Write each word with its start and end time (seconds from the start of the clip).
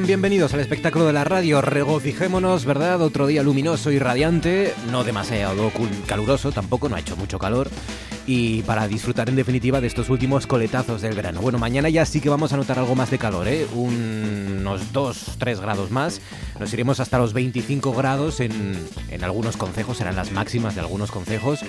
Bienvenidos 0.00 0.54
al 0.54 0.60
espectáculo 0.60 1.04
de 1.04 1.12
la 1.12 1.22
radio. 1.22 1.60
Regocijémonos, 1.60 2.64
¿verdad? 2.64 3.02
Otro 3.02 3.26
día 3.26 3.42
luminoso 3.42 3.90
y 3.90 3.98
radiante, 3.98 4.72
no 4.90 5.04
demasiado 5.04 5.70
caluroso, 6.06 6.50
tampoco, 6.50 6.88
no 6.88 6.96
ha 6.96 7.00
hecho 7.00 7.14
mucho 7.14 7.38
calor. 7.38 7.68
Y 8.26 8.62
para 8.62 8.88
disfrutar 8.88 9.28
en 9.28 9.36
definitiva 9.36 9.82
de 9.82 9.86
estos 9.86 10.08
últimos 10.08 10.46
coletazos 10.46 11.02
del 11.02 11.14
verano. 11.14 11.42
Bueno, 11.42 11.58
mañana 11.58 11.90
ya 11.90 12.06
sí 12.06 12.22
que 12.22 12.30
vamos 12.30 12.54
a 12.54 12.56
notar 12.56 12.78
algo 12.78 12.94
más 12.94 13.10
de 13.10 13.18
calor, 13.18 13.46
¿eh? 13.46 13.66
unos 13.74 14.94
2-3 14.94 15.60
grados 15.60 15.90
más. 15.90 16.22
Nos 16.58 16.72
iremos 16.72 16.98
hasta 16.98 17.18
los 17.18 17.34
25 17.34 17.92
grados 17.92 18.40
en 18.40 18.74
algunos 19.22 19.58
concejos, 19.58 19.98
serán 19.98 20.16
las 20.16 20.32
máximas 20.32 20.74
de 20.74 20.80
algunos 20.80 21.10
concejos. 21.10 21.60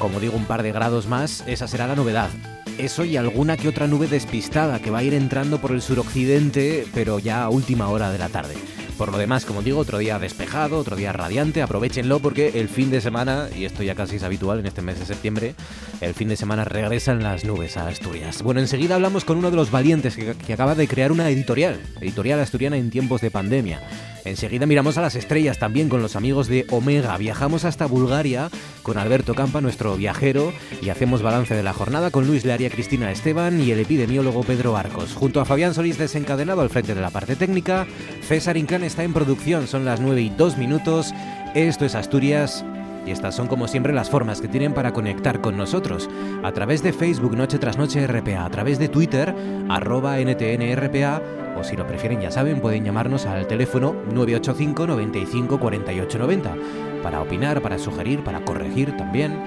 Como 0.00 0.18
digo, 0.18 0.36
un 0.36 0.46
par 0.46 0.64
de 0.64 0.72
grados 0.72 1.06
más, 1.06 1.44
esa 1.46 1.68
será 1.68 1.86
la 1.86 1.94
novedad. 1.94 2.28
Eso 2.78 3.04
y 3.04 3.16
alguna 3.16 3.56
que 3.56 3.68
otra 3.68 3.86
nube 3.86 4.06
despistada 4.08 4.80
que 4.80 4.90
va 4.90 4.98
a 4.98 5.02
ir 5.04 5.14
entrando 5.14 5.60
por 5.60 5.72
el 5.72 5.82
suroccidente, 5.82 6.86
pero 6.94 7.18
ya 7.18 7.44
a 7.44 7.50
última 7.50 7.88
hora 7.88 8.10
de 8.10 8.18
la 8.18 8.28
tarde. 8.28 8.54
Por 8.98 9.10
lo 9.10 9.18
demás, 9.18 9.44
como 9.44 9.62
digo, 9.62 9.78
otro 9.78 9.98
día 9.98 10.18
despejado, 10.18 10.78
otro 10.78 10.96
día 10.96 11.12
radiante, 11.12 11.62
aprovechenlo 11.62 12.20
porque 12.20 12.60
el 12.60 12.68
fin 12.68 12.90
de 12.90 13.00
semana, 13.00 13.48
y 13.56 13.64
esto 13.64 13.82
ya 13.82 13.94
casi 13.94 14.16
es 14.16 14.22
habitual 14.22 14.60
en 14.60 14.66
este 14.66 14.82
mes 14.82 14.98
de 14.98 15.06
septiembre, 15.06 15.54
el 16.00 16.14
fin 16.14 16.28
de 16.28 16.36
semana 16.36 16.64
regresan 16.64 17.22
las 17.22 17.44
nubes 17.44 17.76
a 17.76 17.88
Asturias. 17.88 18.42
Bueno, 18.42 18.60
enseguida 18.60 18.94
hablamos 18.94 19.24
con 19.24 19.38
uno 19.38 19.50
de 19.50 19.56
los 19.56 19.70
valientes 19.70 20.16
que, 20.16 20.34
que 20.34 20.52
acaba 20.52 20.74
de 20.74 20.88
crear 20.88 21.12
una 21.12 21.28
editorial, 21.28 21.80
editorial 22.00 22.40
asturiana 22.40 22.76
en 22.76 22.90
tiempos 22.90 23.20
de 23.20 23.30
pandemia. 23.30 23.80
Enseguida 24.24 24.66
miramos 24.66 24.98
a 24.98 25.02
las 25.02 25.16
estrellas 25.16 25.58
también 25.58 25.88
con 25.88 26.02
los 26.02 26.16
amigos 26.16 26.48
de 26.48 26.66
Omega. 26.70 27.16
Viajamos 27.16 27.64
hasta 27.64 27.86
Bulgaria 27.86 28.50
con 28.82 28.98
Alberto 28.98 29.34
Campa, 29.34 29.60
nuestro 29.60 29.96
viajero, 29.96 30.52
y 30.80 30.90
hacemos 30.90 31.22
balance 31.22 31.54
de 31.54 31.62
la 31.62 31.72
jornada 31.72 32.10
con 32.10 32.26
Luis 32.26 32.44
Learia 32.44 32.70
Cristina 32.70 33.10
Esteban 33.10 33.60
y 33.60 33.70
el 33.70 33.80
epidemiólogo 33.80 34.42
Pedro 34.44 34.76
Arcos. 34.76 35.14
Junto 35.14 35.40
a 35.40 35.44
Fabián 35.44 35.74
Solís 35.74 35.98
desencadenado 35.98 36.60
al 36.60 36.70
frente 36.70 36.94
de 36.94 37.00
la 37.00 37.10
parte 37.10 37.36
técnica, 37.36 37.86
César 38.22 38.56
Inclán 38.56 38.84
está 38.84 39.02
en 39.02 39.12
producción, 39.12 39.66
son 39.66 39.84
las 39.84 40.00
9 40.00 40.22
y 40.22 40.30
2 40.30 40.56
minutos. 40.56 41.12
Esto 41.54 41.84
es 41.84 41.94
Asturias 41.94 42.64
y 43.06 43.10
estas 43.10 43.34
son 43.34 43.48
como 43.48 43.68
siempre 43.68 43.92
las 43.92 44.10
formas 44.10 44.40
que 44.40 44.48
tienen 44.48 44.74
para 44.74 44.92
conectar 44.92 45.40
con 45.40 45.56
nosotros. 45.56 46.08
A 46.42 46.52
través 46.52 46.82
de 46.82 46.92
Facebook 46.92 47.36
Noche 47.36 47.58
tras 47.58 47.78
Noche 47.78 48.06
RPA, 48.06 48.44
a 48.44 48.50
través 48.50 48.78
de 48.78 48.88
Twitter, 48.88 49.34
arroba 49.68 50.18
NTNRPA, 50.18 51.22
o 51.58 51.64
si 51.64 51.76
lo 51.76 51.86
prefieren 51.86 52.20
ya 52.20 52.30
saben, 52.30 52.60
pueden 52.60 52.84
llamarnos 52.84 53.26
al 53.26 53.46
teléfono 53.46 53.94
985 54.12 54.86
95 54.86 55.58
48 55.60 56.18
90 56.18 56.54
para 57.02 57.20
opinar, 57.20 57.60
para 57.60 57.78
sugerir, 57.78 58.22
para 58.22 58.44
corregir 58.44 58.96
también, 58.96 59.38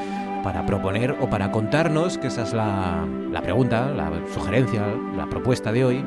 para 0.43 0.65
proponer 0.65 1.15
o 1.19 1.29
para 1.29 1.51
contarnos, 1.51 2.17
que 2.17 2.27
esa 2.27 2.43
es 2.43 2.53
la, 2.53 3.07
la 3.31 3.41
pregunta, 3.41 3.91
la 3.91 4.11
sugerencia, 4.33 4.85
la 5.15 5.27
propuesta 5.27 5.71
de 5.71 5.85
hoy, 5.85 6.05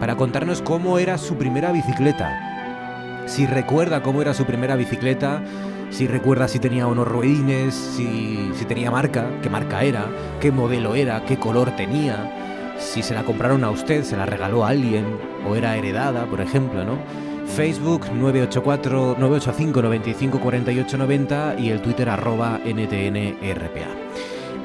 para 0.00 0.16
contarnos 0.16 0.60
cómo 0.60 0.98
era 0.98 1.16
su 1.16 1.36
primera 1.36 1.72
bicicleta. 1.72 3.24
Si 3.26 3.46
recuerda 3.46 4.02
cómo 4.02 4.22
era 4.22 4.34
su 4.34 4.44
primera 4.44 4.74
bicicleta, 4.76 5.42
si 5.90 6.06
recuerda 6.06 6.48
si 6.48 6.58
tenía 6.58 6.86
unos 6.86 7.08
ruedines, 7.08 7.74
si, 7.74 8.50
si 8.54 8.64
tenía 8.64 8.90
marca, 8.90 9.26
qué 9.42 9.50
marca 9.50 9.82
era, 9.82 10.06
qué 10.40 10.52
modelo 10.52 10.94
era, 10.94 11.24
qué 11.24 11.38
color 11.38 11.74
tenía, 11.76 12.74
si 12.78 13.02
se 13.02 13.14
la 13.14 13.24
compraron 13.24 13.64
a 13.64 13.70
usted, 13.70 14.04
se 14.04 14.16
la 14.16 14.26
regaló 14.26 14.64
a 14.64 14.68
alguien 14.68 15.04
o 15.48 15.56
era 15.56 15.76
heredada, 15.76 16.26
por 16.26 16.40
ejemplo, 16.40 16.84
¿no? 16.84 16.98
Facebook 17.46 18.06
984 18.12 19.16
985 19.18 19.82
95 19.82 20.40
48 20.40 20.98
90 20.98 21.54
y 21.58 21.70
el 21.70 21.80
Twitter 21.80 22.08
arroba 22.08 22.60
NTNRPA. 22.64 23.88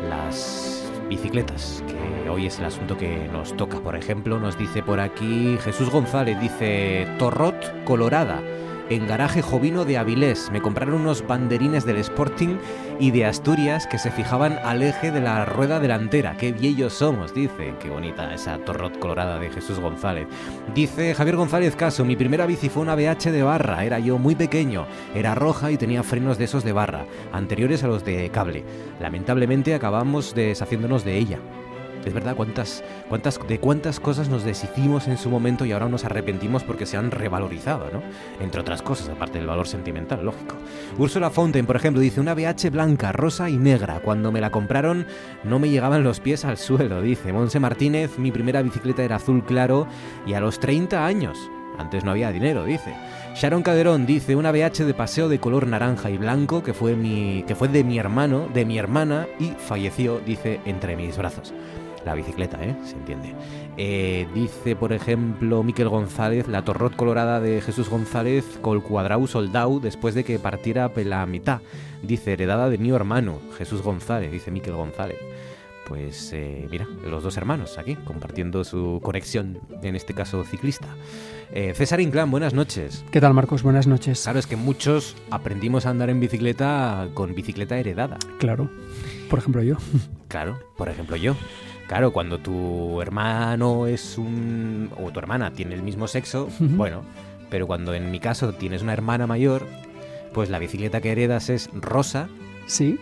Las 0.09 0.91
bicicletas, 1.09 1.83
que 1.87 2.29
hoy 2.29 2.47
es 2.47 2.59
el 2.59 2.65
asunto 2.65 2.97
que 2.97 3.29
nos 3.31 3.55
toca, 3.55 3.79
por 3.79 3.95
ejemplo, 3.95 4.37
nos 4.39 4.57
dice 4.57 4.83
por 4.83 4.99
aquí 4.99 5.57
Jesús 5.63 5.89
González, 5.89 6.39
dice 6.39 7.07
Torrot 7.17 7.85
Colorada 7.85 8.41
en 8.89 9.07
Garaje 9.07 9.41
Jovino 9.41 9.85
de 9.85 9.97
Avilés. 9.97 10.49
Me 10.51 10.61
compraron 10.61 10.95
unos 10.95 11.25
banderines 11.25 11.85
del 11.85 11.97
Sporting 11.97 12.57
y 12.99 13.11
de 13.11 13.25
Asturias 13.25 13.87
que 13.87 13.97
se 13.97 14.11
fijaban 14.11 14.59
al 14.63 14.83
eje 14.83 15.11
de 15.11 15.21
la 15.21 15.45
rueda 15.45 15.79
delantera. 15.79 16.37
Qué 16.37 16.51
viejos 16.51 16.93
somos, 16.93 17.33
dice. 17.33 17.73
Qué 17.79 17.89
bonita 17.89 18.33
esa 18.33 18.57
torrot 18.59 18.99
colorada 18.99 19.39
de 19.39 19.49
Jesús 19.49 19.79
González. 19.79 20.27
Dice 20.73 21.13
Javier 21.15 21.35
González 21.35 21.75
Caso, 21.75 22.05
mi 22.05 22.15
primera 22.15 22.45
bici 22.45 22.69
fue 22.69 22.83
una 22.83 22.95
BH 22.95 23.31
de 23.31 23.43
barra. 23.43 23.83
Era 23.83 23.99
yo 23.99 24.17
muy 24.17 24.35
pequeño. 24.35 24.85
Era 25.15 25.35
roja 25.35 25.71
y 25.71 25.77
tenía 25.77 26.03
frenos 26.03 26.37
de 26.37 26.45
esos 26.45 26.63
de 26.63 26.73
barra, 26.73 27.05
anteriores 27.31 27.83
a 27.83 27.87
los 27.87 28.03
de 28.05 28.29
cable. 28.29 28.63
Lamentablemente 28.99 29.73
acabamos 29.73 30.35
deshaciéndonos 30.35 31.03
de 31.03 31.17
ella. 31.17 31.39
Es 32.05 32.13
verdad, 32.13 32.35
cuántas, 32.35 32.83
cuántas, 33.09 33.39
de 33.47 33.59
cuántas 33.59 33.99
cosas 33.99 34.29
nos 34.29 34.43
deshicimos 34.43 35.07
en 35.07 35.17
su 35.17 35.29
momento 35.29 35.65
y 35.65 35.71
ahora 35.71 35.87
nos 35.87 36.05
arrepentimos 36.05 36.63
porque 36.63 36.85
se 36.85 36.97
han 36.97 37.11
revalorizado, 37.11 37.89
¿no? 37.91 38.01
Entre 38.39 38.61
otras 38.61 38.81
cosas, 38.81 39.09
aparte 39.09 39.37
del 39.37 39.47
valor 39.47 39.67
sentimental, 39.67 40.25
lógico. 40.25 40.55
Ursula 40.97 41.29
Fountain, 41.29 41.65
por 41.65 41.75
ejemplo, 41.75 42.01
dice 42.01 42.19
una 42.19 42.33
BH 42.33 42.69
blanca, 42.71 43.11
rosa 43.11 43.49
y 43.49 43.57
negra. 43.57 44.01
Cuando 44.01 44.31
me 44.31 44.41
la 44.41 44.51
compraron 44.51 45.05
no 45.43 45.59
me 45.59 45.69
llegaban 45.69 46.03
los 46.03 46.19
pies 46.19 46.45
al 46.45 46.57
suelo, 46.57 47.01
dice. 47.01 47.33
Monse 47.33 47.59
Martínez, 47.59 48.17
mi 48.17 48.31
primera 48.31 48.61
bicicleta 48.61 49.03
era 49.03 49.17
azul 49.17 49.43
claro 49.43 49.87
y 50.25 50.33
a 50.33 50.39
los 50.39 50.59
30 50.59 51.05
años. 51.05 51.37
Antes 51.77 52.03
no 52.03 52.11
había 52.11 52.31
dinero, 52.31 52.65
dice. 52.65 52.93
Sharon 53.35 53.63
Caderón 53.63 54.05
dice 54.05 54.35
una 54.35 54.51
BH 54.51 54.85
de 54.85 54.93
paseo 54.93 55.27
de 55.27 55.39
color 55.39 55.65
naranja 55.67 56.09
y 56.11 56.17
blanco 56.17 56.61
que 56.61 56.73
fue, 56.73 56.95
mi, 56.95 57.43
que 57.47 57.55
fue 57.55 57.67
de 57.67 57.83
mi 57.83 57.97
hermano, 57.97 58.47
de 58.53 58.65
mi 58.65 58.77
hermana 58.77 59.27
y 59.39 59.53
falleció, 59.57 60.19
dice, 60.19 60.59
entre 60.65 60.95
mis 60.95 61.17
brazos. 61.17 61.53
La 62.05 62.15
bicicleta, 62.15 62.63
¿eh? 62.63 62.75
Se 62.83 62.95
entiende. 62.95 63.33
Eh, 63.77 64.27
dice, 64.33 64.75
por 64.75 64.91
ejemplo, 64.91 65.63
Miquel 65.63 65.87
González, 65.87 66.47
la 66.47 66.63
torrot 66.63 66.95
colorada 66.95 67.39
de 67.39 67.61
Jesús 67.61 67.89
González 67.89 68.59
col 68.61 68.83
cuadrau 68.83 69.25
soldau 69.25 69.79
después 69.79 70.13
de 70.13 70.23
que 70.23 70.37
partiera 70.37 70.91
la 71.05 71.25
mitad. 71.25 71.61
Dice, 72.01 72.33
heredada 72.33 72.69
de 72.69 72.77
mi 72.77 72.89
hermano, 72.89 73.39
Jesús 73.57 73.81
González, 73.81 74.31
dice 74.31 74.51
Miquel 74.51 74.73
González. 74.75 75.17
Pues 75.87 76.31
eh, 76.33 76.67
mira, 76.71 76.87
los 77.09 77.23
dos 77.23 77.35
hermanos 77.37 77.77
aquí, 77.77 77.95
compartiendo 77.95 78.63
su 78.63 78.99
conexión, 79.03 79.59
en 79.81 79.95
este 79.95 80.13
caso 80.13 80.43
ciclista. 80.43 80.87
Eh, 81.51 81.73
César 81.75 81.99
Inclán, 81.99 82.31
buenas 82.31 82.53
noches. 82.53 83.03
¿Qué 83.11 83.19
tal, 83.19 83.33
Marcos? 83.33 83.63
Buenas 83.63 83.85
noches. 83.85 84.23
Claro, 84.23 84.39
es 84.39 84.47
que 84.47 84.55
muchos 84.55 85.15
aprendimos 85.29 85.85
a 85.85 85.89
andar 85.89 86.09
en 86.09 86.19
bicicleta 86.19 87.09
con 87.13 87.35
bicicleta 87.35 87.77
heredada. 87.77 88.17
Claro, 88.39 88.69
por 89.29 89.39
ejemplo 89.39 89.61
yo. 89.61 89.75
Claro, 90.29 90.57
por 90.77 90.89
ejemplo 90.89 91.15
yo. 91.15 91.35
Claro, 91.87 92.11
cuando 92.11 92.39
tu 92.39 93.01
hermano 93.01 93.87
es 93.87 94.17
un... 94.17 94.89
o 94.97 95.11
tu 95.11 95.19
hermana 95.19 95.51
tiene 95.51 95.75
el 95.75 95.83
mismo 95.83 96.07
sexo, 96.07 96.49
bueno, 96.59 97.03
pero 97.49 97.67
cuando 97.67 97.93
en 97.93 98.09
mi 98.09 98.19
caso 98.19 98.53
tienes 98.53 98.81
una 98.81 98.93
hermana 98.93 99.27
mayor, 99.27 99.67
pues 100.33 100.49
la 100.49 100.59
bicicleta 100.59 101.01
que 101.01 101.11
heredas 101.11 101.49
es 101.49 101.69
rosa. 101.73 102.29
Sí. 102.65 102.97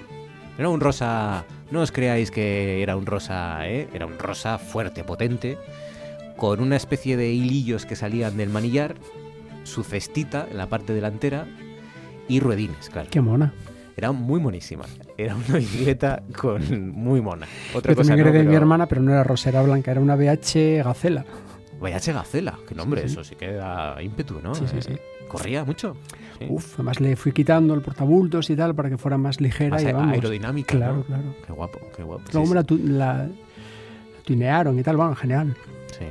No 0.58 0.72
un 0.72 0.82
rosa... 0.82 1.46
No 1.70 1.82
os 1.82 1.92
creáis 1.92 2.32
que 2.32 2.84
era 2.84 2.98
un 2.98 3.06
rosa, 3.06 3.66
¿eh? 3.70 3.88
Era 3.94 4.06
un 4.06 4.20
rosa 4.20 4.58
fuerte, 4.58 5.06
potente, 5.06 5.58
con 6.36 6.60
una 6.60 6.76
especie 6.76 7.16
de 7.16 7.32
hilillos 7.32 7.86
que 7.86 7.96
salían 7.96 8.36
del 8.36 8.50
manillar, 8.50 8.96
su 9.64 9.84
cestita 9.84 10.48
en 10.52 10.58
la 10.58 10.68
parte 10.68 10.94
delantera 10.94 11.48
y 12.28 12.42
ruedines, 12.42 12.90
claro. 12.90 13.08
Qué 13.10 13.22
mona. 13.22 13.54
Era 13.96 14.12
muy 14.12 14.40
monísima. 14.40 14.84
Era 15.22 15.36
una 15.36 15.58
bicicleta 15.58 16.24
con 16.36 16.92
muy 16.94 17.22
mona. 17.22 17.48
Otra 17.76 17.92
Yo 17.92 17.98
cosa 17.98 18.16
también 18.16 18.34
de 18.34 18.44
mi 18.44 18.56
hermana, 18.56 18.88
pero 18.88 19.02
no 19.02 19.12
era 19.12 19.24
rosera 19.24 19.62
blanca, 19.62 19.92
era 19.92 20.02
una 20.02 20.16
BH 20.16 20.84
Gacela. 20.84 21.26
BH 21.80 22.14
Gacela, 22.14 22.58
qué 22.68 22.76
nombre, 22.76 23.06
eso 23.06 23.24
sí 23.24 23.36
que 23.36 23.52
da 23.54 24.02
ímpetu, 24.02 24.40
¿no? 24.42 24.56
Sí, 24.56 24.66
sí, 24.68 24.82
sí. 24.82 24.94
corría 25.28 25.64
mucho. 25.64 25.96
Uf, 26.50 26.74
además 26.76 27.00
le 27.00 27.16
fui 27.16 27.32
quitando 27.32 27.74
el 27.76 27.82
portabultos 27.82 28.50
y 28.50 28.56
tal 28.56 28.74
para 28.74 28.90
que 28.90 28.98
fuera 28.98 29.18
más 29.18 29.40
ligera. 29.40 29.72
Más 29.72 29.84
y 29.84 29.92
vamos. 29.92 30.14
aerodinámica. 30.14 30.76
Claro, 30.76 31.04
claro. 31.04 31.36
Qué 31.46 31.54
guapo, 31.54 31.80
qué 31.96 32.04
guapo. 32.04 32.24
Luego 32.34 32.48
me 32.48 32.56
la, 32.56 32.66
la, 32.96 33.30
tunearon 34.24 34.80
y 34.80 34.84
tal, 34.84 34.98
bueno, 34.98 35.16
genial. 35.16 35.56
Sí. 35.88 36.06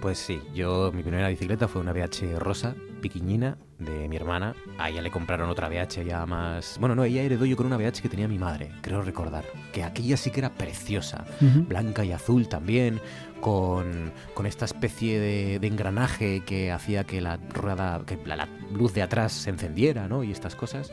Pues 0.00 0.18
sí, 0.18 0.40
yo 0.54 0.92
mi 0.94 1.02
primera 1.02 1.28
bicicleta 1.28 1.66
fue 1.66 1.80
una 1.80 1.92
BH 1.92 2.38
rosa, 2.38 2.76
piquiñina, 3.00 3.58
de 3.84 4.08
mi 4.08 4.16
hermana. 4.16 4.54
A 4.78 4.90
ella 4.90 5.02
le 5.02 5.10
compraron 5.10 5.48
otra 5.50 5.68
BH 5.68 6.04
ya 6.04 6.26
más... 6.26 6.76
Bueno, 6.80 6.94
no, 6.94 7.04
ella 7.04 7.22
heredó 7.22 7.44
yo 7.44 7.56
con 7.56 7.66
una 7.66 7.76
BH 7.76 8.02
que 8.02 8.08
tenía 8.08 8.28
mi 8.28 8.38
madre, 8.38 8.70
creo 8.80 9.02
recordar. 9.02 9.44
Que 9.72 9.84
aquella 9.84 10.16
sí 10.16 10.30
que 10.30 10.40
era 10.40 10.50
preciosa, 10.50 11.24
blanca 11.40 12.04
y 12.04 12.12
azul 12.12 12.48
también, 12.48 13.00
con, 13.40 14.12
con 14.34 14.46
esta 14.46 14.64
especie 14.64 15.18
de, 15.18 15.58
de, 15.58 15.66
engranaje 15.66 16.42
que 16.44 16.70
hacía 16.70 17.04
que 17.04 17.20
la 17.20 17.36
rueda, 17.36 18.02
que 18.06 18.18
la, 18.24 18.48
luz 18.72 18.94
de 18.94 19.02
atrás 19.02 19.32
se 19.32 19.50
encendiera, 19.50 20.08
¿no? 20.08 20.24
Y 20.24 20.30
estas 20.30 20.54
cosas. 20.54 20.92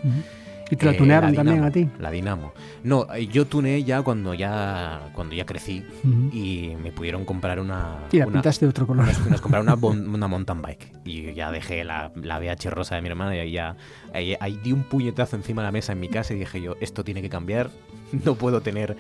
¿Y 0.70 0.76
te 0.76 0.86
la 0.86 0.96
tunearon 0.96 1.34
también 1.34 1.64
a 1.64 1.72
ti? 1.72 1.90
La 2.00 2.12
Dinamo. 2.12 2.54
No, 2.84 3.08
eh, 3.14 3.28
yo 3.28 3.46
tuneé 3.46 3.84
ya 3.84 4.02
cuando 4.02 4.34
ya 4.34 5.10
cuando 5.14 5.36
ya 5.36 5.46
crecí 5.46 5.84
y 6.32 6.76
me 6.82 6.92
pudieron 6.92 7.26
comprar 7.26 7.60
una... 7.60 8.08
Y 8.12 8.18
la 8.18 8.28
pintaste 8.28 8.66
de 8.66 8.70
otro 8.70 8.86
color. 8.86 9.08
Nos, 9.30 9.42
compraron 9.42 9.68
una, 9.68 9.76
una, 10.16 10.28
mountain 10.28 10.62
bike 10.62 10.94
y 11.06 11.34
ya 11.34 11.52
dejé 11.52 11.84
la, 11.84 12.12
la 12.16 12.40
VH 12.40 12.70
rosa 12.70 12.96
de 12.96 13.02
mi 13.02 13.10
hermana 13.10 13.36
y 13.36 13.40
ahí 13.40 13.52
ya... 13.52 13.76
Ahí, 14.14 14.36
ahí, 14.40 14.60
di 14.64 14.72
un 14.72 14.84
puñetazo 14.84 15.36
encima 15.36 15.62
de 15.62 15.68
la 15.68 15.72
mesa 15.72 15.94
en 15.94 16.00
mi 16.00 16.08
casa 16.08 16.34
y 16.34 16.40
dije 16.40 16.62
yo, 16.62 16.76
esto 16.80 17.04
tiene 17.04 17.22
que 17.22 17.30
cambiar, 17.30 17.70
no 18.26 18.36
puedo 18.36 18.62
tener 18.62 18.96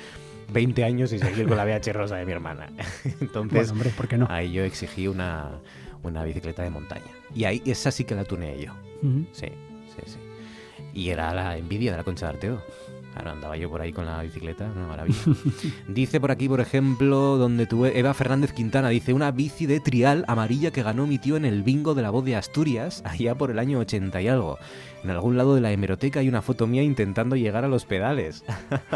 20 0.53 0.83
años 0.83 1.13
y 1.13 1.19
seguir 1.19 1.47
con 1.47 1.57
la 1.57 1.65
VH 1.65 1.93
rosa 1.93 2.15
de 2.15 2.25
mi 2.25 2.31
hermana. 2.31 2.69
Entonces, 3.21 3.71
hombre, 3.71 3.91
¿por 3.91 4.07
qué 4.07 4.17
no? 4.17 4.27
ahí 4.29 4.51
yo 4.51 4.63
exigí 4.63 5.07
una, 5.07 5.51
una 6.03 6.23
bicicleta 6.23 6.63
de 6.63 6.69
montaña. 6.69 7.11
Y 7.33 7.43
ahí 7.45 7.61
esa 7.65 7.91
sí 7.91 8.03
que 8.03 8.15
la 8.15 8.23
tuneé 8.23 8.65
yo. 8.65 8.73
Sí. 9.31 9.47
Y 10.93 11.09
era 11.09 11.33
la 11.33 11.57
envidia 11.57 11.91
de 11.91 11.97
la 11.97 12.03
Concha 12.03 12.27
de 12.27 12.33
Arteo. 12.33 12.61
Claro, 13.13 13.31
andaba 13.31 13.57
yo 13.57 13.69
por 13.69 13.81
ahí 13.81 13.91
con 13.91 14.05
la 14.05 14.21
bicicleta, 14.21 14.71
una 14.75 14.87
maravilla. 14.87 15.19
dice 15.87 16.19
por 16.21 16.31
aquí, 16.31 16.47
por 16.47 16.61
ejemplo, 16.61 17.37
donde 17.37 17.65
tuve 17.65 17.97
Eva 17.97 18.13
Fernández 18.13 18.53
Quintana, 18.53 18.89
dice 18.89 19.13
una 19.13 19.31
bici 19.31 19.65
de 19.65 19.79
trial 19.79 20.23
amarilla 20.27 20.71
que 20.71 20.83
ganó 20.83 21.07
mi 21.07 21.17
tío 21.17 21.35
en 21.35 21.45
el 21.45 21.63
bingo 21.63 21.95
de 21.95 22.03
la 22.03 22.11
voz 22.11 22.23
de 22.23 22.35
Asturias, 22.35 23.01
allá 23.05 23.35
por 23.35 23.51
el 23.51 23.59
año 23.59 23.79
80 23.79 24.21
y 24.21 24.27
algo. 24.27 24.57
En 25.03 25.09
algún 25.09 25.37
lado 25.37 25.55
de 25.55 25.61
la 25.61 25.71
hemeroteca 25.71 26.19
hay 26.19 26.29
una 26.29 26.41
foto 26.41 26.67
mía 26.67 26.83
intentando 26.83 27.35
llegar 27.35 27.65
a 27.65 27.67
los 27.67 27.85
pedales. 27.85 28.43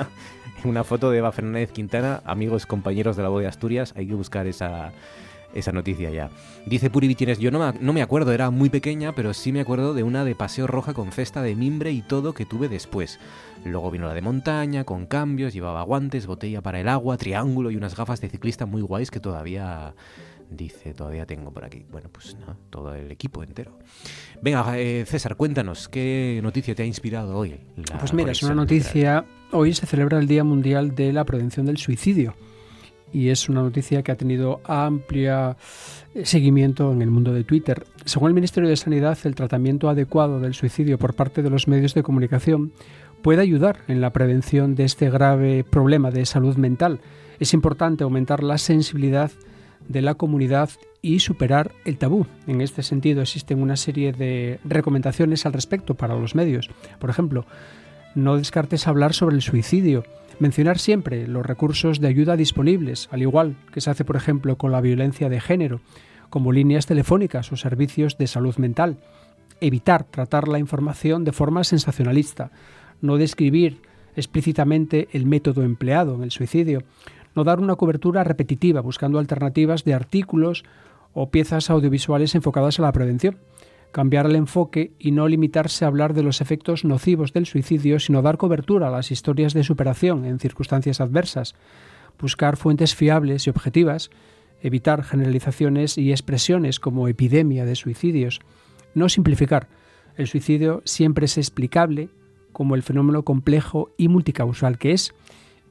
una 0.64 0.84
foto 0.84 1.10
de 1.10 1.18
Eva 1.18 1.32
Fernández 1.32 1.72
Quintana, 1.72 2.22
amigos, 2.26 2.66
compañeros 2.66 3.18
de 3.18 3.24
la 3.24 3.30
voz 3.30 3.42
de 3.42 3.48
Asturias, 3.48 3.94
hay 3.98 4.08
que 4.08 4.14
buscar 4.14 4.48
esa, 4.48 4.94
esa 5.54 5.72
noticia 5.72 6.10
ya. 6.10 6.30
Dice 6.66 6.90
Puri 6.90 7.08
Vitines, 7.08 7.40
yo 7.40 7.52
no 7.52 7.60
me, 7.60 7.80
no 7.80 7.94
me 7.94 8.02
acuerdo, 8.02 8.32
era 8.32 8.50
muy 8.50 8.70
pequeña, 8.70 9.14
pero 9.14 9.34
sí 9.34 9.52
me 9.52 9.62
acuerdo 9.62 9.94
de 9.94 10.04
una 10.04 10.26
de 10.26 10.36
paseo 10.36 10.68
roja 10.68 10.94
con 10.94 11.12
cesta 11.12 11.42
de 11.42 11.56
mimbre 11.56 11.92
y 11.92 12.02
todo 12.02 12.34
que 12.34 12.46
tuve 12.46 12.70
después. 12.70 13.20
Luego 13.66 13.92
vino 13.92 14.08
la 14.08 14.14
de 14.14 14.22
montaña, 14.22 14.84
con 14.84 15.06
cambios, 15.06 15.54
llevaba 15.54 15.84
guantes, 15.84 16.28
botella 16.28 16.62
para 16.62 16.80
el 16.80 16.88
agua, 16.90 17.18
triángulo 17.18 17.72
y 17.72 17.76
unas 17.76 17.96
gafas 17.96 18.20
de 18.22 18.30
ciclista 18.30 18.66
muy 18.66 18.82
guays 18.82 19.12
que 19.12 19.20
todavía... 19.20 19.94
Dice, 20.50 20.94
todavía 20.94 21.26
tengo 21.26 21.52
por 21.52 21.66
aquí. 21.66 21.84
Bueno, 21.90 22.10
pues 22.12 22.36
no, 22.36 22.56
todo 22.70 22.94
el 22.94 23.10
equipo 23.12 23.42
entero. 23.42 23.80
Venga, 24.40 24.78
eh, 24.78 25.04
César, 25.08 25.36
cuéntanos, 25.36 25.90
¿qué 25.90 26.40
noticia 26.44 26.76
te 26.76 26.84
ha 26.84 26.86
inspirado 26.86 27.36
hoy? 27.36 27.60
pues 27.98 28.14
mira, 28.14 28.34
es 28.34 28.44
una 28.44 28.54
noticia... 28.54 29.26
Hoy 29.52 29.74
se 29.74 29.88
celebra 29.88 30.20
el 30.20 30.28
Día 30.28 30.44
Mundial 30.44 30.94
de 30.94 31.14
la 31.14 31.26
Prevención 31.26 31.66
del 31.66 31.78
Suicidio 31.78 32.36
y 33.14 33.30
es 33.30 33.48
una 33.48 33.62
noticia 33.62 34.02
que 34.02 34.12
ha 34.12 34.16
tenido 34.16 34.60
amplia 34.66 35.56
eh, 36.16 36.26
seguimiento 36.26 36.92
en 36.92 37.02
el 37.02 37.12
mundo 37.12 37.34
de 37.34 37.44
Twitter. 37.44 37.86
Según 38.06 38.30
el 38.30 38.34
Ministerio 38.34 38.70
de 38.70 38.76
Sanidad, 38.76 39.18
el 39.24 39.36
tratamiento 39.36 39.88
adecuado 39.88 40.40
del 40.40 40.56
suicidio 40.56 40.98
por 40.98 41.14
parte 41.14 41.44
de 41.44 41.50
los 41.50 41.68
medios 41.68 41.94
de 41.94 42.04
comunicación 42.04 42.74
puede 43.22 43.42
ayudar 43.42 43.80
en 43.88 44.02
la 44.02 44.12
prevención 44.12 44.76
de 44.76 44.84
este 44.84 45.10
grave 45.10 45.64
problema 45.64 46.12
de 46.12 46.26
salud 46.26 46.58
mental. 46.58 47.00
Es 47.40 47.54
importante 47.54 48.04
aumentar 48.04 48.44
la 48.44 48.58
sensibilidad 48.58 49.32
de 49.88 50.02
la 50.02 50.16
comunidad 50.16 50.70
y 51.02 51.20
superar 51.20 51.72
el 51.86 51.98
tabú. 51.98 52.26
En 52.48 52.62
este 52.62 52.84
sentido 52.84 53.22
existen 53.22 53.62
una 53.62 53.76
serie 53.76 54.14
de 54.14 54.60
recomendaciones 54.64 55.46
al 55.46 55.54
respecto 55.54 55.96
para 55.96 56.16
los 56.16 56.36
medios. 56.36 56.70
Por 57.00 57.10
ejemplo, 57.10 57.46
no 58.16 58.38
descartes 58.38 58.88
hablar 58.88 59.14
sobre 59.14 59.36
el 59.36 59.42
suicidio 59.42 60.04
Mencionar 60.40 60.80
siempre 60.80 61.28
los 61.28 61.46
recursos 61.46 62.00
de 62.00 62.08
ayuda 62.08 62.36
disponibles, 62.36 63.08
al 63.12 63.22
igual 63.22 63.56
que 63.72 63.82
se 63.82 63.90
hace, 63.90 64.04
por 64.04 64.16
ejemplo, 64.16 64.58
con 64.58 64.72
la 64.72 64.82
violencia 64.82 65.30
de 65.30 65.40
género, 65.40 65.82
como 66.30 66.52
líneas 66.52 66.88
telefónicas 66.88 67.52
o 67.52 67.56
servicios 67.56 68.18
de 68.18 68.28
salud 68.28 68.56
mental. 68.58 68.98
Evitar 69.62 70.04
tratar 70.04 70.48
la 70.48 70.60
información 70.60 71.24
de 71.24 71.32
forma 71.32 71.64
sensacionalista. 71.64 72.52
No 73.02 73.18
describir 73.18 73.82
explícitamente 74.16 75.08
el 75.12 75.26
método 75.26 75.64
empleado 75.64 76.16
en 76.16 76.24
el 76.24 76.32
suicidio. 76.32 76.84
No 77.36 77.44
dar 77.44 77.60
una 77.60 77.76
cobertura 77.76 78.24
repetitiva 78.24 78.82
buscando 78.82 79.20
alternativas 79.20 79.84
de 79.84 79.94
artículos 79.94 80.64
o 81.14 81.30
piezas 81.30 81.70
audiovisuales 81.70 82.34
enfocadas 82.36 82.80
a 82.80 82.82
la 82.82 82.92
prevención 82.92 83.38
cambiar 83.94 84.26
el 84.26 84.36
enfoque 84.36 84.92
y 85.00 85.12
no 85.12 85.28
limitarse 85.28 85.86
a 85.86 85.88
hablar 85.88 86.14
de 86.14 86.24
los 86.24 86.42
efectos 86.42 86.84
nocivos 86.84 87.32
del 87.32 87.46
suicidio, 87.46 88.00
sino 88.00 88.22
dar 88.22 88.38
cobertura 88.38 88.88
a 88.88 88.92
las 88.92 89.12
historias 89.12 89.54
de 89.54 89.64
superación 89.64 90.26
en 90.26 90.40
circunstancias 90.40 91.00
adversas, 91.00 91.56
buscar 92.20 92.58
fuentes 92.58 92.96
fiables 92.96 93.46
y 93.46 93.52
objetivas, 93.52 94.10
evitar 94.62 95.04
generalizaciones 95.04 95.98
y 95.98 96.12
expresiones 96.12 96.80
como 96.80 97.08
epidemia 97.08 97.66
de 97.66 97.76
suicidios, 97.76 98.42
no 98.96 99.10
simplificar. 99.10 99.70
El 100.18 100.28
suicidio 100.28 100.82
siempre 100.86 101.26
es 101.26 101.38
explicable 101.38 102.10
como 102.52 102.76
el 102.76 102.82
fenómeno 102.84 103.24
complejo 103.24 103.92
y 103.98 104.08
multicausal 104.08 104.80
que 104.80 104.94
es, 104.94 105.14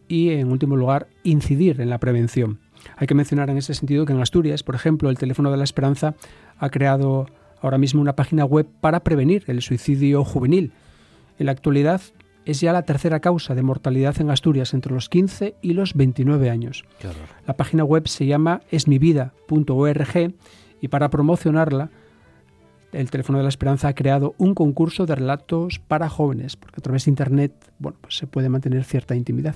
y 0.07 0.31
en 0.31 0.53
último 0.53 0.77
lugar, 0.77 1.09
incidir 1.25 1.81
en 1.81 1.91
la 1.91 1.99
prevención. 1.99 2.61
Hay 2.97 3.09
que 3.09 3.15
mencionar 3.15 3.51
en 3.51 3.59
ese 3.59 3.75
sentido 3.75 4.07
que 4.07 4.13
en 4.13 4.21
Asturias, 4.21 4.63
por 4.63 4.75
ejemplo, 4.77 5.11
el 5.11 5.19
Teléfono 5.19 5.51
de 5.51 5.57
la 5.57 5.65
Esperanza 5.65 6.15
ha 6.59 6.71
creado 6.71 7.27
ahora 7.63 7.79
mismo 7.79 8.01
una 8.01 8.17
página 8.17 8.45
web 8.45 8.67
para 8.81 9.01
prevenir 9.01 9.45
el 9.47 9.63
suicidio 9.63 10.25
juvenil. 10.25 10.73
En 11.39 11.47
la 11.47 11.53
actualidad 11.53 12.03
es 12.45 12.61
ya 12.61 12.73
la 12.73 12.83
tercera 12.83 13.21
causa 13.21 13.55
de 13.55 13.63
mortalidad 13.63 14.21
en 14.21 14.31
Asturias 14.31 14.75
entre 14.75 14.93
los 14.93 15.09
15 15.09 15.55
y 15.63 15.73
los 15.73 15.95
29 15.95 16.51
años. 16.51 16.85
La 17.47 17.57
página 17.57 17.85
web 17.85 18.09
se 18.09 18.27
llama 18.27 18.61
esmivida.org 18.71 20.35
y 20.81 20.89
para 20.89 21.09
promocionarla 21.09 21.91
el 22.93 23.11
Teléfono 23.11 23.39
de 23.39 23.45
la 23.45 23.49
Esperanza 23.49 23.89
ha 23.89 23.95
creado 23.95 24.35
un 24.37 24.55
concurso 24.55 25.07
de 25.07 25.15
relatos 25.15 25.79
para 25.79 26.11
jóvenes, 26.11 26.57
porque 26.57 26.81
a 26.81 26.83
través 26.83 27.07
de 27.07 27.11
Internet 27.11 27.73
bueno, 27.79 27.97
pues 28.01 28.17
se 28.17 28.27
puede 28.27 28.49
mantener 28.49 28.85
cierta 28.85 29.15
intimidad. 29.15 29.55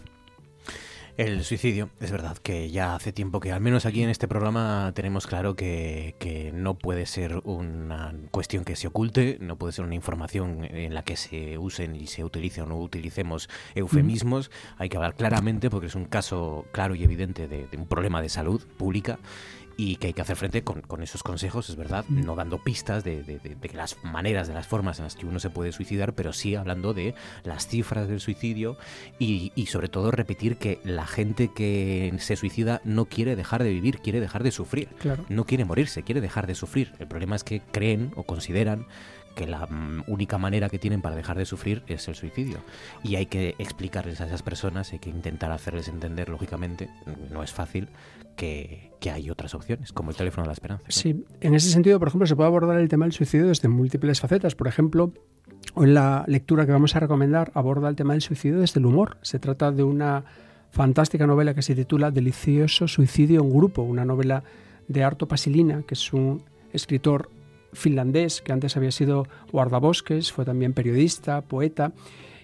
El 1.16 1.44
suicidio, 1.44 1.88
es 1.98 2.10
verdad 2.10 2.36
que 2.36 2.70
ya 2.70 2.94
hace 2.94 3.10
tiempo 3.10 3.40
que, 3.40 3.50
al 3.50 3.62
menos 3.62 3.86
aquí 3.86 4.02
en 4.02 4.10
este 4.10 4.28
programa, 4.28 4.92
tenemos 4.94 5.26
claro 5.26 5.56
que, 5.56 6.14
que, 6.18 6.52
no 6.52 6.74
puede 6.74 7.06
ser 7.06 7.40
una 7.44 8.14
cuestión 8.30 8.64
que 8.66 8.76
se 8.76 8.86
oculte, 8.86 9.38
no 9.40 9.56
puede 9.56 9.72
ser 9.72 9.86
una 9.86 9.94
información 9.94 10.62
en 10.64 10.92
la 10.92 11.04
que 11.04 11.16
se 11.16 11.56
usen 11.56 11.96
y 11.96 12.06
se 12.06 12.22
utilicen 12.22 12.64
o 12.64 12.66
no 12.66 12.78
utilicemos 12.78 13.48
eufemismos. 13.74 14.50
Hay 14.76 14.90
que 14.90 14.98
hablar 14.98 15.14
claramente 15.14 15.70
porque 15.70 15.86
es 15.86 15.94
un 15.94 16.04
caso 16.04 16.66
claro 16.70 16.94
y 16.94 17.02
evidente 17.02 17.48
de, 17.48 17.66
de 17.66 17.76
un 17.78 17.86
problema 17.86 18.20
de 18.20 18.28
salud 18.28 18.62
pública 18.76 19.18
y 19.76 19.96
que 19.96 20.08
hay 20.08 20.12
que 20.12 20.22
hacer 20.22 20.36
frente 20.36 20.62
con, 20.62 20.80
con 20.80 21.02
esos 21.02 21.22
consejos, 21.22 21.68
es 21.68 21.76
verdad, 21.76 22.04
no 22.08 22.34
dando 22.34 22.62
pistas 22.62 23.04
de, 23.04 23.22
de, 23.22 23.38
de, 23.38 23.70
las 23.74 24.02
maneras, 24.02 24.48
de 24.48 24.54
las 24.54 24.66
formas 24.66 24.98
en 24.98 25.04
las 25.04 25.16
que 25.16 25.26
uno 25.26 25.38
se 25.38 25.50
puede 25.50 25.72
suicidar, 25.72 26.14
pero 26.14 26.32
sí 26.32 26.54
hablando 26.54 26.94
de 26.94 27.14
las 27.44 27.68
cifras 27.68 28.08
del 28.08 28.20
suicidio 28.20 28.78
y, 29.18 29.52
y, 29.54 29.66
sobre 29.66 29.88
todo 29.88 30.10
repetir 30.10 30.56
que 30.56 30.80
la 30.84 31.06
gente 31.06 31.52
que 31.52 32.14
se 32.18 32.36
suicida 32.36 32.80
no 32.84 33.04
quiere 33.04 33.36
dejar 33.36 33.62
de 33.62 33.70
vivir, 33.70 33.98
quiere 33.98 34.20
dejar 34.20 34.42
de 34.42 34.50
sufrir, 34.50 34.88
claro. 34.98 35.24
no 35.28 35.44
quiere 35.44 35.64
morirse, 35.64 36.02
quiere 36.02 36.20
dejar 36.20 36.46
de 36.46 36.54
sufrir. 36.54 36.92
El 36.98 37.06
problema 37.06 37.36
es 37.36 37.44
que 37.44 37.60
creen 37.60 38.12
o 38.16 38.22
consideran 38.22 38.86
que 39.36 39.46
la 39.46 39.66
mm, 39.66 40.04
única 40.08 40.38
manera 40.38 40.68
que 40.68 40.80
tienen 40.80 41.00
para 41.00 41.14
dejar 41.14 41.38
de 41.38 41.44
sufrir 41.44 41.84
es 41.86 42.08
el 42.08 42.16
suicidio. 42.16 42.58
Y 43.04 43.14
hay 43.14 43.26
que 43.26 43.54
explicarles 43.58 44.20
a 44.20 44.26
esas 44.26 44.42
personas, 44.42 44.92
hay 44.92 44.98
que 44.98 45.10
intentar 45.10 45.52
hacerles 45.52 45.86
entender, 45.86 46.28
lógicamente, 46.28 46.90
no 47.30 47.44
es 47.44 47.52
fácil, 47.52 47.88
que, 48.34 48.90
que 48.98 49.10
hay 49.10 49.30
otras 49.30 49.54
opciones, 49.54 49.92
como 49.92 50.10
el 50.10 50.16
teléfono 50.16 50.42
de 50.42 50.48
la 50.48 50.52
esperanza. 50.54 50.84
¿no? 50.84 50.90
Sí, 50.90 51.24
en 51.40 51.54
ese 51.54 51.70
sentido, 51.70 52.00
por 52.00 52.08
ejemplo, 52.08 52.26
se 52.26 52.34
puede 52.34 52.48
abordar 52.48 52.80
el 52.80 52.88
tema 52.88 53.04
del 53.04 53.12
suicidio 53.12 53.46
desde 53.46 53.68
múltiples 53.68 54.20
facetas. 54.20 54.54
Por 54.54 54.66
ejemplo, 54.66 55.12
en 55.76 55.94
la 55.94 56.24
lectura 56.26 56.66
que 56.66 56.72
vamos 56.72 56.96
a 56.96 57.00
recomendar 57.00 57.52
aborda 57.54 57.88
el 57.88 57.96
tema 57.96 58.14
del 58.14 58.22
suicidio 58.22 58.58
desde 58.58 58.80
el 58.80 58.86
humor. 58.86 59.18
Se 59.22 59.38
trata 59.38 59.70
de 59.70 59.84
una 59.84 60.24
fantástica 60.70 61.26
novela 61.26 61.54
que 61.54 61.62
se 61.62 61.74
titula 61.74 62.10
Delicioso 62.10 62.88
suicidio 62.88 63.42
en 63.42 63.50
grupo, 63.50 63.82
una 63.82 64.04
novela 64.04 64.42
de 64.88 65.04
Arto 65.04 65.28
Pasilina, 65.28 65.82
que 65.86 65.94
es 65.94 66.12
un 66.12 66.42
escritor 66.72 67.30
finlandés 67.76 68.40
que 68.40 68.52
antes 68.52 68.76
había 68.76 68.90
sido 68.90 69.26
guardabosques, 69.52 70.32
fue 70.32 70.44
también 70.44 70.72
periodista, 70.72 71.42
poeta 71.42 71.92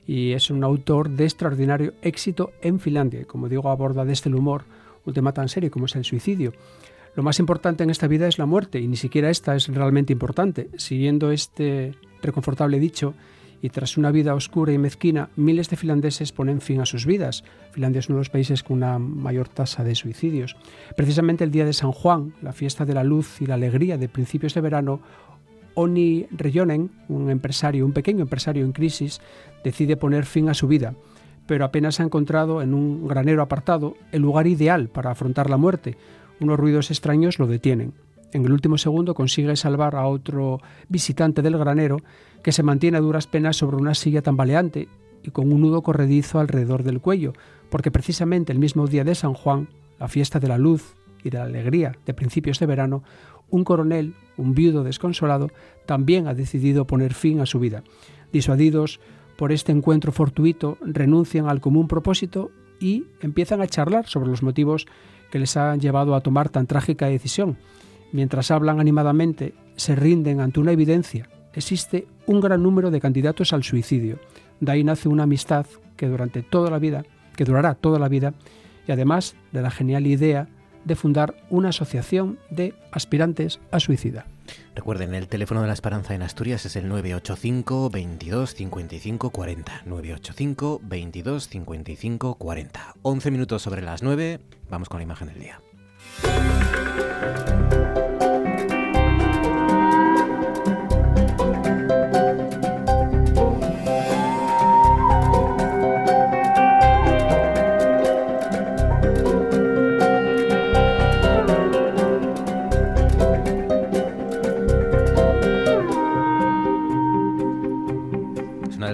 y 0.07 0.33
es 0.33 0.51
un 0.51 0.65
autor 0.65 1.11
de 1.11 1.25
extraordinario 1.25 1.95
éxito 2.03 2.53
en 2.61 2.81
Finlandia. 2.81 3.25
Como 3.25 3.49
digo, 3.49 3.69
aborda 3.71 4.05
desde 4.05 4.31
el 4.31 4.37
humor 4.37 4.65
un 5.05 5.15
tema 5.15 5.33
tan 5.33 5.49
serio 5.49 5.71
como 5.71 5.87
es 5.87 5.97
el 5.97 6.05
suicidio. 6.05 6.53
Lo 7.15 7.23
más 7.23 7.39
importante 7.39 7.85
en 7.85 7.91
esta 7.91 8.07
vida 8.07 8.27
es 8.27 8.39
la 8.39 8.47
muerte, 8.47 8.81
y 8.81 8.89
ni 8.89 8.97
siquiera 8.97 9.29
esta 9.29 9.55
es 9.55 9.69
realmente 9.69 10.13
importante. 10.13 10.71
Siguiendo 10.77 11.31
este 11.31 11.95
reconfortable 12.23 12.79
dicho, 12.79 13.15
y 13.63 13.71
tras 13.71 13.97
una 13.97 14.11
vida 14.11 14.35
oscura 14.35 14.73
y 14.73 14.79
mezquina, 14.79 15.31
miles 15.37 15.71
de 15.71 15.77
finlandeses 15.77 16.33
ponen 16.33 16.61
fin 16.61 16.81
a 16.81 16.87
sus 16.87 17.07
vidas. 17.07 17.45
Finlandia 17.71 18.01
es 18.01 18.09
uno 18.09 18.17
de 18.17 18.23
los 18.23 18.31
países 18.31 18.65
con 18.65 18.79
una 18.79 18.99
mayor 18.99 19.49
tasa 19.49 19.85
de 19.85 19.95
suicidios. 19.95 20.57
Precisamente 20.97 21.45
el 21.45 21.53
día 21.53 21.65
de 21.65 21.73
San 21.73 21.93
Juan, 21.93 22.35
la 22.43 22.53
fiesta 22.53 22.85
de 22.85 22.95
la 22.95 23.05
luz 23.05 23.41
y 23.41 23.47
la 23.47 23.55
alegría 23.55 23.97
de 23.97 24.09
principios 24.09 24.55
de 24.55 24.61
verano, 24.61 25.01
Oni 25.75 26.27
Reyonen, 26.33 26.91
un 27.09 27.31
empresario, 27.31 27.87
un 27.87 27.93
pequeño 27.93 28.23
empresario 28.23 28.65
en 28.65 28.73
crisis, 28.73 29.21
decide 29.63 29.97
poner 29.97 30.27
fin 30.27 30.49
a 30.49 30.55
su 30.55 30.67
vida, 30.67 30.95
pero 31.47 31.65
apenas 31.65 32.01
ha 32.01 32.03
encontrado 32.03 32.63
en 32.63 32.75
un 32.75 33.07
granero 33.07 33.43
apartado 33.43 33.97
el 34.11 34.23
lugar 34.23 34.49
ideal 34.49 34.89
para 34.89 35.13
afrontar 35.13 35.49
la 35.49 35.57
muerte. 35.57 35.97
Unos 36.41 36.59
ruidos 36.59 36.91
extraños 36.91 37.39
lo 37.39 37.47
detienen. 37.47 37.95
En 38.33 38.47
el 38.47 38.53
último 38.53 38.79
segundo 38.79 39.15
consigue 39.15 39.55
salvar 39.57 39.95
a 39.95 40.07
otro 40.07 40.61
visitante 40.89 41.43
del 41.43 41.59
granero 41.59 41.99
que 42.43 42.53
se 42.53 42.63
mantiene 42.63 42.97
a 42.97 43.01
duras 43.01 43.27
penas 43.27 43.57
sobre 43.57 43.77
una 43.77 43.95
silla 43.95 44.23
tambaleante 44.23 44.89
y 45.23 45.31
con 45.31 45.53
un 45.53 45.61
nudo 45.61 45.83
corredizo 45.83 46.41
alrededor 46.41 46.83
del 46.83 47.01
cuello, 47.01 47.35
porque 47.71 47.91
precisamente 47.91 48.53
el 48.53 48.59
mismo 48.59 48.87
día 48.87 49.05
de 49.05 49.15
San 49.15 49.35
Juan, 49.35 49.69
la 50.01 50.09
fiesta 50.09 50.41
de 50.41 50.49
la 50.49 50.59
luz 50.59 50.95
y 51.23 51.31
de 51.31 51.39
la 51.39 51.45
alegría 51.45 51.97
de 52.07 52.15
principios 52.15 52.59
de 52.59 52.67
verano, 52.67 53.05
un 53.51 53.65
coronel, 53.65 54.15
un 54.39 54.55
viudo 54.55 54.83
desconsolado, 54.83 55.51
también 55.85 56.27
ha 56.27 56.35
decidido 56.35 56.87
poner 56.87 57.13
fin 57.13 57.41
a 57.41 57.47
su 57.47 57.61
vida. 57.61 57.85
Disuadidos 58.33 58.99
por 59.37 59.53
este 59.53 59.73
encuentro 59.73 60.11
fortuito, 60.11 60.79
renuncian 60.81 61.49
al 61.49 61.61
común 61.61 61.87
propósito 61.87 62.51
y 62.81 63.05
empiezan 63.21 63.61
a 63.61 63.67
charlar 63.67 64.07
sobre 64.07 64.31
los 64.31 64.43
motivos 64.43 64.87
que 65.31 65.39
les 65.39 65.57
han 65.57 65.81
llevado 65.81 66.15
a 66.15 66.21
tomar 66.23 66.49
tan 66.49 66.67
trágica 66.67 67.07
decisión. 67.07 67.59
Mientras 68.13 68.51
hablan 68.51 68.79
animadamente, 68.79 69.55
se 69.77 69.97
rinden 69.97 70.41
ante 70.41 70.61
una 70.61 70.73
evidencia. 70.73 71.29
Existe 71.55 72.07
un 72.27 72.41
gran 72.41 72.63
número 72.63 72.91
de 72.91 73.01
candidatos 73.01 73.53
al 73.53 73.65
suicidio. 73.65 74.19
De 74.61 74.73
ahí 74.73 74.85
nace 74.85 75.09
una 75.09 75.25
amistad 75.25 75.67
que 75.97 76.07
durante 76.07 76.43
toda 76.43 76.71
la 76.71 76.79
vida, 76.79 77.05
que 77.37 77.45
durará 77.45 77.75
toda 77.75 77.99
la 77.99 78.09
vida, 78.09 78.35
y 78.87 78.93
además 78.93 79.35
de 79.53 79.63
la 79.63 79.71
genial 79.71 80.07
idea 80.07 80.49
de 80.85 80.97
fundar 80.97 81.35
una 81.49 81.71
asociación 81.71 82.39
de 82.51 82.75
aspirantes 82.91 83.61
a 83.71 83.81
suicida. 83.81 84.27
Recuerden, 84.75 85.15
el 85.15 85.29
teléfono 85.29 85.63
de 85.63 85.69
la 85.69 85.73
esperanza 85.73 86.15
en 86.15 86.23
Asturias 86.23 86.67
es 86.67 86.77
el 86.77 86.89
985 86.89 87.91
22 87.91 88.55
55 88.55 89.31
40. 89.31 89.83
985 89.87 90.81
22 90.83 91.49
55 91.49 92.35
40. 92.35 92.95
11 93.03 93.31
minutos 93.31 93.63
sobre 93.63 93.83
las 93.83 94.03
9, 94.03 94.41
vamos 94.69 94.89
con 94.89 94.99
la 94.99 95.05
imagen 95.05 95.29
del 95.29 95.39
día. 95.39 95.61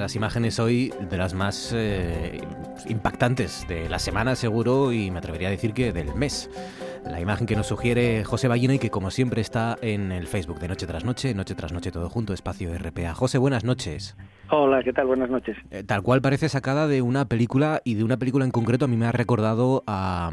Las 0.08 0.16
imágenes 0.16 0.58
hoy 0.58 0.90
de 1.10 1.18
las 1.18 1.34
más 1.34 1.70
eh, 1.76 2.40
impactantes 2.88 3.68
de 3.68 3.90
la 3.90 3.98
semana 3.98 4.36
seguro 4.36 4.90
y 4.90 5.10
me 5.10 5.18
atrevería 5.18 5.48
a 5.48 5.50
decir 5.50 5.74
que 5.74 5.92
del 5.92 6.14
mes. 6.14 6.48
La 7.04 7.20
imagen 7.20 7.46
que 7.46 7.54
nos 7.54 7.66
sugiere 7.66 8.24
José 8.24 8.48
Ballina 8.48 8.72
y 8.72 8.78
que 8.78 8.88
como 8.88 9.10
siempre 9.10 9.42
está 9.42 9.76
en 9.82 10.10
el 10.10 10.26
Facebook 10.26 10.60
de 10.60 10.68
Noche 10.68 10.86
tras 10.86 11.04
Noche, 11.04 11.34
Noche 11.34 11.54
tras 11.54 11.74
Noche 11.74 11.90
todo 11.90 12.08
junto, 12.08 12.32
espacio 12.32 12.72
RPA. 12.72 13.12
José, 13.12 13.36
buenas 13.36 13.64
noches. 13.64 14.16
Hola, 14.48 14.82
¿qué 14.82 14.94
tal? 14.94 15.08
Buenas 15.08 15.28
noches. 15.28 15.58
Eh, 15.70 15.82
tal 15.82 16.00
cual 16.00 16.22
parece 16.22 16.48
sacada 16.48 16.88
de 16.88 17.02
una 17.02 17.26
película 17.26 17.82
y 17.84 17.92
de 17.92 18.02
una 18.02 18.16
película 18.16 18.46
en 18.46 18.50
concreto 18.50 18.86
a 18.86 18.88
mí 18.88 18.96
me 18.96 19.04
ha 19.04 19.12
recordado 19.12 19.84
a, 19.86 20.30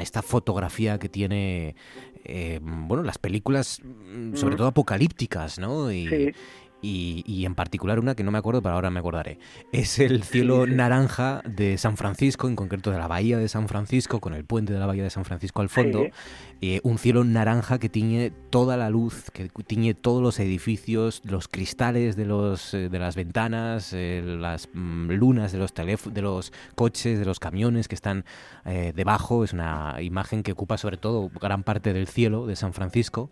esta 0.00 0.22
fotografía 0.22 0.98
que 0.98 1.08
tiene, 1.08 1.76
eh, 2.24 2.58
bueno, 2.60 3.04
las 3.04 3.18
películas 3.18 3.80
mm, 3.84 4.34
sobre 4.34 4.56
todo 4.56 4.66
apocalípticas, 4.66 5.60
¿no? 5.60 5.92
Y, 5.92 6.08
sí 6.08 6.32
y, 6.80 7.44
en 7.44 7.54
particular 7.54 7.98
una 7.98 8.14
que 8.14 8.22
no 8.22 8.30
me 8.30 8.38
acuerdo, 8.38 8.62
pero 8.62 8.74
ahora 8.74 8.90
me 8.90 9.00
acordaré. 9.00 9.38
Es 9.72 9.98
el 9.98 10.22
cielo 10.22 10.66
naranja 10.66 11.42
de 11.44 11.76
San 11.78 11.96
Francisco, 11.96 12.48
en 12.48 12.56
concreto 12.56 12.90
de 12.90 12.98
la 12.98 13.08
bahía 13.08 13.38
de 13.38 13.48
San 13.48 13.68
Francisco, 13.68 14.20
con 14.20 14.34
el 14.34 14.44
puente 14.44 14.72
de 14.72 14.78
la 14.78 14.86
bahía 14.86 15.02
de 15.02 15.10
San 15.10 15.24
Francisco 15.24 15.60
al 15.60 15.68
fondo. 15.68 16.06
Eh, 16.60 16.80
un 16.82 16.98
cielo 16.98 17.24
naranja 17.24 17.78
que 17.78 17.88
tiñe 17.88 18.30
toda 18.50 18.76
la 18.76 18.90
luz, 18.90 19.30
que 19.32 19.48
tiñe 19.48 19.94
todos 19.94 20.22
los 20.22 20.38
edificios, 20.40 21.22
los 21.24 21.48
cristales 21.48 22.16
de, 22.16 22.26
los, 22.26 22.74
eh, 22.74 22.88
de 22.88 22.98
las 22.98 23.16
ventanas, 23.16 23.92
eh, 23.92 24.22
las 24.24 24.68
mm, 24.72 25.10
lunas 25.12 25.52
de 25.52 25.58
los, 25.58 25.72
de 25.74 26.22
los 26.22 26.52
coches, 26.74 27.18
de 27.18 27.24
los 27.24 27.40
camiones 27.40 27.88
que 27.88 27.94
están 27.94 28.24
debajo. 28.94 29.44
Es 29.44 29.54
una 29.54 29.96
imagen 30.02 30.42
que 30.42 30.52
ocupa 30.52 30.76
sobre 30.76 30.98
todo 30.98 31.30
gran 31.40 31.62
parte 31.62 31.94
del 31.94 32.06
cielo 32.06 32.46
de 32.46 32.54
San 32.54 32.74
Francisco 32.74 33.30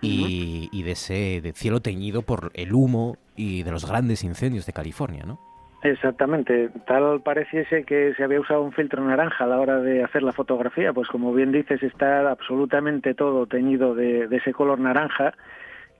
y, 0.00 0.82
de 0.82 0.92
ese 0.92 1.52
cielo 1.54 1.80
teñido 1.80 2.22
por 2.22 2.50
el 2.54 2.72
humo 2.72 3.16
y 3.36 3.62
de 3.62 3.70
los 3.70 3.88
grandes 3.88 4.24
incendios 4.24 4.66
de 4.66 4.72
California, 4.72 5.24
¿no? 5.26 5.38
Exactamente, 5.82 6.68
tal 6.86 7.22
pareciese 7.22 7.84
que 7.84 8.12
se 8.14 8.22
había 8.22 8.40
usado 8.40 8.62
un 8.62 8.72
filtro 8.72 9.02
naranja 9.02 9.44
a 9.44 9.46
la 9.46 9.58
hora 9.58 9.80
de 9.80 10.04
hacer 10.04 10.22
la 10.22 10.32
fotografía, 10.32 10.92
pues 10.92 11.08
como 11.08 11.32
bien 11.32 11.52
dices 11.52 11.82
está 11.82 12.30
absolutamente 12.30 13.14
todo 13.14 13.46
teñido 13.46 13.94
de, 13.94 14.28
ese 14.30 14.52
color 14.52 14.78
naranja 14.78 15.32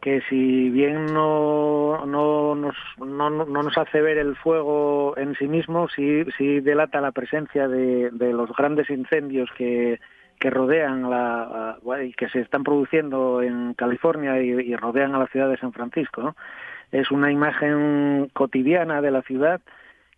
que 0.03 0.21
si 0.29 0.69
bien 0.71 1.07
no, 1.07 2.05
no, 2.07 2.55
nos, 2.55 2.77
no, 2.99 3.31
no, 3.31 3.45
nos 3.47 3.79
hace 3.79 4.01
ver 4.03 4.19
el 4.19 4.37
fuego 4.37 5.15
en 5.17 5.35
sí 5.37 5.47
mismo, 5.47 5.89
sí, 5.89 6.25
sí 6.37 6.61
delata 6.61 7.01
la 7.01 7.13
presencia 7.13 7.69
de, 7.69 8.11
de 8.11 8.33
los 8.33 8.51
grandes 8.57 8.89
incendios 8.91 9.49
que, 9.57 9.99
que 10.41 10.51
rodean 10.51 11.09
la 11.09 11.77
y 12.03 12.13
que 12.15 12.29
se 12.31 12.41
están 12.41 12.65
produciendo 12.65 13.43
en 13.43 13.75
California 13.75 14.41
y, 14.43 14.75
rodean 14.75 15.15
a 15.15 15.19
la 15.19 15.27
ciudad 15.27 15.51
de 15.51 15.59
San 15.59 15.73
Francisco. 15.73 16.35
Es 16.91 17.11
una 17.11 17.31
imagen 17.31 18.31
cotidiana 18.33 19.03
de 19.03 19.11
la 19.11 19.23
ciudad 19.23 19.61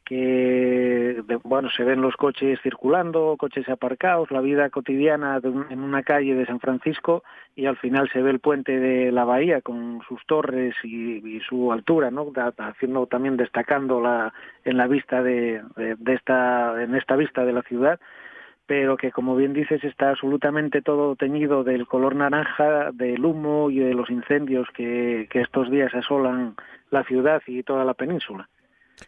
que 0.05 1.23
bueno 1.43 1.71
se 1.71 1.85
ven 1.85 2.01
los 2.01 2.17
coches 2.17 2.61
circulando, 2.63 3.37
coches 3.37 3.69
aparcados, 3.69 4.31
la 4.31 4.41
vida 4.41 4.71
cotidiana 4.71 5.41
en 5.71 5.81
una 5.81 6.03
calle 6.03 6.35
de 6.35 6.47
San 6.47 6.61
Francisco 6.61 7.25
y 7.57 7.67
al 7.67 7.77
final 7.77 8.09
se 8.13 8.23
ve 8.23 8.31
el 8.31 8.41
puente 8.41 8.79
de 8.79 9.11
la 9.11 9.25
bahía 9.25 9.61
con 9.61 10.03
sus 10.09 10.25
torres 10.27 10.75
y, 10.85 11.41
su 11.49 11.73
altura, 11.73 12.11
¿no? 12.11 12.33
haciendo 12.59 13.07
también 13.07 13.37
destacando 13.37 14.01
la 14.01 14.33
en 14.65 14.77
la 14.77 14.87
vista 14.87 15.23
de, 15.23 15.63
de 15.77 16.15
esta 16.15 16.81
en 16.81 16.95
esta 16.95 17.17
vista 17.17 17.45
de 17.45 17.53
la 17.53 17.63
ciudad 17.63 17.99
pero 18.67 18.97
que 18.97 19.11
como 19.11 19.37
bien 19.37 19.53
dices 19.53 19.83
está 19.85 20.11
absolutamente 20.11 20.83
todo 20.83 21.17
teñido 21.17 21.65
del 21.65 21.87
color 21.87 22.15
naranja, 22.15 22.91
del 22.93 23.25
humo 23.25 23.71
y 23.71 23.81
de 23.81 23.95
los 23.95 24.11
incendios 24.11 24.69
que, 24.75 25.29
estos 25.33 25.71
días 25.71 25.95
asolan 25.95 26.55
la 26.91 27.05
ciudad 27.05 27.43
y 27.47 27.63
toda 27.63 27.85
la 27.85 27.95
península. 27.95 28.49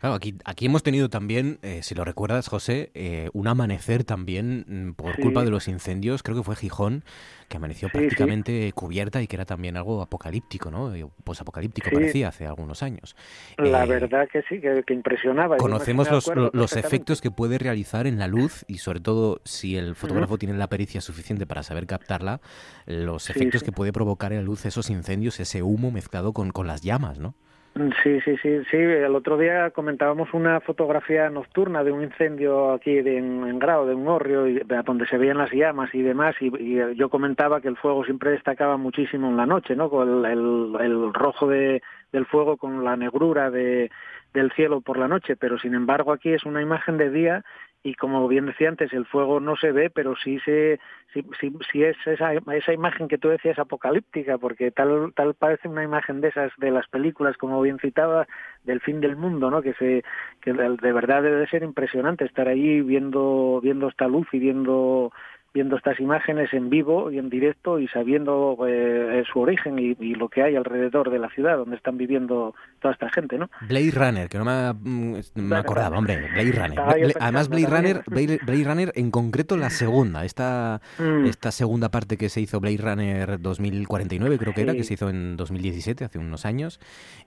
Claro, 0.00 0.14
aquí, 0.14 0.34
aquí 0.44 0.66
hemos 0.66 0.82
tenido 0.82 1.08
también, 1.08 1.58
eh, 1.62 1.82
si 1.82 1.94
lo 1.94 2.04
recuerdas, 2.04 2.48
José, 2.48 2.90
eh, 2.94 3.30
un 3.32 3.48
amanecer 3.48 4.04
también 4.04 4.64
mm, 4.66 4.92
por 4.94 5.18
culpa 5.20 5.44
de 5.44 5.50
los 5.50 5.68
incendios, 5.68 6.22
creo 6.22 6.36
que 6.36 6.42
fue 6.42 6.56
Gijón, 6.56 7.04
que 7.48 7.58
amaneció 7.58 7.88
prácticamente 7.88 8.72
cubierta 8.72 9.22
y 9.22 9.26
que 9.26 9.36
era 9.36 9.44
también 9.44 9.76
algo 9.76 10.02
apocalíptico, 10.02 10.70
¿no? 10.70 10.92
Pues 11.22 11.40
apocalíptico 11.40 11.90
parecía 11.92 12.28
hace 12.28 12.46
algunos 12.46 12.82
años. 12.82 13.14
La 13.58 13.84
eh, 13.84 13.88
verdad 13.88 14.28
que 14.32 14.42
sí, 14.48 14.60
que, 14.60 14.94
impresionaba. 14.94 15.56
Conocemos 15.58 16.10
los, 16.10 16.30
los 16.52 16.76
efectos 16.76 17.20
que 17.20 17.30
puede 17.30 17.58
realizar 17.58 18.06
en 18.06 18.18
la 18.18 18.26
luz 18.26 18.64
y 18.66 18.78
sobre 18.78 19.00
todo 19.00 19.40
si 19.44 19.76
el 19.76 19.94
fotógrafo 19.94 20.38
tiene 20.38 20.56
la 20.56 20.68
pericia 20.68 21.00
suficiente 21.00 21.46
para 21.46 21.62
saber 21.62 21.86
captarla, 21.86 22.40
los 22.86 23.30
efectos 23.30 23.62
que 23.62 23.72
puede 23.72 23.92
provocar 23.92 24.32
en 24.32 24.38
la 24.38 24.44
luz 24.44 24.64
esos 24.64 24.90
incendios, 24.90 25.38
ese 25.40 25.62
humo 25.62 25.90
mezclado 25.90 26.32
con, 26.32 26.50
con 26.50 26.66
las 26.66 26.80
llamas, 26.80 27.18
¿no? 27.18 27.34
Sí, 27.74 28.20
sí, 28.20 28.36
sí, 28.40 28.62
sí. 28.70 28.76
El 28.76 29.16
otro 29.16 29.36
día 29.36 29.72
comentábamos 29.72 30.32
una 30.32 30.60
fotografía 30.60 31.28
nocturna 31.28 31.82
de 31.82 31.90
un 31.90 32.04
incendio 32.04 32.72
aquí 32.72 32.98
en, 32.98 33.58
Grado, 33.58 33.84
de 33.84 33.94
un 33.96 34.06
horrio, 34.06 34.46
y, 34.46 34.60
donde 34.84 35.08
se 35.08 35.18
veían 35.18 35.38
las 35.38 35.50
llamas 35.50 35.92
y 35.92 36.02
demás, 36.02 36.36
y, 36.40 36.76
yo 36.94 37.08
comentaba 37.10 37.60
que 37.60 37.66
el 37.66 37.76
fuego 37.76 38.04
siempre 38.04 38.30
destacaba 38.30 38.76
muchísimo 38.76 39.28
en 39.28 39.36
la 39.36 39.46
noche, 39.46 39.74
¿no? 39.74 39.90
Con 39.90 40.24
el, 40.24 41.12
rojo 41.12 41.48
de, 41.48 41.82
del 42.12 42.26
fuego 42.26 42.56
con 42.56 42.84
la 42.84 42.96
negrura 42.96 43.50
de, 43.50 43.90
del 44.32 44.52
cielo 44.52 44.80
por 44.80 44.96
la 44.96 45.08
noche, 45.08 45.34
pero 45.34 45.58
sin 45.58 45.74
embargo 45.74 46.12
aquí 46.12 46.32
es 46.32 46.44
una 46.44 46.62
imagen 46.62 46.96
de 46.96 47.10
día 47.10 47.44
y 47.86 47.94
como 47.96 48.26
bien 48.28 48.46
decía 48.46 48.70
antes, 48.70 48.94
el 48.94 49.04
fuego 49.04 49.40
no 49.40 49.56
se 49.56 49.70
ve, 49.70 49.90
pero 49.90 50.16
sí 50.16 50.40
se 50.40 50.80
sí, 51.12 51.22
sí, 51.70 51.84
es 51.84 51.96
esa, 52.06 52.32
esa 52.32 52.72
imagen 52.72 53.08
que 53.08 53.18
tú 53.18 53.28
decías 53.28 53.58
apocalíptica, 53.58 54.38
porque 54.38 54.70
tal 54.70 55.12
tal 55.14 55.34
parece 55.34 55.68
una 55.68 55.84
imagen 55.84 56.22
de 56.22 56.28
esas 56.28 56.50
de 56.56 56.70
las 56.70 56.88
películas, 56.88 57.36
como 57.36 57.60
bien 57.60 57.78
citaba, 57.78 58.26
del 58.64 58.80
fin 58.80 59.02
del 59.02 59.16
mundo, 59.16 59.50
¿no? 59.50 59.60
Que 59.60 59.74
se 59.74 60.02
que 60.40 60.54
de 60.54 60.92
verdad 60.92 61.22
debe 61.22 61.46
ser 61.46 61.62
impresionante 61.62 62.24
estar 62.24 62.48
ahí 62.48 62.80
viendo 62.80 63.60
viendo 63.62 63.88
esta 63.88 64.08
luz 64.08 64.26
y 64.32 64.38
viendo 64.38 65.12
viendo 65.54 65.76
estas 65.76 66.00
imágenes 66.00 66.52
en 66.52 66.68
vivo 66.68 67.12
y 67.12 67.18
en 67.18 67.30
directo 67.30 67.78
y 67.78 67.86
sabiendo 67.86 68.58
eh, 68.66 69.22
su 69.32 69.38
origen 69.38 69.78
y, 69.78 69.94
lo 70.14 70.28
que 70.28 70.42
hay 70.42 70.56
alrededor 70.56 71.10
de 71.10 71.20
la 71.20 71.28
ciudad 71.30 71.56
donde 71.56 71.76
están 71.76 71.96
viviendo 71.96 72.54
toda 72.80 72.92
esta 72.92 73.08
gente, 73.08 73.38
¿no? 73.38 73.48
Blade 73.68 73.92
Runner, 73.92 74.28
que 74.28 74.38
no 74.38 74.44
me, 74.44 74.72
mm, 74.72 75.20
me 75.34 75.56
acordaba, 75.56 75.96
hombre, 75.96 76.28
Blade 76.32 76.52
Runner. 76.52 77.14
además, 77.20 77.48
Blade 77.48 77.66
Runner, 77.66 78.02
Blade, 78.06 78.64
Runner, 78.64 78.92
en 78.96 79.10
concreto 79.12 79.56
la 79.56 79.70
segunda, 79.70 80.24
esta, 80.24 80.80
mm. 80.98 81.26
esta 81.26 81.52
segunda 81.52 81.88
parte 81.88 82.16
que 82.16 82.28
se 82.28 82.40
hizo 82.40 82.58
Blade 82.58 82.78
Runner 82.78 83.40
2049, 83.40 84.38
creo 84.38 84.54
que 84.54 84.62
era, 84.62 84.72
que 84.72 84.82
se 84.82 84.94
hizo 84.94 85.08
en 85.08 85.36
2017, 85.36 86.04
hace 86.04 86.18
unos 86.18 86.46
años, 86.46 86.80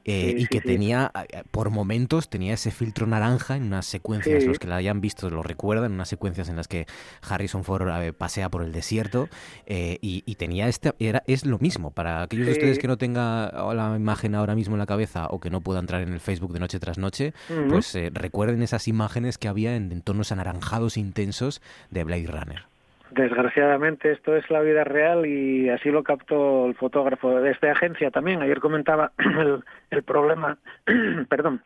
eh, 0.04 0.36
y 0.38 0.48
que 0.48 0.60
tenía, 0.60 1.12
eh, 1.30 1.44
por 1.52 1.70
momentos, 1.70 2.30
tenía 2.30 2.56
ese 2.56 2.72
filtro 2.72 3.08
naranja 3.08 3.56
en 3.56 3.64
unas 3.64 3.86
secuencias, 3.86 4.44
los 4.44 4.60
que 4.60 4.68
la 4.68 4.76
hayan 4.76 5.00
visto 5.00 5.30
lo 5.30 5.44
recuerdan, 5.44 5.94
unas 5.94 6.10
secuencias 6.10 6.50
en 6.50 6.58
las 6.58 6.68
que 6.68 6.88
Harrison 7.22 7.64
Ford 7.64 7.88
pasea 8.18 8.50
por 8.50 8.64
el 8.64 8.72
desierto 8.72 9.30
eh, 9.66 9.98
y, 10.02 10.36
tenía 10.36 10.68
este, 10.68 10.94
era, 11.00 11.24
es 11.28 11.46
lo 11.46 11.58
mismo, 11.60 11.92
para 11.92 12.22
aquellos 12.22 12.46
de 12.46 12.52
ustedes 12.54 12.80
que 12.80 12.88
no 12.88 12.98
tengan 12.98 13.50
la 13.54 13.96
imagen 13.96 14.36
ahora 14.36 14.56
mismo 14.56 14.76
en 14.76 14.80
la 14.80 14.86
cabeza 14.86 15.28
o 15.30 15.40
que 15.40 15.50
no 15.50 15.62
puedan 15.62 15.84
entrar 15.84 16.02
en 16.02 16.14
el 16.14 16.20
Facebook 16.20 16.54
de 16.54 16.60
noche 16.60 16.80
tras 16.80 16.98
noche, 16.98 17.34
pues 17.70 17.96
eh, 17.96 18.12
recuerden 18.14 18.62
esas 18.62 18.88
imágenes 18.88 19.38
que 19.38 19.48
había 19.48 19.76
en, 19.76 20.02
tonos 20.02 20.32
anaranjados 20.32 20.98
intensos 20.98 21.62
de 21.90 22.04
Blade 22.04 22.28
Runner. 22.28 22.64
Desgraciadamente 23.12 24.12
esto 24.12 24.36
es 24.36 24.50
la 24.50 24.60
vida 24.62 24.84
real 24.84 25.26
y 25.26 25.70
así 25.70 25.90
lo 25.90 26.04
captó 26.04 26.66
el 26.66 26.76
fotógrafo 26.76 27.40
de 27.40 27.52
esta 27.52 27.72
agencia 27.72 28.12
también. 28.12 28.42
Ayer 28.42 28.60
comentaba 28.60 29.14
el, 29.18 29.64
el 29.90 30.04
problema, 30.04 30.58
perdón, 31.30 31.62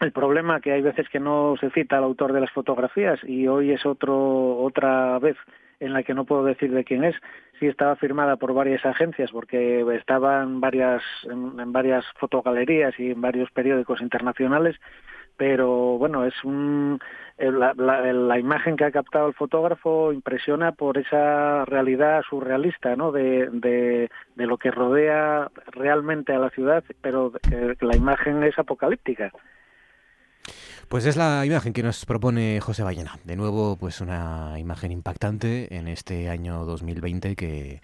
el 0.00 0.12
problema 0.12 0.60
que 0.60 0.72
hay 0.72 0.80
veces 0.80 1.08
que 1.08 1.20
no 1.20 1.54
se 1.60 1.70
cita 1.70 1.98
al 1.98 2.04
autor 2.04 2.32
de 2.32 2.40
las 2.40 2.50
fotografías 2.50 3.20
y 3.22 3.46
hoy 3.46 3.70
es 3.70 3.84
otro 3.84 4.58
otra 4.58 5.18
vez 5.18 5.36
en 5.80 5.94
la 5.94 6.02
que 6.02 6.14
no 6.14 6.24
puedo 6.24 6.44
decir 6.44 6.72
de 6.72 6.84
quién 6.84 7.04
es. 7.04 7.16
Sí 7.58 7.66
estaba 7.66 7.96
firmada 7.96 8.36
por 8.36 8.54
varias 8.54 8.84
agencias 8.86 9.30
porque 9.32 9.84
estaba 9.96 10.42
en 10.42 10.60
varias 10.60 11.02
en, 11.24 11.72
varias 11.72 12.04
fotogalerías 12.18 12.98
y 12.98 13.10
en 13.10 13.20
varios 13.20 13.50
periódicos 13.50 14.00
internacionales, 14.00 14.76
pero 15.36 15.98
bueno, 15.98 16.24
es 16.24 16.44
un 16.44 17.00
la, 17.38 17.72
la, 17.74 18.38
imagen 18.38 18.76
que 18.76 18.84
ha 18.84 18.90
captado 18.90 19.28
el 19.28 19.34
fotógrafo 19.34 20.12
impresiona 20.12 20.72
por 20.72 20.98
esa 20.98 21.64
realidad 21.64 22.22
surrealista, 22.28 22.96
¿no? 22.96 23.12
De, 23.12 23.48
de, 23.50 24.10
de 24.36 24.46
lo 24.46 24.58
que 24.58 24.70
rodea 24.70 25.50
realmente 25.72 26.34
a 26.34 26.38
la 26.38 26.50
ciudad, 26.50 26.84
pero 27.00 27.32
la 27.80 27.96
imagen 27.96 28.42
es 28.44 28.58
apocalíptica. 28.58 29.32
Pues 30.90 31.06
es 31.06 31.16
la 31.16 31.46
imagen 31.46 31.72
que 31.72 31.84
nos 31.84 32.04
propone 32.04 32.58
José 32.60 32.82
Ballena. 32.82 33.16
De 33.22 33.36
nuevo, 33.36 33.76
pues 33.76 34.00
una 34.00 34.58
imagen 34.58 34.90
impactante 34.90 35.72
en 35.76 35.86
este 35.86 36.28
año 36.28 36.64
2020 36.64 37.36
que, 37.36 37.80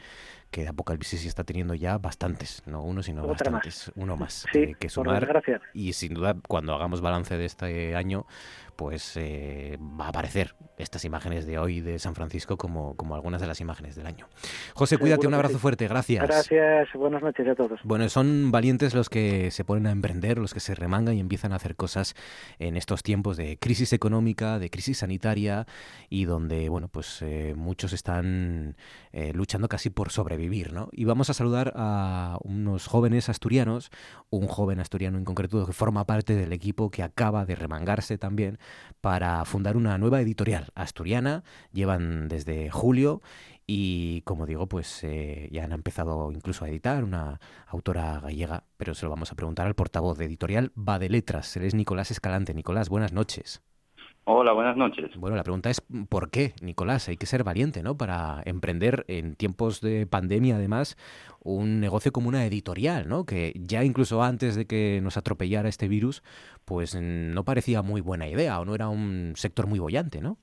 que 0.51 0.67
Apocalipsis 0.67 1.25
está 1.25 1.45
teniendo 1.45 1.75
ya 1.75 1.99
bastantes, 1.99 2.65
no 2.67 2.83
uno, 2.83 3.05
sino 3.05 3.25
bastantes, 3.25 3.93
uno 3.95 4.17
más 4.17 4.45
sí, 4.53 4.75
que 4.81 4.89
sumar. 4.89 5.41
Y 5.73 5.93
sin 5.93 6.15
duda, 6.15 6.35
cuando 6.49 6.75
hagamos 6.75 7.01
balance 7.01 7.39
de 7.39 7.45
este 7.45 7.95
año, 7.95 8.27
pues 8.76 9.16
eh, 9.16 9.78
va 9.80 10.06
a 10.06 10.09
aparecer 10.11 10.54
estas 10.78 11.04
imágenes 11.04 11.47
de 11.47 11.59
hoy 11.59 11.80
de 11.80 11.99
San 11.99 12.14
Francisco 12.14 12.56
como, 12.56 12.95
como 12.97 13.14
algunas 13.14 13.40
de 13.40 13.47
las 13.47 13.61
imágenes 13.61 13.97
del 13.97 14.06
año. 14.06 14.28
José, 14.75 14.99
cuídate, 14.99 15.26
un 15.26 15.35
abrazo 15.35 15.59
fuerte, 15.59 15.88
gracias. 15.88 16.23
Gracias, 16.25 16.88
buenas 16.95 17.23
noches 17.23 17.49
a 17.49 17.54
todos. 17.54 17.80
Bueno, 17.83 18.09
son 18.09 18.50
valientes 18.50 18.95
los 18.95 19.09
que 19.09 19.50
se 19.50 19.64
ponen 19.64 19.87
a 19.87 19.90
emprender, 19.90 20.38
los 20.38 20.52
que 20.52 20.61
se 20.61 20.75
remangan 20.75 21.14
y 21.14 21.21
empiezan 21.21 21.52
a 21.52 21.56
hacer 21.56 21.76
cosas 21.76 22.14
en 22.59 22.76
estos 22.76 23.02
tiempos 23.02 23.37
de 23.37 23.59
crisis 23.59 23.92
económica, 23.92 24.59
de 24.59 24.71
crisis 24.71 24.99
sanitaria 24.99 25.66
y 26.11 26.26
donde, 26.26 26.68
bueno, 26.68 26.88
pues 26.88 27.23
eh, 27.23 27.54
muchos 27.56 27.92
están 27.92 28.76
eh, 29.12 29.33
luchando 29.33 29.68
casi 29.68 29.88
por 29.88 30.11
sobrevivir, 30.11 30.73
¿no? 30.73 30.90
Y 30.92 31.04
vamos 31.04 31.30
a 31.30 31.35
saludar 31.35 31.73
a 31.76 32.38
unos 32.42 32.87
jóvenes 32.87 33.28
asturianos, 33.28 33.90
un 34.28 34.47
joven 34.47 34.80
asturiano 34.80 35.16
en 35.16 35.25
concreto 35.25 35.66
que 35.66 35.73
forma 35.73 36.04
parte 36.04 36.35
del 36.35 36.52
equipo 36.52 36.90
que 36.90 37.02
acaba 37.02 37.47
de 37.47 37.56
remangarse 37.56 38.18
también 38.18 38.59
para 39.00 39.44
fundar 39.44 39.76
una 39.76 39.99
nueva 39.99 40.20
editorial 40.20 40.68
asturiana. 40.75 41.44
Llevan 41.73 42.28
desde 42.28 42.70
julio 42.70 43.22
y 43.66 44.22
como 44.22 44.46
digo, 44.46 44.68
pues 44.68 45.02
eh, 45.02 45.48
ya 45.50 45.64
han 45.64 45.72
empezado 45.72 46.31
incluso 46.33 46.64
a 46.64 46.68
editar 46.68 47.02
una 47.02 47.40
autora 47.66 48.20
gallega, 48.20 48.64
pero 48.76 48.94
se 48.94 49.05
lo 49.05 49.11
vamos 49.11 49.33
a 49.33 49.35
preguntar 49.35 49.66
al 49.66 49.74
portavoz 49.74 50.16
de 50.18 50.26
editorial 50.26 50.72
Va 50.76 50.98
de 50.98 51.09
Letras. 51.09 51.57
Él 51.57 51.64
es 51.64 51.74
Nicolás 51.74 52.11
Escalante. 52.11 52.55
Nicolás, 52.55 52.88
buenas 52.88 53.12
noches. 53.12 53.62
Hola, 54.29 54.53
buenas 54.55 54.77
noches. 54.77 55.17
Bueno, 55.17 55.37
la 55.37 55.45
pregunta 55.45 55.71
es 55.71 55.81
¿por 56.09 56.31
qué, 56.31 56.53
Nicolás? 56.61 57.09
Hay 57.09 57.17
que 57.17 57.27
ser 57.27 57.45
valiente, 57.45 57.85
¿no? 57.85 57.97
Para 57.97 58.43
emprender 58.45 59.05
en 59.07 59.37
tiempos 59.37 59.81
de 59.81 60.05
pandemia, 60.09 60.57
además, 60.57 60.97
un 61.45 61.79
negocio 61.79 62.11
como 62.11 62.29
una 62.29 62.45
editorial, 62.45 63.09
¿no? 63.09 63.25
Que 63.25 63.53
ya 63.55 63.85
incluso 63.85 64.25
antes 64.25 64.57
de 64.57 64.67
que 64.67 64.99
nos 65.01 65.17
atropellara 65.17 65.69
este 65.69 65.87
virus, 65.87 66.25
pues 66.65 66.97
no 67.01 67.45
parecía 67.45 67.83
muy 67.83 68.01
buena 68.01 68.27
idea 68.27 68.59
o 68.59 68.65
no 68.65 68.75
era 68.75 68.89
un 68.89 69.35
sector 69.37 69.69
muy 69.69 69.79
bollante, 69.79 70.21
¿no? 70.21 70.39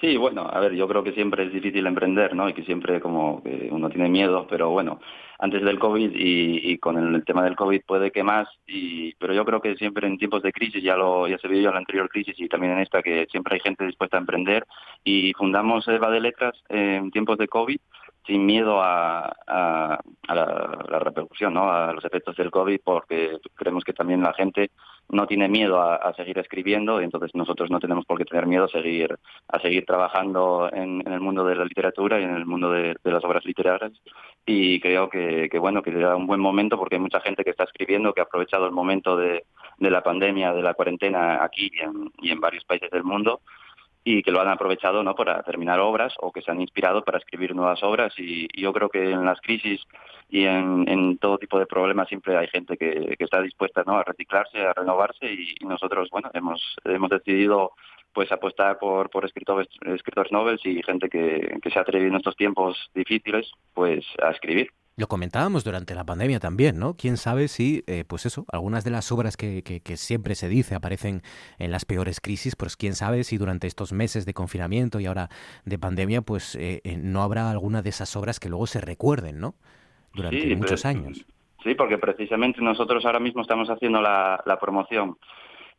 Sí, 0.00 0.16
bueno, 0.18 0.42
a 0.42 0.60
ver, 0.60 0.74
yo 0.74 0.86
creo 0.86 1.02
que 1.02 1.12
siempre 1.12 1.44
es 1.44 1.52
difícil 1.52 1.86
emprender, 1.86 2.34
¿no? 2.34 2.48
Y 2.48 2.52
que 2.52 2.64
siempre 2.64 3.00
como 3.00 3.42
que 3.42 3.68
uno 3.70 3.88
tiene 3.88 4.10
miedo, 4.10 4.46
pero 4.48 4.68
bueno, 4.68 5.00
antes 5.38 5.62
del 5.62 5.78
COVID 5.78 6.10
y, 6.14 6.76
con 6.78 6.98
el, 6.98 7.24
tema 7.24 7.42
del 7.42 7.56
COVID 7.56 7.80
puede 7.86 8.10
que 8.10 8.22
más, 8.22 8.46
y, 8.66 9.14
pero 9.14 9.32
yo 9.32 9.44
creo 9.46 9.60
que 9.60 9.74
siempre 9.76 10.06
en 10.06 10.18
tiempos 10.18 10.42
de 10.42 10.52
crisis, 10.52 10.82
ya 10.82 10.96
lo 10.96 11.26
ya 11.28 11.38
se 11.38 11.48
vio 11.48 11.68
en 11.68 11.74
la 11.74 11.78
anterior 11.78 12.10
crisis 12.10 12.34
y 12.38 12.48
también 12.48 12.74
en 12.74 12.80
esta, 12.80 13.02
que 13.02 13.26
siempre 13.30 13.54
hay 13.54 13.60
gente 13.60 13.86
dispuesta 13.86 14.18
a 14.18 14.20
emprender 14.20 14.66
y 15.02 15.32
fundamos 15.32 15.88
Eva 15.88 16.10
de 16.10 16.20
Letras 16.20 16.54
en 16.68 17.10
tiempos 17.10 17.38
de 17.38 17.48
COVID 17.48 17.78
sin 18.26 18.44
miedo 18.44 18.80
a, 18.82 19.32
la, 19.46 20.98
repercusión, 20.98 21.54
¿no? 21.54 21.70
a 21.70 21.92
los 21.92 22.04
efectos 22.04 22.36
del 22.36 22.50
COVID, 22.50 22.80
porque 22.84 23.38
creemos 23.54 23.84
que 23.84 23.92
también 23.92 24.22
la 24.22 24.32
gente 24.34 24.70
no 25.08 25.26
tiene 25.26 25.48
miedo 25.48 25.80
a, 25.80 26.12
seguir 26.14 26.38
escribiendo 26.38 27.00
y 27.00 27.04
entonces 27.04 27.30
nosotros 27.34 27.70
no 27.70 27.78
tenemos 27.78 28.04
por 28.06 28.18
qué 28.18 28.24
tener 28.24 28.46
miedo 28.46 28.64
a 28.64 28.68
seguir, 28.68 29.16
a 29.48 29.60
seguir 29.60 29.84
trabajando 29.84 30.68
en, 30.72 31.02
el 31.06 31.20
mundo 31.20 31.44
de 31.44 31.54
la 31.54 31.64
literatura 31.64 32.20
y 32.20 32.24
en 32.24 32.34
el 32.34 32.46
mundo 32.46 32.70
de, 32.72 32.96
las 33.04 33.24
obras 33.24 33.44
literarias. 33.44 33.92
Y 34.44 34.80
creo 34.80 35.08
que, 35.08 35.50
bueno, 35.58 35.82
que 35.82 35.90
era 35.90 36.16
un 36.16 36.26
buen 36.26 36.40
momento 36.40 36.78
porque 36.78 36.96
hay 36.96 37.00
mucha 37.00 37.20
gente 37.20 37.44
que 37.44 37.50
está 37.50 37.64
escribiendo, 37.64 38.12
que 38.12 38.20
ha 38.20 38.24
aprovechado 38.24 38.66
el 38.66 38.72
momento 38.72 39.16
de, 39.16 39.44
la 39.78 40.02
pandemia, 40.02 40.52
de 40.52 40.62
la 40.62 40.74
cuarentena 40.74 41.42
aquí 41.44 41.70
y 42.20 42.30
en 42.30 42.40
varios 42.40 42.64
países 42.64 42.90
del 42.90 43.04
mundo 43.04 43.40
y 44.08 44.22
que 44.22 44.30
lo 44.30 44.40
han 44.40 44.46
aprovechado 44.46 45.02
no 45.02 45.16
para 45.16 45.42
terminar 45.42 45.80
obras 45.80 46.14
o 46.20 46.30
que 46.30 46.40
se 46.40 46.52
han 46.52 46.60
inspirado 46.60 47.02
para 47.02 47.18
escribir 47.18 47.56
nuevas 47.56 47.82
obras. 47.82 48.14
Y, 48.16 48.46
yo 48.56 48.72
creo 48.72 48.88
que 48.88 49.10
en 49.10 49.24
las 49.24 49.40
crisis 49.40 49.82
y 50.30 50.44
en, 50.44 51.18
todo 51.18 51.38
tipo 51.38 51.58
de 51.58 51.66
problemas 51.66 52.06
siempre 52.06 52.36
hay 52.36 52.46
gente 52.46 52.76
que, 52.76 53.16
está 53.18 53.42
dispuesta 53.42 53.82
¿no? 53.84 53.96
a 53.96 54.04
reciclarse 54.04 54.64
a 54.64 54.72
renovarse 54.74 55.26
y, 55.26 55.56
nosotros 55.66 56.08
bueno 56.10 56.30
hemos 56.34 56.60
hemos 56.84 57.10
decidido 57.10 57.72
pues 58.12 58.30
apostar 58.30 58.78
por 58.78 59.10
por 59.10 59.24
escritores 59.24 59.66
escritores 59.84 60.30
nobles 60.30 60.60
y 60.64 60.80
gente 60.84 61.08
que, 61.08 61.58
que 61.60 61.70
se 61.70 61.78
ha 61.78 61.82
atrevido 61.82 62.10
en 62.10 62.16
estos 62.16 62.36
tiempos 62.36 62.76
difíciles 62.94 63.50
pues 63.74 64.04
a 64.22 64.30
escribir 64.30 64.70
lo 64.96 65.08
comentábamos 65.08 65.62
durante 65.62 65.94
la 65.94 66.04
pandemia 66.04 66.40
también, 66.40 66.78
¿no? 66.78 66.94
Quién 66.94 67.18
sabe 67.18 67.48
si, 67.48 67.84
eh, 67.86 68.04
pues 68.08 68.24
eso, 68.24 68.46
algunas 68.50 68.82
de 68.82 68.90
las 68.90 69.12
obras 69.12 69.36
que, 69.36 69.62
que, 69.62 69.96
siempre 69.96 70.34
se 70.34 70.48
dice 70.48 70.74
aparecen 70.74 71.22
en 71.58 71.70
las 71.70 71.84
peores 71.84 72.20
crisis, 72.20 72.56
pues 72.56 72.76
quién 72.76 72.94
sabe 72.94 73.22
si 73.22 73.36
durante 73.36 73.66
estos 73.66 73.92
meses 73.92 74.24
de 74.24 74.32
confinamiento 74.32 74.98
y 74.98 75.06
ahora 75.06 75.28
de 75.66 75.78
pandemia, 75.78 76.22
pues 76.22 76.54
eh, 76.56 76.80
eh, 76.84 76.96
no 76.96 77.22
habrá 77.22 77.50
alguna 77.50 77.82
de 77.82 77.90
esas 77.90 78.16
obras 78.16 78.40
que 78.40 78.48
luego 78.48 78.66
se 78.66 78.80
recuerden, 78.80 79.38
¿no? 79.38 79.54
Durante 80.14 80.56
muchos 80.56 80.86
años. 80.86 81.26
Sí, 81.62 81.74
porque 81.74 81.98
precisamente 81.98 82.62
nosotros 82.62 83.04
ahora 83.04 83.20
mismo 83.20 83.42
estamos 83.42 83.68
haciendo 83.68 84.00
la, 84.00 84.58
promoción 84.58 85.18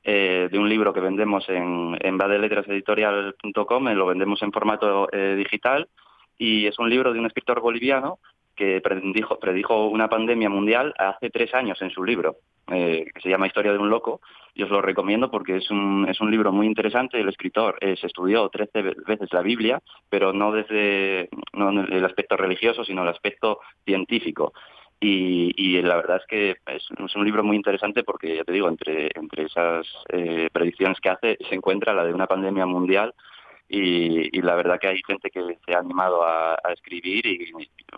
de 0.04 0.50
un 0.54 0.70
libro 0.70 0.94
que 0.94 1.02
vendemos 1.02 1.50
en, 1.50 1.98
en 2.00 2.18
badeletraseditorial.com, 2.18 3.84
lo 3.90 4.06
vendemos 4.06 4.42
en 4.44 4.52
formato 4.54 5.10
digital 5.36 5.90
y 6.38 6.68
es 6.68 6.78
un 6.80 6.90
libro 6.90 7.12
de 7.12 7.20
un 7.20 7.26
escritor 7.26 7.60
boliviano 7.60 8.20
que 8.58 8.82
predijo, 8.82 9.40
predijo 9.40 9.88
una 9.88 10.10
pandemia 10.10 10.50
mundial 10.50 10.94
hace 10.98 11.30
tres 11.30 11.54
años 11.54 11.82
en 11.82 11.92
su 11.92 12.04
libro, 12.04 12.38
eh, 12.70 13.06
que 13.14 13.22
se 13.22 13.30
llama 13.30 13.48
Historia 13.48 13.72
de 13.72 13.78
un 13.78 13.90
loco, 13.90 14.20
y 14.54 14.64
os 14.64 14.70
lo 14.70 14.82
recomiendo 14.82 15.32
porque 15.32 15.58
es 15.58 15.72
un, 15.72 16.06
es 16.10 16.20
un 16.20 16.32
libro 16.32 16.52
muy 16.52 16.68
interesante. 16.68 17.22
El 17.22 17.30
escritor 17.30 17.78
eh, 17.80 17.96
se 17.96 18.08
estudió 18.08 18.50
trece 18.50 18.82
veces 18.82 19.32
la 19.32 19.42
Biblia, 19.42 19.82
pero 20.10 20.34
no 20.34 20.52
desde 20.52 21.30
no 21.54 21.70
el 21.70 22.04
aspecto 22.04 22.36
religioso, 22.36 22.84
sino 22.84 23.04
el 23.04 23.10
aspecto 23.10 23.60
científico. 23.86 24.52
Y, 25.00 25.54
y, 25.56 25.80
la 25.84 25.96
verdad 25.96 26.18
es 26.18 26.26
que 26.28 26.56
es, 26.74 27.16
un 27.16 27.24
libro 27.24 27.44
muy 27.44 27.56
interesante 27.56 28.04
porque, 28.04 28.36
ya 28.36 28.44
te 28.44 28.52
digo, 28.52 28.68
entre, 28.68 29.12
entre 29.14 29.44
esas 29.44 29.86
eh, 30.10 30.50
predicciones 30.52 31.00
que 31.00 31.10
hace 31.10 31.38
se 31.48 31.54
encuentra 31.54 31.94
la 31.94 32.04
de 32.04 32.14
una 32.14 32.26
pandemia 32.26 32.66
mundial 32.66 33.14
y, 33.70 34.42
la 34.42 34.56
verdad 34.56 34.80
que 34.80 34.88
hay 34.88 35.02
gente 35.06 35.30
que 35.30 35.58
se 35.66 35.74
ha 35.74 35.80
animado 35.80 36.24
a, 36.24 36.58
escribir 36.74 37.26
y, 37.26 37.52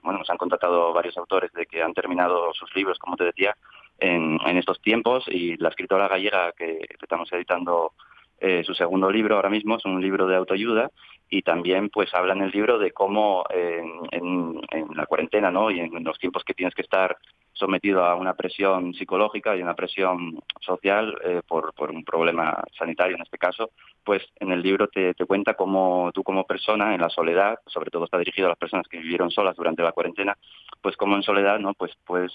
bueno, 0.03 0.19
nos 0.19 0.29
han 0.29 0.37
contratado 0.37 0.93
varios 0.93 1.17
autores 1.17 1.51
de 1.53 1.65
que 1.65 1.81
han 1.81 1.93
terminado 1.93 2.53
sus 2.53 2.73
libros, 2.75 2.97
como 2.97 3.15
te 3.15 3.25
decía, 3.25 3.55
en, 3.99 4.39
estos 4.57 4.81
tiempos 4.81 5.25
y 5.27 5.57
la 5.57 5.69
escritora 5.69 6.07
gallega 6.07 6.53
que 6.53 6.79
estamos 7.01 7.31
editando 7.31 7.93
eh, 8.39 8.63
su 8.63 8.73
segundo 8.73 9.11
libro 9.11 9.35
ahora 9.35 9.49
mismo, 9.49 9.77
es 9.77 9.85
un 9.85 10.01
libro 10.01 10.25
de 10.25 10.37
autoayuda 10.37 10.89
y 11.29 11.41
también 11.43 11.89
pues 11.89 12.13
habla 12.13 12.33
en 12.33 12.41
el 12.41 12.51
libro 12.51 12.79
de 12.79 12.91
cómo 12.91 13.43
en, 13.51 14.61
la 14.95 15.05
cuarentena 15.05 15.51
¿no? 15.51 15.69
y 15.69 15.79
en 15.79 16.03
los 16.03 16.17
tiempos 16.17 16.43
que 16.43 16.53
tienes 16.53 16.73
que 16.73 16.81
estar 16.81 17.17
sometido 17.59 18.05
a 18.05 18.15
una 18.15 18.33
presión 18.33 18.93
psicológica 18.93 19.55
y 19.55 19.61
una 19.61 19.75
presión 19.75 20.39
social 20.61 21.15
eh, 21.23 21.41
por, 21.45 21.73
por, 21.73 21.91
un 21.91 22.03
problema 22.05 22.63
sanitario 22.77 23.17
en 23.17 23.21
este 23.21 23.37
caso, 23.37 23.71
pues 24.03 24.23
en 24.39 24.51
el 24.51 24.61
libro 24.61 24.87
te, 24.87 25.13
te, 25.13 25.25
cuenta 25.25 25.55
cómo 25.55 26.11
tú 26.13 26.23
como 26.23 26.45
persona 26.45 26.95
en 26.95 27.01
la 27.01 27.09
soledad, 27.09 27.59
sobre 27.67 27.91
todo 27.91 28.05
está 28.05 28.17
dirigido 28.17 28.47
a 28.47 28.49
las 28.49 28.57
personas 28.57 28.87
que 28.87 28.97
vivieron 28.97 29.29
solas 29.29 29.55
durante 29.55 29.83
la 29.83 29.91
cuarentena, 29.91 30.37
pues 30.81 30.95
como 30.95 31.15
en 31.15 31.23
soledad 31.23 31.59
no 31.59 31.73
pues 31.73 31.91
puedes 32.05 32.31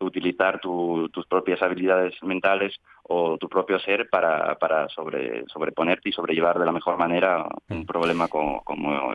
utilizar 0.00 0.60
tus 0.60 1.26
propias 1.28 1.62
habilidades 1.62 2.14
mentales 2.22 2.74
o 3.02 3.36
tu 3.38 3.48
propio 3.48 3.78
ser 3.80 4.08
para, 4.08 4.54
para 4.56 4.88
sobre, 4.88 5.44
sobreponerte 5.48 6.08
y 6.08 6.12
sobrellevar 6.12 6.58
de 6.58 6.64
la 6.64 6.72
mejor 6.72 6.96
manera 6.96 7.46
un 7.68 7.80
mm. 7.80 7.86
problema 7.86 8.28
como, 8.28 8.62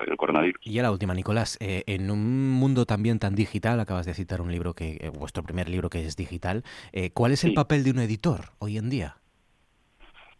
el 0.06 0.18
coronavirus. 0.18 0.60
Y 0.64 0.74
ya 0.74 0.84
la 0.84 0.92
última, 0.92 1.14
Nicolás, 1.14 1.58
eh, 1.62 1.84
en 1.88 2.12
un 2.12 2.52
mundo 2.52 2.86
también 2.86 3.20
tan 3.20 3.36
digital, 3.36 3.80
acabas 3.80 4.06
de 4.06 4.14
citar 4.14 4.42
un 4.42 4.52
libro 4.52 4.74
que, 4.74 4.98
eh, 5.00 5.10
vuestro 5.18 5.44
primer 5.44 5.70
libro 5.70 5.90
que 5.90 6.06
es 6.06 6.16
digital, 6.16 6.64
eh, 6.92 7.12
¿cuál 7.14 7.32
es 7.32 7.44
el 7.44 7.54
papel 7.54 7.84
de 7.84 7.92
un 7.92 8.00
editor 8.00 8.42
hoy 8.60 8.78
en 8.78 8.90
día? 8.90 9.16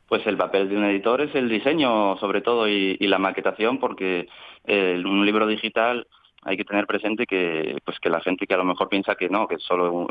Pues 0.08 0.28
el 0.28 0.38
papel 0.38 0.70
de 0.70 0.78
un 0.78 0.84
editor 0.84 1.22
es 1.22 1.34
el 1.34 1.50
diseño, 1.50 2.18
sobre 2.18 2.42
todo, 2.42 2.68
y, 2.68 2.98
la 3.00 3.18
maquetación, 3.18 3.80
porque 3.80 4.28
un 4.68 5.26
libro 5.26 5.48
digital 5.48 6.08
hay 6.46 6.58
que 6.58 6.64
tener 6.64 6.86
presente 6.86 7.26
que 7.26 7.78
pues 7.84 8.00
que 8.00 8.10
la 8.10 8.22
gente 8.22 8.46
que 8.46 8.54
a 8.54 8.58
lo 8.58 8.64
mejor 8.64 8.88
piensa 8.88 9.16
que 9.16 9.30
no, 9.30 9.48
que 9.48 9.58
solo 9.58 10.08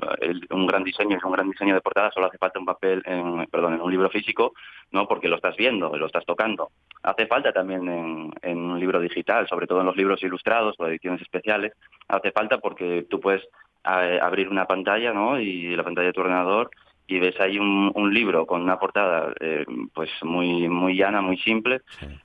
un, 0.50 0.66
gran 0.66 0.82
diseño 0.82 1.16
es 1.16 1.22
un 1.22 1.30
gran 1.30 1.48
diseño 1.48 1.74
de 1.74 1.80
portada, 1.80 2.10
solo 2.10 2.26
hace 2.26 2.38
falta 2.38 2.58
un 2.58 2.66
papel, 2.66 3.02
en, 3.06 3.46
perdón, 3.46 3.74
en 3.74 3.80
un 3.80 3.90
libro 3.90 4.10
físico, 4.10 4.52
no, 4.90 5.06
porque 5.06 5.28
lo 5.28 5.36
estás 5.36 5.56
viendo, 5.56 5.96
lo 5.96 6.06
estás 6.06 6.26
tocando. 6.26 6.70
Hace 7.04 7.28
falta 7.28 7.52
también 7.52 8.32
en, 8.42 8.58
un 8.58 8.80
libro 8.80 9.00
digital, 9.00 9.46
sobre 9.46 9.68
todo 9.68 9.80
en 9.80 9.86
los 9.86 9.96
libros 9.96 10.22
ilustrados 10.24 10.74
o 10.78 10.86
ediciones 10.88 11.22
especiales, 11.22 11.72
hace 12.08 12.32
falta 12.32 12.58
porque 12.58 13.06
tú 13.08 13.20
puedes 13.20 13.42
eh, 13.84 14.18
abrir 14.20 14.48
una 14.48 14.66
pantalla, 14.66 15.12
¿no? 15.12 15.38
Y 15.38 15.76
la 15.76 15.84
pantalla 15.84 16.08
de 16.08 16.12
tu 16.12 16.20
ordenador 16.20 16.70
y 17.06 17.18
ves 17.18 17.38
ahí 17.40 17.58
un, 17.58 17.92
un 17.94 18.14
libro 18.14 18.46
con 18.46 18.62
una 18.62 18.78
portada 18.78 19.32
eh, 19.40 19.64
pues 19.92 20.10
muy 20.22 20.68
muy 20.68 20.96
llana, 20.96 21.20
muy 21.20 21.36
simple, 21.38 21.82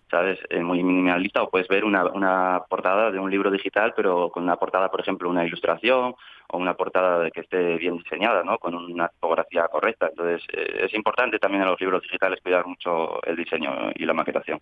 ¿sabes? 0.09 0.39
Eh, 0.49 0.61
muy 0.61 0.83
minimalista, 0.83 1.43
o 1.43 1.49
puedes 1.49 1.67
ver 1.67 1.83
una, 1.83 2.05
una 2.05 2.63
portada 2.69 3.11
de 3.11 3.19
un 3.19 3.29
libro 3.29 3.51
digital, 3.51 3.93
pero 3.95 4.29
con 4.29 4.43
una 4.43 4.55
portada, 4.55 4.89
por 4.89 5.01
ejemplo, 5.01 5.29
una 5.29 5.45
ilustración 5.45 6.15
o 6.51 6.57
una 6.57 6.73
portada 6.73 7.29
que 7.31 7.39
esté 7.41 7.77
bien 7.77 7.97
diseñada, 7.97 8.43
¿no? 8.43 8.57
Con 8.57 8.73
una 8.75 9.09
tipografía 9.09 9.67
correcta. 9.67 10.07
Entonces, 10.07 10.41
eh, 10.53 10.85
es 10.85 10.93
importante 10.93 11.37
también 11.39 11.63
en 11.63 11.69
los 11.69 11.79
libros 11.79 12.01
digitales 12.01 12.39
cuidar 12.41 12.65
mucho 12.65 13.21
el 13.23 13.35
diseño 13.35 13.91
y 13.95 14.05
la 14.05 14.13
maquetación. 14.13 14.59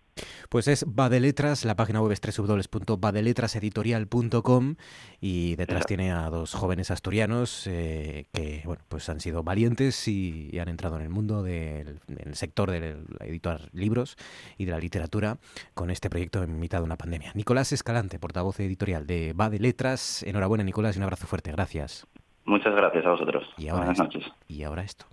Pues 0.48 0.66
es 0.68 0.84
Badeletras, 0.86 1.64
la 1.64 1.74
página 1.76 2.02
web 2.02 2.12
es 2.12 2.20
www.badeletraseditorial.com 2.20 4.76
y 5.20 5.56
detrás 5.56 5.84
tiene 5.86 6.12
a 6.12 6.30
dos 6.30 6.54
jóvenes 6.54 6.90
asturianos 6.90 7.66
eh, 7.66 8.26
que, 8.32 8.62
bueno, 8.64 8.82
pues 8.88 9.08
han 9.08 9.20
sido 9.20 9.42
valientes 9.42 10.06
y, 10.08 10.58
han 10.58 10.68
entrado 10.68 10.96
en 10.96 11.02
el 11.02 11.08
mundo 11.08 11.44
del, 11.44 12.00
sector 12.32 12.72
de 12.72 12.96
editar 13.20 13.60
libros 13.72 14.16
y 14.56 14.64
de 14.64 14.72
la 14.72 14.78
literatura 14.78 15.36
con 15.74 15.90
este 15.90 16.10
proyecto 16.10 16.42
en 16.42 16.58
mitad 16.58 16.78
de 16.78 16.84
una 16.84 16.96
pandemia. 16.96 17.30
Nicolás 17.34 17.70
Escalante, 17.72 18.18
portavoz 18.18 18.58
editorial 18.58 19.06
de 19.06 19.34
Badeletras. 19.34 20.24
Enhorabuena, 20.24 20.64
Nicolás, 20.64 20.96
y 20.96 20.98
un 20.98 21.04
abrazo 21.04 21.28
fuerte. 21.28 21.52
Gracias. 21.52 21.77
Muchas 22.44 22.74
gracias 22.74 23.04
a 23.04 23.10
vosotros. 23.10 23.44
Buenas 23.58 23.98
noches. 23.98 24.24
Y 24.48 24.62
ahora 24.62 24.82
esto. 24.82 25.06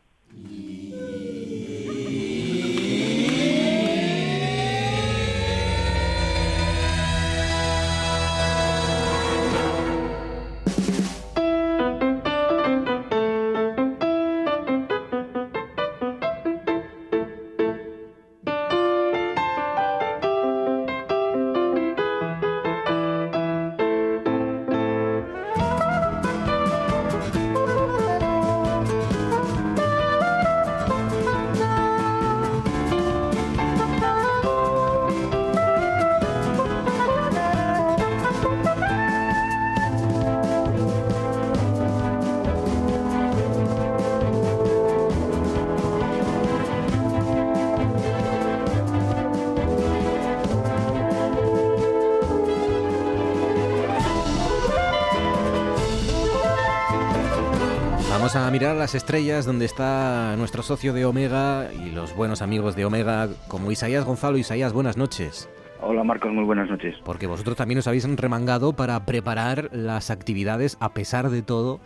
A 58.36 58.52
mirar 58.52 58.76
las 58.76 58.96
estrellas 58.96 59.46
donde 59.46 59.64
está 59.64 60.36
nuestro 60.38 60.62
socio 60.62 60.92
de 60.92 61.06
Omega 61.06 61.70
y 61.74 61.92
los 61.92 62.14
buenos 62.14 62.42
amigos 62.42 62.76
de 62.76 62.84
Omega 62.84 63.30
como 63.48 63.72
Isaías 63.72 64.04
Gonzalo. 64.04 64.38
Isaías, 64.38 64.74
buenas 64.74 64.98
noches. 64.98 65.50
Hola 65.80 66.04
Marcos, 66.04 66.34
muy 66.34 66.44
buenas 66.44 66.70
noches. 66.70 66.98
Porque 67.06 67.28
vosotros 67.28 67.56
también 67.56 67.78
os 67.78 67.88
habéis 67.88 68.06
remangado 68.18 68.74
para 68.74 69.06
preparar 69.06 69.70
las 69.72 70.12
actividades 70.12 70.78
a 70.82 70.94
pesar 70.94 71.30
de 71.30 71.44
todo. 71.44 71.80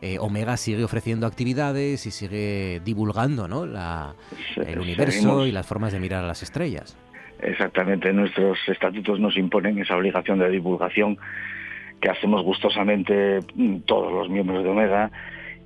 Eh, 0.00 0.18
Omega 0.20 0.56
sigue 0.56 0.84
ofreciendo 0.84 1.26
actividades 1.26 2.06
y 2.06 2.12
sigue 2.12 2.80
divulgando 2.84 3.48
¿no? 3.48 3.66
La, 3.66 4.14
el 4.56 4.78
universo 4.78 5.46
y 5.46 5.52
las 5.52 5.66
formas 5.66 5.92
de 5.92 5.98
mirar 5.98 6.22
a 6.22 6.28
las 6.28 6.44
estrellas. 6.44 6.96
Exactamente, 7.40 8.12
nuestros 8.12 8.56
estatutos 8.68 9.18
nos 9.18 9.36
imponen 9.36 9.80
esa 9.80 9.96
obligación 9.96 10.38
de 10.38 10.48
divulgación 10.48 11.18
que 12.00 12.08
hacemos 12.08 12.44
gustosamente 12.44 13.40
mm, 13.56 13.78
todos 13.80 14.12
los 14.12 14.28
miembros 14.28 14.62
de 14.62 14.70
Omega 14.70 15.10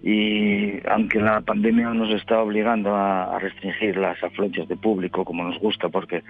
y 0.02 0.84
aunque 0.88 1.20
la 1.20 1.40
pandemia 1.42 1.90
nos 1.90 2.10
está 2.10 2.42
obligando 2.42 2.94
a, 2.96 3.38
restringir 3.38 3.96
las 3.96 4.22
afluencias 4.22 4.68
de 4.68 4.76
público 4.76 5.24
como 5.24 5.44
nos 5.44 5.58
gusta 5.58 5.88
porque 5.88 6.24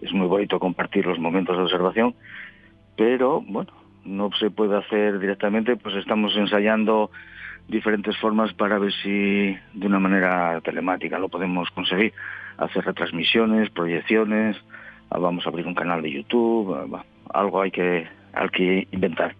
es 0.00 0.12
muy 0.12 0.28
bonito 0.28 0.60
compartir 0.60 1.04
los 1.06 1.18
momentos 1.18 1.56
de 1.56 1.64
observación, 1.64 2.14
pero 2.96 3.40
bueno, 3.40 3.72
no 4.04 4.30
se 4.38 4.50
puede 4.50 4.76
hacer 4.76 5.18
directamente, 5.18 5.76
pues 5.76 5.96
estamos 5.96 6.36
ensayando 6.36 7.10
diferentes 7.66 8.16
formas 8.18 8.52
para 8.54 8.78
ver 8.78 8.92
si 9.02 9.56
de 9.74 9.86
una 9.86 9.98
manera 9.98 10.60
telemática 10.60 11.18
lo 11.18 11.28
podemos 11.28 11.68
conseguir, 11.70 12.12
hacer 12.56 12.84
retransmisiones, 12.84 13.70
proyecciones, 13.70 14.56
vamos 15.10 15.44
a 15.44 15.48
abrir 15.48 15.66
un 15.66 15.74
canal 15.74 16.02
de 16.02 16.12
YouTube, 16.12 17.00
algo 17.34 17.60
hay 17.60 17.72
que, 17.72 18.06
hay 18.32 18.48
que 18.50 18.88
inventar. 18.92 19.34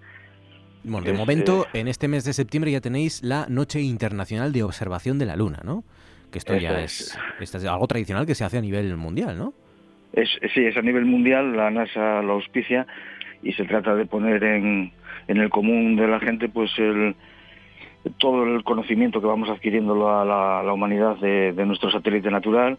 Bueno, 0.88 1.07
de 1.07 1.12
momento, 1.12 1.66
en 1.74 1.87
este 1.87 2.09
mes 2.09 2.24
de 2.24 2.33
septiembre 2.33 2.72
ya 2.72 2.81
tenéis 2.81 3.22
la 3.22 3.46
Noche 3.48 3.81
Internacional 3.81 4.53
de 4.53 4.62
Observación 4.62 5.18
de 5.18 5.27
la 5.27 5.37
Luna, 5.37 5.61
¿no? 5.62 5.85
Que 6.33 6.38
esto 6.38 6.57
ya 6.57 6.81
es, 6.81 7.18
algo 7.68 7.87
tradicional 7.87 8.27
que 8.27 8.35
se 8.35 8.44
hace 8.44 8.59
a 8.59 8.61
nivel 8.62 8.96
mundial, 8.96 9.37
¿no? 9.37 9.53
Es, 10.12 10.31
sí, 10.55 10.64
es 10.64 10.77
a 10.77 10.83
nivel 10.83 11.05
mundial, 11.05 11.57
la 11.57 11.70
NASA 11.70 12.22
lo 12.22 12.35
auspicia 12.35 12.87
y 13.42 13.53
se 13.53 13.64
trata 13.64 13.94
de 13.94 14.07
poner 14.07 14.42
en, 14.42 14.92
en 15.29 15.37
el 15.37 15.51
común 15.51 15.96
de 15.96 16.09
la 16.09 16.20
gente 16.20 16.48
pues 16.48 16.70
el, 16.79 17.14
todo 18.18 18.44
el 18.44 18.64
conocimiento 18.64 19.20
que 19.20 19.27
vamos 19.27 19.51
adquiriendo 19.51 20.09
a 20.09 20.24
la, 20.24 20.72
humanidad 20.72 21.16
de, 21.16 21.53
nuestro 21.66 21.90
satélite 21.90 22.31
natural 22.31 22.79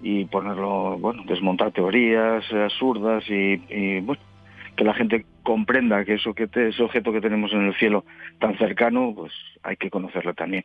y 0.00 0.24
ponerlo, 0.24 0.98
bueno, 0.98 1.22
desmontar 1.26 1.72
teorías 1.72 2.44
absurdas 2.52 3.24
y, 3.28 3.62
y 3.68 4.00
bueno, 4.00 4.22
que 4.76 4.84
la 4.84 4.94
gente 4.94 5.26
comprenda 5.42 6.04
que 6.04 6.14
eso 6.14 6.34
que 6.34 6.48
ese 6.52 6.82
objeto 6.82 7.12
que 7.12 7.20
tenemos 7.20 7.52
en 7.52 7.66
el 7.66 7.74
cielo 7.74 8.04
tan 8.38 8.56
cercano, 8.58 9.12
pues 9.14 9.32
hay 9.62 9.76
que 9.76 9.90
conocerlo 9.90 10.34
también, 10.34 10.64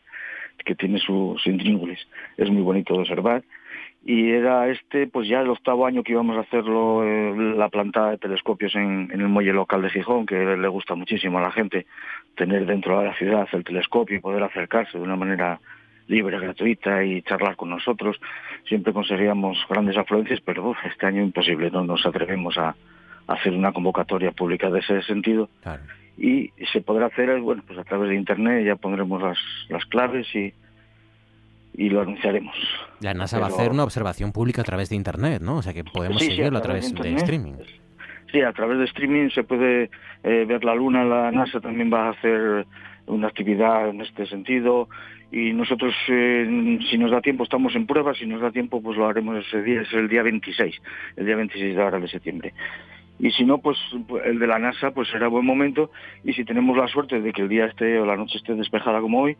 que 0.66 0.76
tiene 0.76 1.00
su, 1.00 1.36
su 1.38 1.50
Es 2.38 2.50
muy 2.50 2.62
bonito 2.62 2.94
de 2.94 3.00
observar. 3.02 3.44
Y 4.06 4.32
era 4.32 4.70
este, 4.70 5.08
pues 5.08 5.28
ya 5.28 5.42
el 5.42 5.50
octavo 5.50 5.86
año 5.86 6.02
que 6.02 6.14
íbamos 6.14 6.38
a 6.38 6.42
hacerlo, 6.42 7.04
eh, 7.04 7.56
la 7.58 7.68
plantada 7.68 8.12
de 8.12 8.18
telescopios 8.18 8.74
en, 8.76 9.10
el 9.12 9.28
muelle 9.28 9.52
local 9.52 9.82
de 9.82 9.90
Gijón, 9.90 10.26
que 10.26 10.36
le 10.36 10.68
gusta 10.70 10.96
muchísimo 10.96 11.40
a 11.40 11.42
la 11.42 11.52
gente 11.52 11.88
tener 12.36 12.66
dentro 12.66 13.00
de 13.00 13.08
la 13.08 13.16
ciudad 13.16 13.48
el 13.52 13.66
telescopio 13.66 14.16
y 14.16 14.22
poder 14.22 14.44
acercarse 14.44 14.98
de 14.98 15.04
una 15.04 15.18
manera 15.18 15.60
libre, 16.08 16.40
gratuita 16.40 17.04
y 17.04 17.22
charlar 17.24 17.58
con 17.58 17.70
nosotros. 17.70 18.18
Siempre 18.70 18.94
conseguíamos 18.94 19.58
grandes 19.70 19.98
afluencias, 19.98 20.40
pero 20.40 20.74
este 20.86 21.06
año 21.06 21.22
imposible, 21.22 21.70
no 21.70 21.84
nos 21.84 22.06
atrevemos 22.06 22.58
a, 22.58 22.76
hacer 23.28 23.54
una 23.54 23.72
convocatoria 23.72 24.32
pública 24.32 24.70
de 24.70 24.80
ese 24.80 25.02
sentido. 25.04 25.50
Y 26.18 26.52
se 26.72 26.82
podrá 26.82 27.08
hacer, 27.08 27.40
bueno, 27.42 27.64
pues 27.66 27.78
a 27.78 27.84
través 27.84 28.10
de 28.10 28.16
Internet 28.16 28.66
ya 28.66 28.76
pondremos 28.76 29.22
las, 29.22 29.38
las 29.70 29.86
claves 29.86 30.28
y, 30.34 30.52
y 31.76 31.90
lo 31.90 32.02
anunciaremos. 32.02 32.56
La 33.02 33.14
NASA 33.14 33.40
va 33.40 33.46
a 33.46 33.50
hacer 33.50 33.70
una 33.70 33.84
observación 33.84 34.32
pública 34.32 34.62
a 34.62 34.66
través 34.66 34.90
de 34.90 34.96
Internet, 34.96 35.42
¿no? 35.44 35.58
O 35.58 35.62
sea 35.62 35.74
que 35.74 35.84
podemos 35.84 36.22
seguirlo 36.22 36.58
a 36.58 36.62
través, 36.62 36.94
de, 36.94 37.16
streaming. 37.16 37.54
Sí, 38.32 38.42
a 38.42 38.52
través 38.52 38.80
de 38.80 38.86
streaming 38.86 39.30
se 39.30 39.44
puede 39.44 39.92
eh, 40.24 40.46
ver 40.48 40.64
la 40.64 40.74
Luna. 40.74 41.04
La 41.04 41.32
NASA 41.32 41.60
también 41.60 41.94
va 41.94 42.08
a 42.08 42.12
hacer 42.12 42.66
una 43.06 43.28
actividad 43.28 43.90
en 43.90 44.02
este 44.02 44.26
sentido 44.26 44.90
y 45.32 45.54
nosotros 45.54 45.94
eh, 46.10 46.80
si 46.90 46.98
nos 46.98 47.12
da 47.12 47.22
tiempo 47.22 47.44
estamos 47.44 47.76
en 47.76 47.86
prueba, 47.86 48.14
si 48.14 48.26
nos 48.26 48.42
da 48.42 48.52
tiempo 48.52 48.82
pues 48.82 48.98
lo 48.98 49.08
haremos 49.08 49.46
ese 49.46 49.62
día, 49.62 49.82
es 49.82 49.94
el 49.94 50.08
día 50.08 50.24
26, 50.24 50.76
el 51.18 51.26
día 51.26 51.36
26 51.36 51.76
de 51.76 51.82
ahora 51.82 52.00
de 52.00 52.08
septiembre. 52.08 52.54
Y 53.20 53.32
si 53.32 53.46
no, 53.46 53.58
pues 53.60 53.78
el 54.26 54.40
de 54.40 54.48
la 54.48 54.60
NASA 54.60 54.92
pues 54.92 55.10
será 55.10 55.28
buen 55.28 55.46
momento 55.46 55.90
y 56.24 56.34
si 56.34 56.46
tenemos 56.46 56.78
la 56.78 56.88
suerte 56.88 57.20
de 57.20 57.34
que 57.34 57.42
el 57.42 57.50
día 57.50 57.66
esté 57.66 58.00
o 58.00 58.06
la 58.06 58.16
noche 58.16 58.38
esté 58.38 58.54
despejada 58.54 59.02
como 59.02 59.22
hoy, 59.22 59.38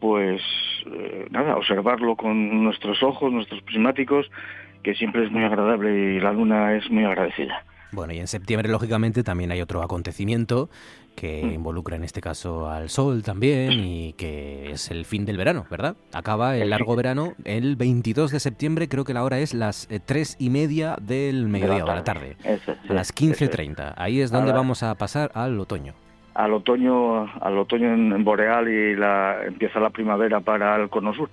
pues 0.00 0.42
eh, 0.86 1.26
nada, 1.30 1.56
observarlo 1.56 2.16
con 2.16 2.64
nuestros 2.64 3.02
ojos, 3.02 3.32
nuestros 3.32 3.62
prismáticos, 3.62 4.30
que 4.82 4.94
siempre 4.94 5.24
es 5.24 5.30
muy 5.30 5.42
agradable 5.44 6.14
y 6.14 6.20
la 6.20 6.32
luna 6.32 6.74
es 6.74 6.90
muy 6.90 7.04
agradecida. 7.04 7.64
Bueno, 7.92 8.12
y 8.12 8.18
en 8.18 8.26
septiembre, 8.26 8.68
lógicamente, 8.68 9.22
también 9.22 9.52
hay 9.52 9.60
otro 9.60 9.82
acontecimiento 9.82 10.68
que 11.14 11.42
mm. 11.44 11.52
involucra 11.52 11.96
en 11.96 12.04
este 12.04 12.20
caso 12.20 12.68
al 12.68 12.90
sol 12.90 13.22
también 13.22 13.72
y 13.72 14.12
que 14.12 14.70
es 14.72 14.90
el 14.90 15.04
fin 15.04 15.24
del 15.24 15.36
verano, 15.36 15.64
¿verdad? 15.70 15.96
Acaba 16.12 16.56
el 16.56 16.70
largo 16.70 16.94
verano 16.94 17.32
el 17.44 17.76
22 17.76 18.30
de 18.30 18.40
septiembre, 18.40 18.88
creo 18.88 19.04
que 19.04 19.14
la 19.14 19.24
hora 19.24 19.38
es 19.38 19.54
las 19.54 19.90
eh, 19.90 19.98
tres 20.04 20.36
y 20.38 20.50
media 20.50 20.96
del 21.00 21.48
mediodía 21.48 21.84
de 21.84 21.94
la 21.94 22.04
tarde, 22.04 22.36
a 22.88 22.92
las 22.92 23.14
15.30. 23.14 23.94
Ahí 23.96 24.20
es 24.20 24.30
donde 24.30 24.52
vamos 24.52 24.82
a 24.82 24.94
pasar 24.94 25.30
al 25.34 25.58
otoño. 25.58 25.94
Al 26.34 26.52
otoño, 26.52 27.22
al 27.40 27.58
otoño 27.58 27.94
en 27.94 28.22
Boreal 28.22 28.68
y 28.68 28.94
la, 28.94 29.42
empieza 29.46 29.80
la 29.80 29.88
primavera 29.88 30.40
para 30.40 30.76
el 30.76 30.90
cono 30.90 31.14
sur 31.14 31.30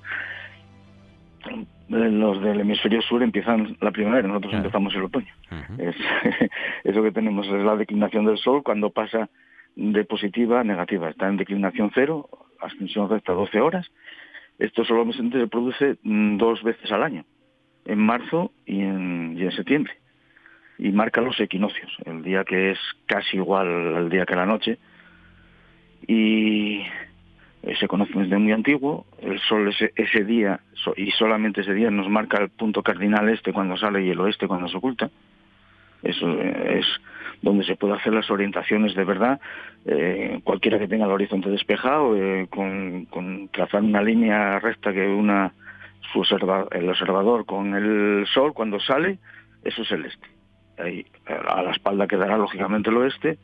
los 1.93 2.41
del 2.41 2.61
hemisferio 2.61 3.01
sur 3.01 3.23
empiezan 3.23 3.77
la 3.81 3.91
primavera, 3.91 4.27
nosotros 4.27 4.53
empezamos 4.53 4.93
el 4.95 5.03
otoño. 5.03 5.33
es, 5.77 5.95
eso 6.83 7.03
que 7.03 7.11
tenemos 7.11 7.47
es 7.47 7.63
la 7.63 7.75
declinación 7.75 8.25
del 8.25 8.37
Sol 8.37 8.63
cuando 8.63 8.89
pasa 8.89 9.29
de 9.75 10.03
positiva 10.05 10.61
a 10.61 10.63
negativa. 10.63 11.09
Está 11.09 11.27
en 11.27 11.37
declinación 11.37 11.91
cero, 11.93 12.29
ascensión 12.59 13.09
recta 13.09 13.33
12 13.33 13.61
horas. 13.61 13.89
Esto 14.59 14.83
solamente 14.85 15.39
se 15.39 15.47
produce 15.47 15.97
mm, 16.03 16.37
dos 16.37 16.63
veces 16.63 16.91
al 16.91 17.03
año, 17.03 17.25
en 17.85 17.99
marzo 17.99 18.51
y 18.65 18.81
en, 18.81 19.35
y 19.37 19.43
en 19.43 19.51
septiembre. 19.51 19.93
Y 20.77 20.91
marca 20.91 21.21
los 21.21 21.39
equinoccios, 21.39 21.95
el 22.05 22.23
día 22.23 22.43
que 22.43 22.71
es 22.71 22.79
casi 23.05 23.37
igual 23.37 23.95
al 23.95 24.09
día 24.09 24.25
que 24.25 24.35
la 24.35 24.45
noche. 24.45 24.77
Y 26.07 26.81
eh, 26.81 26.87
se 27.79 27.87
conoce 27.87 28.13
desde 28.17 28.37
muy 28.37 28.51
antiguo, 28.51 29.05
el 29.21 29.39
sol 29.39 29.69
ese, 29.69 29.93
ese 29.95 30.23
día 30.25 30.59
y 30.97 31.11
solamente 31.11 31.61
ese 31.61 31.73
día 31.73 31.89
nos 31.89 32.09
marca 32.09 32.37
el 32.37 32.49
punto 32.49 32.83
cardinal 32.83 33.29
este 33.29 33.53
cuando 33.53 33.77
sale 33.77 34.03
y 34.03 34.09
el 34.09 34.19
oeste 34.19 34.47
cuando 34.47 34.67
se 34.67 34.77
oculta. 34.77 35.09
Eso 36.01 36.29
eh, 36.29 36.79
es 36.79 36.85
donde 37.41 37.65
se 37.65 37.75
puede 37.75 37.93
hacer 37.95 38.13
las 38.13 38.29
orientaciones 38.29 38.95
de 38.95 39.03
verdad, 39.03 39.39
eh, 39.85 40.39
cualquiera 40.43 40.79
que 40.79 40.87
tenga 40.87 41.05
el 41.05 41.11
horizonte 41.11 41.49
despejado, 41.49 42.15
con, 42.49 43.49
trazar 43.51 43.81
una 43.81 44.01
línea 44.01 44.59
recta 44.59 44.93
que 44.93 45.07
una 45.07 45.53
el 46.71 46.89
observador 46.89 47.45
con 47.45 47.73
el 47.73 48.27
sol 48.27 48.53
cuando 48.53 48.79
sale, 48.79 49.17
eso 49.63 49.81
es 49.81 49.91
el 49.91 50.05
este. 50.05 50.27
A 51.25 51.63
la 51.63 51.71
espalda 51.71 52.07
quedará 52.07 52.37
lógicamente 52.37 52.89
el 52.89 52.97
oeste, 52.97 53.37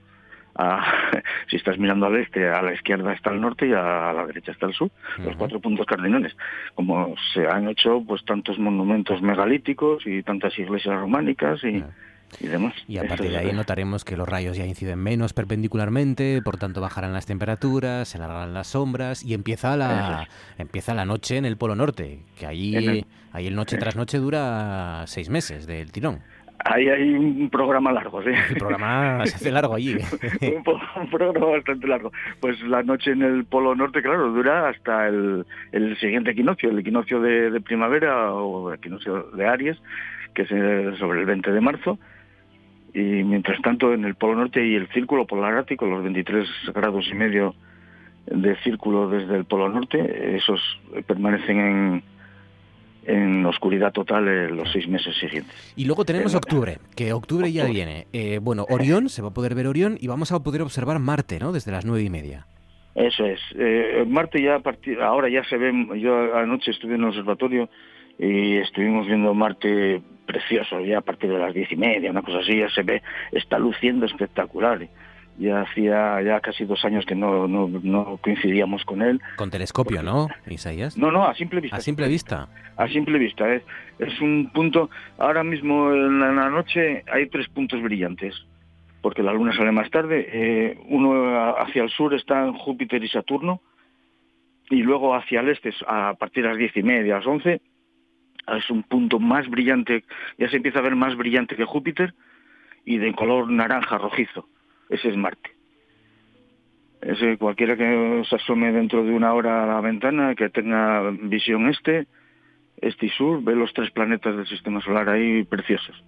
si 1.48 1.56
estás 1.56 1.78
mirando 1.78 2.06
al 2.06 2.18
este, 2.18 2.48
a 2.50 2.62
la 2.62 2.74
izquierda 2.74 3.14
está 3.14 3.32
el 3.32 3.42
norte 3.42 3.68
y 3.68 3.74
a 3.74 4.14
la 4.14 4.26
derecha 4.26 4.52
está 4.52 4.66
el 4.66 4.74
sur, 4.74 4.92
los 5.20 5.36
cuatro 5.36 5.60
puntos 5.60 5.86
cardinales. 5.86 6.36
Como 6.76 7.16
se 7.34 7.48
han 7.48 7.68
hecho 7.70 8.04
pues 8.06 8.24
tantos 8.26 8.60
monumentos 8.60 9.22
megalíticos 9.22 10.06
y 10.06 10.24
tantas 10.24 10.58
iglesias 10.58 11.00
románicas 11.00 11.64
y... 11.64 11.84
Y, 12.40 12.46
demás. 12.46 12.76
y 12.88 13.00
a 13.00 13.06
partir 13.06 13.32
de 13.32 13.38
ahí 13.38 13.52
notaremos 13.54 14.06
que 14.06 14.16
los 14.16 14.30
rayos 14.30 14.56
ya 14.56 14.64
inciden 14.64 15.00
menos 15.00 15.34
perpendicularmente, 15.34 16.44
por 16.44 16.58
tanto 16.58 16.80
bajarán 16.80 17.12
las 17.12 17.26
temperaturas, 17.26 18.08
se 18.08 18.20
alargarán 18.20 18.54
las 18.54 18.68
sombras 18.68 19.24
y 19.26 19.34
empieza 19.34 19.76
la 19.76 20.28
empieza 20.60 20.94
la 20.94 21.06
noche 21.06 21.38
en 21.38 21.46
el 21.46 21.58
Polo 21.58 21.76
Norte, 21.76 22.20
que 22.38 22.46
ahí 22.46 23.04
ahí 23.32 23.48
el 23.48 23.56
noche 23.56 23.78
tras 23.78 23.96
noche 23.96 24.20
dura 24.20 25.06
seis 25.08 25.28
meses 25.30 25.66
del 25.66 25.92
tirón. 25.92 26.22
Ahí 26.66 26.90
hay 26.90 27.14
un 27.14 27.50
programa 27.50 27.92
largo, 27.92 28.22
¿sí? 28.22 28.30
El 28.30 28.58
programa 28.58 29.26
se 29.26 29.36
hace 29.36 29.52
largo 29.52 29.76
allí. 29.76 29.96
un, 30.42 31.10
programa 31.10 31.46
bastante 31.46 31.88
largo. 31.88 32.12
Pues 32.42 32.60
la 32.64 32.84
noche 32.84 33.12
en 33.12 33.22
el 33.22 33.46
Polo 33.46 33.76
Norte, 33.76 34.02
claro, 34.02 34.32
dura 34.32 34.68
hasta 34.70 35.08
el, 35.08 35.46
el 35.72 35.98
siguiente 36.00 36.32
equinoccio, 36.32 36.70
el 36.70 36.80
equinoccio 36.80 37.22
de, 37.22 37.62
primavera 37.62 38.34
o 38.34 38.70
el 38.70 38.78
equinoccio 38.78 39.32
de 39.32 39.48
Aries, 39.48 39.78
que 40.34 40.42
es 40.42 40.50
sobre 41.00 41.22
el 41.22 41.26
20 41.26 41.52
de 41.52 41.62
marzo. 41.62 41.98
Y 42.94 43.24
mientras 43.24 43.62
tanto, 43.62 43.94
en 43.94 44.04
el 44.04 44.16
Polo 44.16 44.36
Norte 44.36 44.66
y 44.66 44.76
el 44.76 44.90
círculo 44.90 45.28
polar 45.28 45.54
ártico, 45.54 45.86
los 45.86 46.04
23 46.04 46.48
grados 46.74 47.08
y 47.10 47.14
medio 47.14 47.56
de 48.26 48.56
círculo 48.58 49.10
desde 49.10 49.38
el 49.38 49.46
Polo 49.46 49.70
Norte, 49.70 50.36
esos 50.36 50.60
permanecen 51.08 51.60
en 51.60 52.04
en 53.10 53.46
oscuridad 53.46 53.92
total 53.92 54.28
en 54.28 54.56
los 54.56 54.72
seis 54.72 54.88
meses 54.88 55.16
siguientes. 55.18 55.74
Y 55.76 55.86
luego 55.86 56.06
tenemos 56.06 56.36
octubre, 56.36 56.78
que 56.96 57.12
octubre 57.12 57.52
ya 57.52 57.66
viene. 57.66 58.08
Eh, 58.14 58.40
bueno, 58.42 58.66
Orión, 58.70 59.10
se 59.10 59.22
va 59.22 59.30
a 59.30 59.34
poder 59.34 59.56
ver 59.56 59.68
Orión 59.68 59.98
y 60.00 60.08
vamos 60.08 60.32
a 60.32 60.40
poder 60.40 60.62
observar 60.62 61.00
Marte, 61.00 61.40
¿no? 61.40 61.52
Desde 61.52 61.72
las 61.72 61.86
nueve 61.86 62.04
y 62.04 62.10
media. 62.10 62.46
Eso 62.94 63.26
es. 63.26 63.40
Eh, 63.58 64.04
Marte 64.08 64.42
ya 64.42 64.56
a 64.56 64.60
partir, 64.60 65.02
ahora 65.02 65.30
ya 65.30 65.44
se 65.46 65.58
ve, 65.58 65.72
yo 66.00 66.36
anoche 66.36 66.72
estuve 66.72 66.96
en 66.96 67.02
el 67.02 67.10
observatorio 67.10 67.70
y 68.18 68.58
estuvimos 68.58 69.08
viendo 69.08 69.34
Marte 69.34 70.02
precioso, 70.26 70.80
ya 70.82 71.00
a 71.00 71.02
partir 71.02 71.32
de 71.32 71.40
las 71.40 71.54
diez 71.54 71.72
y 71.72 71.76
media, 71.76 72.12
una 72.12 72.22
cosa 72.22 72.40
así, 72.40 72.58
ya 72.58 72.70
se 72.70 72.84
ve, 72.84 73.02
está 73.32 73.58
luciendo 73.58 74.06
espectacular 74.06 74.88
ya 75.40 75.62
hacía 75.62 76.22
ya 76.22 76.42
casi 76.42 76.66
dos 76.66 76.84
años 76.84 77.06
que 77.06 77.16
no, 77.16 77.48
no, 77.48 78.18
coincidíamos 78.22 78.84
con 78.84 79.02
él. 79.02 79.22
Con 79.38 79.50
telescopio, 79.50 80.04
¿no, 80.04 80.28
Isaías? 80.48 80.98
No, 80.98 81.12
no, 81.12 81.26
a 81.26 81.34
simple 81.34 81.62
vista. 81.62 81.78
A 81.78 81.82
simple 81.82 82.08
vista. 82.08 82.50
A 82.76 82.88
simple 82.90 83.18
vista. 83.18 83.52
Es, 83.54 83.64
es 84.00 84.20
un 84.20 84.52
punto, 84.54 84.90
ahora 85.18 85.44
mismo 85.44 85.92
en 85.94 86.20
la, 86.20 86.50
noche 86.50 87.04
hay 87.12 87.28
tres 87.30 87.48
puntos 87.48 87.82
brillantes, 87.82 88.36
porque 89.02 89.24
la 89.24 89.32
luna 89.32 89.54
sale 89.54 89.72
más 89.72 89.90
tarde. 89.90 90.28
Eh, 90.32 90.78
uno 90.90 91.56
hacia 91.58 91.84
el 91.84 91.90
sur 91.90 92.14
está 92.14 92.46
en 92.46 92.54
Júpiter 92.54 93.02
y 93.02 93.08
Saturno, 93.08 93.62
y 94.70 94.84
luego 94.84 95.16
hacia 95.16 95.40
el 95.40 95.50
este, 95.50 95.74
a 95.88 96.16
partir 96.16 96.44
de 96.44 96.50
las 96.50 96.58
diez 96.58 96.76
y 96.76 96.84
media, 96.84 97.16
a 97.16 97.18
las 97.20 97.28
once, 97.28 97.62
es 98.58 98.70
un 98.70 98.84
punto 98.84 99.20
más 99.20 99.48
brillante, 99.50 100.04
ya 100.38 100.50
se 100.50 100.58
empieza 100.58 100.80
a 100.80 100.84
ver 100.84 100.96
más 100.96 101.16
brillante 101.16 101.56
que 101.56 101.64
Júpiter, 101.64 102.14
y 102.84 102.98
de 102.98 103.14
color 103.14 103.50
naranja 103.50 103.98
rojizo 103.98 104.48
ese 104.90 105.10
es 105.10 105.18
Marte. 105.18 105.52
Ese, 107.02 107.38
cualquiera 107.38 107.78
que 107.78 108.24
se 108.30 108.36
asome 108.36 108.72
dentro 108.74 109.04
de 109.04 109.12
una 109.12 109.34
hora 109.34 109.64
a 109.64 109.68
la 109.68 109.82
ventana, 109.82 110.36
que 110.36 110.50
tenga 110.50 111.12
visión 111.12 111.70
este, 111.70 112.08
este 112.78 113.06
y 113.06 113.10
sur, 113.10 113.42
ve 113.42 113.56
los 113.56 113.74
tres 113.74 113.92
planetas 113.92 114.36
del 114.36 114.48
sistema 114.48 114.82
solar 114.82 115.10
ahí 115.10 115.44
preciosos. 115.44 116.04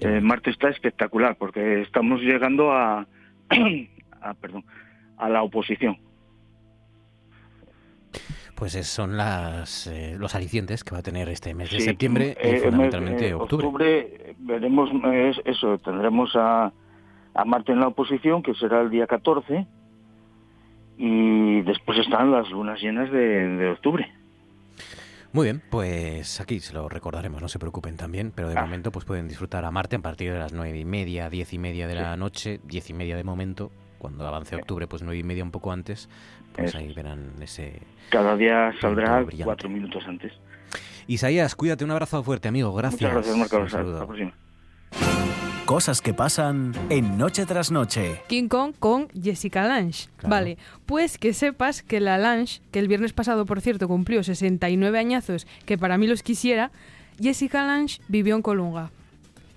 Eh, 0.00 0.20
Marte 0.20 0.50
está 0.50 0.70
espectacular 0.70 1.36
porque 1.36 1.82
estamos 1.82 2.20
llegando 2.22 2.72
a, 2.72 3.06
a, 4.22 4.34
perdón, 4.34 4.64
a 5.18 5.28
la 5.28 5.42
oposición. 5.42 5.98
Pues 8.54 8.72
son 8.86 9.16
las, 9.16 9.88
eh, 9.88 10.16
los 10.18 10.34
alicientes 10.34 10.84
que 10.84 10.92
va 10.92 11.00
a 11.00 11.02
tener 11.02 11.28
este 11.28 11.54
mes 11.54 11.70
de 11.70 11.80
septiembre 11.80 12.36
y 12.42 12.46
eh, 12.46 12.60
fundamentalmente 12.60 13.34
octubre. 13.34 13.66
octubre 13.66 14.36
veremos 14.38 14.90
eso, 15.44 15.78
tendremos 15.78 16.30
a, 16.36 16.72
a 17.34 17.44
Marte 17.44 17.72
en 17.72 17.80
la 17.80 17.88
oposición, 17.88 18.42
que 18.42 18.54
será 18.54 18.80
el 18.80 18.90
día 18.90 19.06
14, 19.06 19.66
y 20.96 21.60
después 21.62 21.98
están 21.98 22.30
las 22.30 22.48
lunas 22.50 22.80
llenas 22.80 23.10
de, 23.10 23.68
octubre. 23.70 24.10
Muy 25.32 25.46
bien, 25.46 25.62
pues 25.68 26.40
aquí 26.40 26.60
se 26.60 26.72
lo 26.72 26.88
recordaremos, 26.88 27.42
no 27.42 27.48
se 27.48 27.58
preocupen 27.58 27.96
también, 27.96 28.32
pero 28.34 28.48
de 28.48 28.56
ah. 28.56 28.62
momento 28.62 28.92
pues 28.92 29.04
pueden 29.04 29.26
disfrutar 29.26 29.64
a 29.64 29.70
Marte 29.72 29.96
a 29.96 29.98
partir 29.98 30.32
de 30.32 30.38
las 30.38 30.52
nueve 30.52 30.78
y 30.78 30.84
media, 30.84 31.28
diez 31.28 31.52
y 31.52 31.58
media 31.58 31.88
de 31.88 31.96
la 31.96 32.16
noche, 32.16 32.60
diez 32.64 32.88
y 32.90 32.92
media 32.92 33.16
de 33.16 33.24
momento, 33.24 33.72
cuando 33.98 34.26
avance 34.26 34.54
octubre, 34.54 34.86
pues 34.86 35.02
nueve 35.02 35.18
y 35.18 35.24
media 35.24 35.42
un 35.42 35.50
poco 35.50 35.72
antes, 35.72 36.08
pues 36.54 36.72
ahí 36.76 36.92
verán 36.94 37.32
ese... 37.40 37.82
Cada 38.10 38.36
día 38.36 38.72
saldrá 38.80 39.26
cuatro 39.42 39.68
minutos 39.68 40.04
antes. 40.06 40.32
Isaías, 41.08 41.56
cuídate, 41.56 41.84
un 41.84 41.90
abrazo 41.90 42.22
fuerte, 42.22 42.46
amigo, 42.46 42.72
gracias. 42.72 43.12
Muchas 43.12 43.14
gracias, 43.14 43.36
Marcos. 43.36 43.74
Hasta 43.74 43.82
la 43.82 44.06
próxima. 44.06 45.23
Cosas 45.66 46.02
que 46.02 46.12
pasan 46.12 46.74
en 46.90 47.16
Noche 47.16 47.46
tras 47.46 47.70
Noche. 47.70 48.20
King 48.28 48.48
Kong 48.48 48.74
con 48.78 49.08
Jessica 49.18 49.66
Lange. 49.66 50.08
Vale, 50.22 50.58
pues 50.84 51.16
que 51.16 51.32
sepas 51.32 51.82
que 51.82 52.00
la 52.00 52.18
Lange, 52.18 52.60
que 52.70 52.80
el 52.80 52.88
viernes 52.88 53.14
pasado, 53.14 53.46
por 53.46 53.62
cierto, 53.62 53.88
cumplió 53.88 54.22
69 54.22 54.98
añazos, 54.98 55.46
que 55.64 55.78
para 55.78 55.96
mí 55.96 56.06
los 56.06 56.22
quisiera, 56.22 56.70
Jessica 57.18 57.64
Lange 57.64 58.00
vivió 58.08 58.36
en 58.36 58.42
Colunga. 58.42 58.90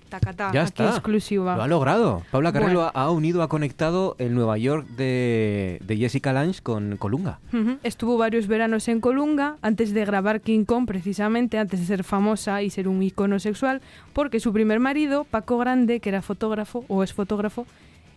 Tacatá, 0.08 0.50
Ya 0.52 0.62
aquí 0.62 0.68
está. 0.68 0.90
exclusiva. 0.90 1.56
Lo 1.56 1.62
ha 1.62 1.68
logrado. 1.68 2.22
Paula 2.30 2.52
Carrero 2.52 2.80
Bueno. 2.80 2.90
ha, 2.94 3.10
unido, 3.10 3.42
ha 3.42 3.48
conectado 3.48 4.16
el 4.18 4.34
Nueva 4.34 4.56
York 4.58 4.86
de, 4.96 5.78
de 5.84 5.96
Jessica 5.96 6.32
Lange 6.32 6.60
con 6.62 6.96
Colunga. 6.96 7.38
Estuvo 7.82 8.16
varios 8.18 8.46
veranos 8.46 8.88
en 8.88 9.00
Colunga 9.00 9.56
antes 9.62 9.92
de 9.92 10.04
grabar 10.04 10.40
King 10.40 10.64
Kong, 10.64 10.86
precisamente, 10.86 11.58
antes 11.58 11.80
de 11.80 11.86
ser 11.86 12.04
famosa 12.04 12.62
y 12.62 12.70
ser 12.70 12.88
un 12.88 13.02
icono 13.02 13.38
sexual, 13.38 13.80
porque 14.12 14.40
su 14.40 14.52
primer 14.52 14.80
marido, 14.80 15.24
Paco 15.24 15.58
Grande, 15.58 16.00
que 16.00 16.08
era 16.08 16.22
fotógrafo 16.22 16.84
o 16.88 17.02
es 17.02 17.12
fotógrafo, 17.12 17.66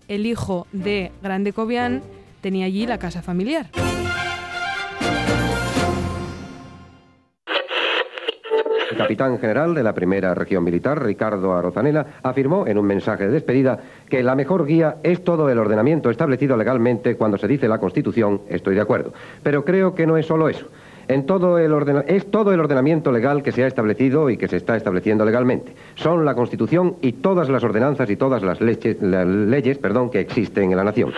el 0.08 0.26
hijo 0.26 0.68
de 0.72 1.12
Grande 1.22 1.54
Cobian, 1.54 2.02
tenía 2.42 2.66
allí 2.66 2.86
la 2.88 2.98
casa 2.98 3.22
familiar. 3.22 3.68
Capitán 9.02 9.40
general 9.40 9.74
de 9.74 9.84
la 9.84 9.94
primera 9.94 10.34
región 10.34 10.64
militar, 10.64 11.04
Ricardo 11.04 11.54
Arozanela, 11.54 12.06
afirmó 12.24 12.68
en 12.68 12.78
un 12.78 12.86
mensaje 12.86 13.26
de 13.26 13.32
despedida 13.32 13.80
que 14.10 14.24
la 14.24 14.36
mejor 14.36 14.66
guía 14.66 14.98
es 15.04 15.24
todo 15.24 15.50
el 15.50 15.58
ordenamiento 15.58 16.10
establecido 16.10 16.58
legalmente 16.58 17.16
cuando 17.16 17.38
se 17.38 17.48
dice 17.48 17.68
la 17.68 17.80
Constitución, 17.80 18.42
estoy 18.50 18.76
de 18.76 18.82
acuerdo. 18.82 19.14
Pero 19.44 19.66
creo 19.66 19.96
que 19.96 20.08
no 20.08 20.18
es 20.18 20.26
solo 20.26 20.50
eso. 20.50 20.68
En 21.08 21.26
todo 21.26 21.58
el 21.58 21.72
es 22.08 22.30
todo 22.30 22.54
el 22.54 22.60
ordenamiento 22.60 23.12
legal 23.12 23.44
que 23.44 23.52
se 23.52 23.64
ha 23.64 23.68
establecido 23.68 24.30
y 24.30 24.38
que 24.38 24.48
se 24.48 24.58
está 24.58 24.78
estableciendo 24.78 25.26
legalmente. 25.26 25.74
Son 25.96 26.24
la 26.24 26.36
Constitución 26.36 26.96
y 27.02 27.14
todas 27.14 27.50
las 27.50 27.64
ordenanzas 27.64 28.10
y 28.10 28.16
todas 28.16 28.44
las, 28.44 28.62
las 28.62 29.28
leyes 29.28 29.78
perdón, 29.78 30.10
que 30.10 30.20
existen 30.20 30.72
en 30.72 30.78
la 30.78 30.84
nación. 30.84 31.12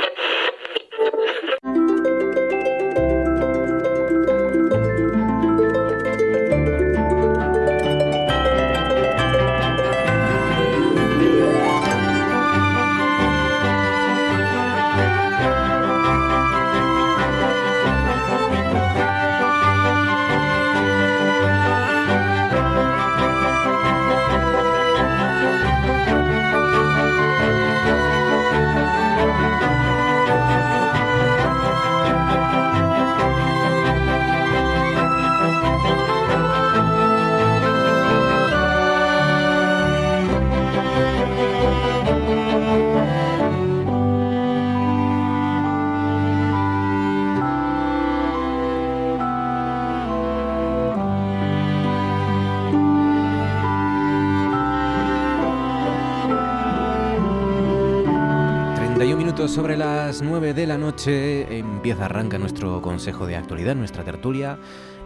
La 60.68 60.78
noche 60.78 61.58
empieza, 61.58 62.06
arranca 62.06 62.38
nuestro 62.38 62.82
consejo 62.82 63.26
de 63.26 63.36
actualidad, 63.36 63.76
nuestra 63.76 64.04
tertulia, 64.04 64.58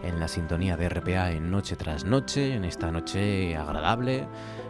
en 0.03 0.19
la 0.19 0.27
sintonía 0.27 0.77
de 0.77 0.89
RPA 0.89 1.31
en 1.31 1.49
noche 1.49 1.75
tras 1.75 2.05
noche, 2.05 2.53
en 2.53 2.63
esta 2.63 2.91
noche 2.91 3.55
agradable, 3.55 4.27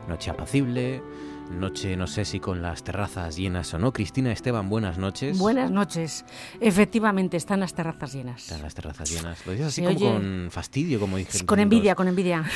noche 0.07 0.29
apacible, 0.29 1.01
noche 1.51 1.95
no 1.95 2.07
sé 2.07 2.25
si 2.25 2.39
con 2.39 2.61
las 2.61 2.83
terrazas 2.83 3.35
llenas 3.37 3.73
o 3.73 3.79
no. 3.79 3.93
Cristina 3.93 4.31
Esteban, 4.31 4.69
buenas 4.69 4.97
noches. 4.97 5.37
Buenas 5.37 5.71
noches. 5.71 6.25
Efectivamente, 6.59 7.37
están 7.37 7.59
las 7.59 7.73
terrazas 7.73 8.13
llenas. 8.13 8.43
Están 8.43 8.61
las 8.61 8.75
terrazas 8.75 9.09
llenas. 9.09 9.45
Lo 9.45 9.53
dices 9.53 9.67
así 9.67 9.81
como 9.81 9.95
oye- 9.95 10.11
con 10.11 10.47
fastidio, 10.51 10.99
como 10.99 11.17
dije. 11.17 11.45
Con 11.45 11.59
envidia, 11.59 11.95
con 11.95 12.07
envidia. 12.07 12.43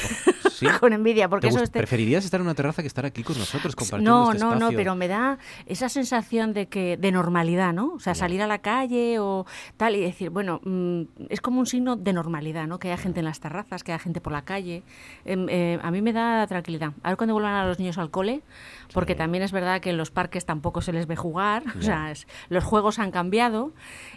¿Sí? 0.51 0.67
con 0.79 0.93
envidia, 0.93 1.27
porque 1.27 1.47
¿Te 1.47 1.55
eso 1.55 1.63
este... 1.63 1.79
¿Preferirías 1.79 2.23
estar 2.23 2.39
en 2.39 2.45
una 2.45 2.53
terraza 2.53 2.83
que 2.83 2.87
estar 2.87 3.03
aquí 3.03 3.23
con 3.23 3.35
nosotros 3.35 3.75
compartiendo 3.75 4.11
No, 4.25 4.31
este 4.31 4.43
no, 4.45 4.55
no, 4.55 4.69
pero 4.69 4.93
me 4.93 5.07
da 5.07 5.39
esa 5.65 5.89
sensación 5.89 6.53
de 6.53 6.67
que 6.67 6.97
de 6.97 7.11
normalidad, 7.11 7.73
¿no? 7.73 7.93
O 7.93 7.99
sea, 7.99 8.13
salir 8.13 8.43
a 8.43 8.47
la 8.47 8.59
calle 8.59 9.17
o 9.17 9.47
tal 9.77 9.95
y 9.95 10.01
decir, 10.01 10.29
bueno, 10.29 10.61
mm, 10.63 11.01
es 11.29 11.41
como 11.41 11.59
un 11.59 11.65
signo 11.65 11.95
de 11.95 12.13
normalidad, 12.13 12.67
¿no? 12.67 12.77
Que 12.77 12.89
haya 12.89 13.01
gente 13.01 13.21
en 13.21 13.25
las 13.25 13.39
terrazas, 13.39 13.83
que 13.83 13.91
haya 13.91 13.97
gente 13.97 14.21
por 14.21 14.33
la 14.33 14.43
calle. 14.43 14.83
Em, 15.25 15.47
eh, 15.49 15.79
a 15.81 15.89
mí 15.89 16.03
me 16.03 16.13
da 16.13 16.45
tranquilidad. 16.45 16.93
A 17.01 17.09
ver 17.09 17.17
cuando 17.17 17.33
vuelvan 17.33 17.55
a 17.55 17.65
los 17.65 17.79
niños 17.79 17.97
al 17.97 18.11
cole, 18.11 18.43
porque 18.93 19.13
Sí. 19.13 19.17
también 19.17 19.43
es 19.43 19.51
verdad 19.51 19.81
que 19.81 19.89
en 19.91 19.97
los 19.97 20.11
parques 20.11 20.45
tampoco 20.45 20.81
se 20.81 20.93
les 20.93 21.07
ve 21.07 21.15
jugar, 21.15 21.63
o 21.75 21.79
Ya. 21.79 21.81
sea, 21.81 22.11
es- 22.11 22.27
los 22.49 22.63
juegos 22.63 22.99
han 22.99 23.11
cambiado 23.11 23.71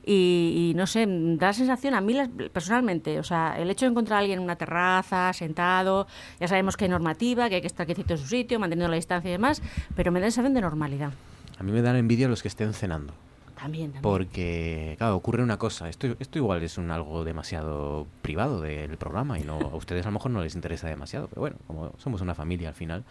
y, 0.04 0.70
y 0.70 0.74
no 0.76 0.87
sé, 0.87 1.06
da 1.08 1.48
la 1.48 1.52
sensación 1.52 1.94
a 1.94 2.00
mí 2.00 2.12
las- 2.14 2.28
personalmente, 2.52 3.18
o 3.18 3.22
sea, 3.24 3.56
el 3.58 3.70
hecho 3.70 3.87
de 3.87 3.90
encontrar 3.90 4.16
a 4.16 4.20
alguien 4.20 4.38
en 4.38 4.44
una 4.44 4.56
terraza, 4.56 5.32
sentado, 5.32 6.06
ya 6.40 6.48
sabemos 6.48 6.76
que 6.76 6.84
hay 6.84 6.90
normativa, 6.90 7.48
que 7.48 7.56
hay 7.56 7.60
que 7.60 7.66
estar 7.66 7.87
quietito 7.87 8.14
en 8.14 8.18
su 8.18 8.26
sitio, 8.26 8.58
manteniendo 8.58 8.88
la 8.90 8.96
distancia 8.96 9.28
y 9.28 9.32
demás, 9.32 9.62
pero 9.94 10.12
me 10.12 10.20
da 10.20 10.26
la 10.26 10.30
sensación 10.30 10.54
de 10.54 10.60
normalidad. 10.60 11.12
A 11.58 11.62
mí 11.62 11.72
me 11.72 11.82
dan 11.82 11.96
envidia 11.96 12.28
los 12.28 12.42
que 12.42 12.48
estén 12.48 12.72
cenando. 12.74 13.12
También, 13.56 13.92
también. 13.92 14.02
Porque, 14.02 14.94
claro, 14.98 15.14
ocurre 15.16 15.42
una 15.42 15.56
cosa. 15.58 15.88
Esto, 15.88 16.08
esto 16.18 16.38
igual 16.38 16.62
es 16.62 16.76
un 16.76 16.90
algo 16.90 17.24
demasiado 17.24 18.06
privado 18.20 18.60
del 18.60 18.96
programa 18.98 19.38
y 19.38 19.44
no 19.44 19.54
a 19.58 19.76
ustedes 19.76 20.04
a 20.04 20.08
lo 20.08 20.14
mejor 20.14 20.32
no 20.32 20.42
les 20.42 20.54
interesa 20.56 20.88
demasiado. 20.88 21.28
Pero 21.28 21.40
bueno, 21.40 21.56
como 21.66 21.92
somos 21.98 22.20
una 22.20 22.34
familia 22.34 22.68
al 22.68 22.74
final, 22.74 23.04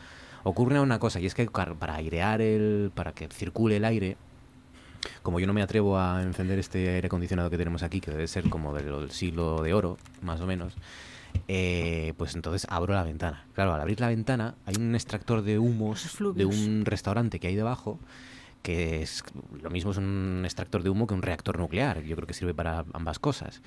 ocurre 0.44 0.80
una 0.80 1.00
cosa 1.00 1.20
y 1.20 1.26
es 1.26 1.36
que 1.36 1.46
para 1.46 1.96
airear 1.96 2.42
el, 2.42 2.92
para 2.94 3.14
que 3.14 3.28
circule 3.28 3.78
el 3.78 3.86
aire, 3.86 4.18
como 5.22 5.40
yo 5.40 5.48
no 5.48 5.54
me 5.54 5.62
atrevo 5.62 5.98
a 5.98 6.22
encender 6.22 6.60
este 6.60 6.90
aire 6.90 7.08
acondicionado 7.08 7.50
que 7.50 7.58
tenemos 7.58 7.84
aquí, 7.84 8.00
que 8.00 8.12
debe 8.12 8.28
ser 8.28 8.50
como 8.50 8.74
del 8.74 9.12
siglo 9.12 9.62
de 9.62 9.74
oro, 9.74 9.98
más 10.22 10.42
o 10.42 10.46
menos, 10.46 10.74
eh, 11.48 12.14
pues 12.18 12.36
entonces 12.36 12.68
abro 12.70 12.94
la 12.94 13.04
ventana. 13.04 13.46
Claro, 13.54 13.74
al 13.74 13.82
abrir 13.82 14.00
la 14.00 14.08
ventana 14.08 14.56
hay 14.66 14.76
un 14.78 14.96
extractor 14.96 15.42
de 15.42 15.60
humos 15.60 16.18
de 16.36 16.46
un 16.46 16.86
restaurante 16.86 17.40
que 17.40 17.48
hay 17.48 17.56
debajo 17.56 18.00
que 18.64 19.02
es 19.02 19.24
lo 19.62 19.70
mismo 19.70 19.92
es 19.92 19.98
un 19.98 20.42
extractor 20.46 20.84
de 20.84 20.90
humo 20.90 21.06
que 21.06 21.14
un 21.14 21.22
reactor 21.22 21.60
nuclear. 21.60 22.02
Yo 22.02 22.16
creo 22.16 22.26
que 22.26 22.34
sirve 22.34 22.54
para 22.54 22.86
ambas 22.94 23.20
cosas. 23.20 23.62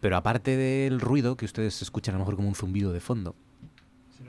Pero 0.00 0.16
aparte 0.18 0.56
del 0.56 1.00
ruido 1.00 1.36
que 1.36 1.46
ustedes 1.46 1.80
escuchan 1.80 2.14
a 2.14 2.18
lo 2.18 2.24
mejor 2.24 2.36
como 2.36 2.48
un 2.48 2.54
zumbido 2.54 2.92
de 2.92 3.00
fondo, 3.00 3.34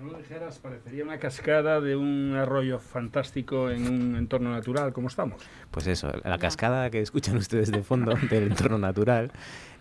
Si 0.05 0.11
no 0.11 0.17
lo 0.17 0.23
dijeras, 0.23 0.59
parecería 0.59 1.03
una 1.03 1.17
cascada 1.17 1.81
de 1.81 1.95
un 1.95 2.35
arroyo 2.35 2.77
fantástico 2.77 3.71
en 3.71 3.87
un 3.91 4.15
entorno 4.15 4.51
natural, 4.51 4.93
como 4.93 5.07
estamos. 5.07 5.41
pues 5.71 5.87
eso, 5.87 6.11
la 6.23 6.37
cascada 6.37 6.91
que 6.91 7.01
escuchan 7.01 7.37
ustedes 7.37 7.71
de 7.71 7.81
fondo 7.81 8.13
del 8.29 8.43
entorno 8.43 8.77
natural 8.77 9.31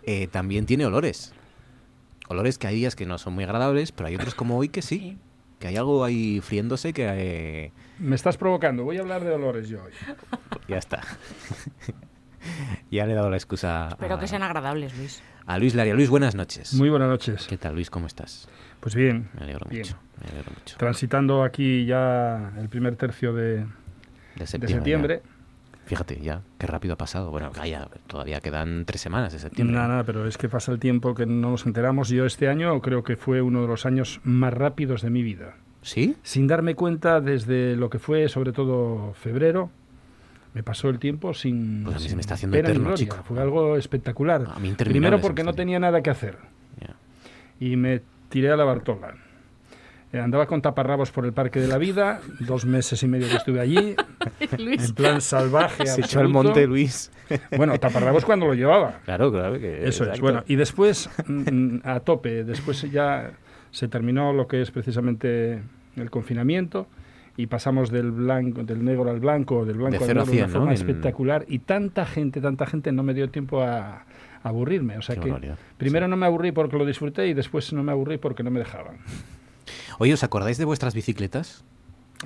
eh, 0.02 0.26
también 0.28 0.64
tiene 0.64 0.86
olores. 0.86 1.34
Olores 2.28 2.56
que 2.56 2.66
hay 2.66 2.76
días 2.76 2.96
que 2.96 3.04
no 3.04 3.18
son 3.18 3.34
muy 3.34 3.44
agradables, 3.44 3.92
pero 3.92 4.06
hay 4.06 4.14
otros 4.14 4.34
como 4.34 4.56
hoy 4.56 4.70
que 4.70 4.80
sí. 4.80 4.98
Sí. 4.98 5.18
Que 5.58 5.68
hay 5.68 5.76
algo 5.76 6.02
ahí 6.04 6.40
friéndose 6.40 6.94
que 6.94 7.06
eh, 7.06 7.72
Me 7.98 8.16
estás 8.16 8.38
provocando, 8.38 8.82
voy 8.82 8.96
a 8.96 9.00
hablar 9.02 9.24
de 9.24 9.30
olores 9.30 9.68
yo 9.68 9.82
hoy. 9.84 9.92
ya 10.68 10.78
está. 10.78 11.02
ya 12.90 13.04
le 13.04 13.12
he 13.12 13.14
dado 13.14 13.28
la 13.28 13.36
excusa 13.36 13.88
Espero 13.90 14.14
a, 14.14 14.20
que 14.20 14.26
sean 14.26 14.42
agradables, 14.42 14.96
Luis. 14.96 15.22
a 15.44 15.58
Luis 15.58 15.74
Laria. 15.74 15.92
Luis, 15.92 16.08
buenas 16.08 16.34
noches. 16.34 16.72
Muy 16.72 16.88
buenas 16.88 17.08
noches. 17.10 17.46
¿Qué 17.46 17.58
tal, 17.58 17.74
Luis? 17.74 17.90
¿Cómo 17.90 18.06
estás? 18.06 18.48
Pues 18.80 18.94
bien, 18.94 19.28
Me 19.34 19.42
alegro 19.44 19.66
Bien. 19.68 19.82
mucho. 19.82 19.98
Me 20.20 20.42
mucho. 20.52 20.76
transitando 20.78 21.42
aquí 21.42 21.84
ya 21.86 22.52
el 22.58 22.68
primer 22.68 22.96
tercio 22.96 23.32
de, 23.34 23.56
De 23.56 23.66
de 24.36 24.46
septiembre. 24.46 24.68
septiembre. 24.74 25.22
ya. 25.24 25.30
Fíjate, 25.86 26.18
ya, 26.22 26.40
qué 26.58 26.66
rápido 26.66 26.94
ha 26.94 26.96
pasado. 26.96 27.30
Bueno, 27.30 27.50
todavía 28.06 28.40
quedan 28.40 28.86
tres 28.86 29.02
semanas 29.02 29.32
de 29.34 29.38
septiembre. 29.38 29.76
Nada, 29.76 29.88
nada, 29.88 30.04
pero 30.04 30.26
es 30.26 30.38
que 30.38 30.48
pasa 30.48 30.72
el 30.72 30.78
tiempo 30.78 31.14
que 31.14 31.26
no 31.26 31.50
nos 31.50 31.66
enteramos. 31.66 32.08
Yo 32.08 32.24
este 32.24 32.48
año 32.48 32.80
creo 32.80 33.02
que 33.04 33.16
fue 33.16 33.42
uno 33.42 33.60
de 33.60 33.68
los 33.68 33.84
años 33.84 34.20
más 34.24 34.54
rápidos 34.54 35.02
de 35.02 35.10
mi 35.10 35.22
vida. 35.22 35.56
¿Sí? 35.82 36.16
Sin 36.22 36.46
darme 36.46 36.74
cuenta 36.74 37.20
desde 37.20 37.76
lo 37.76 37.90
que 37.90 37.98
fue 37.98 38.30
sobre 38.30 38.52
todo 38.52 39.12
febrero, 39.12 39.68
me 40.54 40.62
pasó 40.62 40.88
el 40.88 40.98
tiempo 40.98 41.34
sin, 41.34 41.82
Pues 41.84 41.96
a 41.96 41.98
mí 41.98 42.08
se 42.08 42.14
me 42.14 42.22
está 42.22 42.32
haciendo 42.34 42.56
eterno, 42.56 42.94
chico. 42.94 43.18
Fue 43.24 43.38
algo 43.38 43.76
espectacular. 43.76 44.46
A 44.54 44.58
mí 44.58 44.72
Primero 44.72 45.20
porque 45.20 45.44
no 45.44 45.52
tenía 45.52 45.78
nada 45.78 46.00
que 46.02 46.08
hacer 46.08 46.38
Ya. 46.80 46.94
y 47.60 47.76
me 47.76 48.00
tiré 48.30 48.50
a 48.50 48.56
la 48.56 48.64
Bartola. 48.64 49.16
Eh, 50.14 50.20
andaba 50.20 50.46
con 50.46 50.62
taparrabos 50.62 51.10
por 51.10 51.24
el 51.26 51.32
Parque 51.32 51.58
de 51.58 51.66
la 51.66 51.76
Vida, 51.76 52.20
dos 52.40 52.64
meses 52.64 53.02
y 53.02 53.08
medio 53.08 53.28
que 53.28 53.34
estuve 53.34 53.58
allí, 53.60 53.96
Luis. 54.58 54.88
en 54.90 54.94
plan 54.94 55.20
salvaje. 55.20 55.86
Se 55.86 56.02
echó 56.02 56.20
al 56.20 56.28
monte, 56.28 56.66
Luis. 56.68 57.10
Bueno, 57.56 57.76
taparrabos 57.80 58.24
cuando 58.24 58.46
lo 58.46 58.54
llevaba. 58.54 59.00
Claro, 59.04 59.32
claro. 59.32 59.58
Que, 59.58 59.80
Eso 59.88 60.04
es. 60.04 60.10
exacto. 60.10 60.20
Bueno, 60.22 60.44
y 60.46 60.54
después, 60.54 61.10
mm, 61.26 61.78
a 61.82 61.98
tope, 62.00 62.44
después 62.44 62.82
ya 62.92 63.32
se 63.72 63.88
terminó 63.88 64.32
lo 64.32 64.46
que 64.46 64.62
es 64.62 64.70
precisamente 64.70 65.60
el 65.96 66.10
confinamiento 66.10 66.86
y 67.36 67.46
pasamos 67.48 67.90
del 67.90 68.12
blanco, 68.12 68.62
del 68.62 68.84
negro 68.84 69.10
al 69.10 69.18
blanco, 69.18 69.64
del 69.64 69.78
blanco 69.78 69.98
De 69.98 70.10
al 70.12 70.16
negro 70.16 70.24
de 70.26 70.36
una 70.38 70.46
¿no? 70.46 70.52
forma 70.52 70.68
En- 70.68 70.74
espectacular 70.74 71.44
y 71.48 71.58
tanta 71.58 72.06
gente, 72.06 72.40
tanta 72.40 72.66
gente 72.66 72.92
no 72.92 73.02
me 73.02 73.14
dio 73.14 73.28
tiempo 73.30 73.62
a, 73.62 73.96
a 73.96 74.04
aburrirme. 74.44 74.96
O 74.96 75.02
sea 75.02 75.16
Qué 75.16 75.22
que 75.22 75.30
barbaridad. 75.30 75.58
primero 75.76 76.06
no 76.06 76.16
me 76.16 76.26
aburrí 76.26 76.52
porque 76.52 76.78
lo 76.78 76.86
disfruté 76.86 77.26
y 77.26 77.34
después 77.34 77.72
no 77.72 77.82
me 77.82 77.90
aburrí 77.90 78.18
porque 78.18 78.44
no 78.44 78.52
me 78.52 78.60
dejaban. 78.60 78.98
Oye, 79.98 80.12
¿os 80.14 80.22
acordáis 80.24 80.58
de 80.58 80.64
vuestras 80.64 80.94
bicicletas? 80.94 81.64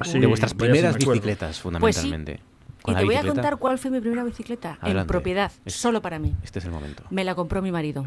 Sí, 0.04 0.18
de 0.18 0.26
vuestras 0.26 0.54
primeras 0.54 0.96
bicicletas, 0.96 1.48
Pues 1.48 1.56
sí. 1.56 1.62
fundamentalmente. 1.62 2.40
Y 2.86 2.94
te 2.94 3.04
voy 3.04 3.16
a 3.16 3.22
contar 3.26 3.56
cuál 3.58 3.78
fue 3.78 3.90
mi 3.90 4.00
primera 4.00 4.24
bicicleta 4.24 4.78
en 4.82 5.06
propiedad, 5.06 5.50
Es- 5.64 5.74
solo 5.74 6.00
para 6.00 6.18
mí. 6.18 6.34
Este 6.42 6.58
es 6.60 6.64
el 6.64 6.70
momento. 6.70 7.02
Me 7.10 7.24
la 7.24 7.34
compró 7.34 7.60
mi 7.62 7.72
marido. 7.72 8.06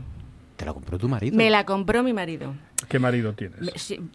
¿Te 0.62 0.66
la 0.66 0.74
compró 0.74 1.00
tu 1.00 1.10
marido? 1.10 1.36
Me 1.36 1.50
la 1.50 1.66
compró 1.66 2.04
mi 2.04 2.14
marido. 2.14 2.54
¿Qué 2.88 3.00
marido 3.00 3.34
tienes? 3.34 3.60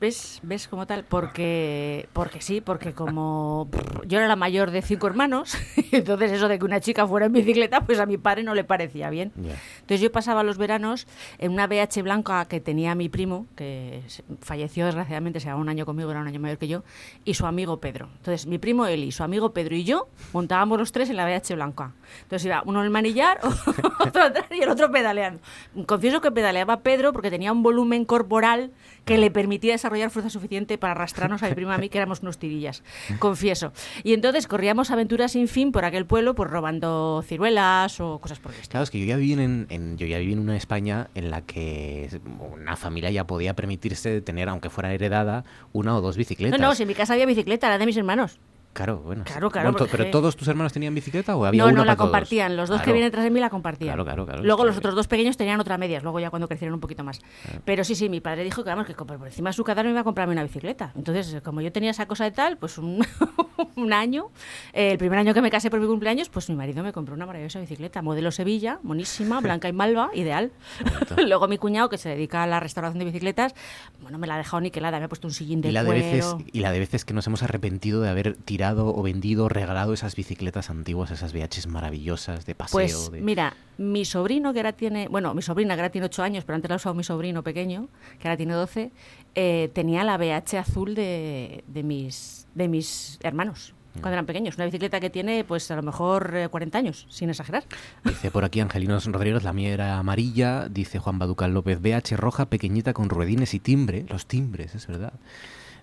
¿Ves, 0.01 0.41
¿Ves 0.45 0.69
como 0.69 0.87
tal? 0.87 1.05
Porque, 1.05 2.09
porque 2.13 2.41
sí, 2.41 2.61
porque 2.61 2.93
como 2.93 3.69
yo 4.07 4.19
era 4.19 4.29
la 4.29 4.37
mayor 4.37 4.71
de 4.71 4.81
cinco 4.83 5.09
hermanos, 5.09 5.57
entonces 5.93 6.31
eso 6.31 6.47
de 6.47 6.59
que 6.59 6.65
una 6.65 6.81
chica 6.81 7.05
fuera 7.07 7.27
en 7.27 7.33
bicicleta, 7.33 7.81
pues 7.81 7.99
a 7.99 8.07
mi 8.07 8.17
padre 8.17 8.45
no 8.45 8.55
le 8.55 8.63
parecía 8.63 9.11
bien. 9.11 9.33
Ya. 9.37 9.57
Entonces 9.81 10.01
yo 10.01 10.13
pasaba 10.13 10.45
los 10.45 10.57
veranos 10.57 11.09
en 11.39 11.51
una 11.51 11.67
BH 11.67 12.03
blanca 12.03 12.45
que 12.45 12.61
tenía 12.61 12.95
mi 12.95 13.09
primo, 13.09 13.47
que 13.57 14.03
falleció 14.41 14.87
desgraciadamente, 14.87 15.41
se 15.41 15.47
llevaba 15.47 15.61
un 15.61 15.69
año 15.69 15.85
conmigo, 15.85 16.13
era 16.13 16.21
un 16.21 16.29
año 16.29 16.39
mayor 16.39 16.59
que 16.59 16.69
yo, 16.69 16.85
y 17.25 17.35
su 17.35 17.47
amigo 17.47 17.81
Pedro. 17.81 18.09
Entonces 18.19 18.47
mi 18.47 18.59
primo 18.59 18.87
Eli, 18.87 19.11
su 19.11 19.25
amigo 19.25 19.53
Pedro 19.53 19.75
y 19.75 19.83
yo 19.83 20.09
montábamos 20.33 20.79
los 20.79 20.93
tres 20.93 21.11
en 21.11 21.17
la 21.17 21.27
BH 21.27 21.55
blanca. 21.55 21.93
Entonces 22.23 22.47
iba 22.47 22.63
uno 22.65 22.81
en 22.81 22.87
el 22.87 22.91
manillar, 22.91 23.41
otro 24.01 24.23
atrás 24.23 24.47
y 24.51 24.63
el 24.63 24.69
otro 24.69 24.91
pedaleando. 24.93 25.41
Confieso 25.87 26.21
que 26.21 26.36
pedaleaba 26.37 26.81
Pedro 26.83 27.13
porque 27.13 27.31
tenía 27.31 27.51
un 27.51 27.65
volumen 27.65 28.05
corporal 28.05 28.71
que 29.05 29.19
le 29.19 29.31
permitía 29.33 29.73
desarrollar 29.73 30.11
fuerza 30.11 30.31
suficiente 30.31 30.79
para 30.79 30.93
arrastrarnos 30.93 31.43
a 31.43 31.49
mi 31.49 31.55
primo 31.55 31.73
y 31.73 31.75
a 31.75 31.79
mí, 31.79 31.89
que 31.89 31.99
éramos 31.99 32.21
unos 32.23 32.39
tirillas, 32.39 32.83
confieso. 33.19 33.73
Y 34.05 34.13
entonces 34.15 34.47
corríamos 34.47 34.91
aventuras 34.93 35.33
sin 35.33 35.49
fin 35.49 35.73
por 35.73 35.85
aquel 35.85 36.07
pueblo, 36.07 36.35
pues 36.35 36.49
robando 36.51 37.23
ciruelas 37.27 37.99
o 38.01 38.19
cosas 38.21 38.39
por 38.39 38.53
el 38.53 38.59
estilo. 38.61 38.71
Claro, 38.73 38.85
es 38.85 38.91
que 38.91 39.01
yo 39.01 39.07
ya 39.07 39.17
viví 39.17 39.33
en, 39.33 39.67
en- 39.71 39.97
yo 39.99 40.07
ya 40.07 40.19
viví 40.19 40.33
en 40.35 40.39
una 40.39 40.57
España 40.57 41.09
en 41.15 41.31
la 41.31 41.43
que 41.43 42.09
una 42.53 42.77
familia 42.77 43.11
ya 43.11 43.27
podía 43.27 43.55
permitirse 43.55 44.21
tener, 44.21 44.49
aunque 44.49 44.71
fuera 44.71 44.93
heredada, 44.93 45.45
una 45.73 45.97
o 45.97 46.01
dos 46.01 46.17
No, 46.17 46.19
bicicletas. 46.19 46.61
no, 46.61 46.75
si 46.75 46.83
en 46.83 46.89
mi 46.89 46.95
casa 46.95 47.15
había 47.15 47.27
bicicleta, 47.27 47.69
la 47.69 47.79
de 47.79 47.87
mis 47.87 47.97
hermanos. 47.97 48.39
Claro, 48.77 48.99
bueno. 48.99 49.25
Claro, 49.25 49.51
claro, 49.51 49.73
Bueno, 49.73 49.89
¿Pero 49.91 50.11
todos 50.11 50.37
tus 50.37 50.47
hermanos 50.49 50.71
tenían 50.73 50.95
bicicleta 50.95 51.35
o 51.35 51.45
había 51.47 51.63
no, 51.63 51.69
una 51.71 51.79
no, 51.79 51.85
la 51.85 51.93
para 51.93 51.97
todos? 51.97 52.07
compartían. 52.11 52.57
Los 52.57 52.69
dos 52.69 52.79
que 52.81 52.85
Claro. 52.85 52.95
vienen 52.95 53.11
tras 53.11 53.25
de 53.25 53.31
mí 53.31 53.41
la 53.41 53.49
compartían. 53.49 53.89
Claro, 53.89 54.05
claro, 54.05 54.27
claro. 54.27 54.43
Luego 54.43 54.63
Es 54.63 54.67
los 54.67 54.75
que- 54.75 54.79
otros 54.81 54.95
dos 54.95 55.09
pequeños 55.09 55.37
tenían 55.39 55.59
otra 55.61 55.79
medias, 55.79 56.03
luego 56.03 56.21
ya 56.21 56.29
cuando 56.29 56.47
crecieron 56.47 56.75
un 56.75 56.81
poquito 56.81 57.03
más. 57.03 57.21
Pero 57.65 57.85
sí, 57.85 57.95
sí, 57.95 58.09
mi 58.11 58.21
padre 58.21 58.45
dijo 58.45 58.63
que 58.65 58.71
vamos, 58.71 58.87
que 58.87 58.95
por 58.95 59.27
encima 59.27 59.49
de 59.51 59.55
su 59.55 59.65
cadáver 59.65 59.87
me 59.87 59.93
iba 59.93 60.01
a 60.01 60.05
comprarme 60.05 60.33
una 60.35 60.43
bicicleta. 60.43 60.93
Entonces, 60.95 61.41
como 61.43 61.63
yo 61.63 61.73
tenía 61.73 61.91
esa 61.91 62.07
cosa 62.07 62.25
de 62.25 62.33
tal, 62.33 62.59
pues 62.59 62.77
un, 62.77 63.03
un 63.77 63.93
año, 63.95 64.27
eh, 64.75 64.91
el 64.93 64.99
primer 64.99 65.19
año 65.21 65.33
que 65.33 65.41
me 65.41 65.51
casé 65.51 65.71
por 65.71 65.81
mi 65.81 65.87
cumpleaños, 65.87 66.29
pues 66.29 66.51
mi 66.51 66.55
marido 66.57 66.83
me 66.83 66.93
compró 66.93 67.15
una 67.15 67.25
maravillosa 67.25 67.61
bicicleta, 67.61 68.03
modelo 68.03 68.31
Sevilla, 68.31 68.79
monísima, 68.83 69.41
blanca 69.41 69.69
y 69.71 69.73
malva, 69.73 70.11
ideal. 70.15 70.53
luego 71.27 71.49
mi 71.49 71.57
cuñado, 71.57 71.89
que 71.89 71.97
se 71.97 72.11
dedica 72.11 72.43
a 72.43 72.47
la 72.47 72.61
restauración 72.61 72.99
de 72.99 73.07
bicicletas, 73.07 73.55
bueno, 74.03 74.19
me 74.19 74.27
la 74.27 74.35
ha 74.35 74.39
dejado 74.39 74.61
niquelada, 74.61 74.99
me 74.99 75.07
ha 75.07 75.09
puesto 75.09 75.27
un 75.29 75.33
sillín 75.33 75.63
de 75.63 75.71
Y 75.71 75.73
la, 75.73 75.83
de 75.83 75.87
cuero. 75.87 76.05
veces, 76.05 76.37
y 76.53 76.61
la 76.61 76.73
de 76.73 76.79
veces 76.79 77.05
que 77.07 77.15
nos 77.15 77.27
hemos 77.27 77.43
arrepentido 77.43 78.01
de 78.03 78.11
haber 78.11 78.35
tirado 78.37 78.66
o 78.75 79.03
vendido 79.03 79.49
regalado 79.49 79.93
esas 79.93 80.17
bicicletas 80.17 80.71
antiguas, 80.71 81.11
esas 81.11 81.33
VHs 81.33 81.67
maravillosas 81.67 82.47
de 82.47 82.55
paseo. 82.55 82.73
Pues 82.73 83.11
de... 83.11 83.21
mira, 83.21 83.57
mi 83.79 84.05
sobrino 84.05 84.53
que 84.53 84.61
ahora 84.61 84.73
tiene, 84.73 85.09
bueno, 85.09 85.35
mi 85.35 85.43
sobrina 85.43 85.75
que 85.75 85.81
ahora 85.81 85.93
tiene 85.93 86.07
8 86.07 86.23
años, 86.23 86.45
pero 86.45 86.57
antes 86.57 86.69
la 86.69 86.75
ha 86.75 86.77
usado 86.77 86.95
mi 86.95 87.05
sobrino 87.05 87.43
pequeño, 87.43 87.89
que 88.19 88.29
ahora 88.29 88.37
tiene 88.37 88.55
12, 88.55 88.91
eh, 89.35 89.71
tenía 89.73 90.05
la 90.05 90.17
BH 90.17 90.59
azul 90.59 90.95
de, 90.95 91.65
de 91.67 91.83
mis, 91.83 92.47
de 92.55 92.69
mis 92.69 93.19
hermanos 93.23 93.75
cuando 94.01 94.15
eran 94.15 94.27
pequeños. 94.27 94.57
Una 94.57 94.67
bicicleta 94.67 95.01
que 95.01 95.11
tiene, 95.11 95.45
pues 95.45 95.71
a 95.71 95.77
lo 95.77 95.83
mejor 95.83 96.35
eh, 96.35 96.49
40 96.49 96.79
años, 96.79 97.07
sin 97.09 97.31
exagerar. 97.31 97.65
Dice 98.05 98.31
por 98.31 98.45
aquí 98.45 98.61
Angelinos 98.61 99.07
Rodríguez, 99.07 99.45
la 99.45 99.53
mía 99.53 99.71
era 99.71 99.99
amarilla. 99.99 100.69
Dice 100.69 100.99
Juan 100.99 101.19
Baducal 101.19 101.55
López, 101.55 101.81
BH 101.81 102.17
roja, 102.17 102.47
pequeñita 102.47 102.93
con 102.93 103.09
ruedines 103.09 103.55
y 103.55 103.61
timbre. 103.61 104.07
Los 104.09 104.27
timbres, 104.27 104.75
es 104.75 104.87
verdad. 104.87 105.15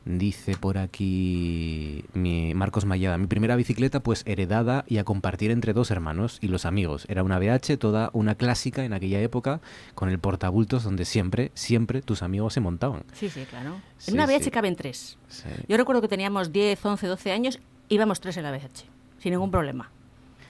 Dice 0.06 0.58
por 0.58 0.78
aquí 0.78 2.04
mi 2.14 2.54
Marcos 2.54 2.86
Mayada, 2.86 3.18
mi 3.18 3.28
primera 3.28 3.56
bicicleta 3.56 4.01
pues 4.01 4.24
heredada 4.26 4.84
y 4.88 4.97
a 4.97 5.06
compartir 5.06 5.49
entre 5.51 5.72
dos 5.72 5.91
hermanos 5.91 6.39
y 6.41 6.49
los 6.49 6.66
amigos. 6.66 7.06
Era 7.08 7.24
una 7.24 7.39
BH, 7.39 7.78
toda 7.78 8.10
una 8.14 8.36
clásica 8.36 8.84
en 8.84 8.91
aquella 8.93 9.22
época, 9.22 9.62
con 9.95 10.10
el 10.10 10.20
portabultos 10.20 10.84
donde 10.84 11.06
siempre, 11.06 11.51
siempre 11.54 12.01
tus 12.01 12.22
amigos 12.22 12.54
se 12.54 12.60
montaban. 12.60 13.04
Sí, 13.14 13.30
sí, 13.30 13.45
claro. 13.49 13.80
Sí, 13.97 14.12
en 14.12 14.18
una 14.18 14.26
BH 14.26 14.43
sí. 14.43 14.51
caben 14.51 14.76
tres. 14.76 15.18
Sí. 15.30 15.47
Yo 15.70 15.78
recuerdo 15.78 16.01
que 16.01 16.10
teníamos 16.10 16.51
10, 16.51 16.86
11, 16.86 17.08
12 17.08 17.32
años, 17.32 17.60
íbamos 17.88 18.20
tres 18.20 18.36
en 18.38 18.43
la 18.43 18.51
BH, 18.51 18.84
sin 19.20 19.32
ningún 19.32 19.51
problema. 19.51 19.89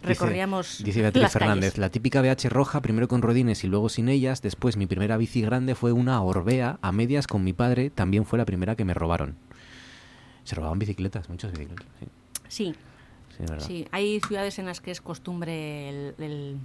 Dice- 0.01 0.16
Recorríamos 0.16 0.84
Dice, 0.84 1.01
Beatriz 1.01 1.24
las 1.24 1.32
Fernández, 1.32 1.72
calles. 1.72 1.78
la 1.78 1.89
típica 1.89 2.22
BH 2.22 2.49
roja, 2.49 2.82
primero 2.82 3.08
con 3.08 3.22
rodines 3.22 3.64
y 3.64 3.68
luego 3.68 3.88
sin 3.88 4.10
ellas. 4.10 4.41
Después 4.41 4.76
mi 4.76 4.86
primera 4.86 5.16
bici 5.16 5.39
grande 5.39 5.76
fue 5.76 5.93
una 5.93 6.22
Orbea 6.22 6.78
a 6.82 6.91
medias 6.91 7.26
con 7.26 7.45
mi 7.45 7.54
padre. 7.54 7.89
También 7.89 8.26
fue 8.26 8.38
la 8.38 8.43
primera 8.43 8.76
que 8.76 8.84
me 8.84 8.93
robaron. 8.93 9.38
Se 10.44 10.56
robaban 10.56 10.80
bicicletas, 10.80 11.30
muchas 11.30 11.52
bicicletas. 11.52 11.86
Sí, 12.00 12.08
Sí, 12.50 12.76
sí, 13.38 13.44
es 13.44 13.50
verdad. 13.50 13.66
Sí, 13.68 13.88
hay 13.91 14.20
ciudades 14.20 14.60
en 14.60 14.66
las 14.68 14.80
que 14.82 14.91
es 14.91 15.02
costumbre 15.02 15.89
el, 15.89 16.16
el- 16.20 16.58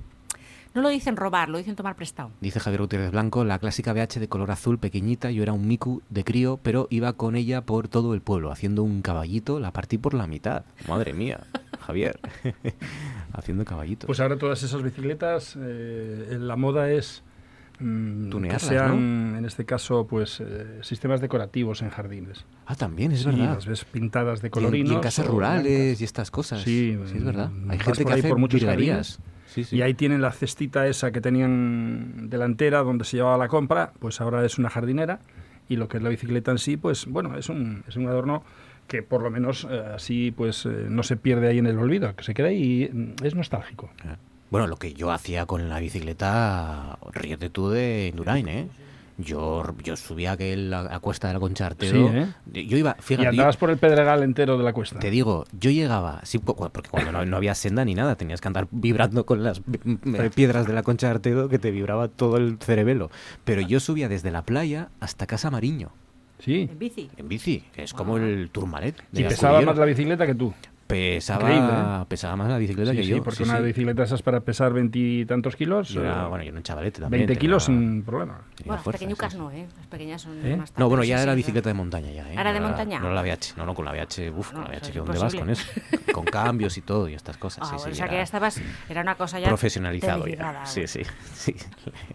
No 0.74 0.82
lo 0.82 0.90
dicen 0.90 1.16
robar, 1.16 1.48
lo 1.48 1.56
dicen 1.58 1.76
tomar 1.76 1.96
prestado. 1.96 2.30
Dice 2.42 2.60
Javier 2.60 2.82
Gutiérrez 2.82 3.10
Blanco, 3.10 3.42
la 3.44 3.58
clásica 3.58 3.92
BH 3.94 4.20
de 4.20 4.28
color 4.28 4.50
azul 4.50 4.78
pequeñita, 4.78 5.30
yo 5.30 5.42
era 5.42 5.52
un 5.54 5.66
micu 5.66 6.02
de 6.10 6.24
crío, 6.24 6.58
pero 6.62 6.86
iba 6.90 7.12
con 7.14 7.36
ella 7.36 7.62
por 7.62 7.88
todo 7.88 8.12
el 8.14 8.20
pueblo, 8.20 8.52
haciendo 8.52 8.82
un 8.82 9.00
caballito, 9.00 9.60
la 9.60 9.72
partí 9.72 9.96
por 9.96 10.12
la 10.12 10.26
mitad. 10.26 10.64
Madre 10.86 11.14
mía, 11.14 11.40
Javier, 11.80 12.20
haciendo 13.32 13.64
caballitos. 13.64 14.06
Pues 14.06 14.20
ahora 14.20 14.36
todas 14.38 14.62
esas 14.62 14.82
bicicletas, 14.82 15.56
eh, 15.58 16.36
la 16.38 16.56
moda 16.56 16.90
es 16.90 17.22
mm, 17.80 18.24
que 18.24 18.30
Tunearlas, 18.30 18.62
sean, 18.62 19.34
en 19.38 19.44
este 19.44 19.64
caso, 19.64 20.06
pues 20.06 20.40
eh, 20.40 20.78
sistemas 20.82 21.20
decorativos 21.20 21.82
en 21.82 21.90
jardines. 21.90 22.44
ah, 22.66 22.74
también, 22.74 23.12
es 23.12 23.20
Sí, 23.20 23.26
verdad. 23.26 23.54
las 23.54 23.66
ves 23.66 23.84
pintadas 23.84 24.40
Y 24.40 24.42
de 24.42 24.46
en- 24.48 24.50
colorinos. 24.52 24.92
y 24.92 24.94
en 24.96 25.00
casas 25.00 25.26
o 25.26 25.30
rurales 25.32 25.62
blancas. 25.82 26.00
y 26.00 26.04
estas 26.04 26.30
cosas. 26.30 26.62
Sí, 26.62 26.98
es 27.14 27.24
verdad. 27.24 27.50
mm, 27.50 27.70
Hay 27.70 27.78
gente 27.78 28.04
que 28.04 28.12
ahí 28.12 28.18
hace 28.20 28.28
por 28.28 28.38
muchos 28.38 28.62
jardines 28.64 29.20
Sí, 29.46 29.64
sí. 29.64 29.76
Y 29.76 29.82
ahí 29.82 29.94
tienen 29.94 30.20
la 30.20 30.30
cestita 30.30 30.86
esa 30.86 31.10
que 31.10 31.22
tenían 31.22 32.28
delantera 32.28 32.82
donde 32.82 33.04
se 33.04 33.16
llevaba 33.16 33.38
la 33.38 33.48
compra, 33.48 33.92
pues 33.98 34.20
ahora 34.20 34.44
es 34.44 34.58
una 34.58 34.68
jardinera. 34.68 35.20
Y 35.70 35.76
lo 35.76 35.88
que 35.88 35.96
es 35.96 36.02
la 36.02 36.10
bicicleta 36.10 36.50
en 36.50 36.58
sí, 36.58 36.76
pues 36.76 37.06
bueno, 37.06 37.34
es 37.36 37.48
un, 37.48 37.82
es 37.88 37.96
un 37.96 38.06
adorno 38.08 38.42
que 38.86 39.02
por 39.02 39.22
lo 39.22 39.30
menos 39.30 39.66
eh, 39.70 39.82
así 39.94 40.32
pues 40.36 40.66
eh, 40.66 40.86
no 40.90 41.02
se 41.02 41.16
pierde 41.16 41.48
ahí 41.48 41.58
en 41.58 41.66
el 41.66 41.78
olvido, 41.78 42.14
que 42.14 42.24
se 42.24 42.34
queda 42.34 42.52
y 42.52 42.90
mm, 42.92 43.24
es 43.24 43.34
nostálgico. 43.34 43.90
Bueno, 44.50 44.66
lo 44.66 44.76
que 44.76 44.94
yo 44.94 45.10
hacía 45.10 45.46
con 45.46 45.68
la 45.68 45.78
bicicleta, 45.80 46.98
ríete 47.12 47.50
tú 47.50 47.68
de 47.70 48.08
Indurain, 48.10 48.48
¿eh? 48.48 48.68
Yo, 49.20 49.64
yo 49.82 49.96
subía 49.96 50.30
aquel, 50.32 50.70
la, 50.70 50.84
la 50.84 51.00
cuesta 51.00 51.26
de 51.26 51.34
la 51.34 51.40
Concha 51.40 51.66
Artero. 51.66 52.08
Sí, 52.08 52.16
¿eh? 52.16 52.64
Yo 52.66 52.76
iba, 52.76 52.94
Y 52.98 53.02
fíjate, 53.02 53.24
yo- 53.24 53.30
andabas 53.30 53.56
por 53.56 53.68
el 53.70 53.76
pedregal 53.76 54.22
entero 54.22 54.56
de 54.56 54.62
la 54.62 54.72
cuesta. 54.72 55.00
te 55.00 55.10
digo, 55.10 55.44
yo 55.58 55.70
llegaba, 55.72 56.20
sí, 56.22 56.38
porque 56.38 56.88
cuando 56.88 57.10
no, 57.10 57.24
no 57.24 57.36
había 57.36 57.56
senda 57.56 57.84
ni 57.84 57.94
nada, 57.96 58.14
tenías 58.14 58.40
que 58.40 58.46
andar 58.46 58.68
vibrando 58.70 59.26
con 59.26 59.42
las 59.42 59.58
pi- 59.58 59.80
piedras 60.36 60.66
de 60.68 60.72
la 60.72 60.84
Concha 60.84 61.10
Artero 61.10 61.48
que 61.48 61.58
te 61.58 61.72
vibraba 61.72 62.06
todo 62.06 62.36
el 62.36 62.58
cerebelo. 62.60 63.10
Pero 63.44 63.60
yo 63.60 63.80
subía 63.80 64.08
desde 64.08 64.30
la 64.30 64.42
playa 64.42 64.88
hasta 65.00 65.26
Casa 65.26 65.50
Mariño, 65.50 65.90
Sí. 66.38 66.68
En 66.70 66.78
bici. 66.78 67.10
en 67.16 67.28
bici, 67.28 67.64
que 67.74 67.82
es 67.82 67.92
como 67.92 68.18
el 68.18 68.50
Tourmalet. 68.52 68.94
de 69.10 69.20
Y 69.22 69.24
pesaba 69.24 69.60
más 69.62 69.76
la 69.76 69.84
bicicleta 69.84 70.24
que 70.26 70.36
tú. 70.36 70.54
Pesaba, 70.88 72.00
¿eh? 72.02 72.04
pesaba 72.08 72.34
más 72.34 72.48
la 72.48 72.56
bicicleta 72.56 72.92
Sí, 72.92 72.96
que 72.96 73.02
sí, 73.02 73.08
yo. 73.10 73.22
porque 73.22 73.36
sí, 73.36 73.42
una 73.42 73.58
sí. 73.58 73.64
bicicleta 73.64 74.04
esas 74.04 74.22
para 74.22 74.40
pesar 74.40 74.72
veintitantos 74.72 75.54
kilos. 75.54 75.90
Yo 75.90 76.00
era, 76.02 76.24
eh, 76.24 76.28
bueno, 76.28 76.42
yo 76.44 76.48
era 76.48 76.56
un 76.56 76.62
chavalete 76.62 77.02
también. 77.02 77.26
20 77.26 77.38
kilos 77.38 77.66
tenía- 77.66 77.80
sin 77.80 78.02
problema. 78.04 78.40
Bueno, 78.64 78.72
las 78.74 78.82
fuerza, 78.82 78.98
pequeñucas 78.98 79.34
no, 79.34 79.50
¿eh? 79.50 79.66
Las 79.76 79.86
pequeñas 79.86 80.22
son 80.22 80.46
¿Eh? 80.46 80.56
más 80.56 80.72
No, 80.78 80.88
bueno, 80.88 81.04
ya 81.04 81.18
sí, 81.18 81.22
era 81.24 81.32
sí, 81.32 81.36
bicicleta 81.36 81.68
de 81.68 81.74
montaña 81.74 82.10
ya, 82.10 82.26
¿eh? 82.30 82.34
¿Era 82.38 82.54
de 82.54 82.60
montaña? 82.60 83.00
No 83.00 83.12
la 83.12 83.20
VH, 83.20 83.54
no, 83.58 83.66
no, 83.66 83.74
con 83.74 83.84
la 83.84 83.92
VH, 83.92 84.30
uf, 84.30 84.52
No, 84.54 84.62
con 84.62 84.64
la 84.64 84.70
VH, 84.78 84.90
¿qué 84.92 84.98
dónde 84.98 85.18
vas 85.18 85.34
con 85.34 85.50
eso? 85.50 85.64
Con 86.14 86.24
cambios 86.24 86.78
y 86.78 86.80
todo 86.80 87.06
y 87.06 87.12
estas 87.14 87.36
cosas, 87.36 87.64
Ah, 87.64 87.66
sí, 87.66 87.74
bueno, 87.76 87.84
sí. 87.84 87.90
o 87.90 87.94
sea 87.94 88.04
era 88.06 88.10
que 88.12 88.16
ya 88.16 88.22
estabas, 88.22 88.60
era 88.88 89.02
una 89.02 89.14
cosa 89.16 89.38
ya 89.38 89.48
profesionalizado 89.48 90.26
ya. 90.26 90.64
Sí, 90.64 90.86
sí, 90.86 91.02
sí. 91.34 91.54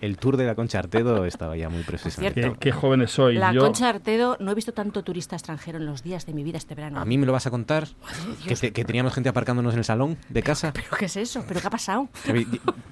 El 0.01 0.17
tour 0.17 0.35
de 0.35 0.45
la 0.47 0.55
Concha 0.55 0.79
Artedo 0.79 1.25
estaba 1.25 1.55
ya 1.55 1.69
muy 1.69 1.83
profesionalizado. 1.83 2.57
Qué, 2.59 2.71
jóvenes 2.71 3.11
sois. 3.11 3.37
La 3.39 3.53
Concha 3.53 3.87
Artedo, 3.89 4.35
no 4.39 4.51
he 4.51 4.55
visto 4.55 4.73
tanto 4.73 5.03
turista 5.03 5.35
extranjero 5.35 5.77
en 5.77 5.85
los 5.85 6.01
días 6.01 6.25
de 6.25 6.33
mi 6.33 6.43
vida 6.43 6.57
este 6.57 6.73
verano. 6.73 6.99
A 6.99 7.05
mí 7.05 7.19
me 7.19 7.27
lo 7.27 7.33
vas 7.33 7.45
a 7.45 7.51
contar 7.51 7.87
que, 8.63 8.67
te- 8.69 8.73
que 8.73 8.85
teníamos 8.85 9.13
gente 9.13 9.29
aparcándonos 9.29 9.73
en 9.73 9.79
el 9.79 9.85
salón 9.85 10.17
de 10.29 10.41
casa. 10.43 10.71
¿Pero 10.73 10.87
qué 10.97 11.05
es 11.05 11.17
eso? 11.17 11.43
¿Pero 11.47 11.59
qué 11.59 11.67
ha 11.67 11.69
pasado? 11.69 12.07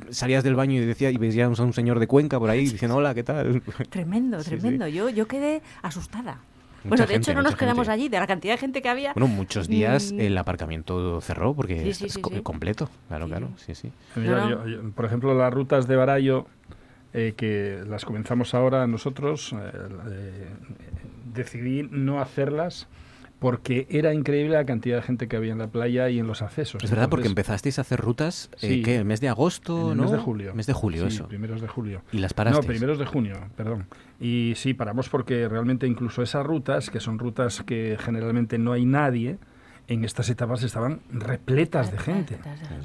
Salías 0.09 0.43
del 0.43 0.55
baño 0.55 0.81
y 0.81 0.85
decía 0.85 1.09
y 1.11 1.17
veíamos 1.17 1.59
a 1.59 1.63
un 1.63 1.73
señor 1.73 1.99
de 1.99 2.07
Cuenca 2.07 2.39
por 2.39 2.49
ahí 2.49 2.67
diciendo 2.67 2.97
hola, 2.97 3.13
¿qué 3.13 3.23
tal? 3.23 3.61
Tremendo, 3.89 4.41
Sí, 4.41 4.51
tremendo. 4.51 4.87
Yo, 4.87 5.09
yo 5.09 5.27
quedé 5.27 5.61
asustada. 5.81 6.39
Mucha 6.83 6.89
bueno, 6.89 7.01
de 7.05 7.13
gente, 7.13 7.31
hecho 7.31 7.37
no 7.37 7.43
nos 7.43 7.55
quedamos 7.55 7.85
gente. 7.87 7.91
allí, 7.91 8.09
de 8.09 8.19
la 8.19 8.25
cantidad 8.25 8.55
de 8.55 8.57
gente 8.57 8.81
que 8.81 8.89
había. 8.89 9.13
Bueno, 9.13 9.27
muchos 9.27 9.67
días 9.67 10.11
Mm. 10.11 10.19
el 10.19 10.37
aparcamiento 10.37 11.21
cerró 11.21 11.53
porque 11.53 11.79
Sí, 11.83 11.93
sí, 11.93 12.05
es 12.07 12.13
sí, 12.13 12.21
co- 12.21 12.31
sí. 12.31 12.41
completo. 12.41 12.89
Claro, 13.07 13.25
Sí, 13.25 13.29
claro, 13.29 13.49
sí, 13.57 13.75
sí. 13.75 13.91
Mira, 14.15 14.37
No, 14.37 14.49
no. 14.49 14.65
yo- 14.67 14.81
yo- 14.81 14.91
por 14.91 15.05
ejemplo, 15.05 15.35
las 15.35 15.53
rutas 15.53 15.87
de 15.87 15.95
Barallo, 15.95 16.47
eh, 17.13 17.33
que 17.37 17.83
las 17.87 18.03
comenzamos 18.03 18.55
ahora 18.55 18.87
nosotros, 18.87 19.53
eh, 19.53 19.71
eh, 20.09 20.47
decidí 21.35 21.83
no 21.91 22.19
hacerlas 22.19 22.87
porque 23.41 23.87
era 23.89 24.13
increíble 24.13 24.53
la 24.53 24.65
cantidad 24.67 24.97
de 24.97 25.01
gente 25.01 25.27
que 25.27 25.35
había 25.35 25.51
en 25.51 25.57
la 25.57 25.65
playa 25.65 26.07
y 26.09 26.19
en 26.19 26.27
los 26.27 26.43
accesos. 26.43 26.83
Es 26.83 26.91
verdad, 26.91 27.09
porque 27.09 27.27
empezasteis 27.27 27.79
a 27.79 27.81
hacer 27.81 27.99
rutas, 27.99 28.51
eh, 28.61 28.67
Sí. 28.67 28.81
¿qué? 28.83 28.97
¿El 28.97 29.05
mes 29.05 29.19
de 29.19 29.29
agosto, 29.29 29.87
en 29.87 29.91
el 29.93 29.97
no? 29.97 30.03
mes 30.03 30.11
de 30.11 30.17
julio. 30.19 30.53
Mes 30.53 30.67
de 30.67 30.73
julio, 30.73 31.09
Sí, 31.09 31.15
eso. 31.15 31.27
primeros 31.27 31.59
de 31.59 31.67
julio. 31.67 32.03
Y 32.11 32.19
las 32.19 32.33
No, 32.33 32.35
parasteis. 32.35 32.67
primeros 32.67 32.99
de 32.99 33.05
junio, 33.07 33.33
perdón. 33.57 33.87
Y 34.19 34.53
sí, 34.57 34.75
paramos 34.75 35.09
porque 35.09 35.47
realmente 35.49 35.87
incluso 35.87 36.21
esas 36.21 36.45
rutas, 36.45 36.91
que 36.91 36.99
son 36.99 37.17
rutas 37.17 37.63
que 37.63 37.97
generalmente 37.99 38.59
no 38.59 38.73
hay 38.73 38.85
nadie, 38.85 39.39
en 39.87 40.05
estas 40.05 40.29
etapas 40.29 40.61
estaban 40.63 41.01
repletas 41.11 41.91
de 41.91 41.97
gente. 41.97 42.37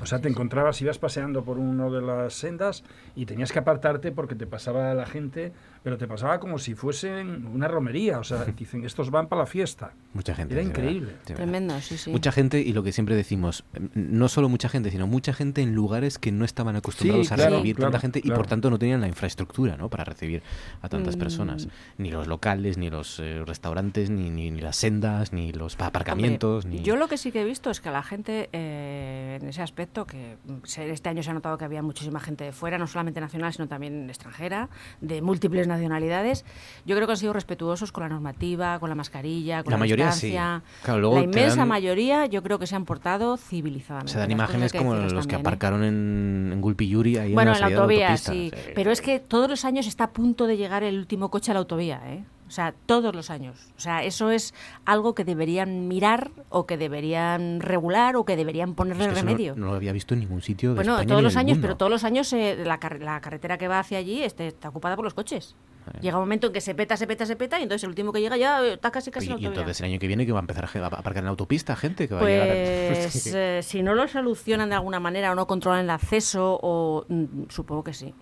O 0.03 0.07
sea, 0.07 0.21
te 0.21 0.29
encontrabas, 0.31 0.81
ibas 0.81 0.99
paseando 0.99 1.45
por 1.45 1.59
uno 1.59 1.91
de 1.93 2.01
las 2.01 2.33
sendas 2.33 2.83
y 3.15 3.27
tenías 3.27 3.53
que 3.53 3.59
apartarte 3.59 4.11
porque 4.11 4.35
te 4.35 4.47
pasaba 4.47 4.93
la 4.95 5.05
gente, 5.07 5.53
pero 5.83 5.99
te 5.99 6.07
pasaba 6.07 6.41
como 6.41 6.59
si 6.59 6.75
fuesen 6.75 7.47
una 7.47 7.69
romería. 7.69 8.19
O 8.19 8.25
sea, 8.25 8.45
dicen, 8.57 8.85
estos 8.85 9.11
van 9.11 9.29
para 9.29 9.43
la 9.43 9.47
fiesta. 9.47 9.93
Mucha 10.15 10.35
gente. 10.35 10.55
Era 10.55 10.63
increíble. 10.63 11.13
verdad. 11.13 11.37
Tremendo, 11.37 11.81
sí, 11.81 11.97
sí. 11.99 12.11
Mucha 12.11 12.33
gente, 12.33 12.61
y 12.61 12.73
lo 12.73 12.83
que 12.83 12.93
siempre 12.93 13.15
decimos, 13.17 13.65
eh, 13.75 13.81
no 13.95 14.29
solo 14.29 14.49
mucha 14.49 14.69
gente, 14.69 14.91
sino 14.91 15.07
mucha 15.07 15.33
gente 15.33 15.63
en 15.63 15.75
lugares 15.75 16.19
que 16.19 16.33
no 16.33 16.45
estaban 16.45 16.77
acostumbrados 16.77 17.27
Sí, 17.29 17.33
a 17.33 17.37
claro, 17.37 17.57
recibir 17.57 17.77
tanta 17.77 17.89
claro, 17.91 18.01
gente 18.03 18.21
y 18.25 18.31
por 18.31 18.47
tanto 18.47 18.71
no 18.71 18.79
tenían 18.79 19.01
la 19.01 19.09
infraestructura 19.09 19.77
¿no? 19.77 19.89
para 19.91 20.05
recibir 20.05 20.43
a 20.83 20.89
tantas 20.89 21.17
Mm. 21.17 21.19
personas. 21.19 21.69
Ni 21.99 22.11
los 22.11 22.27
locales, 22.27 22.79
ni 22.79 22.91
los 22.91 23.19
eh, 23.21 23.43
restaurantes, 23.47 24.11
ni, 24.11 24.31
ni, 24.31 24.51
ni 24.51 24.61
las 24.61 24.77
sendas, 24.77 25.33
ni 25.33 25.53
los 25.53 25.79
aparcamientos. 25.81 26.65
Hombre, 26.65 26.81
ni... 26.81 26.85
Yo 26.85 26.97
lo 26.97 27.09
que 27.09 27.17
sí 27.19 27.33
que 27.33 27.43
he 27.43 27.45
visto 27.45 27.71
es 27.71 27.81
que 27.81 27.91
la 27.91 28.03
gente, 28.03 28.49
eh, 28.53 29.39
en 29.41 29.49
ese 29.49 29.63
aspecto, 29.63 30.07
que 30.07 30.37
mm, 30.45 30.81
este 30.81 31.09
año 31.09 31.23
se 31.23 31.31
ha 31.31 31.35
notado 31.35 31.57
que 31.59 31.65
había 31.65 31.83
muchísima 31.83 32.21
gente 32.21 32.45
de 32.45 32.53
fuera, 32.53 32.79
no 32.79 32.87
solamente 32.87 33.21
nacional, 33.21 33.53
sino 33.53 33.69
también 33.69 34.09
extranjera, 34.09 34.69
de 35.01 35.23
múltiples 35.23 35.67
nacionalidades, 35.77 36.45
yo 36.85 36.97
creo 36.97 37.07
que 37.07 37.13
han 37.13 37.17
sido 37.19 37.33
respetuosos 37.33 37.93
con 37.93 38.03
la 38.03 38.09
normativa, 38.09 38.79
con 38.79 38.89
la 38.89 38.95
mascarilla, 38.95 39.63
con 39.63 39.71
La 39.71 39.77
la, 39.77 39.81
mayoría 39.81 40.13
sí. 40.13 40.29
distancia. 40.29 40.63
Claro, 40.83 41.01
luego 41.01 41.17
la 41.19 41.23
inmensa 41.25 41.57
dan- 41.57 41.69
mayoría 41.69 42.27
yo 42.27 42.43
creo 42.43 42.59
que 42.59 42.67
se 42.67 42.75
han 42.77 42.85
portado 42.85 43.37
civilizadamente. 43.37 44.13
Se 44.13 44.19
dan 44.19 44.31
imágenes 44.31 44.73
como 44.73 44.95
los 44.95 45.27
que 45.27 45.37
¿eh? 45.37 45.39
aparcaron 45.39 45.85
en, 45.85 46.51
en 46.53 46.61
Gulpiyuri 46.61 47.19
ahí 47.19 47.35
Bueno, 47.35 47.51
en 47.53 47.57
en 47.57 47.61
la 47.63 47.69
de 47.69 47.75
autovía, 47.77 48.17
sí. 48.17 48.51
Sí. 48.55 48.61
Pero 48.75 48.91
es 48.91 49.01
que 49.01 49.21
todos 49.21 49.49
los 49.49 49.65
años 49.65 49.87
está 49.87 50.05
a 50.05 50.11
punto 50.11 50.47
de 50.47 50.57
llegar 50.57 50.83
el 50.83 50.99
último 50.99 51.31
coche 51.31 51.51
a 51.51 51.55
la 51.55 51.61
autovía, 51.61 52.01
¿eh? 52.07 52.25
O 52.47 52.51
sea, 52.51 52.73
todos 52.87 53.15
los 53.15 53.31
años. 53.31 53.57
O 53.77 53.81
sea, 53.81 54.05
eso 54.05 54.31
es 54.31 54.55
algo 54.85 55.15
que 55.17 55.25
deberían 55.25 55.89
mirar 55.89 56.31
o 56.49 56.65
que 56.67 56.77
deberían 56.77 57.61
regular 57.61 58.15
o 58.17 58.25
que 58.25 58.37
deberían 58.37 58.75
ponerle 58.75 59.05
Es 59.05 59.09
que 59.09 59.15
eso 59.17 59.25
no- 59.25 59.31
remedio. 59.33 59.55
No, 59.57 59.67
lo 59.67 59.75
había 59.75 59.93
visto 59.93 60.15
en 60.15 60.21
ningún 60.21 60.43
sitio 60.43 60.71
de 60.71 60.77
bueno, 60.77 60.93
España 60.93 61.09
todos 61.09 61.21
ni 61.21 61.25
los 61.25 61.33
del 61.35 61.41
años, 61.41 61.57
mundo. 61.57 61.67
pero 61.67 61.77
todos 61.77 61.91
los 61.91 62.05
años 62.05 62.33
eh, 62.33 62.57
la, 62.65 62.79
car- 62.79 63.01
la 63.03 63.21
carretera 63.21 63.59
que 63.59 63.67
va 63.67 63.81
hacia 63.81 63.99
allí 63.99 64.23
este, 64.23 64.47
está 64.47 64.69
ocupada 64.69 64.95
por 64.95 65.05
los 65.05 65.15
coches. 65.15 65.57
Llega 66.01 66.17
un 66.17 66.23
momento 66.23 66.49
en 66.49 66.53
que 66.53 66.61
se 66.61 66.75
peta, 66.75 66.97
se 66.97 67.07
peta, 67.07 67.27
se 67.27 67.37
peta 67.37 67.61
y 67.61 67.63
entonces 67.63 67.85
el 67.85 67.91
último 67.91 68.13
que 68.13 68.21
llega 68.21 68.37
ya 68.37 68.61
eh, 68.65 68.73
está 68.75 68.91
casi 68.91 69.13
casi 69.13 69.33
Oye, 69.33 69.43
y 69.43 69.47
entonces 69.47 69.79
el 69.81 69.87
año 69.87 69.99
que 70.01 70.09
viene 70.09 70.27
que 70.27 70.33
va 70.33 70.41
a 70.41 70.43
empezar 70.43 70.65
a, 70.65 70.79
a 70.85 70.87
aparcar 70.87 71.19
en 71.19 71.25
la 71.27 71.31
autopista 71.31 71.77
gente 71.77 72.09
que 72.09 72.15
va 72.15 72.23
a 72.23 72.25
llegar 72.25 72.47
Pues 72.49 73.27
eh, 73.35 73.61
si 73.63 73.83
no 73.85 73.95
lo 73.95 74.09
solucionan 74.09 74.69
de 74.69 74.75
alguna 74.75 74.99
manera 74.99 75.31
o 75.31 75.37
no 75.37 75.47
controlan 75.47 75.85
el 75.85 75.91
acceso, 75.91 76.59
o 76.61 77.05
mm, 77.09 77.25
supongo 77.51 77.85
que 77.85 77.95
sí. 77.95 78.13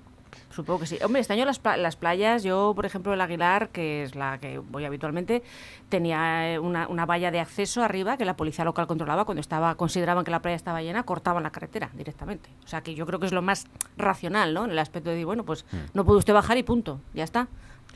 Supongo 0.55 0.81
que 0.81 0.87
sí. 0.87 0.99
Hombre, 1.05 1.21
este 1.21 1.33
año 1.33 1.45
las, 1.45 1.59
pla- 1.59 1.77
las 1.77 1.97
playas, 1.97 2.43
yo, 2.45 2.73
por 2.77 2.87
ejemplo, 2.87 3.13
el 3.13 3.21
Aguilar, 3.21 3.71
que 3.71 4.05
es 4.05 4.15
la 4.15 4.39
que 4.39 4.59
voy 4.59 4.85
habitualmente, 4.85 5.43
tenía 5.89 6.53
eh, 6.55 6.59
una, 6.59 6.87
una 6.89 7.07
valla 7.07 7.31
de 7.31 7.41
acceso 7.41 7.83
arriba 7.83 8.17
que 8.17 8.25
la 8.25 8.37
policía 8.37 8.65
local 8.65 8.87
controlaba 8.87 9.25
cuando 9.25 9.41
estaba 9.41 9.75
consideraban 9.75 10.25
que 10.25 10.31
la 10.31 10.41
playa 10.41 10.57
estaba 10.57 10.81
llena, 10.83 11.03
cortaban 11.03 11.43
la 11.43 11.51
carretera 11.51 11.91
directamente. 11.95 12.49
O 12.65 12.69
sea, 12.69 12.83
que 12.83 12.95
yo 12.95 13.05
creo 13.07 13.19
que 13.19 13.27
es 13.27 13.33
lo 13.33 13.43
más 13.43 13.67
racional, 13.97 14.55
¿no? 14.55 14.65
En 14.65 14.71
el 14.71 14.79
aspecto 14.79 15.11
de 15.11 15.17
decir, 15.17 15.27
bueno, 15.27 15.45
pues 15.45 15.65
no 15.93 16.05
puede 16.05 16.19
usted 16.19 16.33
bajar 16.35 16.57
y 16.57 16.63
punto, 16.63 17.01
ya 17.15 17.25
está. 17.25 17.49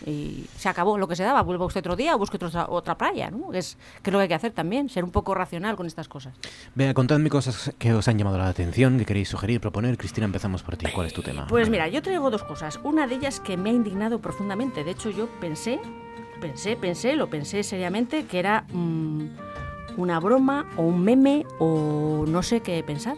Y 0.07 0.47
se 0.57 0.69
acabó 0.69 0.97
lo 0.99 1.09
que 1.09 1.17
se 1.17 1.25
daba, 1.25 1.43
vuelva 1.43 1.67
usted 1.67 1.81
otro 1.81 1.97
día 1.97 2.15
o 2.15 2.19
busque 2.19 2.37
otra, 2.37 2.67
otra 2.69 2.97
playa, 2.97 3.31
¿no? 3.31 3.53
Es, 3.53 3.77
que 4.03 4.11
es 4.11 4.13
lo 4.13 4.19
que 4.19 4.23
hay 4.23 4.29
que 4.29 4.35
hacer 4.35 4.53
también, 4.53 4.89
ser 4.89 5.05
un 5.05 5.11
poco 5.11 5.35
racional 5.35 5.77
con 5.77 5.87
estas 5.87 6.09
cosas. 6.09 6.35
Venga, 6.75 6.95
contadme 6.95 7.31
cosas 7.31 7.73
que 7.79 7.93
os 7.93 8.07
han 8.09 8.19
llamado 8.19 8.39
la 8.39 8.49
atención, 8.49 8.99
que 8.99 9.05
queréis 9.05 9.29
sugerir, 9.29 9.61
proponer. 9.61 9.97
Cristina, 9.99 10.27
empezamos 10.27 10.63
por 10.63 10.77
ti. 10.77 10.87
¿Cuál 10.95 11.09
es 11.09 11.13
tu 11.13 11.23
tema? 11.23 11.47
Pues 11.49 11.69
mira, 11.69 11.89
yo 11.89 12.03
traigo 12.03 12.31
dos 12.31 12.45
cosas. 12.45 12.79
Una 12.85 13.07
de 13.07 13.17
ellas 13.17 13.41
que 13.41 13.57
me 13.57 13.71
ha 13.71 13.73
indignado 13.73 14.21
profundamente. 14.21 14.85
De 14.85 14.93
hecho, 14.93 15.11
yo 15.11 15.27
pensé, 15.41 15.81
pensé, 16.41 16.77
pensé, 16.77 17.17
lo 17.17 17.29
pensé 17.29 17.63
seriamente, 17.63 18.27
que 18.27 18.39
era 18.39 18.65
mm, 18.73 19.27
una 19.97 20.21
broma 20.21 20.67
o 20.77 20.83
un 20.83 21.03
meme 21.03 21.45
o 21.59 22.25
no 22.27 22.43
sé 22.43 22.61
qué 22.61 22.83
pensar. 22.83 23.17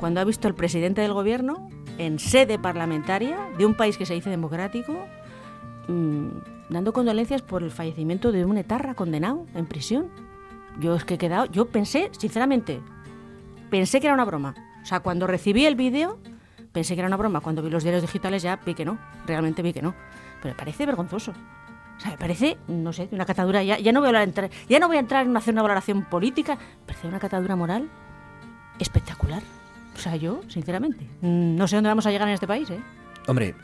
Cuando 0.00 0.20
ha 0.20 0.24
visto 0.24 0.48
el 0.48 0.54
presidente 0.54 1.00
del 1.00 1.12
gobierno 1.12 1.68
en 1.98 2.18
sede 2.18 2.58
parlamentaria 2.58 3.36
de 3.58 3.66
un 3.66 3.74
país 3.74 3.98
que 3.98 4.06
se 4.06 4.14
dice 4.14 4.30
democrático, 4.30 5.06
mm, 5.88 6.28
dando 6.70 6.92
condolencias 6.92 7.42
por 7.42 7.62
el 7.62 7.70
fallecimiento 7.70 8.30
de 8.32 8.44
un 8.44 8.56
etarra 8.58 8.94
condenado 8.94 9.46
en 9.54 9.66
prisión. 9.66 10.08
Yo 10.78 10.94
es 10.94 11.04
que 11.04 11.14
he 11.14 11.18
quedado, 11.18 11.46
yo 11.46 11.66
pensé, 11.66 12.10
sinceramente, 12.16 12.80
pensé 13.70 14.00
que 14.00 14.06
era 14.06 14.14
una 14.14 14.24
broma. 14.24 14.54
O 14.82 14.86
sea, 14.86 15.00
cuando 15.00 15.26
recibí 15.26 15.66
el 15.66 15.74
vídeo, 15.74 16.18
pensé 16.72 16.94
que 16.94 17.00
era 17.00 17.08
una 17.08 17.16
broma. 17.16 17.40
Cuando 17.40 17.62
vi 17.62 17.70
los 17.70 17.82
diarios 17.82 18.02
digitales 18.02 18.42
ya 18.42 18.56
vi 18.64 18.74
que 18.74 18.84
no, 18.84 18.98
realmente 19.26 19.60
vi 19.62 19.72
que 19.72 19.82
no. 19.82 19.94
Pero 20.40 20.54
me 20.54 20.58
parece 20.58 20.86
vergonzoso. 20.86 21.32
O 21.96 22.00
sea, 22.00 22.12
me 22.12 22.16
parece, 22.16 22.56
no 22.68 22.92
sé, 22.92 23.08
una 23.10 23.24
catadura, 23.26 23.62
ya, 23.64 23.92
no 23.92 24.00
voy 24.00 24.14
a 24.14 24.22
entrar- 24.22 24.50
ya 24.68 24.78
no 24.78 24.86
voy 24.86 24.98
a 24.98 25.00
entrar 25.00 25.26
en 25.26 25.36
hacer 25.36 25.52
una 25.52 25.62
valoración 25.62 26.04
política, 26.04 26.54
me 26.54 26.86
parece 26.86 27.08
una 27.08 27.18
catadura 27.18 27.56
moral 27.56 27.88
espectacular. 28.78 29.42
O 29.96 29.98
sea, 29.98 30.14
yo, 30.14 30.42
sinceramente, 30.46 31.04
mm, 31.22 31.56
no 31.56 31.66
sé 31.66 31.74
dónde 31.74 31.88
vamos 31.88 32.06
a 32.06 32.12
llegar 32.12 32.28
en 32.28 32.34
este 32.34 32.46
país, 32.46 32.70
¿eh? 32.70 32.78
Hombre, 33.28 33.54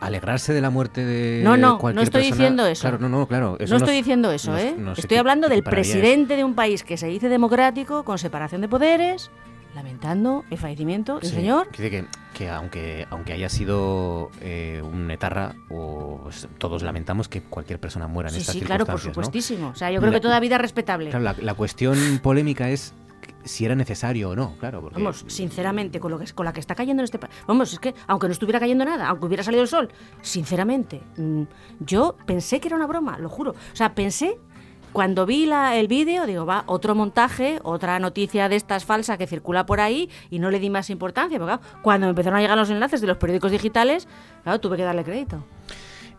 alegrarse 0.00 0.52
de 0.52 0.60
la 0.60 0.70
muerte 0.70 1.04
de 1.04 1.42
No, 1.44 1.56
no, 1.56 1.78
cualquier 1.78 1.94
no 1.96 2.02
estoy 2.02 2.22
persona- 2.22 2.36
diciendo 2.36 2.66
eso. 2.66 2.80
Claro, 2.82 2.98
no, 2.98 3.08
no, 3.08 3.26
claro. 3.28 3.56
eso 3.60 3.72
no 3.74 3.78
nos- 3.78 3.82
estoy 3.88 3.96
diciendo 3.96 4.32
eso, 4.32 4.50
nos- 4.52 4.60
¿eh? 4.60 4.74
nos 4.76 4.98
Estoy 4.98 5.16
hablando 5.18 5.48
del 5.48 5.62
presidente 5.62 6.36
de 6.36 6.44
un 6.44 6.54
país 6.54 6.82
que 6.84 6.96
se 6.96 7.06
dice 7.06 7.28
democrático, 7.28 8.04
con 8.04 8.18
separación 8.18 8.60
de 8.60 8.68
poderes, 8.68 9.30
lamentando 9.74 10.44
el 10.50 10.58
fallecimiento 10.58 11.20
del 11.20 11.28
Sí, 11.30 11.36
señor. 11.36 11.68
Dice 11.70 11.90
que, 11.90 12.04
que 12.34 12.48
aunque, 12.50 13.06
aunque 13.10 13.32
haya 13.34 13.48
sido 13.48 14.30
eh, 14.40 14.82
un 14.82 15.10
etarra, 15.10 15.54
o, 15.70 16.20
pues, 16.24 16.48
todos 16.58 16.82
lamentamos 16.82 17.28
que 17.28 17.42
cualquier 17.42 17.78
persona 17.78 18.08
muera 18.08 18.30
en 18.30 18.34
Sí, 18.34 18.40
estas 18.40 18.54
sí, 18.54 18.60
claro, 18.62 18.84
por 18.86 18.98
circunstancias, 18.98 19.16
¿no? 19.16 19.24
supuestísimo. 19.24 19.68
O 19.68 19.74
sea, 19.76 19.90
yo 19.92 20.00
creo 20.00 20.10
La- 20.10 20.16
que 20.18 20.22
toda 20.22 20.40
vida 20.40 20.56
es 20.56 20.62
respetable. 20.62 21.10
Claro, 21.10 21.24
la, 21.24 21.36
la 21.40 21.54
cuestión 21.54 21.96
polémica 22.22 22.70
es 22.70 22.92
si 23.44 23.64
era 23.64 23.74
necesario 23.74 24.30
o 24.30 24.36
no, 24.36 24.54
claro. 24.58 24.90
Vamos, 24.92 25.24
sinceramente, 25.28 26.00
con, 26.00 26.10
lo 26.10 26.18
que, 26.18 26.26
con 26.32 26.44
la 26.44 26.52
que 26.52 26.60
está 26.60 26.74
cayendo 26.74 27.00
en 27.02 27.04
este 27.04 27.18
país. 27.18 27.34
Vamos, 27.46 27.72
es 27.72 27.78
que 27.78 27.94
aunque 28.06 28.26
no 28.26 28.32
estuviera 28.32 28.60
cayendo 28.60 28.84
nada, 28.84 29.08
aunque 29.08 29.26
hubiera 29.26 29.42
salido 29.42 29.62
el 29.62 29.68
sol, 29.68 29.88
sinceramente, 30.20 31.00
mm, 31.16 31.42
yo 31.80 32.16
pensé 32.26 32.60
que 32.60 32.68
era 32.68 32.76
una 32.76 32.86
broma, 32.86 33.18
lo 33.18 33.28
juro. 33.28 33.52
O 33.52 33.76
sea, 33.76 33.94
pensé, 33.94 34.38
cuando 34.92 35.26
vi 35.26 35.46
la- 35.46 35.76
el 35.76 35.86
vídeo, 35.88 36.26
digo, 36.26 36.44
va, 36.46 36.64
otro 36.66 36.94
montaje, 36.94 37.60
otra 37.62 37.98
noticia 37.98 38.48
de 38.48 38.56
estas 38.56 38.84
falsa 38.84 39.16
que 39.18 39.26
circula 39.26 39.64
por 39.66 39.80
ahí 39.80 40.10
y 40.30 40.38
no 40.38 40.50
le 40.50 40.58
di 40.60 40.70
más 40.70 40.90
importancia. 40.90 41.38
Porque 41.38 41.58
cuando 41.82 42.06
me 42.06 42.10
empezaron 42.10 42.38
a 42.38 42.42
llegar 42.42 42.56
los 42.58 42.70
enlaces 42.70 43.00
de 43.00 43.06
los 43.06 43.16
periódicos 43.18 43.50
digitales, 43.52 44.08
claro, 44.42 44.60
tuve 44.60 44.76
que 44.76 44.82
darle 44.84 45.04
crédito. 45.04 45.44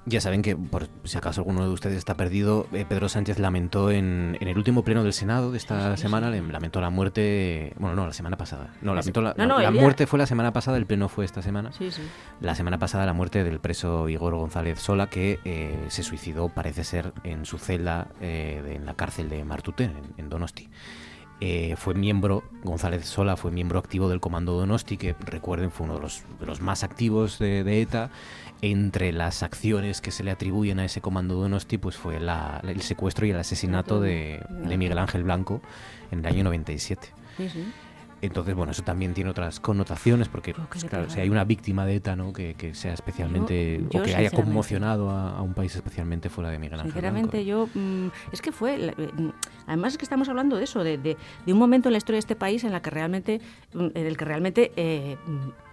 Ya 0.09 0.21
saben 0.21 0.41
que, 0.41 0.55
por 0.55 0.87
si 1.03 1.17
acaso 1.17 1.41
alguno 1.41 1.63
de 1.63 1.69
ustedes 1.69 1.95
está 1.97 2.15
perdido, 2.15 2.65
eh, 2.73 2.83
Pedro 2.87 3.09
Sánchez 3.09 3.37
lamentó 3.37 3.91
en, 3.91 4.37
en 4.41 4.47
el 4.47 4.57
último 4.57 4.83
pleno 4.83 5.03
del 5.03 5.13
Senado 5.13 5.51
de 5.51 5.57
esta 5.57 5.95
semana, 5.97 6.29
le- 6.31 6.41
lamentó 6.41 6.81
la 6.81 6.89
muerte, 6.89 7.73
bueno, 7.77 7.95
no, 7.95 8.07
la 8.07 8.13
semana 8.13 8.35
pasada. 8.35 8.73
No, 8.81 8.95
lamentó 8.95 9.21
la, 9.21 9.35
No, 9.37 9.45
no, 9.45 9.59
la 9.59 9.69
muerte 9.81 10.07
fue 10.07 10.17
la 10.17 10.25
semana 10.25 10.51
pasada, 10.51 10.77
el 10.77 10.87
pleno 10.87 11.09
fue 11.09 11.25
esta 11.25 11.41
semana. 11.43 11.71
Sí, 11.73 11.91
sí. 11.91 12.01
La 12.41 12.55
semana 12.55 12.79
pasada 12.79 13.05
la 13.05 13.13
muerte 13.13 13.43
del 13.43 13.59
preso 13.59 14.09
Igor 14.09 14.33
González 14.35 14.79
Sola, 14.79 15.07
que 15.07 15.39
eh, 15.45 15.77
se 15.89 16.01
suicidó, 16.01 16.49
parece 16.49 16.83
ser, 16.83 17.13
en 17.23 17.45
su 17.45 17.59
celda 17.59 18.07
eh, 18.19 18.61
de- 18.65 18.75
en 18.75 18.85
la 18.87 18.95
cárcel 18.95 19.29
de 19.29 19.43
Martute, 19.45 19.83
en, 19.83 19.93
en 20.17 20.29
Donosti. 20.29 20.69
Eh, 21.41 21.75
fue 21.77 21.93
miembro, 21.93 22.43
González 22.63 23.05
Sola 23.05 23.37
fue 23.37 23.49
miembro 23.51 23.79
activo 23.79 24.09
del 24.09 24.19
Comando 24.19 24.53
Donosti, 24.59 24.97
que 24.97 25.15
recuerden 25.21 25.71
fue 25.71 25.85
uno 25.85 25.95
de 25.95 26.01
los, 26.01 26.23
de 26.37 26.45
los 26.45 26.59
más 26.59 26.83
activos 26.83 27.39
de, 27.39 27.63
de 27.63 27.81
ETA. 27.81 28.09
Entre 28.61 29.13
las 29.13 29.41
acciones 29.41 30.01
que 30.01 30.11
se 30.11 30.23
le 30.23 30.31
atribuyen 30.31 30.79
a 30.79 30.85
ese 30.85 30.99
Comando 30.99 31.35
Donosti, 31.35 31.77
pues 31.77 31.95
fue 31.95 32.19
la- 32.19 32.59
el 32.67 32.81
secuestro 32.81 33.25
y 33.25 33.29
el 33.31 33.37
asesinato 33.37 34.01
de, 34.01 34.41
de 34.49 34.77
Miguel 34.77 34.97
Ángel 34.97 35.23
Blanco 35.23 35.61
en 36.11 36.19
el 36.19 36.25
año 36.25 36.43
97. 36.43 37.07
Sí, 37.37 37.49
sí. 37.49 37.63
Entonces, 38.21 38.53
bueno, 38.55 38.71
eso 38.71 38.83
también 38.83 39.13
tiene 39.13 39.29
otras 39.29 39.59
connotaciones, 39.59 40.27
porque, 40.27 40.53
pues, 40.53 40.83
claro, 40.85 41.09
si 41.09 41.19
hay 41.21 41.29
una 41.29 41.43
víctima 41.45 41.85
de 41.85 41.95
ETA, 41.95 42.15
¿no? 42.15 42.33
Que, 42.33 42.53
que 42.55 42.73
sea 42.75 42.93
especialmente, 42.93 43.79
Yo- 43.83 43.89
yo 43.89 43.99
o 43.99 44.03
que 44.03 44.15
haya 44.15 44.29
conmocionado 44.31 45.09
a, 45.09 45.37
a 45.37 45.41
un 45.41 45.53
país 45.53 45.75
especialmente 45.75 46.29
fuera 46.29 46.49
de 46.49 46.59
Miguel 46.59 46.79
Ángel 46.79 46.91
Sinceramente, 46.91 47.43
Blanco. 47.43 47.69
yo. 47.73 47.79
mm, 47.81 48.07
es 48.31 48.41
que 48.41 48.51
fue. 48.51 48.75
eh, 48.89 48.93
mm, 49.17 49.29
además, 49.67 49.93
es 49.93 49.97
que 49.97 50.05
estamos 50.05 50.27
hablando 50.29 50.57
de 50.57 50.63
eso, 50.65 50.83
de, 50.83 50.97
de- 50.97 51.17
de 51.45 51.53
un 51.53 51.59
momento 51.59 51.89
en 51.89 51.93
la 51.93 51.97
historia 51.97 52.17
de 52.17 52.19
este 52.19 52.35
país 52.35 52.63
en 52.63 52.71
la 52.71 52.81
que 52.81 52.89
realmente. 52.89 53.39
mm, 53.73 53.87
en 53.93 54.05
el 54.05 54.17
que 54.17 54.25
realmente 54.25 54.71
eh, 54.75 55.17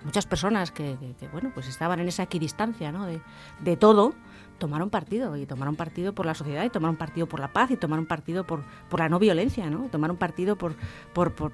muchas 0.04 0.26
personas 0.26 0.70
que, 0.70 0.96
que- 1.00 1.14
que, 1.18 1.28
bueno, 1.28 1.50
pues 1.54 1.66
estaban 1.68 1.98
en 2.00 2.08
esa 2.08 2.22
equidistancia, 2.22 2.92
¿no? 2.92 3.06
De, 3.06 3.20
de 3.60 3.76
todo, 3.76 4.14
tomaron 4.58 4.90
partido. 4.90 5.36
Y 5.36 5.46
tomaron 5.46 5.76
partido 5.76 6.14
por 6.14 6.26
la 6.26 6.34
sociedad, 6.34 6.64
y 6.64 6.70
tomaron 6.70 6.96
partido 6.96 7.26
por 7.26 7.40
la 7.40 7.52
paz, 7.52 7.70
y 7.70 7.76
tomaron 7.76 8.06
partido 8.06 8.44
por, 8.44 8.62
por 8.88 9.00
la 9.00 9.08
no 9.08 9.18
violencia, 9.18 9.68
¿no? 9.70 9.88
Tomaron 9.88 10.16
partido 10.16 10.56
por. 10.56 10.74
por, 11.12 11.34
por 11.34 11.52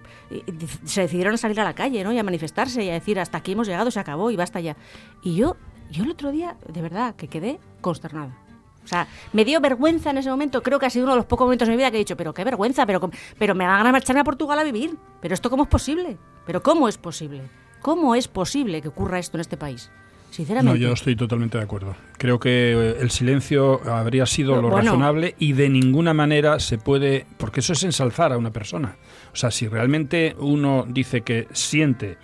se 0.85 1.03
decidieron 1.03 1.35
a 1.35 1.37
salir 1.37 1.61
a 1.61 1.65
la 1.65 1.75
calle, 1.75 2.03
¿no? 2.05 2.13
Y 2.13 2.19
a 2.19 2.23
manifestarse 2.23 2.85
y 2.85 2.91
a 2.91 2.95
decir, 2.95 3.19
hasta 3.19 3.39
aquí 3.39 3.53
hemos 3.53 3.67
llegado, 3.67 3.91
se 3.91 4.01
acabó 4.01 4.31
y 4.31 4.37
basta 4.37 4.61
ya. 4.61 4.77
Y 5.23 5.35
yo, 5.37 5.57
yo 5.91 6.05
el 6.05 6.11
otro 6.11 6.31
día, 6.31 6.57
de 6.69 6.83
verdad, 6.83 7.15
que 7.17 7.29
quedé 7.29 7.61
consternada. 7.81 8.37
O 8.85 8.89
sea, 8.89 9.07
me 9.33 9.45
dio 9.45 9.61
vergüenza 9.61 10.11
en 10.11 10.19
ese 10.19 10.31
momento. 10.31 10.63
Creo 10.63 10.79
que 10.79 10.87
ha 10.87 10.91
sido 10.91 11.05
uno 11.05 11.13
de 11.13 11.19
los 11.19 11.27
pocos 11.27 11.45
momentos 11.45 11.69
de 11.69 11.73
mi 11.73 11.77
vida 11.77 11.91
que 11.91 11.99
he 11.99 12.01
dicho, 12.01 12.17
pero 12.17 12.35
qué 12.35 12.45
vergüenza, 12.45 12.85
pero, 12.85 13.11
pero 13.39 13.55
me 13.55 13.67
van 13.67 13.87
a 13.87 13.93
marcharme 13.93 14.21
a 14.21 14.25
Portugal 14.25 14.59
a 14.59 14.65
vivir. 14.65 14.97
Pero 15.21 15.35
esto 15.35 15.51
cómo 15.51 15.65
es 15.65 15.69
posible? 15.69 16.19
Pero 16.47 16.63
cómo 16.63 16.89
es 16.89 16.99
posible? 16.99 17.43
¿Cómo 17.81 18.15
es 18.15 18.29
posible 18.29 18.83
que 18.83 18.89
ocurra 18.89 19.19
esto 19.19 19.37
en 19.37 19.43
este 19.43 19.57
país? 19.57 19.91
Sinceramente. 20.33 20.81
No, 20.81 20.83
yo 20.83 20.95
estoy 20.95 21.15
totalmente 21.15 21.59
de 21.59 21.65
acuerdo. 21.65 21.95
Creo 22.17 22.41
que 22.41 22.73
eh, 22.73 22.97
el 23.01 23.11
silencio 23.11 23.83
habría 23.87 24.25
sido 24.25 24.63
lo 24.63 24.71
razonable 24.71 25.35
y 25.39 25.53
de 25.53 25.69
ninguna 25.69 26.15
manera 26.15 26.59
se 26.59 26.79
puede, 26.79 27.27
porque 27.37 27.61
eso 27.61 27.75
es 27.75 27.85
ensalzar 27.85 28.33
a 28.33 28.39
una 28.39 28.51
persona. 28.51 28.97
O 29.35 29.37
sea, 29.37 29.51
si 29.51 29.69
realmente 29.69 30.35
uno 30.39 30.87
dice 30.89 31.21
que 31.21 31.49
siente 31.53 32.13
eh, 32.13 32.17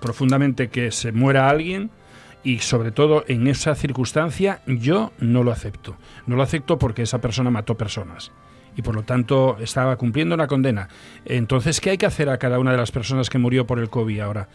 profundamente 0.00 0.70
que 0.70 0.90
se 0.90 1.12
muera 1.12 1.48
alguien, 1.48 1.92
y 2.42 2.58
sobre 2.58 2.90
todo 2.90 3.24
en 3.28 3.46
esa 3.46 3.76
circunstancia 3.76 4.62
yo 4.66 5.12
no 5.20 5.44
lo 5.44 5.52
acepto. 5.52 5.96
No 6.26 6.34
lo 6.34 6.42
acepto 6.42 6.80
porque 6.80 7.02
esa 7.02 7.20
persona 7.20 7.50
mató 7.50 7.76
personas 7.76 8.32
y 8.76 8.82
por 8.82 8.94
lo 8.94 9.02
tanto 9.02 9.56
estaba 9.60 9.96
cumpliendo 9.96 10.34
una 10.34 10.46
condena. 10.46 10.88
Entonces, 11.24 11.80
¿qué 11.80 11.90
hay 11.90 11.98
que 11.98 12.06
hacer 12.06 12.28
a 12.28 12.38
cada 12.38 12.58
una 12.58 12.72
de 12.72 12.78
las 12.78 12.90
personas 12.90 13.28
que 13.30 13.38
murió 13.38 13.66
por 13.66 13.78
el 13.78 13.90
COVID 13.90 14.20
ahora? 14.20 14.48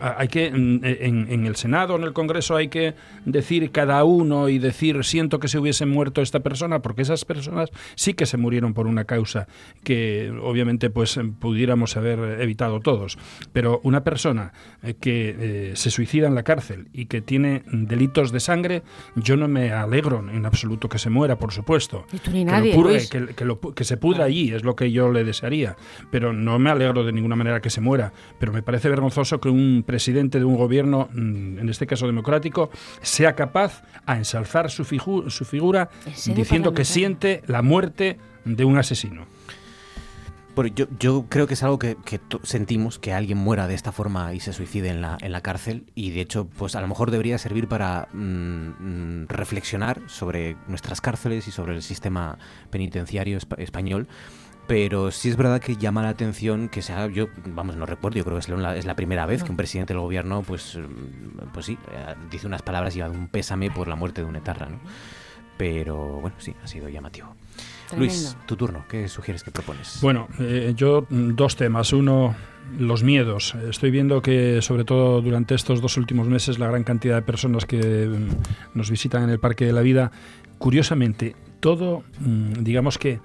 Hay 0.00 0.28
que 0.28 0.46
en, 0.46 0.80
en, 0.82 1.46
el 1.46 1.56
Senado, 1.56 1.96
en 1.96 2.02
el 2.02 2.12
Congreso, 2.12 2.56
hay 2.56 2.68
que 2.68 2.94
decir 3.24 3.70
cada 3.70 4.04
uno 4.04 4.48
y 4.48 4.58
decir 4.58 5.04
siento 5.04 5.38
que 5.38 5.48
se 5.48 5.58
hubiese 5.58 5.86
muerto 5.86 6.22
esta 6.22 6.40
persona, 6.40 6.80
porque 6.80 7.02
esas 7.02 7.24
personas 7.24 7.70
sí 7.94 8.14
que 8.14 8.26
se 8.26 8.36
murieron 8.36 8.74
por 8.74 8.86
una 8.86 9.04
causa 9.04 9.48
que 9.84 10.32
obviamente 10.42 10.90
pues 10.90 11.18
pudiéramos 11.38 11.96
haber 11.96 12.40
evitado 12.40 12.80
todos. 12.80 13.18
Pero 13.52 13.80
una 13.82 14.04
persona 14.04 14.52
eh, 14.82 14.94
que 14.94 15.36
eh, 15.38 15.72
se 15.74 15.90
suicida 15.90 16.28
en 16.28 16.34
la 16.34 16.42
cárcel 16.42 16.88
y 16.92 17.06
que 17.06 17.20
tiene 17.20 17.62
delitos 17.70 18.32
de 18.32 18.40
sangre, 18.40 18.82
yo 19.16 19.36
no 19.36 19.48
me 19.48 19.72
alegro 19.72 20.24
en 20.30 20.46
absoluto 20.46 20.88
que 20.88 20.98
se 20.98 21.10
muera, 21.10 21.38
por 21.38 21.52
supuesto. 21.52 22.04
que, 22.10 22.44
nadie, 22.44 22.74
que, 23.10 23.34
que 23.74 23.84
se 23.84 23.96
pudra 23.96 24.24
allí, 24.24 24.52
es 24.52 24.64
lo 24.64 24.76
que 24.76 24.90
yo 24.92 25.10
le 25.10 25.24
desearía. 25.24 25.76
Pero 26.10 26.32
no 26.32 26.58
me 26.58 26.70
alegro 26.70 27.04
de 27.04 27.12
ninguna 27.12 27.36
manera 27.36 27.60
que 27.60 27.70
se 27.70 27.80
muera. 27.80 28.12
Pero 28.38 28.52
me 28.52 28.62
parece 28.62 28.88
vergonzoso 28.88 29.40
que 29.40 29.48
un 29.48 29.77
presidente 29.82 30.38
de 30.38 30.44
un 30.44 30.56
gobierno, 30.56 31.08
mm, 31.12 31.58
en 31.58 31.68
este 31.68 31.86
caso 31.86 32.06
democrático, 32.06 32.70
sea 33.02 33.34
capaz 33.34 33.82
a 34.06 34.16
ensalzar 34.16 34.70
su, 34.70 34.84
su 34.84 35.44
figura 35.44 35.90
diciendo 36.34 36.72
que 36.72 36.84
siente 36.84 37.42
la 37.46 37.62
muerte 37.62 38.18
de 38.44 38.64
un 38.64 38.78
asesino. 38.78 39.26
Yo, 40.74 40.86
yo, 40.98 41.26
creo 41.28 41.46
que 41.46 41.54
es 41.54 41.62
algo 41.62 41.78
que, 41.78 41.96
sentimos, 42.42 42.98
que 42.98 43.12
alguien 43.12 43.38
muera 43.38 43.68
de 43.68 43.74
esta 43.74 43.92
forma 43.92 44.34
y 44.34 44.40
se 44.40 44.52
suicide 44.52 44.88
en 44.88 45.00
la, 45.00 45.16
en 45.20 45.30
la 45.30 45.40
cárcel 45.40 45.84
y 45.94 46.10
de 46.10 46.20
hecho 46.20 46.48
pues 46.48 46.74
a 46.74 46.80
lo 46.80 46.88
mejor 46.88 47.12
debería 47.12 47.38
servir 47.38 47.68
para 47.68 48.08
mm, 48.12 48.16
mm, 48.22 49.26
reflexionar 49.28 50.00
sobre 50.08 50.56
nuestras 50.66 51.00
cárceles 51.00 51.46
y 51.46 51.52
sobre 51.52 51.76
el 51.76 51.82
sistema 51.82 52.38
penitenciario 52.70 53.38
español 53.56 54.08
pero 54.68 55.10
sí 55.10 55.30
es 55.30 55.36
verdad 55.36 55.60
que 55.60 55.76
llama 55.76 56.02
la 56.02 56.10
atención 56.10 56.68
que 56.68 56.82
sea, 56.82 57.08
yo, 57.08 57.28
vamos, 57.46 57.76
no 57.76 57.86
recuerdo, 57.86 58.18
yo 58.18 58.24
creo 58.24 58.36
que 58.36 58.40
es 58.40 58.48
la, 58.50 58.76
es 58.76 58.84
la 58.84 58.94
primera 58.94 59.24
vez 59.24 59.42
que 59.42 59.50
un 59.50 59.56
presidente 59.56 59.94
del 59.94 60.02
gobierno, 60.02 60.42
pues, 60.42 60.76
mm, 60.76 61.48
pues 61.54 61.66
sí, 61.66 61.78
eh, 61.90 62.14
dice 62.30 62.46
unas 62.46 62.60
palabras 62.60 62.94
y 62.94 63.00
un 63.00 63.28
pésame 63.28 63.70
por 63.70 63.88
la 63.88 63.96
muerte 63.96 64.20
de 64.20 64.28
un 64.28 64.36
etarra, 64.36 64.66
¿no? 64.66 64.78
Pero 65.56 66.20
bueno, 66.20 66.36
sí, 66.38 66.54
ha 66.62 66.68
sido 66.68 66.88
llamativo. 66.90 67.34
Luis, 67.96 68.36
tu 68.46 68.56
turno, 68.56 68.84
¿qué 68.88 69.08
sugieres 69.08 69.42
que 69.42 69.50
propones? 69.50 69.98
Bueno, 70.02 70.28
eh, 70.38 70.74
yo 70.76 71.06
mm, 71.08 71.34
dos 71.34 71.56
temas. 71.56 71.94
Uno, 71.94 72.36
los 72.78 73.02
miedos. 73.02 73.54
Estoy 73.70 73.90
viendo 73.90 74.20
que, 74.20 74.60
sobre 74.60 74.84
todo 74.84 75.22
durante 75.22 75.54
estos 75.54 75.80
dos 75.80 75.96
últimos 75.96 76.28
meses, 76.28 76.58
la 76.58 76.68
gran 76.68 76.84
cantidad 76.84 77.16
de 77.16 77.22
personas 77.22 77.64
que 77.64 77.78
mm, 78.06 78.76
nos 78.78 78.90
visitan 78.90 79.22
en 79.22 79.30
el 79.30 79.40
Parque 79.40 79.64
de 79.64 79.72
la 79.72 79.80
Vida, 79.80 80.12
curiosamente, 80.58 81.34
todo, 81.60 82.04
digamos 82.20 82.98
que 82.98 83.20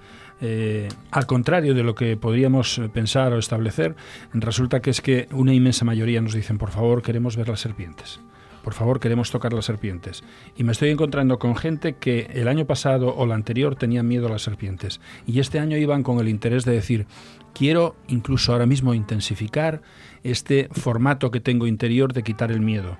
eh, 0.46 0.88
al 1.10 1.24
contrario 1.24 1.72
de 1.72 1.82
lo 1.82 1.94
que 1.94 2.18
podríamos 2.18 2.78
pensar 2.92 3.32
o 3.32 3.38
establecer, 3.38 3.96
resulta 4.34 4.80
que 4.80 4.90
es 4.90 5.00
que 5.00 5.26
una 5.32 5.54
inmensa 5.54 5.86
mayoría 5.86 6.20
nos 6.20 6.34
dicen, 6.34 6.58
por 6.58 6.70
favor, 6.70 7.00
queremos 7.00 7.34
ver 7.34 7.48
las 7.48 7.60
serpientes. 7.60 8.20
Por 8.62 8.74
favor, 8.74 9.00
queremos 9.00 9.30
tocar 9.30 9.54
las 9.54 9.64
serpientes. 9.64 10.22
Y 10.54 10.64
me 10.64 10.72
estoy 10.72 10.90
encontrando 10.90 11.38
con 11.38 11.56
gente 11.56 11.94
que 11.94 12.30
el 12.34 12.48
año 12.48 12.66
pasado 12.66 13.08
o 13.08 13.24
el 13.24 13.32
anterior 13.32 13.76
tenía 13.76 14.02
miedo 14.02 14.26
a 14.26 14.30
las 14.30 14.42
serpientes. 14.42 15.00
Y 15.26 15.40
este 15.40 15.60
año 15.60 15.78
iban 15.78 16.02
con 16.02 16.20
el 16.20 16.28
interés 16.28 16.66
de 16.66 16.72
decir, 16.72 17.06
quiero 17.54 17.96
incluso 18.08 18.52
ahora 18.52 18.66
mismo 18.66 18.92
intensificar 18.92 19.80
este 20.24 20.68
formato 20.72 21.30
que 21.30 21.40
tengo 21.40 21.66
interior 21.66 22.12
de 22.12 22.22
quitar 22.22 22.50
el 22.50 22.60
miedo. 22.60 22.96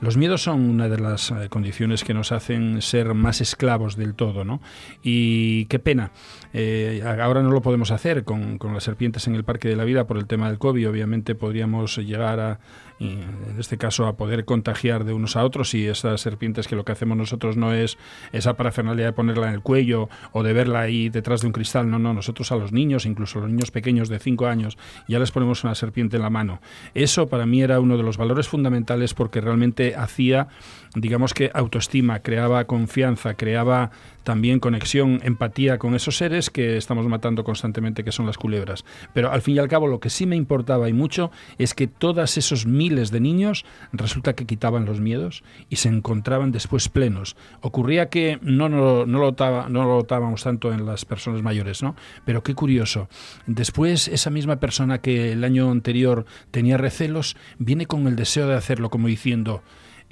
Los 0.00 0.16
miedos 0.16 0.42
son 0.42 0.68
una 0.68 0.88
de 0.88 0.98
las 0.98 1.30
eh, 1.30 1.48
condiciones 1.48 2.04
que 2.04 2.12
nos 2.12 2.32
hacen 2.32 2.82
ser 2.82 3.14
más 3.14 3.40
esclavos 3.40 3.96
del 3.96 4.14
todo, 4.14 4.44
¿no? 4.44 4.60
Y 5.02 5.64
qué 5.66 5.78
pena. 5.78 6.10
Eh, 6.52 7.02
ahora 7.20 7.42
no 7.42 7.50
lo 7.50 7.62
podemos 7.62 7.90
hacer 7.90 8.24
con, 8.24 8.58
con, 8.58 8.74
las 8.74 8.84
serpientes 8.84 9.26
en 9.26 9.34
el 9.34 9.44
Parque 9.44 9.68
de 9.68 9.76
la 9.76 9.84
Vida 9.84 10.06
por 10.06 10.18
el 10.18 10.26
tema 10.26 10.48
del 10.48 10.58
COVID. 10.58 10.90
Obviamente 10.90 11.34
podríamos 11.34 11.96
llegar 11.98 12.40
a, 12.40 12.58
en 13.00 13.56
este 13.58 13.78
caso, 13.78 14.06
a 14.06 14.16
poder 14.16 14.44
contagiar 14.44 15.04
de 15.04 15.12
unos 15.12 15.36
a 15.36 15.44
otros 15.44 15.74
y 15.74 15.86
esas 15.86 16.20
serpientes 16.20 16.68
que 16.68 16.76
lo 16.76 16.84
que 16.84 16.92
hacemos 16.92 17.16
nosotros 17.16 17.56
no 17.56 17.72
es 17.72 17.98
esa 18.32 18.54
parafernalia 18.54 19.06
de 19.06 19.12
ponerla 19.12 19.48
en 19.48 19.54
el 19.54 19.60
cuello 19.60 20.08
o 20.32 20.42
de 20.42 20.52
verla 20.52 20.80
ahí 20.80 21.08
detrás 21.08 21.40
de 21.40 21.48
un 21.48 21.52
cristal. 21.52 21.90
No, 21.90 21.98
no. 21.98 22.14
Nosotros 22.14 22.52
a 22.52 22.56
los 22.56 22.72
niños, 22.72 23.06
incluso 23.06 23.38
a 23.38 23.42
los 23.42 23.50
niños 23.50 23.70
pequeños 23.70 24.08
de 24.08 24.18
5 24.18 24.46
años, 24.46 24.78
ya 25.08 25.18
les 25.18 25.32
ponemos 25.32 25.64
una 25.64 25.74
serpiente 25.74 26.16
en 26.16 26.22
la 26.22 26.30
mano. 26.30 26.60
Eso 26.94 27.26
para 27.26 27.46
mí 27.46 27.62
era 27.62 27.80
uno 27.80 27.96
de 27.96 28.02
los 28.02 28.16
valores 28.16 28.48
fundamentales 28.48 29.14
porque 29.14 29.40
realmente 29.40 29.94
hacía 29.96 30.48
digamos 30.94 31.34
que 31.34 31.50
autoestima, 31.52 32.20
creaba 32.20 32.64
confianza, 32.66 33.34
creaba 33.34 33.90
también 34.22 34.58
conexión, 34.58 35.20
empatía 35.22 35.78
con 35.78 35.94
esos 35.94 36.16
seres 36.16 36.50
que 36.50 36.76
estamos 36.76 37.06
matando 37.06 37.44
constantemente, 37.44 38.04
que 38.04 38.12
son 38.12 38.26
las 38.26 38.38
culebras. 38.38 38.84
Pero 39.12 39.30
al 39.30 39.42
fin 39.42 39.56
y 39.56 39.58
al 39.58 39.68
cabo 39.68 39.86
lo 39.86 40.00
que 40.00 40.10
sí 40.10 40.26
me 40.26 40.36
importaba 40.36 40.88
y 40.88 40.92
mucho 40.92 41.30
es 41.58 41.74
que 41.74 41.86
todos 41.86 42.36
esos 42.38 42.66
miles 42.66 43.10
de 43.10 43.20
niños 43.20 43.64
resulta 43.92 44.34
que 44.34 44.46
quitaban 44.46 44.86
los 44.86 45.00
miedos 45.00 45.44
y 45.68 45.76
se 45.76 45.88
encontraban 45.88 46.52
después 46.52 46.88
plenos. 46.88 47.36
Ocurría 47.60 48.08
que 48.08 48.38
no, 48.40 48.68
no, 48.68 49.04
no, 49.04 49.18
lo, 49.18 49.32
no 49.68 49.84
lo 49.84 49.96
notábamos 49.96 50.42
tanto 50.42 50.72
en 50.72 50.86
las 50.86 51.04
personas 51.04 51.42
mayores, 51.42 51.82
¿no? 51.82 51.94
Pero 52.24 52.42
qué 52.42 52.54
curioso, 52.54 53.08
después 53.46 54.08
esa 54.08 54.30
misma 54.30 54.56
persona 54.56 54.98
que 54.98 55.32
el 55.32 55.44
año 55.44 55.70
anterior 55.70 56.24
tenía 56.50 56.78
recelos, 56.78 57.36
viene 57.58 57.86
con 57.86 58.06
el 58.06 58.16
deseo 58.16 58.48
de 58.48 58.54
hacerlo, 58.54 58.88
como 58.88 59.08
diciendo, 59.08 59.62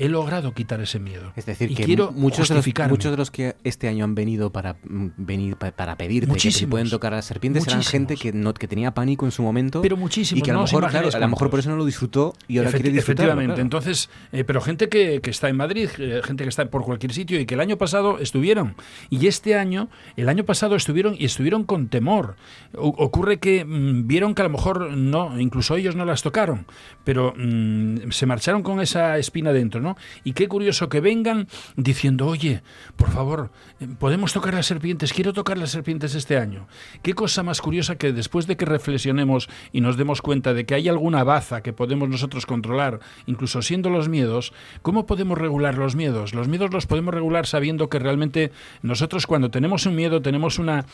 he 0.03 0.09
logrado 0.09 0.53
quitar 0.53 0.80
ese 0.80 0.98
miedo. 0.98 1.32
Es 1.36 1.46
decir, 1.46 1.74
que 1.76 1.84
quiero 1.84 2.11
muchos 2.11 2.48
de, 2.48 2.57
los, 2.57 2.66
muchos 2.88 3.12
de 3.12 3.16
los 3.16 3.30
que 3.30 3.55
este 3.62 3.86
año 3.86 4.05
han 4.05 4.16
venido 4.16 4.50
para 4.50 4.74
mm, 4.82 5.11
venir 5.16 5.55
para 5.57 5.96
pedirte 5.96 6.34
que 6.34 6.50
se 6.50 6.66
pueden 6.66 6.90
tocar 6.90 7.12
a 7.12 7.16
las 7.16 7.24
serpientes 7.24 7.66
eran 7.68 7.84
gente 7.84 8.16
que 8.16 8.32
no 8.32 8.53
que 8.53 8.66
tenía 8.66 8.92
pánico 8.94 9.26
en 9.26 9.30
su 9.30 9.44
momento. 9.44 9.80
Pero 9.80 9.96
muchísimo. 9.96 10.40
Y 10.40 10.42
que 10.42 10.50
a 10.50 10.55
lo 10.55 10.62
mejor, 10.62 10.84
a 10.84 11.18
lo 11.18 11.28
mejor 11.28 11.50
por 11.50 11.61
eso 11.61 11.70
no 11.70 11.76
lo 11.76 11.84
disfrutó 11.84 12.34
y 12.48 12.59
ahora 12.59 12.72
quiere 12.72 12.90
disfrutarlo. 12.90 13.32
Efectivamente. 13.32 13.61
Entonces, 13.61 14.11
eh, 14.32 14.42
pero 14.42 14.61
gente 14.61 14.88
que, 14.88 15.20
que, 15.20 15.30
está 15.30 15.48
en 15.48 15.57
Madrid, 15.57 15.88
eh, 15.98 16.20
gente 16.24 16.42
que 16.42 16.48
está 16.48 16.64
por 16.66 16.82
cualquier 16.82 17.12
sitio 17.12 17.38
y 17.38 17.46
que 17.46 17.55
el 17.55 17.61
año 17.61 17.78
pasado 17.78 18.18
estuvieron. 18.18 18.74
Y 19.09 19.28
este 19.28 19.55
año, 19.55 19.88
el 20.16 20.28
año 20.28 20.44
pasado 20.44 20.74
estuvieron 20.74 21.14
y 21.16 21.26
estuvieron 21.26 21.62
con 21.62 21.88
temor. 21.88 22.34
ocurre 22.74 23.38
que 23.38 23.64
mm, 23.64 24.09
vieron 24.09 24.34
que 24.34 24.42
a 24.42 24.46
lo 24.46 24.50
mejor 24.50 24.90
no, 24.90 25.38
incluso 25.38 25.76
ellos 25.76 25.94
no 25.94 26.05
las 26.05 26.22
tocaron, 26.22 26.66
pero 27.05 27.34
mm, 27.36 28.11
se 28.11 28.26
marcharon 28.26 28.64
con 28.64 28.80
esa 28.80 29.16
espina 29.18 29.53
dentro, 29.53 29.80
¿no? 29.80 29.91
Y 30.24 30.32
qué 30.32 30.49
curioso 30.49 30.88
que 30.88 31.01
vengan 31.01 31.49
diciendo, 31.76 32.26
oye, 32.26 32.62
por 32.97 33.11
favor, 33.11 33.51
eh, 33.80 33.88
podemos 33.99 34.32
tocar 34.32 34.55
las 34.55 34.66
serpientes, 34.66 35.12
quiero 35.12 35.32
tocar 35.32 35.59
las 35.59 35.70
serpientes 35.70 36.14
este 36.14 36.36
año. 36.38 36.66
Qué 37.03 37.14
cosa 37.14 37.43
más 37.43 37.61
curiosa 37.61 37.97
que 37.97 38.12
después 38.12 38.47
de 38.47 38.57
que 38.57 38.64
reflexionemos 38.64 39.49
y 39.72 39.80
nos 39.80 39.97
demos 39.97 40.22
cuenta 40.22 40.55
de 40.55 40.66
que 40.66 40.74
hay 40.74 40.88
alguna 40.88 41.24
baza 41.24 41.62
que 41.62 41.72
podemos 41.72 42.09
nosotros 42.09 42.47
controlar, 42.47 43.01
incluso 43.26 43.62
siendo 43.62 43.90
los 43.90 44.09
miedos, 44.09 44.53
¿cómo 44.82 45.07
podemos 45.07 45.38
regular 45.38 45.78
los 45.78 45.97
miedos? 45.97 46.34
Los 46.34 46.49
miedos 46.49 46.72
los 46.72 46.86
podemos 46.86 47.14
regular 47.14 47.47
sabiendo 47.47 47.88
que 47.88 47.99
realmente 47.99 48.53
nosotros 48.82 49.26
cuando 49.26 49.51
tenemos 49.51 49.86
un 49.86 49.95
miedo 49.95 50.22
tenemos 50.22 50.59
una, 50.59 50.86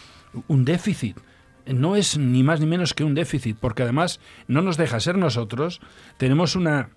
un 0.46 0.64
déficit 0.64 1.18
no 1.74 1.96
es 1.96 2.16
ni 2.16 2.42
más 2.42 2.60
ni 2.60 2.66
menos 2.66 2.94
que 2.94 3.04
un 3.04 3.14
déficit, 3.14 3.56
porque 3.58 3.82
además 3.82 4.20
no 4.46 4.62
nos 4.62 4.76
deja 4.76 5.00
ser 5.00 5.18
nosotros, 5.18 5.80
tenemos 6.16 6.56
una 6.56 6.90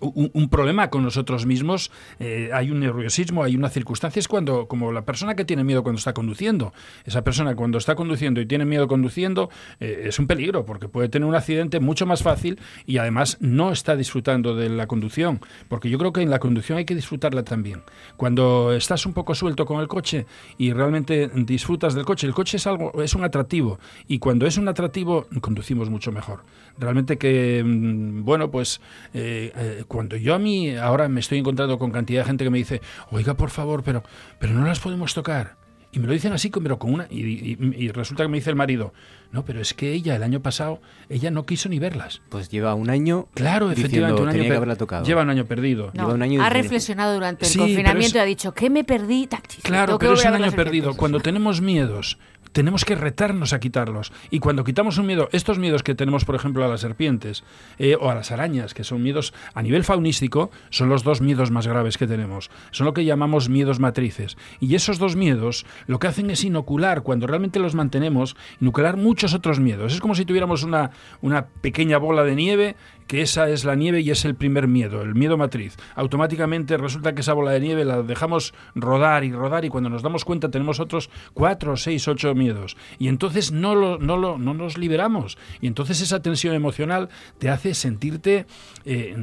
un, 0.00 0.48
problema 0.48 0.88
con 0.90 1.02
nosotros 1.02 1.46
mismos, 1.46 1.90
eh, 2.18 2.50
hay 2.52 2.70
un 2.70 2.80
nerviosismo, 2.80 3.44
hay 3.44 3.56
una 3.56 3.68
circunstancia, 3.68 4.20
es 4.20 4.28
cuando, 4.28 4.66
como 4.66 4.92
la 4.92 5.04
persona 5.04 5.34
que 5.34 5.44
tiene 5.44 5.64
miedo 5.64 5.82
cuando 5.82 5.98
está 5.98 6.14
conduciendo, 6.14 6.72
esa 7.04 7.22
persona 7.22 7.54
cuando 7.54 7.78
está 7.78 7.94
conduciendo 7.94 8.40
y 8.40 8.46
tiene 8.46 8.64
miedo 8.64 8.88
conduciendo, 8.88 9.50
eh, 9.78 10.04
es 10.06 10.18
un 10.18 10.26
peligro, 10.26 10.64
porque 10.64 10.88
puede 10.88 11.08
tener 11.08 11.28
un 11.28 11.34
accidente 11.34 11.80
mucho 11.80 12.06
más 12.06 12.22
fácil 12.22 12.58
y 12.86 12.98
además 12.98 13.36
no 13.40 13.72
está 13.72 13.96
disfrutando 13.96 14.54
de 14.54 14.68
la 14.68 14.86
conducción, 14.86 15.40
porque 15.68 15.90
yo 15.90 15.98
creo 15.98 16.12
que 16.12 16.22
en 16.22 16.30
la 16.30 16.38
conducción 16.38 16.78
hay 16.78 16.84
que 16.84 16.94
disfrutarla 16.94 17.42
también. 17.44 17.82
Cuando 18.16 18.72
estás 18.72 19.06
un 19.06 19.12
poco 19.12 19.34
suelto 19.34 19.66
con 19.66 19.80
el 19.80 19.88
coche 19.88 20.26
y 20.56 20.72
realmente 20.72 21.30
disfrutas 21.34 21.94
del 21.94 22.04
coche, 22.04 22.26
el 22.26 22.34
coche 22.34 22.56
es 22.56 22.66
algo, 22.66 23.02
es 23.02 23.14
un 23.14 23.24
atractivo, 23.24 23.78
y 24.08 24.18
cuando 24.18 24.46
es 24.46 24.56
un 24.56 24.68
atractivo, 24.68 25.26
conducimos 25.40 25.90
mucho 25.90 26.12
mejor. 26.12 26.42
Realmente 26.78 27.18
que, 27.18 27.62
mm, 27.64 28.24
bueno, 28.24 28.50
pues 28.50 28.80
eh, 29.14 29.84
cuando 29.88 30.16
yo 30.16 30.34
a 30.34 30.38
mí 30.38 30.74
ahora 30.76 31.08
me 31.08 31.20
estoy 31.20 31.38
encontrando 31.38 31.78
con 31.78 31.90
cantidad 31.90 32.22
de 32.22 32.26
gente 32.26 32.44
que 32.44 32.50
me 32.50 32.58
dice, 32.58 32.80
oiga, 33.10 33.34
por 33.34 33.50
favor, 33.50 33.82
pero, 33.82 34.02
pero 34.38 34.52
no 34.54 34.64
las 34.66 34.80
podemos 34.80 35.14
tocar. 35.14 35.58
Y 35.92 35.98
me 35.98 36.06
lo 36.06 36.12
dicen 36.12 36.32
así, 36.32 36.50
pero 36.50 36.78
con 36.78 36.94
una. 36.94 37.08
Y, 37.10 37.88
resulta 37.88 38.22
que 38.22 38.28
me 38.28 38.36
dice 38.38 38.48
el 38.50 38.54
marido, 38.54 38.92
No, 39.32 39.44
pero 39.44 39.60
es 39.60 39.74
que 39.74 39.92
ella 39.92 40.14
el 40.14 40.22
año 40.22 40.40
pasado, 40.40 40.80
ella 41.08 41.32
no 41.32 41.46
quiso 41.46 41.68
ni 41.68 41.80
verlas. 41.80 42.22
Pues 42.28 42.48
lleva 42.48 42.74
un 42.74 42.90
año. 42.90 43.26
Claro, 43.34 43.68
diciendo, 43.70 43.86
efectivamente, 43.88 44.22
un 44.22 44.28
año 44.28 44.36
tenía 44.38 44.50
que 44.50 44.56
haberla 44.56 44.76
tocado. 44.76 45.04
Lleva 45.04 45.22
un 45.22 45.30
año 45.30 45.46
perdido. 45.46 45.86
No, 45.94 46.02
Lleva 46.02 46.14
un 46.14 46.22
año 46.22 46.40
ha 46.40 46.44
diciendo- 46.44 46.62
reflexionado 46.62 47.14
durante 47.14 47.44
el 47.44 47.50
Sí, 47.50 47.58
confinamiento 47.58 48.06
es- 48.06 48.14
y 48.14 48.18
ha 48.18 48.24
dicho, 48.24 48.54
¿qué 48.54 48.70
me 48.70 48.84
perdí? 48.84 49.28
Claro, 49.62 49.98
pero 49.98 50.12
es 50.14 50.24
un 50.24 50.34
año 50.34 50.52
perdido. 50.52 50.94
Cuando 50.96 51.18
tenemos 51.18 51.60
miedos, 51.60 52.18
tenemos 52.52 52.84
que 52.84 52.94
retarnos 52.94 53.52
a 53.52 53.60
quitarlos. 53.60 54.12
Y 54.30 54.40
cuando 54.40 54.64
quitamos 54.64 54.98
un 54.98 55.06
miedo, 55.06 55.28
estos 55.32 55.58
miedos 55.58 55.82
que 55.82 55.94
tenemos, 55.94 56.24
por 56.24 56.34
ejemplo, 56.34 56.64
a 56.64 56.68
las 56.68 56.80
serpientes 56.80 57.44
eh, 57.78 57.96
o 58.00 58.10
a 58.10 58.14
las 58.14 58.30
arañas, 58.30 58.74
que 58.74 58.84
son 58.84 59.02
miedos 59.02 59.32
a 59.54 59.62
nivel 59.62 59.84
faunístico, 59.84 60.50
son 60.70 60.88
los 60.88 61.04
dos 61.04 61.20
miedos 61.20 61.50
más 61.50 61.66
graves 61.66 61.98
que 61.98 62.06
tenemos. 62.06 62.50
Son 62.70 62.86
lo 62.86 62.94
que 62.94 63.04
llamamos 63.04 63.48
miedos 63.48 63.80
matrices. 63.80 64.36
Y 64.60 64.74
esos 64.74 64.98
dos 64.98 65.16
miedos 65.16 65.66
lo 65.86 65.98
que 65.98 66.08
hacen 66.08 66.30
es 66.30 66.44
inocular, 66.44 67.02
cuando 67.02 67.26
realmente 67.26 67.60
los 67.60 67.74
mantenemos, 67.74 68.36
inocular 68.60 68.96
muchos 68.96 69.34
otros 69.34 69.60
miedos. 69.60 69.94
Es 69.94 70.00
como 70.00 70.14
si 70.14 70.24
tuviéramos 70.24 70.62
una, 70.62 70.90
una 71.20 71.46
pequeña 71.46 71.98
bola 71.98 72.24
de 72.24 72.34
nieve 72.34 72.76
que 73.10 73.22
esa 73.22 73.50
es 73.50 73.64
la 73.64 73.74
nieve 73.74 74.02
y 74.02 74.10
es 74.12 74.24
el 74.24 74.36
primer 74.36 74.68
miedo, 74.68 75.02
el 75.02 75.16
miedo 75.16 75.36
matriz. 75.36 75.76
Automáticamente 75.96 76.76
resulta 76.76 77.12
que 77.12 77.22
esa 77.22 77.32
bola 77.32 77.50
de 77.50 77.58
nieve 77.58 77.84
la 77.84 78.02
dejamos 78.04 78.54
rodar 78.76 79.24
y 79.24 79.32
rodar 79.32 79.64
y 79.64 79.68
cuando 79.68 79.90
nos 79.90 80.02
damos 80.02 80.24
cuenta 80.24 80.48
tenemos 80.48 80.78
otros 80.78 81.10
cuatro, 81.34 81.76
seis, 81.76 82.06
ocho 82.06 82.36
miedos. 82.36 82.76
Y 83.00 83.08
entonces 83.08 83.50
no, 83.50 83.74
lo, 83.74 83.98
no, 83.98 84.16
lo, 84.16 84.38
no 84.38 84.54
nos 84.54 84.78
liberamos. 84.78 85.38
Y 85.60 85.66
entonces 85.66 86.00
esa 86.00 86.22
tensión 86.22 86.54
emocional 86.54 87.08
te 87.38 87.50
hace 87.50 87.74
sentirte 87.74 88.46
eh, 88.84 89.16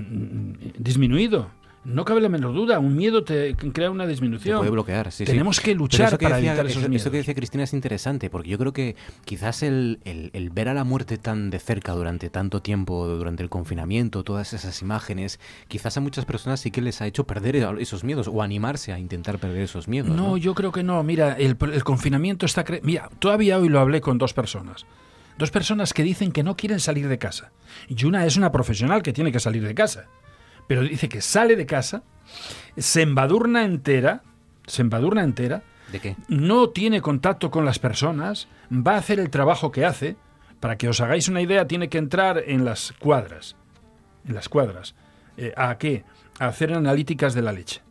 disminuido. 0.78 1.50
No 1.88 2.04
cabe 2.04 2.20
la 2.20 2.28
menor 2.28 2.54
duda, 2.54 2.80
un 2.80 2.98
miedo 2.98 3.24
te 3.24 3.56
crea 3.56 3.90
una 3.90 4.06
disminución. 4.06 4.58
puede 4.58 4.72
bloquear, 4.72 5.10
sí, 5.12 5.26
sí. 5.26 5.32
Tenemos 5.32 5.62
que 5.62 5.74
luchar 5.74 6.10
eso 6.10 6.18
que 6.18 6.24
para 6.26 6.36
decía- 6.36 6.52
evitar 6.52 6.66
esos 6.66 6.82
eso- 6.82 6.90
miedos. 6.90 7.02
Eso 7.02 7.12
que 7.12 7.18
decía 7.18 7.34
Cristina 7.34 7.64
es 7.64 7.72
interesante, 7.74 8.30
porque 8.30 8.50
yo 8.50 8.58
creo 8.58 8.74
que 8.74 8.98
quizás 9.24 9.64
el, 9.64 10.00
el- 10.04 10.30
el 10.34 10.50
ver 10.50 10.68
a 10.68 10.74
la 10.74 10.84
muerte 10.84 11.18
tan 11.18 11.50
de 11.50 11.60
cerca 11.60 11.94
durante 11.94 12.30
tanto 12.30 12.62
tiempo, 12.62 13.08
durante 13.08 13.42
el 13.42 13.50
confinamiento, 13.50 14.24
todas 14.26 14.52
esas 14.52 14.82
imágenes, 14.82 15.40
quizás 15.70 15.96
a 15.96 16.02
muchas 16.02 16.26
personas 16.26 16.60
sí 16.60 16.72
que 16.72 16.82
les 16.82 17.02
ha 17.02 17.08
hecho 17.08 17.24
perder 17.26 17.56
esos 17.80 18.04
miedos 18.04 18.28
o 18.28 18.42
animarse 18.44 18.92
a 18.92 19.00
intentar 19.00 19.40
perder 19.40 19.62
esos 19.62 19.88
miedos. 19.88 20.10
No, 20.10 20.28
No, 20.32 20.38
yo 20.38 20.54
creo 20.56 20.74
que 20.74 20.84
no. 20.84 21.02
Mira, 21.04 21.34
el, 21.34 21.56
el 21.72 21.84
confinamiento 21.86 22.46
está... 22.46 22.66
cre- 22.66 22.82
Mira, 22.84 23.10
todavía 23.20 23.58
hoy 23.60 23.70
lo 23.70 23.80
hablé 23.80 24.02
con 24.02 24.18
dos 24.18 24.34
personas. 24.34 24.86
Dos 25.38 25.52
personas 25.52 25.94
que 25.94 26.04
dicen 26.04 26.34
que 26.34 26.44
no 26.44 26.58
quieren 26.58 26.82
salir 26.82 27.08
de 27.08 27.18
casa. 27.18 27.52
Y 27.88 28.04
una 28.06 28.26
es 28.26 28.36
una 28.36 28.52
profesional 28.52 29.04
que 29.04 29.14
tiene 29.14 29.32
que 29.32 29.40
salir 29.40 29.66
de 29.66 29.74
casa. 29.74 30.08
Pero 30.68 30.82
dice 30.82 31.10
que 31.10 31.22
sale 31.22 31.56
de 31.56 31.66
casa, 31.66 32.04
se 32.78 33.02
embadurna 33.02 33.64
entera, 33.64 34.24
se 34.66 34.82
embadurna 34.82 35.24
entera, 35.24 35.64
¿De 35.92 36.00
qué? 36.00 36.16
no 36.28 36.70
tiene 36.70 37.02
contacto 37.02 37.50
con 37.50 37.66
las 37.66 37.80
personas, 37.80 38.48
va 38.72 38.96
a 38.96 38.98
hacer 38.98 39.20
el 39.20 39.30
trabajo 39.30 39.72
que 39.72 39.86
hace. 39.86 40.16
Para 40.60 40.76
que 40.76 40.90
os 40.90 41.00
hagáis 41.02 41.28
una 41.28 41.42
idea, 41.42 41.68
tiene 41.68 41.88
que 41.88 42.00
entrar 42.00 42.44
en 42.48 42.66
las 42.66 42.92
cuadras. 43.00 43.56
En 44.28 44.34
las 44.34 44.50
cuadras. 44.50 44.96
Eh, 45.38 45.54
¿A 45.56 45.78
qué? 45.78 46.04
A 46.40 46.48
hacer 46.48 46.74
analíticas 46.74 47.36
de 47.36 47.44
la 47.44 47.52
leche. 47.52 47.82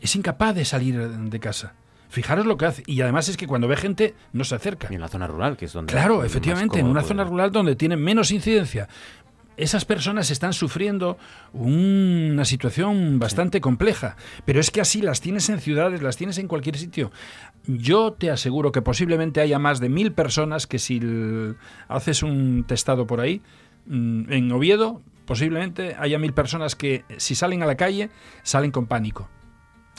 Es 0.00 0.16
incapaz 0.16 0.54
de 0.54 0.64
salir 0.64 0.98
de 0.98 1.40
casa. 1.40 1.74
Fijaros 2.08 2.46
lo 2.46 2.56
que 2.56 2.66
hace. 2.66 2.82
Y 2.86 3.00
además 3.02 3.28
es 3.28 3.36
que 3.36 3.46
cuando 3.46 3.68
ve 3.68 3.76
gente, 3.76 4.14
no 4.32 4.44
se 4.44 4.54
acerca. 4.54 4.88
Y 4.90 4.94
en 4.94 5.00
la 5.00 5.08
zona 5.08 5.26
rural, 5.26 5.56
que 5.56 5.64
es 5.64 5.72
donde... 5.72 5.92
Claro, 5.92 6.24
efectivamente, 6.24 6.78
en 6.78 6.86
una 6.86 7.02
zona 7.02 7.24
rural 7.24 7.50
donde 7.50 7.76
tiene 7.76 7.96
menos 7.96 8.30
incidencia. 8.30 8.88
Esas 9.56 9.84
personas 9.84 10.30
están 10.30 10.52
sufriendo 10.52 11.16
una 11.52 12.44
situación 12.44 13.20
bastante 13.20 13.60
compleja, 13.60 14.16
pero 14.44 14.58
es 14.58 14.72
que 14.72 14.80
así 14.80 15.00
las 15.00 15.20
tienes 15.20 15.48
en 15.48 15.60
ciudades, 15.60 16.02
las 16.02 16.16
tienes 16.16 16.38
en 16.38 16.48
cualquier 16.48 16.76
sitio. 16.76 17.12
Yo 17.66 18.12
te 18.12 18.30
aseguro 18.30 18.72
que 18.72 18.82
posiblemente 18.82 19.40
haya 19.40 19.60
más 19.60 19.78
de 19.78 19.88
mil 19.88 20.12
personas 20.12 20.66
que 20.66 20.80
si 20.80 21.00
haces 21.86 22.24
un 22.24 22.64
testado 22.66 23.06
por 23.06 23.20
ahí, 23.20 23.42
mm, 23.86 24.32
en 24.32 24.50
Oviedo, 24.50 25.02
posiblemente 25.24 25.94
haya 25.98 26.18
mil 26.18 26.32
personas 26.32 26.74
que 26.74 27.04
si 27.16 27.36
salen 27.36 27.62
a 27.62 27.66
la 27.66 27.76
calle, 27.76 28.10
salen 28.42 28.72
con 28.72 28.86
pánico. 28.86 29.28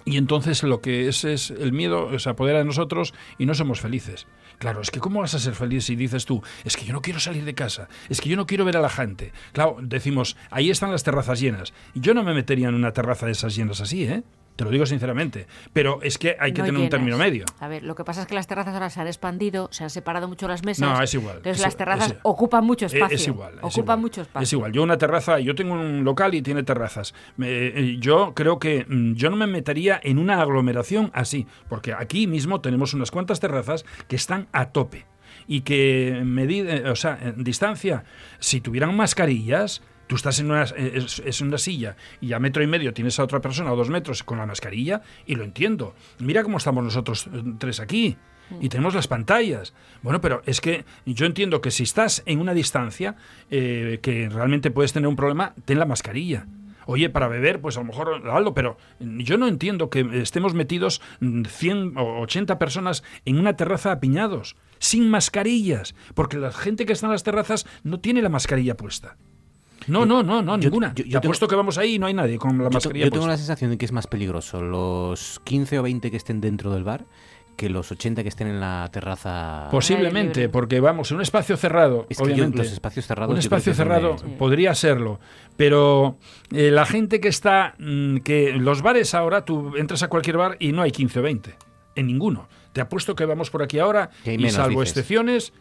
Y 0.03 0.17
entonces 0.17 0.61
lo 0.63 0.81
que 0.81 1.07
es 1.07 1.23
es 1.23 1.49
el 1.49 1.71
miedo 1.71 2.19
se 2.19 2.29
apodera 2.29 2.59
de 2.59 2.65
nosotros 2.65 3.13
y 3.39 3.47
no 3.47 3.55
somos 3.55 3.79
felices. 3.79 4.27
Claro, 4.57 4.81
es 4.81 4.91
que 4.91 4.99
¿cómo 4.99 5.21
vas 5.21 5.33
a 5.33 5.39
ser 5.39 5.55
feliz 5.55 5.85
si 5.85 5.95
dices 5.95 6.25
tú, 6.25 6.41
es 6.63 6.77
que 6.77 6.85
yo 6.85 6.93
no 6.93 7.01
quiero 7.01 7.19
salir 7.19 7.45
de 7.45 7.55
casa, 7.55 7.87
es 8.09 8.21
que 8.21 8.29
yo 8.29 8.35
no 8.35 8.45
quiero 8.45 8.65
ver 8.65 8.77
a 8.77 8.81
la 8.81 8.89
gente? 8.89 9.31
Claro, 9.53 9.77
decimos, 9.81 10.37
ahí 10.49 10.69
están 10.69 10.91
las 10.91 11.03
terrazas 11.03 11.39
llenas. 11.39 11.73
Yo 11.93 12.13
no 12.13 12.23
me 12.23 12.33
metería 12.33 12.69
en 12.69 12.75
una 12.75 12.93
terraza 12.93 13.25
de 13.25 13.33
esas 13.33 13.55
llenas 13.55 13.81
así, 13.81 14.03
¿eh? 14.03 14.23
Te 14.55 14.63
lo 14.63 14.69
digo 14.69 14.85
sinceramente. 14.85 15.47
Pero 15.73 16.01
es 16.01 16.17
que 16.17 16.37
hay 16.39 16.53
que 16.53 16.61
No 16.61 16.65
tener 16.67 16.81
un 16.81 16.89
término 16.89 17.17
medio. 17.17 17.45
A 17.59 17.67
ver, 17.67 17.83
lo 17.83 17.93
que 17.95 18.03
pasa 18.03 18.21
es 18.21 18.27
que 18.27 18.35
las 18.35 18.47
terrazas 18.47 18.73
ahora 18.73 18.89
se 18.89 19.01
han 19.01 19.07
expandido, 19.07 19.67
se 19.71 19.83
han 19.83 19.89
separado 19.89 20.27
mucho 20.27 20.47
las 20.47 20.63
mesas. 20.63 20.87
No, 20.87 21.01
es 21.01 21.13
igual, 21.13 21.37
Entonces 21.37 21.57
es 21.57 21.63
las 21.63 21.73
igual, 21.73 21.77
terrazas 21.99 22.15
ocupan 22.23 22.65
mucho 22.65 22.85
Eh, 22.85 22.89
espacio. 22.93 23.15
Es 23.15 23.27
igual. 23.27 23.53
Ocupan 23.61 23.83
igual. 23.83 23.99
mucho 23.99 24.21
espacio. 24.21 24.43
Es 24.43 24.53
igual. 24.53 24.71
Yo 24.71 24.83
una 24.83 24.97
terraza, 24.97 25.39
yo 25.39 25.55
tengo 25.55 25.73
un 25.73 26.03
local 26.03 26.33
y 26.35 26.41
tiene 26.41 26.63
terrazas. 26.63 27.13
Me- 27.37 27.47
eh, 27.67 27.97
yo 27.99 28.33
creo 28.33 28.59
que 28.59 28.85
mm, 28.87 29.13
yo 29.15 29.29
no 29.29 29.35
me 29.35 29.47
metería 29.47 29.99
en 30.01 30.17
una 30.19 30.39
aglomeración 30.41 31.11
así, 31.13 31.47
porque 31.67 31.93
aquí 31.93 32.27
mismo 32.27 32.61
tenemos 32.61 32.93
unas 32.93 33.11
cuantas 33.11 33.39
terrazas 33.39 33.85
que 34.07 34.15
están 34.15 34.47
a 34.53 34.67
tope 34.71 35.05
y 35.47 35.61
que 35.61 36.21
medida, 36.23 36.91
o 36.91 36.95
sea, 36.95 37.19
en 37.21 37.43
distancia, 37.43 38.03
si 38.39 38.61
tuvieran 38.61 38.95
mascarillas, 38.95 39.81
tú 40.07 40.15
estás 40.15 40.39
en 40.39 40.51
una, 40.51 40.63
es, 40.63 41.19
es 41.25 41.41
una 41.41 41.57
silla 41.57 41.95
y 42.21 42.33
a 42.33 42.39
metro 42.39 42.63
y 42.63 42.67
medio 42.67 42.93
tienes 42.93 43.19
a 43.19 43.23
otra 43.23 43.41
persona 43.41 43.71
o 43.71 43.75
dos 43.75 43.89
metros 43.89 44.23
con 44.23 44.37
la 44.37 44.45
mascarilla 44.45 45.01
y 45.25 45.35
lo 45.35 45.43
entiendo. 45.43 45.95
Mira 46.19 46.43
cómo 46.43 46.57
estamos 46.57 46.83
nosotros 46.83 47.27
eh, 47.27 47.43
tres 47.59 47.79
aquí 47.79 48.17
y 48.61 48.69
tenemos 48.69 48.93
las 48.93 49.07
pantallas. 49.07 49.73
Bueno, 50.01 50.21
pero 50.21 50.41
es 50.45 50.61
que 50.61 50.85
yo 51.05 51.25
entiendo 51.25 51.61
que 51.61 51.71
si 51.71 51.83
estás 51.83 52.23
en 52.25 52.39
una 52.39 52.53
distancia 52.53 53.15
eh, 53.49 53.99
que 54.01 54.29
realmente 54.29 54.71
puedes 54.71 54.93
tener 54.93 55.07
un 55.07 55.15
problema, 55.15 55.53
ten 55.65 55.79
la 55.79 55.85
mascarilla. 55.85 56.45
Oye, 56.87 57.09
para 57.09 57.27
beber, 57.27 57.61
pues 57.61 57.77
a 57.77 57.79
lo 57.79 57.87
mejor 57.87 58.29
algo, 58.29 58.53
pero 58.53 58.77
yo 58.99 59.37
no 59.37 59.47
entiendo 59.47 59.89
que 59.89 60.07
estemos 60.21 60.53
metidos 60.53 61.01
mm, 61.19 61.45
100 61.45 61.97
o 61.97 62.21
80 62.21 62.59
personas 62.59 63.03
en 63.25 63.39
una 63.39 63.55
terraza 63.55 63.91
apiñados, 63.91 64.55
sin 64.77 65.09
mascarillas, 65.09 65.95
porque 66.13 66.37
la 66.37 66.51
gente 66.51 66.85
que 66.85 66.93
está 66.93 67.07
en 67.07 67.13
las 67.13 67.23
terrazas 67.23 67.65
no 67.83 67.99
tiene 67.99 68.21
la 68.21 68.29
mascarilla 68.29 68.77
puesta. 68.77 69.17
No, 69.87 70.05
no, 70.05 70.23
no, 70.23 70.41
no, 70.41 70.57
yo- 70.57 70.69
ninguna. 70.69 70.89
yo- 70.89 70.95
yo 70.95 71.03
Te 71.03 71.09
tengo- 71.09 71.17
apuesto 71.19 71.47
que 71.47 71.55
vamos 71.55 71.77
ahí 71.77 71.95
y 71.95 71.99
no 71.99 72.07
hay 72.07 72.13
nadie 72.13 72.37
con 72.37 72.57
la 72.57 72.65
Yo, 72.65 72.69
te- 72.69 72.73
mascarilla 72.75 73.05
yo 73.05 73.11
tengo 73.11 73.27
la 73.27 73.37
sensación 73.37 73.71
de 73.71 73.77
que 73.77 73.85
es 73.85 73.91
más 73.91 74.07
peligroso 74.07 74.61
los 74.61 75.39
15 75.43 75.79
o 75.79 75.83
20 75.83 76.11
que 76.11 76.17
estén 76.17 76.41
dentro 76.41 76.71
del 76.71 76.83
bar 76.83 77.05
que 77.55 77.69
los 77.69 77.89
80 77.89 78.21
que 78.21 78.27
estén 78.27 78.49
en 78.49 78.59
la 78.59 78.89
terraza. 78.91 79.69
Posiblemente, 79.71 80.49
porque 80.49 80.81
vamos, 80.81 81.09
en 81.11 81.15
un 81.15 81.21
espacio 81.21 81.55
cerrado, 81.55 82.05
Es 82.09 82.17
que 82.17 82.25
yo- 82.25 82.33
obviamente. 82.33 82.57
los 82.57 82.71
espacios 82.73 83.07
cerrados 83.07 83.31
Un 83.31 83.39
espacio 83.39 83.73
cerrado 83.73 84.17
podría 84.37 84.75
serlo, 84.75 85.21
pero 85.55 86.17
eh, 86.51 86.69
la 86.71 86.85
gente 86.85 87.21
que 87.21 87.29
está, 87.29 87.75
mm, 87.79 88.17
que 88.17 88.51
los 88.57 88.81
bares 88.81 89.13
ahora, 89.13 89.45
tú 89.45 89.77
entras 89.77 90.03
a 90.03 90.09
cualquier 90.09 90.35
bar 90.35 90.57
y 90.59 90.73
no 90.73 90.81
hay 90.81 90.91
15 90.91 91.19
o 91.19 91.21
20, 91.21 91.55
en 91.95 92.07
ninguno. 92.07 92.49
Te 92.73 92.81
apuesto 92.81 93.15
que 93.15 93.23
vamos 93.23 93.49
por 93.49 93.63
aquí 93.63 93.79
ahora 93.79 94.09
y 94.25 94.49
salvo 94.49 94.81
dices. 94.81 94.97
excepciones, 94.97 95.53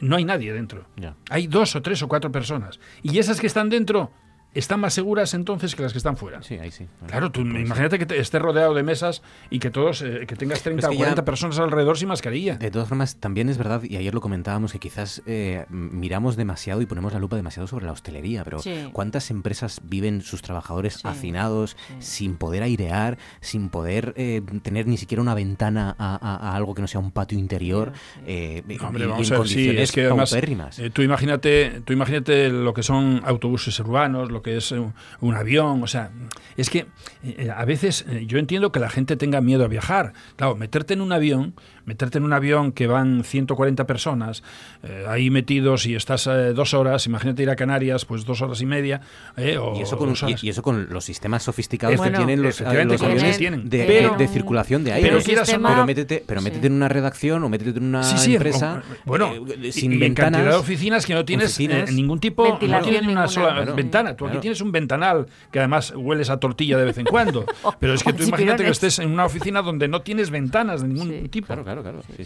no 0.00 0.16
hay 0.16 0.24
nadie 0.24 0.52
dentro. 0.52 0.86
Hay 1.30 1.46
dos 1.46 1.76
o 1.76 1.82
tres 1.82 2.02
o 2.02 2.08
cuatro 2.08 2.32
personas. 2.32 2.80
Y 3.02 3.18
esas 3.18 3.40
que 3.40 3.46
están 3.46 3.68
dentro 3.68 4.12
están 4.58 4.80
más 4.80 4.94
seguras 4.94 5.34
entonces 5.34 5.74
que 5.74 5.82
las 5.82 5.92
que 5.92 5.98
están 5.98 6.16
fuera. 6.16 6.42
Sí, 6.42 6.54
ahí 6.58 6.70
sí. 6.70 6.86
Claro, 7.06 7.30
tú 7.30 7.40
imagínate 7.42 7.98
que 7.98 8.06
te- 8.06 8.18
estés 8.18 8.40
rodeado 8.42 8.74
de 8.74 8.82
mesas 8.82 9.22
y 9.50 9.58
que 9.58 9.70
todos, 9.70 10.02
eh, 10.02 10.24
que 10.26 10.36
tengas 10.36 10.62
30 10.62 10.80
Es 10.80 10.88
que 10.88 10.94
o 10.96 10.98
ya- 10.98 11.04
40 11.04 11.24
personas 11.24 11.58
alrededor 11.58 11.96
sin 11.98 12.08
mascarilla. 12.08 12.56
De 12.56 12.70
todas 12.70 12.88
formas, 12.88 13.16
también 13.16 13.48
es 13.48 13.58
verdad, 13.58 13.82
y 13.82 13.96
ayer 13.96 14.14
lo 14.14 14.20
comentábamos, 14.20 14.72
que 14.72 14.78
quizás 14.78 15.22
eh, 15.26 15.64
miramos 15.70 16.36
demasiado 16.36 16.80
y 16.82 16.86
ponemos 16.86 17.12
la 17.12 17.18
lupa 17.18 17.36
demasiado 17.36 17.66
sobre 17.66 17.86
la 17.86 17.92
hostelería, 17.92 18.44
pero 18.44 18.58
Sí. 18.60 18.74
¿cuántas 18.92 19.30
empresas 19.30 19.80
viven 19.84 20.22
sus 20.22 20.42
trabajadores 20.42 20.94
Sí, 20.94 21.00
hacinados, 21.08 21.76
sí. 21.88 21.94
sin 22.00 22.36
poder 22.36 22.62
airear, 22.62 23.18
sin 23.40 23.68
poder 23.68 24.14
eh, 24.16 24.42
tener 24.62 24.86
ni 24.86 24.96
siquiera 24.96 25.22
una 25.22 25.34
ventana 25.34 25.94
a, 25.98 26.14
a- 26.16 26.50
a 26.50 26.56
algo 26.56 26.74
que 26.74 26.82
no 26.82 26.88
sea 26.88 27.00
un 27.00 27.10
patio 27.10 27.38
interior? 27.38 27.92
eh, 28.26 28.62
y- 28.68 28.78
Hombre, 28.82 29.04
y 29.04 29.08
vamos 29.08 29.28
en 29.28 29.34
a 29.34 29.38
ver, 29.38 29.48
sí, 29.48 29.54
condiciones 29.54 29.82
es 29.82 29.92
que 29.92 30.04
además, 30.06 30.78
eh, 30.78 30.90
tú 30.90 31.02
imagínate, 31.02 31.82
tú 31.84 31.92
imagínate 31.92 32.48
lo 32.50 32.72
que 32.74 32.82
son 32.82 33.20
autobuses 33.24 33.78
urbanos, 33.80 34.30
lo 34.30 34.42
que 34.42 34.47
es 34.56 34.72
eh, 34.72 34.82
un 35.20 35.34
avión, 35.34 35.82
o 35.82 35.86
sea, 35.86 36.10
es 36.56 36.70
que 36.70 36.86
eh, 37.22 37.50
a 37.54 37.64
veces 37.64 38.04
eh, 38.08 38.24
yo 38.26 38.38
entiendo 38.38 38.72
que 38.72 38.80
la 38.80 38.90
gente 38.90 39.16
tenga 39.16 39.40
miedo 39.40 39.64
a 39.64 39.68
viajar. 39.68 40.12
Claro, 40.36 40.56
meterte 40.56 40.94
en 40.94 41.00
un 41.00 41.12
avión, 41.12 41.54
meterte 41.88 42.18
en 42.18 42.24
un 42.24 42.32
avión 42.34 42.70
que 42.72 42.86
van 42.86 43.24
140 43.24 43.86
personas 43.86 44.42
eh, 44.82 45.06
ahí 45.08 45.30
metidos 45.30 45.86
y 45.86 45.94
estás 45.94 46.26
eh, 46.26 46.52
dos 46.52 46.74
horas, 46.74 47.06
imagínate 47.06 47.42
ir 47.42 47.50
a 47.50 47.56
Canarias, 47.56 48.04
pues 48.04 48.24
dos 48.24 48.42
horas 48.42 48.60
y 48.60 48.66
media, 48.66 49.00
eh, 49.36 49.56
o 49.58 49.74
Y 49.76 49.82
eso, 49.82 49.96
con, 49.96 50.10
dos 50.10 50.22
horas. 50.22 50.42
y, 50.44 50.46
y 50.46 50.50
eso 50.50 50.62
con 50.62 50.88
los 50.90 51.04
sistemas 51.04 51.42
sofisticados 51.42 51.96
Bueno, 51.96 52.12
que 52.12 52.24
tienen 52.24 52.42
los, 52.42 52.60
los 52.60 52.68
aviones 52.68 53.38
tienen. 53.38 53.68
de, 53.68 53.84
Pero- 53.84 54.10
de- 54.12 54.16
de 54.18 54.28
circulación 54.28 54.84
de 54.84 54.92
aire. 54.92 55.08
pero 55.08 55.22
quieras 55.22 55.52
o 55.52 55.58
no- 55.58 55.68
pero 55.68 55.86
métete, 55.86 56.22
pero 56.26 56.40
Sí. 56.40 56.44
métete 56.44 56.66
en 56.66 56.72
una 56.74 56.88
redacción 56.88 57.42
o 57.42 57.48
métete 57.48 57.78
en 57.78 57.84
una 57.84 58.02
Sí, 58.02 58.18
sí, 58.18 58.34
empresa 58.34 58.82
o- 58.86 58.94
bueno, 59.06 59.32
eh, 59.34 59.58
y- 59.68 59.72
sin 59.72 59.92
y 59.92 59.94
en 59.94 60.00
ventanas. 60.00 60.32
cantidad 60.32 60.52
de 60.52 60.58
oficinas 60.60 61.06
que 61.06 61.14
no 61.14 61.24
tienes 61.24 61.46
oficinas. 61.52 61.88
eh, 61.88 61.92
ningún 61.94 62.20
tipo, 62.20 62.46
no 62.46 62.58
ni 62.60 62.66
una 62.68 63.00
ninguna. 63.00 63.28
sola 63.28 63.54
Claro. 63.54 63.74
ventana. 63.74 64.14
Tú 64.14 64.26
aquí 64.26 64.38
tienes 64.38 64.60
un 64.60 64.70
ventanal 64.72 65.26
que 65.50 65.58
además 65.58 65.92
hueles 65.96 66.28
a 66.30 66.38
tortilla 66.38 66.76
de 66.76 66.84
vez 66.84 66.98
en 66.98 67.06
cuando. 67.06 67.46
Pero 67.80 67.94
es 67.94 68.02
que 68.04 68.12
tú 68.12 68.24
imagínate 68.24 68.64
que 68.64 68.70
estés 68.70 68.98
en 68.98 69.10
una 69.10 69.24
oficina 69.24 69.62
donde 69.62 69.88
no 69.88 70.02
tienes 70.02 70.30
ventanas 70.30 70.82
de 70.82 70.88
ningún 70.88 71.08
Sí. 71.08 71.28
tipo. 71.28 71.46
Claro, 71.46 71.77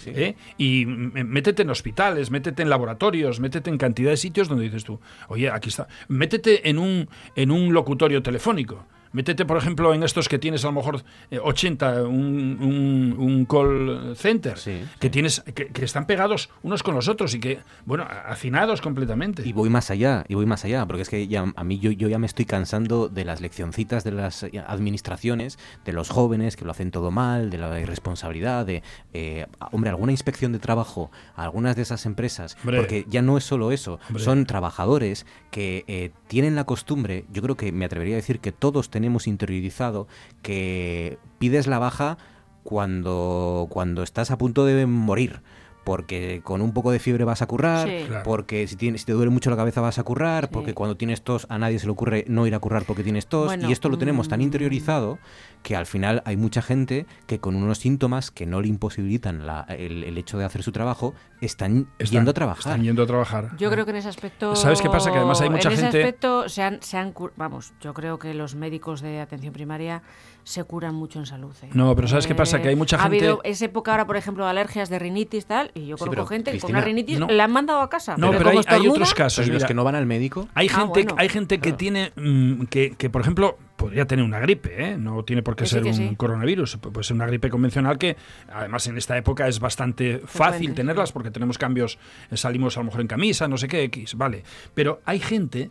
¿eh? 0.07 0.36
Y 0.59 0.86
métete 0.86 1.62
en 1.62 1.70
hospitales, 1.70 2.30
métete 2.30 2.62
en 2.62 2.70
laboratorios, 2.70 3.40
métete 3.40 3.70
en 3.70 3.78
cantidad 3.78 4.11
de 4.11 4.16
sitios 4.16 4.48
donde 4.48 4.64
dices 4.64 4.84
tú, 4.84 5.00
oye, 5.28 5.50
aquí 5.50 5.68
está. 5.68 5.88
Métete 6.09 6.68
en 6.68 6.78
un, 6.78 7.09
en 7.36 7.50
un 7.50 7.72
locutorio 7.72 8.22
telefónico. 8.22 8.86
Métete, 9.13 9.45
por 9.45 9.57
ejemplo, 9.57 9.93
en 9.95 10.03
estos 10.03 10.29
que 10.29 10.39
tienes 10.39 10.65
a 10.65 10.69
lo 10.69 10.73
mejor 10.73 11.03
eh, 11.31 11.39
80, 11.39 12.05
un, 12.05 12.59
un, 12.61 13.17
un 13.19 13.45
call 13.45 14.15
center, 14.17 14.55
que 14.99 15.11
tienes 15.11 15.41
que, 15.41 15.69
que 15.69 15.85
están 15.85 16.07
pegados 16.07 16.49
unos 16.63 16.83
con 16.83 16.95
los 16.95 17.09
otros 17.09 17.35
y 17.35 17.41
que, 17.41 17.61
bueno, 17.85 18.07
hacinados 18.27 18.81
completamente. 18.81 19.47
Y 19.47 19.53
voy 19.53 19.69
más 19.69 19.91
allá, 19.91 20.25
y 20.29 20.35
voy 20.35 20.47
más 20.47 20.65
allá, 20.65 20.87
porque 20.87 21.03
es 21.03 21.09
que 21.09 21.29
ya, 21.29 21.45
a 21.55 21.65
mí 21.65 21.79
yo, 21.79 21.91
yo 21.91 22.09
ya 22.09 22.19
me 22.19 22.27
estoy 22.27 22.47
cansando 22.47 23.09
de 23.09 23.25
las 23.25 23.41
leccioncitas 23.41 24.05
de 24.05 24.13
las 24.13 24.45
eh, 24.45 24.63
administraciones, 24.67 25.59
de 25.85 25.93
los 25.93 26.09
jóvenes 26.09 26.57
que 26.57 26.65
lo 26.65 26.71
hacen 26.71 26.91
todo 26.91 27.11
mal, 27.11 27.51
de 27.51 27.59
la 27.59 27.81
irresponsabilidad, 27.81 28.65
de, 28.65 28.83
eh, 29.13 29.47
hombre, 29.73 29.91
alguna 29.91 30.13
inspección 30.13 30.53
de 30.53 30.59
trabajo 30.59 31.11
algunas 31.37 31.77
de 31.77 31.83
esas 31.83 32.07
empresas, 32.07 32.57
Hombre. 32.63 32.79
porque 32.79 33.07
ya 33.09 33.21
no 33.21 33.37
es 33.37 33.45
solo 33.45 33.73
eso, 33.73 33.99
Hombre. 34.09 34.23
son 34.23 34.47
trabajadores 34.47 35.27
que 35.51 35.85
eh, 35.87 36.11
tienen 36.29 36.55
la 36.55 36.65
costumbre, 36.65 37.25
yo 37.31 37.43
creo 37.43 37.57
que 37.57 37.73
me 37.73 37.85
atrevería 37.85 38.15
a 38.15 38.17
decir 38.17 38.41
que 38.41 38.53
todos 38.53 38.89
tenemos 38.89 39.01
interiorizado 39.26 40.09
que 40.42 41.18
pides 41.38 41.66
la 41.66 41.78
baja 41.78 42.18
cuando, 42.64 43.66
cuando 43.70 44.03
estás 44.03 44.30
a 44.30 44.38
punto 44.38 44.64
de 44.64 44.86
morir. 44.86 45.42
Porque 45.85 46.41
con 46.45 46.61
un 46.62 46.72
poco 46.72 46.91
de 46.93 46.99
fiebre 46.99 47.24
vas 47.24 47.43
a 47.43 47.47
currar, 47.47 47.89
Sí. 47.89 48.05
Claro. 48.07 48.22
porque 48.24 48.66
si, 48.68 48.76
tienes, 48.76 49.01
si 49.03 49.07
te 49.07 49.12
duele 49.12 49.30
mucho 49.30 49.51
la 49.51 49.57
cabeza 49.57 49.80
vas 49.80 49.99
a 49.99 50.03
currar, 50.05 50.51
porque 50.51 50.74
cuando 50.74 50.97
tienes 50.97 51.22
tos 51.22 51.47
a 51.51 51.59
nadie 51.59 51.78
se 51.78 51.87
le 51.87 51.93
ocurre 51.93 52.24
no 52.28 52.47
ir 52.47 52.55
a 52.55 52.59
currar 52.61 52.85
porque 52.87 53.03
tienes 53.03 53.26
tos. 53.26 53.47
Bueno, 53.47 53.68
y 53.68 53.72
esto 53.72 53.89
lo 53.89 53.99
tenemos 53.99 54.28
tan 54.28 54.39
mm. 54.39 54.43
interiorizado 54.43 55.18
que 55.62 55.76
al 55.76 55.87
final 55.87 56.22
hay 56.24 56.37
mucha 56.37 56.62
gente 56.62 57.07
que 57.26 57.39
con 57.41 57.55
unos 57.57 57.78
síntomas 57.78 58.30
que 58.30 58.47
no 58.47 58.61
le 58.61 58.68
imposibilitan 58.68 59.47
la- 59.47 59.62
el, 59.68 60.05
el 60.05 60.18
hecho 60.18 60.39
de 60.39 60.45
hacer 60.45 60.62
su 60.62 60.72
trabajo 60.72 61.14
están, 61.41 61.89
Están- 61.99 62.12
yendo 62.18 62.30
a 62.30 62.35
trabajar. 62.35 62.59
Están 62.72 62.83
yendo 62.83 63.03
a 63.03 63.07
trabajar. 63.07 63.51
Yo 63.59 63.70
creo 63.70 63.85
que 63.85 63.91
en 63.93 63.97
ese 63.99 64.09
aspecto. 64.09 64.55
¿Sabes 64.57 64.80
qué 64.80 64.89
pasa? 64.91 65.11
Que 65.11 65.18
además 65.18 65.41
hay 65.41 65.51
mucha 65.51 65.68
en 65.68 65.74
ese 65.74 65.83
gente- 65.83 65.99
aspecto 66.03 66.49
se 66.49 66.62
han, 66.62 66.83
se 66.83 66.97
han 66.97 67.12
cur- 67.14 67.33
Vamos, 67.37 67.72
yo 67.80 67.95
creo 67.95 68.18
que 68.18 68.35
los 68.35 68.55
médicos 68.55 69.01
de 69.01 69.20
atención 69.20 69.53
primaria 69.53 70.03
se 70.45 70.64
curan 70.64 70.95
mucho 70.95 71.18
en 71.18 71.26
salud. 71.26 71.55
¿eh? 71.62 71.68
No, 71.72 71.95
pero 71.95 72.09
¿sabes 72.09 72.26
qué 72.26 72.34
pasa? 72.34 72.61
Que 72.61 72.68
hay 72.68 72.76
mucha 72.76 72.97
ha 72.97 73.01
gente- 73.03 73.18
habido 73.18 73.40
esa 73.45 73.64
época 73.66 73.93
ahora, 73.93 74.07
por 74.07 74.16
ejemplo, 74.16 74.45
de 74.45 74.51
alergias, 74.51 74.88
de 74.88 74.99
rinitis, 74.99 75.47
tal, 75.47 75.70
y 75.74 75.86
yo 75.86 75.97
conozco 75.97 76.26
gente 76.26 76.51
que 76.53 76.59
con 76.61 76.70
una 76.72 76.80
rinitis 76.80 77.18
no. 77.20 77.28
la 77.28 77.45
han 77.45 77.53
mandado 77.53 77.80
a 77.80 77.88
casa. 77.88 78.16
No, 78.16 78.30
pero 78.32 78.51
hay, 78.51 78.88
otros 78.88 79.14
casos. 79.14 79.45
Pero 79.45 79.55
los 79.55 79.61
mira. 79.62 79.68
que 79.68 79.74
no 79.74 79.84
van 79.84 79.95
al 79.95 80.07
médico, 80.07 80.49
Hay 80.55 80.68
Ah, 80.72 80.78
gente, 80.80 81.03
bueno. 81.05 81.14
hay 81.18 81.28
gente 81.28 81.59
que 81.61 81.72
tiene, 81.72 82.12
mm, 82.16 82.64
que, 82.64 82.93
que, 82.97 83.09
por 83.11 83.20
ejemplo, 83.22 83.57
podría 83.76 84.07
tener 84.07 84.24
una 84.24 84.38
gripe, 84.40 84.90
¿eh? 84.90 84.97
no 84.99 85.24
tiene 85.24 85.43
por 85.43 85.57
qué 85.57 85.64
Que 85.64 85.70
ser 85.70 85.84
un 85.84 85.95
sí. 85.95 86.14
coronavirus, 86.16 86.80
pu- 86.80 86.93
puede 86.93 87.05
ser 87.05 87.14
una 87.16 87.26
gripe 87.26 87.49
convencional 87.51 87.99
que 87.99 88.16
además 88.53 88.86
en 88.86 88.97
esta 88.99 89.16
época 89.16 89.49
es 89.49 89.59
bastante 89.61 90.20
fácil 90.24 90.74
tenerlas 90.74 91.11
porque 91.12 91.30
tenemos 91.30 91.59
cambios, 91.59 91.99
eh, 92.30 92.36
salimos 92.36 92.76
a 92.76 92.80
lo 92.80 92.84
mejor 92.86 93.01
en 93.01 93.07
camisa, 93.09 93.49
no 93.49 93.57
sé 93.57 93.66
qué, 93.68 93.82
X, 93.84 94.14
vale. 94.16 94.45
Pero 94.74 95.01
hay 95.05 95.18
gente 95.18 95.70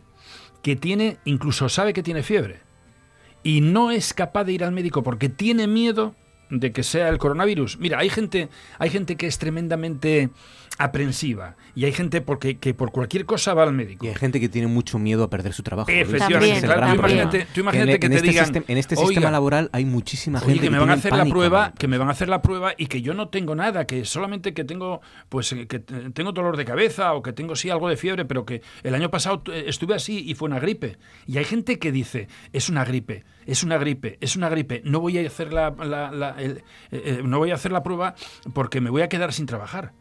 que 0.62 0.76
tiene, 0.76 1.18
incluso 1.24 1.68
sabe 1.68 1.92
que 1.92 2.02
tiene 2.02 2.22
fiebre 2.22 2.60
y 3.42 3.60
no 3.60 3.90
es 3.90 4.14
capaz 4.14 4.44
de 4.44 4.52
ir 4.52 4.64
al 4.64 4.72
médico 4.72 5.02
porque 5.02 5.28
tiene 5.28 5.66
miedo 5.66 6.14
de 6.50 6.72
que 6.72 6.82
sea 6.82 7.08
el 7.08 7.18
coronavirus. 7.18 7.78
Mira, 7.78 7.98
hay 7.98 8.10
gente, 8.10 8.48
hay 8.78 8.90
gente 8.90 9.16
que 9.16 9.26
es 9.26 9.38
tremendamente 9.38 10.30
aprensiva 10.78 11.56
y 11.74 11.84
hay 11.84 11.92
gente 11.92 12.20
porque 12.20 12.58
que 12.58 12.74
por 12.74 12.92
cualquier 12.92 13.24
cosa 13.26 13.54
va 13.54 13.62
al 13.64 13.72
médico. 13.72 14.04
y 14.06 14.08
hay 14.08 14.14
gente 14.14 14.40
que 14.40 14.48
tiene 14.48 14.66
mucho 14.68 14.98
miedo 14.98 15.24
a 15.24 15.30
perder 15.30 15.52
su 15.52 15.62
trabajo. 15.62 15.90
Efectivamente, 15.90 16.58
es 16.58 16.64
claro, 16.64 16.86
tú 16.88 16.94
imagínate, 16.94 17.46
tú 17.54 17.60
imagínate 17.60 17.92
en, 17.94 18.00
que 18.00 18.06
en 18.06 18.12
te 18.12 18.16
este 18.16 18.28
digan, 18.28 18.44
sistema, 18.46 18.64
en 18.68 18.78
este 18.78 18.94
"Oiga, 18.96 19.06
sistema 19.08 19.30
laboral 19.30 19.70
hay 19.72 19.84
muchísima 19.84 20.38
Oye, 20.40 20.46
gente 20.54 20.64
que 20.66 20.70
me 20.70 20.78
van 20.78 20.90
a 20.90 20.94
hacer 20.94 21.12
la 21.14 21.24
prueba, 21.24 21.68
¿no? 21.68 21.74
que 21.74 21.88
me 21.88 21.98
van 21.98 22.08
a 22.08 22.12
hacer 22.12 22.28
la 22.28 22.42
prueba 22.42 22.72
y 22.76 22.86
que 22.86 23.02
yo 23.02 23.14
no 23.14 23.28
tengo 23.28 23.54
nada, 23.54 23.86
que 23.86 24.04
solamente 24.04 24.54
que 24.54 24.64
tengo, 24.64 25.00
pues, 25.28 25.52
eh, 25.52 25.66
que 25.66 25.78
tengo 25.78 26.32
dolor 26.32 26.56
de 26.56 26.64
cabeza 26.64 27.14
o 27.14 27.22
que 27.22 27.32
tengo 27.32 27.56
sí 27.56 27.70
algo 27.70 27.88
de 27.88 27.96
fiebre, 27.96 28.24
pero 28.24 28.44
que 28.44 28.62
el 28.82 28.94
año 28.94 29.10
pasado 29.10 29.42
eh, 29.52 29.64
estuve 29.66 29.94
así 29.94 30.22
y 30.28 30.34
fue 30.34 30.48
una 30.48 30.58
gripe. 30.60 30.98
Y 31.26 31.38
hay 31.38 31.44
gente 31.44 31.78
que 31.78 31.92
dice, 31.92 32.28
es 32.52 32.68
una 32.68 32.84
gripe, 32.84 33.24
es 33.46 33.62
una 33.62 33.78
gripe, 33.78 34.18
es 34.20 34.36
una 34.36 34.48
gripe, 34.48 34.82
no 34.84 35.00
voy 35.00 35.18
a 35.18 35.26
hacer 35.26 35.52
la, 35.52 35.70
la- 35.70 36.10
la- 36.10 36.34
el- 36.38 36.58
eh, 36.90 37.02
eh, 37.04 37.20
no 37.24 37.38
voy 37.38 37.50
a 37.50 37.54
hacer 37.54 37.72
la 37.72 37.82
prueba 37.82 38.14
porque 38.54 38.80
me 38.80 38.90
voy 38.90 39.02
a 39.02 39.08
quedar 39.08 39.32
sin 39.32 39.46
trabajar. 39.46 39.92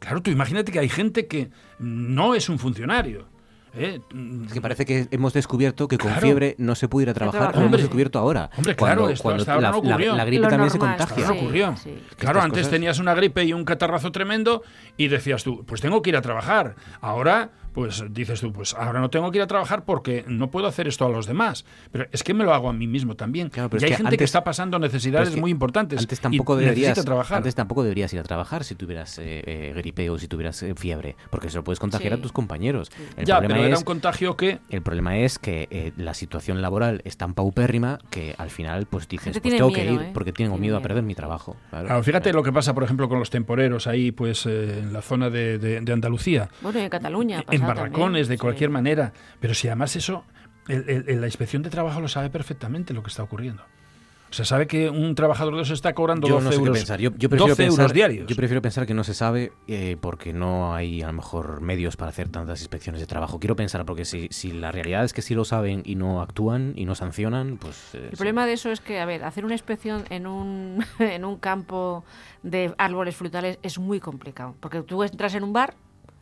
Claro, 0.00 0.20
tú 0.22 0.30
imagínate 0.32 0.72
que 0.72 0.80
hay 0.80 0.88
gente 0.88 1.26
que 1.28 1.50
no 1.78 2.34
es 2.34 2.48
un 2.48 2.58
funcionario. 2.58 3.28
¿eh? 3.72 4.00
Es 4.46 4.52
que 4.52 4.60
parece 4.60 4.84
que 4.84 5.06
hemos 5.12 5.32
descubierto 5.32 5.86
que 5.86 5.96
con 5.96 6.08
Claro. 6.08 6.20
fiebre 6.22 6.56
no 6.58 6.74
se 6.74 6.88
puede 6.88 7.04
ir 7.04 7.10
a 7.10 7.14
trabajar. 7.14 7.54
Lo 7.54 7.66
hemos 7.66 7.80
descubierto 7.80 8.18
ahora. 8.18 8.50
Hombre, 8.56 8.74
claro, 8.74 9.02
cuando, 9.02 9.12
esto 9.12 9.22
cuando 9.22 9.42
hasta 9.42 9.52
ahora 9.54 9.62
la, 9.62 9.76
no 9.76 9.82
la- 9.84 9.90
ocurrió. 9.94 10.16
la 10.16 10.24
gripe 10.24 10.42
Lo 10.42 10.48
también 10.48 10.70
se 10.70 10.78
contagia. 10.78 11.14
Claro, 11.16 11.34
Sí, 11.34 11.38
ocurrió. 11.40 11.76
sí. 11.76 11.90
Claro, 12.16 12.38
Estas 12.38 12.44
antes 12.46 12.58
cosas- 12.62 12.70
tenías 12.72 12.98
una 12.98 13.14
gripe 13.14 13.44
y 13.44 13.52
un 13.52 13.64
catarrazo 13.64 14.10
tremendo 14.10 14.62
y 14.96 15.06
decías 15.06 15.44
tú, 15.44 15.64
pues 15.66 15.80
tengo 15.80 16.02
que 16.02 16.10
ir 16.10 16.16
a 16.16 16.22
trabajar. 16.22 16.74
Ahora, 17.00 17.50
pues 17.72 18.02
dices 18.10 18.40
tú, 18.40 18.52
pues 18.52 18.74
ahora 18.74 19.00
no 19.00 19.10
tengo 19.10 19.30
que 19.30 19.38
ir 19.38 19.42
a 19.42 19.46
trabajar 19.46 19.84
porque 19.84 20.24
no 20.26 20.50
puedo 20.50 20.66
hacer 20.66 20.88
esto 20.88 21.04
a 21.06 21.08
los 21.08 21.26
demás. 21.26 21.64
Pero 21.92 22.06
es 22.12 22.22
que 22.22 22.34
me 22.34 22.44
lo 22.44 22.52
hago 22.54 22.68
a 22.68 22.72
mí 22.72 22.86
mismo 22.86 23.14
también. 23.16 23.48
Claro, 23.48 23.70
pero 23.70 23.78
y 23.78 23.84
es 23.84 23.84
hay 23.84 23.90
que 23.90 23.96
gente 23.98 24.10
que 24.10 24.14
antes- 24.16 24.24
está 24.30 24.44
pasando 24.44 24.78
necesidades 24.78 25.28
es 25.28 25.34
que 25.34 25.40
muy 25.40 25.50
importantes. 25.50 26.00
Antes 26.00 26.18
y 26.18 26.22
tampoco 26.22 26.56
deberías, 26.56 26.88
necesita 26.90 27.04
trabajar. 27.04 27.36
antes 27.38 27.54
tampoco 27.54 27.82
deberías 27.82 28.12
ir 28.12 28.20
a 28.20 28.22
trabajar 28.22 28.64
si 28.64 28.74
tuvieras 28.74 29.18
eh, 29.18 29.42
eh, 29.46 29.72
gripe 29.76 30.08
o 30.10 30.18
si 30.18 30.28
tuvieras 30.28 30.62
eh, 30.62 30.74
fiebre, 30.76 31.16
porque 31.30 31.50
se 31.50 31.56
lo 31.56 31.64
puedes 31.64 31.78
contagiar 31.78 32.12
Sí. 32.14 32.18
a 32.18 32.22
tus 32.22 32.32
compañeros. 32.32 32.90
El 33.16 33.24
ya, 33.24 33.36
problema 33.36 33.54
pero 33.54 33.66
era 33.66 33.74
es 33.74 33.80
un 33.80 33.84
contagio 33.84 34.36
que 34.36 34.58
el 34.70 34.82
problema 34.82 35.16
es 35.18 35.38
que 35.38 35.68
eh, 35.70 35.92
la 35.96 36.14
situación 36.14 36.62
laboral 36.62 37.02
es 37.04 37.16
tan 37.16 37.34
paupérrima 37.34 37.98
que 38.10 38.34
al 38.38 38.50
final 38.50 38.86
pues 38.86 39.08
dices, 39.08 39.38
pues 39.40 39.54
tengo 39.56 39.72
que 39.72 39.84
ir 39.84 40.00
¿eh? 40.00 40.10
porque 40.14 40.32
tengo 40.32 40.50
Tiene 40.52 40.60
miedo 40.60 40.76
a 40.76 40.82
perder 40.82 41.02
mi 41.02 41.14
trabajo. 41.14 41.56
Claro. 41.70 41.86
Claro, 41.86 42.02
fíjate 42.02 42.32
lo 42.32 42.42
que 42.42 42.52
pasa, 42.52 42.74
por 42.74 42.82
ejemplo, 42.84 43.08
con 43.08 43.18
los 43.18 43.30
temporeros 43.30 43.86
ahí, 43.86 44.10
pues 44.12 44.46
eh, 44.46 44.78
en 44.80 44.92
la 44.92 45.02
zona 45.02 45.30
de, 45.30 45.58
de- 45.58 45.80
de 45.80 45.92
Andalucía. 45.92 46.48
Bueno, 46.62 46.78
y 46.80 46.82
en 46.82 46.88
Cataluña. 46.88 47.44
ha 47.46 47.54
en 47.60 47.66
barracones, 47.68 47.98
también, 48.04 48.28
de 48.28 48.34
sí. 48.34 48.38
cualquier 48.40 48.70
manera. 48.70 49.12
Pero 49.40 49.54
si 49.54 49.68
además 49.68 49.94
eso, 49.96 50.24
el- 50.68 50.88
el- 50.88 51.04
el- 51.08 51.20
la 51.20 51.26
inspección 51.26 51.62
de 51.62 51.70
trabajo 51.70 52.00
lo 52.00 52.08
sabe 52.08 52.30
perfectamente 52.30 52.94
lo 52.94 53.02
que 53.02 53.08
está 53.10 53.22
ocurriendo. 53.22 53.62
O 53.62 54.32
sea, 54.32 54.44
sabe 54.44 54.68
que 54.68 54.88
un 54.88 55.16
trabajador 55.16 55.56
de 55.56 55.62
esos 55.62 55.74
está 55.74 55.92
cobrando 55.92 56.28
Yo 56.28 56.34
12 56.34 56.44
no 56.44 56.50
sé 56.52 56.56
qué 56.58 56.60
euros, 56.62 56.78
pensar. 56.78 57.00
Yo, 57.00 57.10
yo 57.16 57.28
prefiero 57.28 57.48
12 57.48 57.62
pensar, 57.64 57.80
euros 57.80 57.92
diarios. 57.92 58.26
Yo 58.28 58.36
prefiero 58.36 58.62
pensar 58.62 58.86
que 58.86 58.94
no 58.94 59.02
se 59.02 59.12
sabe 59.12 59.50
eh, 59.66 59.96
porque 60.00 60.32
no 60.32 60.72
hay 60.72 61.02
a 61.02 61.08
lo 61.08 61.14
mejor 61.14 61.60
medios 61.62 61.96
para 61.96 62.10
hacer 62.10 62.28
tantas 62.28 62.60
inspecciones 62.60 63.00
de 63.00 63.08
trabajo. 63.08 63.40
Quiero 63.40 63.56
pensar 63.56 63.84
porque 63.84 64.04
si, 64.04 64.28
si 64.30 64.52
la 64.52 64.70
realidad 64.70 65.02
es 65.04 65.12
que 65.14 65.22
sí 65.22 65.34
lo 65.34 65.44
saben 65.44 65.82
y 65.84 65.96
no 65.96 66.22
actúan 66.22 66.74
y 66.76 66.84
no 66.84 66.94
sancionan, 66.94 67.56
pues... 67.56 67.92
eh, 67.94 68.04
El 68.04 68.10
sí. 68.10 68.16
problema 68.18 68.46
de 68.46 68.52
eso 68.52 68.70
es 68.70 68.78
que, 68.80 69.00
a 69.00 69.04
ver, 69.04 69.24
hacer 69.24 69.44
una 69.44 69.54
inspección 69.54 70.04
en 70.10 70.28
un, 70.28 70.84
en 71.00 71.24
un 71.24 71.36
campo 71.36 72.04
de 72.44 72.72
árboles 72.78 73.16
frutales 73.16 73.58
es 73.64 73.80
muy 73.80 73.98
complicado. 73.98 74.54
Porque 74.60 74.80
tú 74.82 75.02
entras 75.02 75.34
en 75.34 75.42
un 75.42 75.52
bar, 75.52 75.74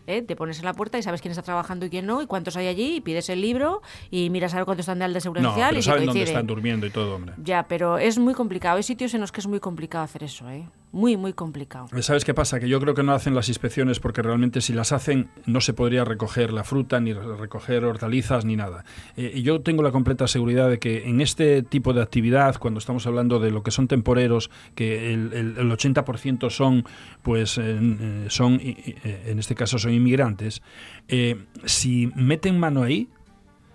¿eh? 0.08 0.22
te 0.22 0.34
pones 0.34 0.58
en 0.58 0.64
la 0.64 0.72
puerta 0.74 0.98
y 0.98 1.02
sabes 1.02 1.20
quién 1.20 1.30
está 1.30 1.42
trabajando 1.42 1.86
y 1.86 1.90
quién 1.90 2.06
no, 2.06 2.20
y 2.22 2.26
cuántos 2.26 2.56
hay 2.56 2.66
allí, 2.66 2.96
y 2.96 3.00
pides 3.00 3.28
el 3.28 3.40
libro 3.40 3.82
y 4.10 4.30
miras 4.30 4.54
a 4.54 4.56
ver 4.56 4.64
cuántos 4.64 4.82
están 4.84 4.98
de 4.98 5.04
alta 5.04 5.20
seguridad 5.20 5.42
No, 5.44 5.50
social 5.50 5.68
pero 5.70 5.78
y 5.78 5.82
si 5.82 5.86
saben 5.90 6.06
dónde 6.06 6.22
están 6.24 6.46
durmiendo 6.46 6.86
y 6.86 6.90
todo, 6.90 7.14
hombre. 7.14 7.34
Ya, 7.44 7.66
pero 7.68 7.98
es 7.98 8.18
muy 8.18 8.34
complicado. 8.34 8.76
Hay 8.78 8.82
sitios 8.82 9.14
en 9.14 9.20
los 9.20 9.30
que 9.30 9.40
es 9.40 9.46
muy 9.46 9.60
complicado 9.60 10.02
hacer 10.04 10.24
eso, 10.24 10.48
¿eh? 10.50 10.66
Muy, 10.90 11.18
muy 11.18 11.34
complicado. 11.34 11.86
¿Sabes 12.00 12.24
qué 12.24 12.32
pasa? 12.32 12.58
Que 12.58 12.66
yo 12.66 12.80
creo 12.80 12.94
que 12.94 13.02
no 13.02 13.12
hacen 13.12 13.34
las 13.34 13.48
inspecciones 13.50 14.00
porque 14.00 14.22
realmente 14.22 14.62
si 14.62 14.72
las 14.72 14.90
hacen 14.92 15.28
no 15.44 15.60
se 15.60 15.74
podría 15.74 16.02
recoger 16.02 16.50
la 16.50 16.64
fruta, 16.64 16.98
ni 16.98 17.12
re- 17.12 17.36
recoger 17.36 17.84
hortalizas, 17.84 18.46
ni 18.46 18.56
nada. 18.56 18.86
Eh, 19.14 19.32
y 19.34 19.42
yo 19.42 19.60
tengo 19.60 19.82
la 19.82 19.90
completa 19.90 20.26
seguridad 20.26 20.70
de 20.70 20.78
que 20.78 21.06
en 21.06 21.20
este 21.20 21.62
tipo 21.62 21.92
de 21.92 22.00
actividad, 22.00 22.56
cuando 22.56 22.78
estamos 22.78 23.06
hablando 23.06 23.38
de 23.38 23.50
lo 23.50 23.62
que 23.62 23.70
son 23.70 23.86
temporeros, 23.86 24.50
que 24.74 25.12
el, 25.12 25.34
el- 25.34 25.58
el 25.58 25.70
80% 25.70 26.48
son, 26.48 26.84
pues, 27.22 27.58
en- 27.58 27.98
eh, 28.00 28.30
son, 28.30 28.54
eh, 28.62 29.24
en 29.26 29.38
este 29.38 29.54
caso 29.54 29.78
son 29.78 29.92
inmigrantes, 29.98 30.62
eh, 31.08 31.44
si 31.64 32.10
meten 32.16 32.58
mano 32.58 32.82
ahí, 32.82 33.08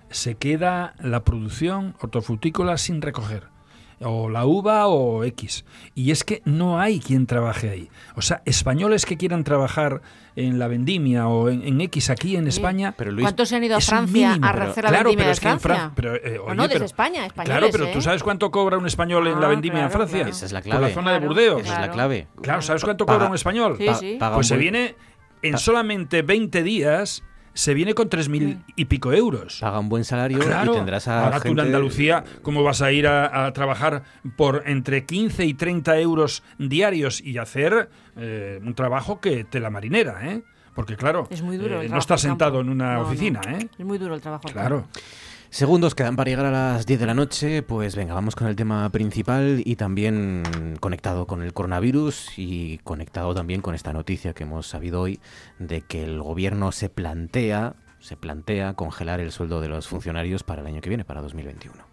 se 0.10 0.36
queda 0.36 0.94
la 1.00 1.24
producción 1.24 1.96
hortofrutícola 2.02 2.78
sin 2.78 3.02
recoger. 3.02 3.52
O 4.06 4.28
la 4.28 4.46
uva 4.46 4.88
o 4.88 5.24
X. 5.24 5.64
Y 5.96 6.12
es 6.12 6.26
que 6.26 6.42
no 6.44 6.82
hay 6.82 7.00
quien 7.00 7.26
trabaje 7.26 7.70
ahí. 7.70 7.90
O 8.18 8.22
sea, 8.22 8.42
españoles 8.44 9.06
que 9.06 9.16
quieran 9.16 9.46
trabajar 9.46 10.02
en 10.36 10.60
la 10.60 10.68
vendimia 10.68 11.28
o 11.30 11.48
en, 11.48 11.66
en 11.66 11.80
X 11.80 12.10
aquí 12.10 12.36
en 12.36 12.48
España. 12.48 12.96
Pero 12.98 13.12
Luis, 13.12 13.24
¿Cuántos 13.24 13.48
se 13.48 13.56
han 13.56 13.64
ido 13.64 13.78
a 13.78 13.80
Francia 13.80 14.30
mínimo, 14.34 14.46
a 14.46 14.50
hacer 14.50 14.84
la 14.84 14.90
claro, 14.90 15.10
vendimia 15.10 15.16
pero 15.16 15.26
de 15.28 15.32
es 15.32 15.40
que 15.40 15.48
en 15.50 15.60
Francia? 15.62 15.86
Fran- 15.86 15.94
pero, 15.96 16.16
eh, 16.16 16.38
O 16.40 16.54
no, 16.54 16.64
desde 16.64 16.74
pero- 16.76 16.86
España, 16.86 17.26
españoles, 17.26 17.58
Claro, 17.60 17.72
pero 17.72 17.86
¿eh? 17.86 17.92
tú 17.94 18.02
sabes 18.02 18.24
cuánto 18.24 18.52
cobra 18.52 18.78
un 18.78 18.88
español 18.88 19.26
en 19.28 19.40
la 19.40 19.46
Ah, 19.48 19.50
vendimia 19.50 19.84
en 19.84 19.92
Francia. 19.92 20.18
claro. 20.18 20.32
Esa 20.32 20.46
es 20.48 20.52
la 20.52 20.60
Por 20.60 20.70
clave. 20.72 20.88
la 20.90 20.94
zona 20.94 21.14
de 21.14 21.20
Burdeos. 21.26 21.62
Esa 21.62 21.74
es 21.76 21.80
la 21.88 21.92
clave. 21.92 22.28
Claro, 22.42 22.62
¿sabes 22.62 22.84
cuánto 22.84 23.06
Paga- 23.06 23.20
cobra 23.20 23.30
un 23.30 23.36
español? 23.36 23.76
Sí, 23.78 23.88
sí. 24.00 24.18
Pues 24.34 24.48
se 24.48 24.58
viene 24.58 24.96
en 25.44 25.58
solamente 25.58 26.22
20 26.24 26.64
días, 26.64 27.24
se 27.54 27.76
viene 27.76 27.94
con 27.94 28.10
3.000 28.10 28.64
y 28.76 28.86
pico 28.86 29.14
euros. 29.14 29.60
Paga 29.62 29.78
un 29.80 29.88
buen 29.90 30.04
salario 30.04 30.40
Claro. 30.40 30.74
y 30.74 30.76
tendrás 30.78 31.08
a 31.08 31.26
Ahora 31.26 31.40
tú 31.40 31.50
en 31.50 31.56
gente- 31.56 31.62
Andalucía, 31.62 32.24
¿cómo 32.42 32.64
vas 32.64 32.82
a 32.82 32.92
ir 32.92 33.06
a, 33.08 33.46
a 33.46 33.54
trabajar 33.54 34.04
por 34.36 34.64
entre 34.66 35.06
15 35.06 35.46
y 35.46 35.54
30 35.54 36.00
euros 36.00 36.42
diarios 36.58 37.22
y 37.22 37.38
hacer 37.38 37.90
eh, 38.18 38.60
un 38.64 38.74
trabajo 38.74 39.20
que 39.22 39.44
te 39.44 39.60
la 39.60 39.70
marinera, 39.70 40.28
¿eh? 40.32 40.42
Porque 40.74 40.96
claro, 40.98 41.28
Es 41.30 41.44
muy 41.44 41.58
duro. 41.58 41.84
eh, 41.84 41.90
no 41.90 42.00
estás 42.00 42.22
sentado 42.22 42.60
en 42.62 42.70
una 42.70 42.94
No, 42.96 43.02
no. 43.04 43.08
oficina, 43.08 43.42
¿eh? 43.48 43.70
Es 43.78 43.86
muy 43.86 44.00
duro 44.00 44.16
el 44.16 44.22
trabajo. 44.22 44.48
Claro. 44.52 44.82
campo. 44.82 45.00
Segundos 45.54 45.94
quedan 45.94 46.16
para 46.16 46.32
llegar 46.32 46.48
a 46.48 46.52
las 46.52 46.88
10 46.88 47.00
de 47.02 47.06
la 47.06 47.14
noche, 47.14 47.62
pues 47.62 47.96
venga, 47.96 48.16
vamos 48.16 48.36
con 48.36 48.48
el 48.48 48.56
tema 48.56 48.90
principal 48.90 49.62
y 49.64 49.76
también 49.76 50.42
conectado 50.80 51.28
con 51.28 51.44
el 51.44 51.54
coronavirus 51.54 52.40
y 52.40 52.80
conectado 52.80 53.36
también 53.36 53.62
con 53.62 53.76
esta 53.76 53.94
noticia 53.94 54.34
que 54.34 54.46
hemos 54.46 54.66
sabido 54.66 55.02
hoy 55.02 55.20
de 55.60 55.82
que 55.82 56.06
el 56.06 56.20
gobierno 56.24 56.72
se 56.72 56.90
plantea, 56.90 57.76
se 58.00 58.18
plantea 58.18 58.74
congelar 58.74 59.20
el 59.20 59.32
sueldo 59.32 59.62
de 59.62 59.68
los 59.68 59.88
funcionarios 59.88 60.42
para 60.42 60.62
el 60.62 60.68
año 60.68 60.82
que 60.82 60.90
viene, 60.90 61.06
para 61.06 61.22
2021. 61.22 61.93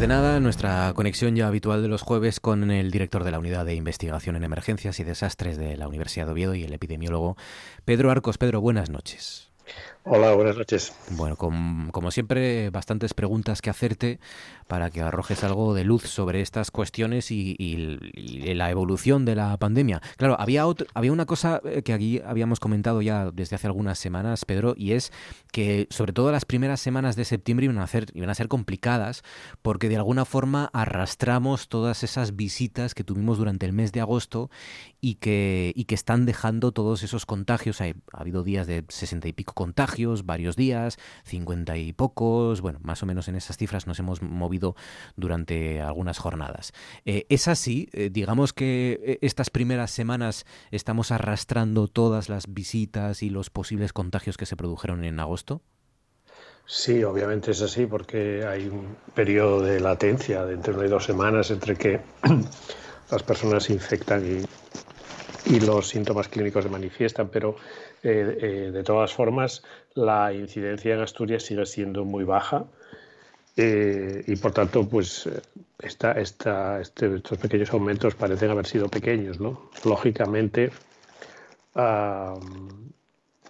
De 0.00 0.08
nada, 0.08 0.40
nuestra 0.40 0.94
conexión 0.94 1.36
ya 1.36 1.46
habitual 1.46 1.82
de 1.82 1.88
los 1.88 2.00
jueves 2.00 2.40
con 2.40 2.70
el 2.70 2.90
director 2.90 3.22
de 3.22 3.32
la 3.32 3.38
Unidad 3.38 3.66
de 3.66 3.74
Investigación 3.74 4.34
en 4.34 4.44
Emergencias 4.44 4.98
y 4.98 5.04
Desastres 5.04 5.58
de 5.58 5.76
la 5.76 5.88
Universidad 5.88 6.24
de 6.24 6.32
Oviedo 6.32 6.54
y 6.54 6.64
el 6.64 6.72
epidemiólogo 6.72 7.36
Pedro 7.84 8.10
Arcos. 8.10 8.38
Pedro, 8.38 8.62
buenas 8.62 8.88
noches. 8.88 9.50
Hola, 10.04 10.32
buenas 10.32 10.56
noches. 10.56 10.94
Bueno, 11.10 11.36
como 11.36 12.10
siempre, 12.10 12.70
bastantes 12.70 13.12
preguntas 13.12 13.60
que 13.60 13.68
hacerte 13.68 14.18
para 14.66 14.88
que 14.90 15.02
arrojes 15.02 15.44
algo 15.44 15.74
de 15.74 15.84
luz 15.84 16.04
sobre 16.04 16.40
estas 16.40 16.70
cuestiones 16.70 17.30
y, 17.30 17.56
la 18.54 18.70
evolución 18.70 19.26
de 19.26 19.34
la 19.34 19.56
pandemia. 19.58 20.00
Claro, 20.16 20.40
había, 20.40 20.64
había 20.94 21.12
una 21.12 21.26
cosa 21.26 21.60
eh, 21.64 21.82
que 21.82 21.92
aquí 21.92 22.20
habíamos 22.24 22.60
comentado 22.60 23.02
ya 23.02 23.30
desde 23.30 23.56
hace 23.56 23.66
algunas 23.66 23.98
semanas, 23.98 24.46
Pedro, 24.46 24.74
y 24.74 24.92
es 24.92 25.12
que 25.52 25.86
sobre 25.90 26.14
todo 26.14 26.32
las 26.32 26.46
primeras 26.46 26.80
semanas 26.80 27.14
de 27.14 27.26
septiembre 27.26 27.64
iban 27.64 27.78
a, 27.78 27.86
ser, 27.86 28.06
iban 28.14 28.30
a 28.30 28.34
ser 28.34 28.48
complicadas 28.48 29.22
porque 29.60 29.88
de 29.88 29.96
alguna 29.96 30.24
forma 30.24 30.70
arrastramos 30.72 31.68
todas 31.68 32.04
esas 32.04 32.36
visitas 32.36 32.94
que 32.94 33.04
tuvimos 33.04 33.36
durante 33.36 33.66
el 33.66 33.72
mes 33.72 33.92
de 33.92 34.00
agosto 34.00 34.50
y 35.00 35.16
que, 35.16 35.72
y 35.74 35.84
que 35.84 35.94
están 35.94 36.24
dejando 36.24 36.72
todos 36.72 37.02
esos 37.02 37.26
contagios. 37.26 37.80
ha 37.80 37.92
habido 38.12 38.44
días 38.44 38.66
de 38.66 38.84
sesenta 38.88 39.28
y 39.28 39.32
pico 39.32 39.52
contagios, 39.52 39.89
varios 40.24 40.56
días, 40.56 40.98
cincuenta 41.24 41.76
y 41.76 41.92
pocos, 41.92 42.60
bueno, 42.60 42.78
más 42.82 43.02
o 43.02 43.06
menos 43.06 43.28
en 43.28 43.36
esas 43.36 43.56
cifras 43.56 43.86
nos 43.86 43.98
hemos 43.98 44.22
movido 44.22 44.76
durante 45.16 45.80
algunas 45.80 46.18
jornadas. 46.18 46.72
Eh, 47.04 47.26
es 47.28 47.48
así, 47.48 47.88
eh, 47.92 48.10
digamos 48.10 48.52
que 48.52 49.00
eh, 49.02 49.18
estas 49.22 49.50
primeras 49.50 49.90
semanas 49.90 50.46
estamos 50.70 51.10
arrastrando 51.10 51.88
todas 51.88 52.28
las 52.28 52.52
visitas 52.52 53.22
y 53.22 53.30
los 53.30 53.50
posibles 53.50 53.92
contagios 53.92 54.36
que 54.36 54.46
se 54.46 54.56
produjeron 54.56 55.04
en 55.04 55.18
agosto. 55.20 55.62
Sí, 56.66 57.02
obviamente 57.02 57.50
es 57.50 57.62
así 57.62 57.86
porque 57.86 58.44
hay 58.46 58.68
un 58.68 58.96
periodo 59.14 59.62
de 59.62 59.80
latencia 59.80 60.44
de 60.44 60.54
entre 60.54 60.74
una 60.74 60.86
y 60.86 60.88
dos 60.88 61.04
semanas 61.04 61.50
entre 61.50 61.74
que 61.74 62.00
las 63.10 63.22
personas 63.24 63.64
se 63.64 63.72
infectan 63.72 64.46
y 65.46 65.60
los 65.60 65.88
síntomas 65.88 66.28
clínicos 66.28 66.62
se 66.62 66.70
manifiestan, 66.70 67.28
pero 67.28 67.56
eh, 68.02 68.38
eh, 68.40 68.70
de 68.72 68.82
todas 68.82 69.12
formas 69.12 69.62
la 69.94 70.32
incidencia 70.32 70.94
en 70.94 71.00
Asturias 71.00 71.42
sigue 71.42 71.66
siendo 71.66 72.06
muy 72.06 72.24
baja 72.24 72.64
eh, 73.56 74.24
y 74.26 74.36
por 74.36 74.52
tanto 74.52 74.88
pues 74.88 75.28
este, 75.78 76.20
estos 76.22 77.38
pequeños 77.38 77.70
aumentos 77.74 78.14
parecen 78.14 78.50
haber 78.50 78.66
sido 78.66 78.88
pequeños. 78.88 79.38
¿no? 79.38 79.70
Lógicamente 79.84 80.70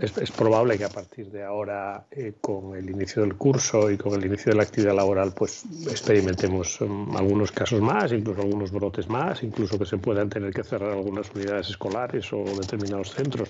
es, 0.00 0.30
probable 0.32 0.78
que 0.78 0.84
a 0.84 0.88
partir 0.88 1.30
de 1.30 1.44
ahora, 1.44 2.06
con 2.40 2.74
el 2.74 2.90
inicio 2.90 3.22
del 3.22 3.36
curso 3.36 3.90
y 3.90 3.98
con 3.98 4.14
el 4.14 4.26
inicio 4.26 4.50
de 4.50 4.56
la 4.56 4.62
actividad 4.64 4.94
laboral, 4.94 5.32
pues 5.32 5.64
experimentemos 5.88 6.80
um, 6.80 7.16
algunos 7.16 7.52
casos 7.52 7.80
más, 7.80 8.10
incluso 8.10 8.40
algunos 8.40 8.72
brotes 8.72 9.08
más, 9.08 9.42
incluso 9.42 9.78
que 9.78 9.86
se 9.86 9.98
puedan 9.98 10.28
tener 10.28 10.52
que 10.52 10.64
cerrar 10.64 10.90
algunas 10.90 11.30
unidades 11.34 11.68
escolares 11.68 12.32
o 12.32 12.42
determinados 12.44 13.14
centros. 13.14 13.48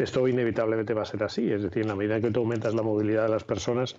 Esto 0.00 0.26
inevitablemente 0.26 0.94
va 0.94 1.02
a 1.02 1.04
ser 1.04 1.22
así, 1.22 1.52
es 1.52 1.62
decir, 1.62 1.82
en 1.82 1.88
la 1.88 1.94
medida 1.94 2.20
que 2.20 2.30
tú 2.30 2.40
aumentas 2.40 2.74
la 2.74 2.82
movilidad 2.82 3.24
de 3.24 3.28
las 3.28 3.44
personas, 3.44 3.96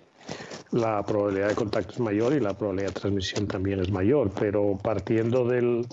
la 0.72 1.00
probabilidad 1.04 1.48
de 1.48 1.54
contacto 1.54 1.92
es 1.92 2.00
mayor 2.00 2.34
y 2.34 2.40
la 2.40 2.54
probabilidad 2.54 2.88
de 2.88 3.00
transmisión 3.00 3.46
también 3.46 3.78
es 3.78 3.92
mayor, 3.92 4.32
pero 4.36 4.76
partiendo 4.82 5.44
del, 5.44 5.86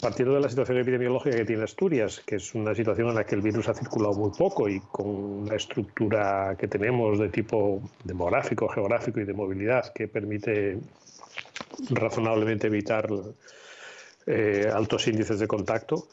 partiendo 0.00 0.34
de 0.34 0.40
la 0.40 0.48
situación 0.48 0.78
epidemiológica 0.78 1.36
que 1.36 1.44
tiene 1.44 1.64
Asturias, 1.64 2.22
que 2.24 2.36
es 2.36 2.54
una 2.54 2.72
situación 2.72 3.08
en 3.08 3.16
la 3.16 3.24
que 3.24 3.34
el 3.34 3.40
virus 3.40 3.68
ha 3.68 3.74
circulado 3.74 4.14
muy 4.14 4.30
poco 4.30 4.68
y 4.68 4.78
con 4.80 5.46
la 5.46 5.56
estructura 5.56 6.54
que 6.56 6.68
tenemos 6.68 7.18
de 7.18 7.28
tipo 7.28 7.82
demográfico, 8.04 8.68
geográfico 8.68 9.18
y 9.18 9.24
de 9.24 9.34
movilidad 9.34 9.92
que 9.92 10.06
permite 10.06 10.78
razonablemente 11.90 12.68
evitar 12.68 13.08
eh, 14.26 14.70
altos 14.72 15.08
índices 15.08 15.40
de 15.40 15.48
contacto. 15.48 16.06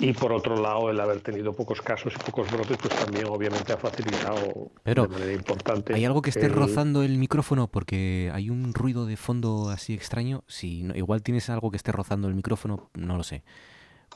Y 0.00 0.12
por 0.12 0.32
otro 0.32 0.60
lado, 0.60 0.90
el 0.90 1.00
haber 1.00 1.20
tenido 1.20 1.52
pocos 1.52 1.82
casos 1.82 2.14
y 2.14 2.18
pocos 2.18 2.50
brotes, 2.52 2.76
pues 2.76 2.94
también 2.94 3.26
obviamente 3.26 3.72
ha 3.72 3.76
facilitado 3.76 4.70
de 4.84 5.08
manera 5.08 5.32
importante. 5.32 5.94
¿Hay 5.94 6.04
algo 6.04 6.22
que 6.22 6.30
esté 6.30 6.48
rozando 6.48 7.02
el 7.02 7.18
micrófono? 7.18 7.66
Porque 7.68 8.30
hay 8.32 8.50
un 8.50 8.74
ruido 8.74 9.06
de 9.06 9.16
fondo 9.16 9.70
así 9.70 9.94
extraño. 9.94 10.44
Si 10.46 10.86
igual 10.94 11.22
tienes 11.22 11.50
algo 11.50 11.70
que 11.70 11.76
esté 11.76 11.90
rozando 11.90 12.28
el 12.28 12.34
micrófono, 12.34 12.90
no 12.94 13.16
lo 13.16 13.22
sé. 13.24 13.42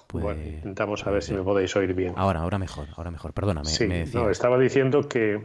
Pues... 0.07 0.25
Bueno, 0.25 0.43
intentamos 0.43 1.07
a 1.07 1.11
ver 1.11 1.23
si 1.23 1.33
me 1.33 1.43
podéis 1.43 1.75
oír 1.75 1.95
bien. 1.95 2.15
Ahora, 2.17 2.41
ahora 2.41 2.59
mejor, 2.59 2.89
ahora 2.97 3.11
mejor. 3.11 3.33
Perdóname. 3.33 3.69
Sí, 3.69 3.89
no, 4.13 4.31
estaba 4.31 4.59
diciendo 4.59 5.09
que 5.09 5.43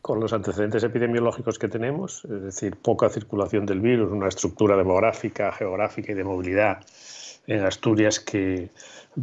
con 0.00 0.18
los 0.20 0.32
antecedentes 0.32 0.82
epidemiológicos 0.82 1.58
que 1.58 1.68
tenemos, 1.68 2.24
es 2.24 2.42
decir, 2.42 2.76
poca 2.76 3.08
circulación 3.08 3.66
del 3.66 3.80
virus, 3.80 4.10
una 4.10 4.28
estructura 4.28 4.76
demográfica, 4.76 5.52
geográfica 5.52 6.12
y 6.12 6.14
de 6.14 6.24
movilidad 6.24 6.84
en 7.46 7.64
Asturias 7.64 8.20
que 8.20 8.70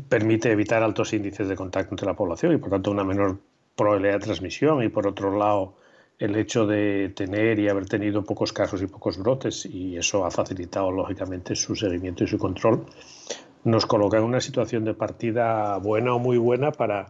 permite 0.08 0.52
evitar 0.52 0.84
altos 0.84 1.14
índices 1.14 1.48
de 1.48 1.56
contacto 1.56 1.94
entre 1.94 2.06
la 2.06 2.14
población 2.14 2.54
y 2.54 2.58
por 2.58 2.70
tanto 2.70 2.92
una 2.92 3.04
menor 3.04 3.40
probabilidad 3.76 4.14
de 4.14 4.20
transmisión 4.20 4.84
y 4.84 4.90
por 4.90 5.08
otro 5.08 5.38
lado 5.38 5.74
el 6.20 6.36
hecho 6.36 6.68
de 6.68 7.12
tener 7.16 7.60
y 7.60 7.70
haber 7.70 7.86
tenido 7.86 8.24
pocos 8.24 8.52
casos 8.52 8.82
y 8.82 8.88
pocos 8.88 9.18
brotes 9.18 9.66
y 9.66 9.96
eso 9.96 10.26
ha 10.26 10.32
facilitado 10.32 10.92
lógicamente 10.92 11.56
su 11.56 11.76
seguimiento 11.76 12.24
y 12.24 12.28
su 12.28 12.38
control 12.38 12.86
nos 13.64 13.86
coloca 13.86 14.18
en 14.18 14.24
una 14.24 14.42
situación 14.42 14.84
de 14.84 14.94
partida 14.94 15.78
buena 15.78 16.14
o 16.14 16.20
muy 16.20 16.38
buena 16.38 16.72
para, 16.72 17.08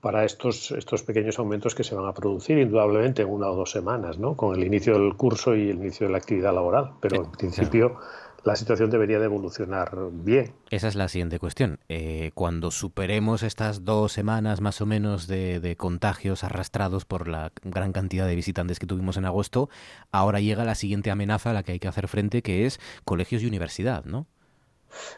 para 0.00 0.24
estos, 0.24 0.70
estos 0.72 1.02
pequeños 1.02 1.38
aumentos 1.38 1.74
que 1.74 1.84
se 1.84 1.94
van 1.94 2.06
a 2.06 2.14
producir 2.14 2.58
indudablemente 2.58 3.22
en 3.22 3.28
una 3.28 3.48
o 3.50 3.56
dos 3.56 3.70
semanas, 3.70 4.18
¿no? 4.18 4.36
con 4.36 4.56
el 4.56 4.64
inicio 4.64 4.94
del 4.94 5.14
curso 5.14 5.54
y 5.54 5.70
el 5.70 5.76
inicio 5.76 6.06
de 6.06 6.12
la 6.12 6.18
actividad 6.18 6.54
laboral. 6.54 6.92
Pero 7.00 7.24
en 7.24 7.30
principio 7.32 7.96
la 8.44 8.56
situación 8.56 8.90
debería 8.90 9.18
de 9.18 9.24
evolucionar 9.24 9.96
bien. 10.12 10.54
Esa 10.70 10.88
es 10.88 10.94
la 10.94 11.08
siguiente 11.08 11.38
cuestión. 11.38 11.78
Eh, 11.88 12.30
cuando 12.34 12.70
superemos 12.70 13.42
estas 13.42 13.84
dos 13.84 14.12
semanas 14.12 14.60
más 14.60 14.80
o 14.80 14.86
menos 14.86 15.26
de, 15.26 15.74
contagios 15.78 16.44
arrastrados 16.44 17.04
por 17.04 17.26
la 17.26 17.52
gran 17.62 17.92
cantidad 17.92 18.26
de 18.26 18.34
visitantes 18.34 18.78
que 18.78 18.86
tuvimos 18.86 19.16
en 19.16 19.24
agosto, 19.24 19.70
ahora 20.12 20.40
llega 20.40 20.64
la 20.64 20.74
siguiente 20.74 21.10
amenaza 21.10 21.50
a 21.50 21.52
la 21.54 21.62
que 21.62 21.72
hay 21.72 21.78
que 21.78 21.88
hacer 21.88 22.06
frente, 22.06 22.42
que 22.42 22.66
es 22.66 22.80
colegios 23.04 23.42
y 23.42 23.46
universidad, 23.46 24.04
¿no? 24.04 24.26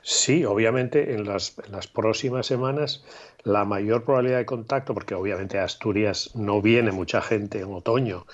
Sí, 0.02 0.44
obviamente 0.44 1.14
en 1.14 1.26
las, 1.26 1.58
en 1.66 1.72
las, 1.72 1.86
próximas 1.86 2.46
semanas 2.46 3.04
la 3.44 3.66
mayor 3.66 4.04
probabilidad 4.04 4.38
de 4.38 4.46
contacto, 4.46 4.94
porque 4.94 5.14
obviamente 5.14 5.58
a 5.58 5.64
Asturias 5.64 6.30
no 6.34 6.62
viene 6.62 6.92
mucha 6.92 7.20
gente 7.20 7.60
en 7.60 7.74
otoño, 7.74 8.24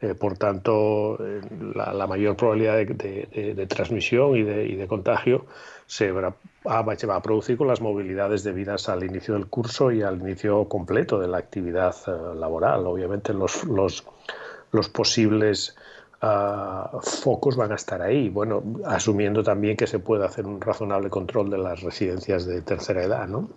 eh, 0.00 0.14
por 0.14 0.38
tanto, 0.38 1.18
eh, 1.20 1.40
la, 1.74 2.06
mayor 2.06 2.36
probabilidad 2.36 2.76
de, 2.76 3.66
transmisión 3.68 4.36
y 4.36 4.44
de, 4.44 4.86
contagio 4.86 5.46
se 5.86 6.12
va, 6.12 6.36
a 6.64 7.22
producir 7.22 7.56
con 7.56 7.66
las 7.66 7.80
movilidades 7.80 8.44
debidas 8.44 8.88
al 8.88 9.02
inicio 9.02 9.34
del 9.34 9.48
curso 9.48 9.90
y 9.90 10.02
al 10.02 10.20
inicio 10.20 10.68
completo 10.68 11.18
de 11.18 11.26
la 11.26 11.38
actividad 11.38 11.96
eh, 12.06 12.36
laboral. 12.36 12.86
Obviamente, 12.86 13.34
los, 13.34 13.64
los, 13.64 14.04
posibles 14.90 15.74
ah, 16.22 17.00
focos 17.02 17.56
van 17.56 17.72
a 17.72 17.74
estar 17.74 18.00
ahí. 18.00 18.28
Bueno, 18.28 18.62
asumiendo 18.84 19.42
también 19.42 19.76
que 19.76 19.88
se 19.88 19.98
puede 19.98 20.24
hacer 20.24 20.46
un 20.46 20.60
razonable 20.60 21.10
control 21.10 21.50
de 21.50 21.58
las 21.58 21.82
residencias 21.82 22.46
de 22.46 22.62
tercera 22.62 23.02
edad, 23.02 23.26
¿no? 23.26 23.50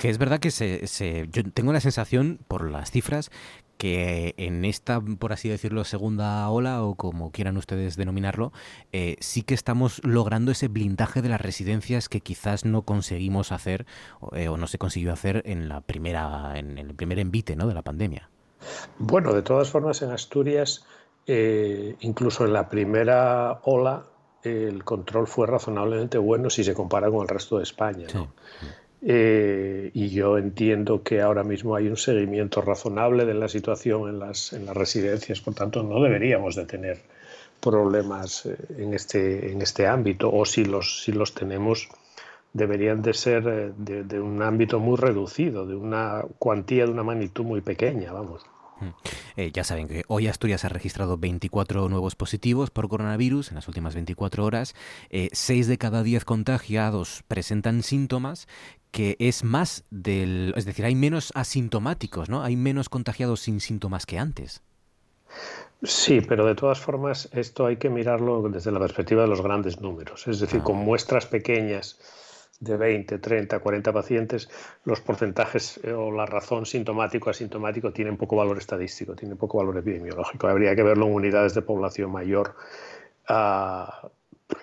Que 0.00 0.10
es 0.10 0.18
verdad 0.18 0.38
que 0.38 0.52
se, 0.52 0.86
se, 0.86 1.26
yo 1.32 1.42
tengo 1.52 1.72
la 1.72 1.80
sensación, 1.80 2.38
por 2.46 2.70
las 2.70 2.90
cifras, 2.92 3.30
que 3.78 4.34
en 4.36 4.64
esta, 4.64 5.00
por 5.00 5.32
así 5.32 5.48
decirlo, 5.48 5.84
segunda 5.84 6.48
ola, 6.50 6.82
o 6.82 6.96
como 6.96 7.30
quieran 7.30 7.56
ustedes 7.56 7.96
denominarlo, 7.96 8.52
eh, 8.92 9.16
sí 9.20 9.42
que 9.42 9.54
estamos 9.54 10.00
logrando 10.04 10.50
ese 10.50 10.68
blindaje 10.68 11.22
de 11.22 11.28
las 11.28 11.40
residencias 11.40 12.08
que 12.08 12.20
quizás 12.20 12.64
no 12.64 12.82
conseguimos 12.82 13.52
hacer 13.52 13.86
eh, 14.32 14.48
o 14.48 14.56
no 14.56 14.66
se 14.66 14.78
consiguió 14.78 15.12
hacer 15.12 15.42
en 15.46 15.68
la 15.68 15.80
primera, 15.80 16.58
en 16.58 16.76
el 16.76 16.94
primer 16.94 17.20
envite 17.20 17.56
¿no? 17.56 17.68
de 17.68 17.74
la 17.74 17.82
pandemia. 17.82 18.28
Bueno, 18.98 19.32
de 19.32 19.42
todas 19.42 19.70
formas, 19.70 20.02
en 20.02 20.10
Asturias, 20.10 20.84
eh, 21.26 21.96
incluso 22.00 22.44
en 22.44 22.52
la 22.52 22.68
primera 22.68 23.60
ola, 23.62 24.06
el 24.42 24.82
control 24.82 25.28
fue 25.28 25.46
razonablemente 25.46 26.18
bueno 26.18 26.50
si 26.50 26.64
se 26.64 26.74
compara 26.74 27.10
con 27.10 27.22
el 27.22 27.28
resto 27.28 27.58
de 27.58 27.62
España. 27.62 28.06
¿no? 28.12 28.32
Sí. 28.60 28.66
Eh, 29.00 29.90
y 29.94 30.08
yo 30.08 30.38
entiendo 30.38 31.02
que 31.02 31.20
ahora 31.20 31.44
mismo 31.44 31.76
hay 31.76 31.88
un 31.88 31.96
seguimiento 31.96 32.60
razonable 32.60 33.24
de 33.24 33.34
la 33.34 33.48
situación 33.48 34.08
en 34.08 34.18
las, 34.18 34.52
en 34.52 34.66
las 34.66 34.76
residencias, 34.76 35.40
por 35.40 35.54
tanto 35.54 35.84
no 35.84 36.02
deberíamos 36.02 36.56
de 36.56 36.66
tener 36.66 36.98
problemas 37.60 38.46
eh, 38.46 38.56
en 38.78 38.94
este, 38.94 39.52
en 39.52 39.62
este 39.62 39.86
ámbito 39.86 40.30
o 40.32 40.44
si 40.44 40.64
los, 40.64 41.02
si 41.04 41.12
los 41.12 41.32
tenemos 41.32 41.88
deberían 42.52 43.02
de 43.02 43.14
ser 43.14 43.46
eh, 43.46 43.72
de, 43.76 44.02
de 44.02 44.20
un 44.20 44.42
ámbito 44.42 44.80
muy 44.80 44.96
reducido, 44.96 45.64
de 45.64 45.76
una 45.76 46.24
cuantía 46.38 46.84
de 46.84 46.90
una 46.90 47.04
magnitud 47.04 47.44
muy 47.44 47.60
pequeña, 47.60 48.12
vamos. 48.12 48.44
Eh, 49.36 49.50
ya 49.52 49.64
saben 49.64 49.88
que 49.88 50.04
hoy 50.08 50.26
Asturias 50.26 50.64
ha 50.64 50.68
registrado 50.68 51.18
24 51.18 51.88
nuevos 51.88 52.16
positivos 52.16 52.70
por 52.70 52.88
coronavirus 52.88 53.50
en 53.50 53.56
las 53.56 53.68
últimas 53.68 53.94
24 53.94 54.44
horas. 54.44 54.74
Eh, 55.10 55.28
6 55.32 55.66
de 55.66 55.78
cada 55.78 56.02
10 56.02 56.24
contagiados 56.24 57.24
presentan 57.28 57.82
síntomas 57.82 58.48
que 58.90 59.16
es 59.18 59.44
más 59.44 59.84
del... 59.90 60.54
Es 60.56 60.64
decir, 60.64 60.84
hay 60.84 60.94
menos 60.94 61.32
asintomáticos, 61.34 62.28
¿no? 62.28 62.42
Hay 62.42 62.56
menos 62.56 62.88
contagiados 62.88 63.40
sin 63.40 63.60
síntomas 63.60 64.06
que 64.06 64.18
antes. 64.18 64.62
Sí, 65.82 66.20
pero 66.20 66.46
de 66.46 66.54
todas 66.54 66.80
formas 66.80 67.28
esto 67.32 67.66
hay 67.66 67.76
que 67.76 67.90
mirarlo 67.90 68.48
desde 68.48 68.72
la 68.72 68.80
perspectiva 68.80 69.22
de 69.22 69.28
los 69.28 69.42
grandes 69.42 69.80
números. 69.80 70.26
Es 70.26 70.40
decir, 70.40 70.60
ah. 70.60 70.64
con 70.64 70.76
muestras 70.78 71.26
pequeñas 71.26 71.98
de 72.60 72.76
20, 72.76 73.18
30, 73.18 73.58
40 73.60 73.92
pacientes, 73.92 74.48
los 74.84 75.00
porcentajes 75.00 75.80
eh, 75.84 75.92
o 75.92 76.10
la 76.10 76.26
razón 76.26 76.66
sintomático-asintomático 76.66 77.92
tienen 77.92 78.16
poco 78.16 78.36
valor 78.36 78.58
estadístico, 78.58 79.14
tienen 79.14 79.38
poco 79.38 79.58
valor 79.58 79.78
epidemiológico. 79.78 80.48
Habría 80.48 80.74
que 80.74 80.82
verlo 80.82 81.06
en 81.06 81.14
unidades 81.14 81.54
de 81.54 81.62
población 81.62 82.10
mayor. 82.10 82.56
Uh, 83.28 84.08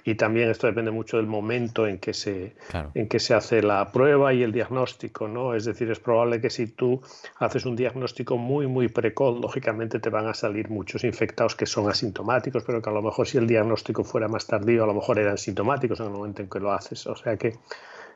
y 0.04 0.16
también 0.16 0.50
esto 0.50 0.68
depende 0.68 0.92
mucho 0.92 1.18
del 1.18 1.28
momento 1.28 1.88
en 1.88 2.00
que 2.00 2.14
se 2.14 2.56
claro. 2.70 2.92
en 2.94 3.08
que 3.08 3.20
se 3.20 3.34
hace 3.34 3.62
la 3.62 3.92
prueba 3.92 4.34
y 4.34 4.44
el 4.44 4.52
diagnóstico, 4.52 5.28
¿no? 5.28 5.54
Es 5.54 5.66
decir, 5.66 5.90
es 5.92 6.00
probable 6.00 6.42
que 6.42 6.50
si 6.50 6.68
tú 6.68 7.02
haces 7.38 7.66
un 7.66 7.76
diagnóstico 7.76 8.38
muy 8.38 8.68
muy 8.68 8.88
precoz, 8.88 9.40
lógicamente 9.40 10.00
te 10.00 10.10
van 10.10 10.28
a 10.28 10.34
salir 10.34 10.70
muchos 10.70 11.04
infectados 11.04 11.56
que 11.56 11.66
son 11.66 11.90
asintomáticos, 11.90 12.64
pero 12.64 12.82
que 12.82 12.90
a 12.90 12.94
lo 12.94 13.02
mejor 13.02 13.28
si 13.28 13.38
el 13.38 13.48
diagnóstico 13.48 14.04
fuera 14.04 14.28
más 14.28 14.48
tardío, 14.48 14.84
a 14.84 14.88
lo 14.88 14.94
mejor 14.94 15.20
eran 15.20 15.38
sintomáticos 15.38 16.00
en 16.00 16.08
el 16.08 16.12
momento 16.12 16.42
en 16.42 16.50
que 16.50 16.60
lo 16.60 16.72
haces. 16.72 17.06
O 17.08 17.16
sea 17.16 17.38
que 17.38 17.54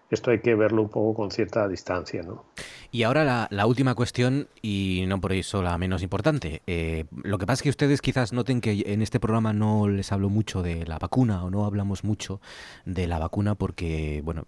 esto 0.10 0.32
hay 0.32 0.40
que 0.40 0.56
verlo 0.56 0.82
un 0.82 0.90
poco 0.90 1.14
con 1.14 1.32
cierta 1.32 1.68
distancia, 1.68 2.24
¿no? 2.24 2.46
Y 2.92 3.04
ahora 3.04 3.48
la, 3.52 3.66
última 3.68 3.94
cuestión, 3.94 4.48
y 4.64 5.06
no 5.08 5.22
por 5.22 5.32
eso 5.32 5.62
la 5.62 5.78
menos 5.78 6.02
importante. 6.02 6.64
Eh, 6.66 7.06
lo 7.24 7.38
que 7.38 7.46
pasa 7.46 7.60
es 7.60 7.64
que 7.64 7.70
ustedes 7.70 8.02
quizás 8.02 8.34
noten 8.34 8.62
que 8.62 8.84
en 8.88 9.04
este 9.04 9.20
programa 9.20 9.54
no 9.54 9.88
les 9.88 10.12
hablo 10.12 10.30
mucho 10.30 10.64
de 10.64 10.88
la 10.88 10.98
vacuna 10.98 11.44
o 11.44 11.52
no 11.52 11.66
hablamos 11.66 12.04
mucho 12.04 12.42
de 12.86 13.06
la 13.06 13.20
vacuna 13.20 13.54
porque, 13.54 14.22
bueno, 14.24 14.46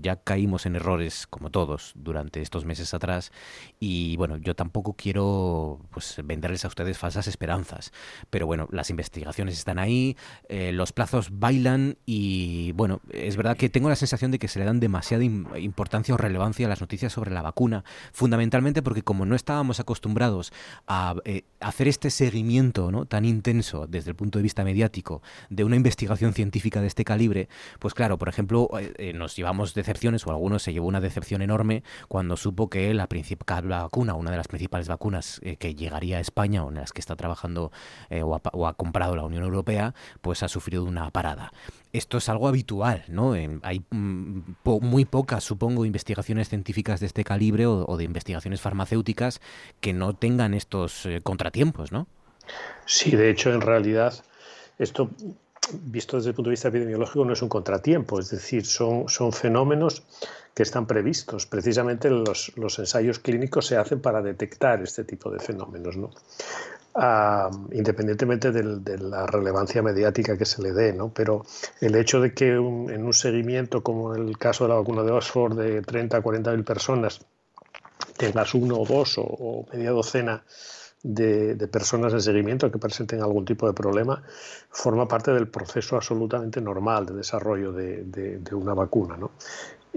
ya 0.00 0.14
caímos 0.14 0.64
en 0.64 0.76
errores 0.76 1.26
como 1.26 1.50
todos 1.50 1.92
durante 1.96 2.40
estos 2.40 2.64
meses 2.64 2.94
atrás 2.94 3.32
y, 3.80 4.16
bueno, 4.16 4.36
yo 4.36 4.54
tampoco 4.54 4.92
quiero 4.92 5.80
pues 5.90 6.20
venderles 6.22 6.64
a 6.64 6.68
ustedes 6.68 6.98
falsas 6.98 7.26
esperanzas. 7.26 7.92
Pero, 8.30 8.46
bueno, 8.46 8.68
las 8.70 8.90
investigaciones 8.90 9.58
están 9.58 9.80
ahí, 9.80 10.16
eh, 10.48 10.70
los 10.70 10.92
plazos 10.92 11.30
bailan 11.32 11.98
y, 12.06 12.70
bueno, 12.72 13.00
es 13.10 13.36
verdad 13.36 13.56
que 13.56 13.68
tengo 13.68 13.88
la 13.88 13.96
sensación 13.96 14.30
de 14.30 14.38
que 14.38 14.46
se 14.46 14.60
le 14.60 14.64
dan 14.64 14.75
demasiada 14.80 15.24
importancia 15.24 16.14
o 16.14 16.18
relevancia 16.18 16.66
a 16.66 16.68
las 16.68 16.80
noticias 16.80 17.12
sobre 17.12 17.30
la 17.30 17.42
vacuna, 17.42 17.84
fundamentalmente 18.12 18.82
porque 18.82 19.02
como 19.02 19.26
no 19.26 19.34
estábamos 19.34 19.80
acostumbrados 19.80 20.52
a 20.86 21.14
eh, 21.24 21.44
hacer 21.60 21.88
este 21.88 22.10
seguimiento 22.10 22.90
¿no? 22.90 23.06
tan 23.06 23.24
intenso 23.24 23.86
desde 23.86 24.10
el 24.10 24.16
punto 24.16 24.38
de 24.38 24.42
vista 24.42 24.64
mediático 24.64 25.22
de 25.50 25.64
una 25.64 25.76
investigación 25.76 26.32
científica 26.32 26.80
de 26.80 26.86
este 26.86 27.04
calibre, 27.04 27.48
pues 27.78 27.94
claro, 27.94 28.18
por 28.18 28.28
ejemplo, 28.28 28.68
eh, 28.78 29.12
nos 29.14 29.36
llevamos 29.36 29.74
decepciones 29.74 30.26
o 30.26 30.30
algunos 30.30 30.62
se 30.62 30.72
llevó 30.72 30.88
una 30.88 31.00
decepción 31.00 31.42
enorme 31.42 31.82
cuando 32.08 32.36
supo 32.36 32.68
que 32.68 32.92
la 32.94 33.82
vacuna, 33.82 34.14
una 34.14 34.30
de 34.30 34.36
las 34.36 34.48
principales 34.48 34.88
vacunas 34.88 35.40
eh, 35.42 35.56
que 35.56 35.74
llegaría 35.74 36.18
a 36.18 36.20
España 36.20 36.64
o 36.64 36.68
en 36.68 36.76
las 36.76 36.92
que 36.92 37.00
está 37.00 37.16
trabajando 37.16 37.72
eh, 38.10 38.22
o, 38.22 38.34
ha, 38.34 38.42
o 38.52 38.66
ha 38.66 38.74
comprado 38.74 39.16
la 39.16 39.24
Unión 39.24 39.44
Europea, 39.44 39.94
pues 40.20 40.42
ha 40.42 40.48
sufrido 40.48 40.84
una 40.84 41.10
parada 41.10 41.52
esto 41.96 42.18
es 42.18 42.28
algo 42.28 42.48
habitual, 42.48 43.04
¿no? 43.08 43.32
Hay 43.62 43.84
mm, 43.90 44.40
muy 44.82 45.04
pocas, 45.04 45.44
supongo, 45.44 45.84
investigaciones 45.84 46.48
científicas 46.48 47.00
de 47.00 47.06
este 47.06 47.24
calibre 47.24 47.66
o, 47.66 47.84
o, 47.86 47.96
de 47.96 48.04
investigaciones 48.04 48.60
farmacéuticas 48.60 49.40
que 49.80 49.92
no 49.92 50.14
tengan 50.14 50.54
estos 50.54 51.06
eh, 51.06 51.20
contratiempos, 51.22 51.92
¿no? 51.92 52.06
Sí, 52.84 53.10
de 53.16 53.30
hecho, 53.30 53.52
en 53.52 53.60
realidad, 53.60 54.14
esto 54.78 55.10
visto 55.82 56.16
desde 56.16 56.30
el 56.30 56.34
punto 56.34 56.50
de 56.50 56.52
vista 56.52 56.68
epidemiológico 56.68 57.24
no 57.24 57.32
es 57.32 57.42
un 57.42 57.48
contratiempo, 57.48 58.20
es 58.20 58.30
decir, 58.30 58.64
son, 58.66 59.08
son 59.08 59.32
fenómenos 59.32 60.02
que 60.54 60.62
están 60.62 60.86
previstos. 60.86 61.46
Precisamente 61.46 62.10
los, 62.10 62.52
los 62.56 62.78
ensayos 62.78 63.18
clínicos 63.18 63.66
se 63.66 63.76
hacen 63.76 64.00
para 64.00 64.22
detectar 64.22 64.82
este 64.82 65.04
tipo 65.04 65.30
de 65.30 65.38
fenómenos, 65.38 65.96
¿no? 65.96 66.10
Uh, 66.98 67.50
independientemente 67.72 68.52
del, 68.52 68.82
de 68.82 68.96
la 68.96 69.26
relevancia 69.26 69.82
mediática 69.82 70.38
que 70.38 70.46
se 70.46 70.62
le 70.62 70.72
dé, 70.72 70.94
¿no? 70.94 71.12
Pero 71.12 71.44
el 71.82 71.94
hecho 71.94 72.22
de 72.22 72.32
que 72.32 72.52
en 72.52 73.04
un 73.04 73.12
seguimiento, 73.12 73.82
como 73.82 74.14
en 74.14 74.26
el 74.26 74.38
caso 74.38 74.64
de 74.64 74.70
la 74.70 74.76
vacuna 74.76 75.02
de 75.02 75.10
Oxford, 75.12 75.58
de 75.58 75.82
30 75.82 76.16
a 76.16 76.22
40 76.22 76.52
mil 76.52 76.64
personas, 76.64 77.20
tengas 78.16 78.54
uno 78.54 78.76
o 78.78 78.86
dos 78.86 79.16
o, 79.18 79.66
media 79.74 79.90
docena 79.90 80.42
de, 81.02 81.68
personas 81.68 82.14
en 82.14 82.22
seguimiento 82.22 82.72
que 82.72 82.78
presenten 82.78 83.20
algún 83.20 83.44
tipo 83.44 83.66
de 83.66 83.74
problema, 83.74 84.22
forma 84.70 85.06
parte 85.06 85.32
del 85.32 85.48
proceso 85.48 85.96
absolutamente 85.96 86.62
normal 86.62 87.04
de 87.04 87.14
desarrollo 87.16 87.72
de, 87.72 88.04
de, 88.04 88.38
de 88.38 88.54
una 88.54 88.72
vacuna, 88.72 89.18
¿no? 89.18 89.32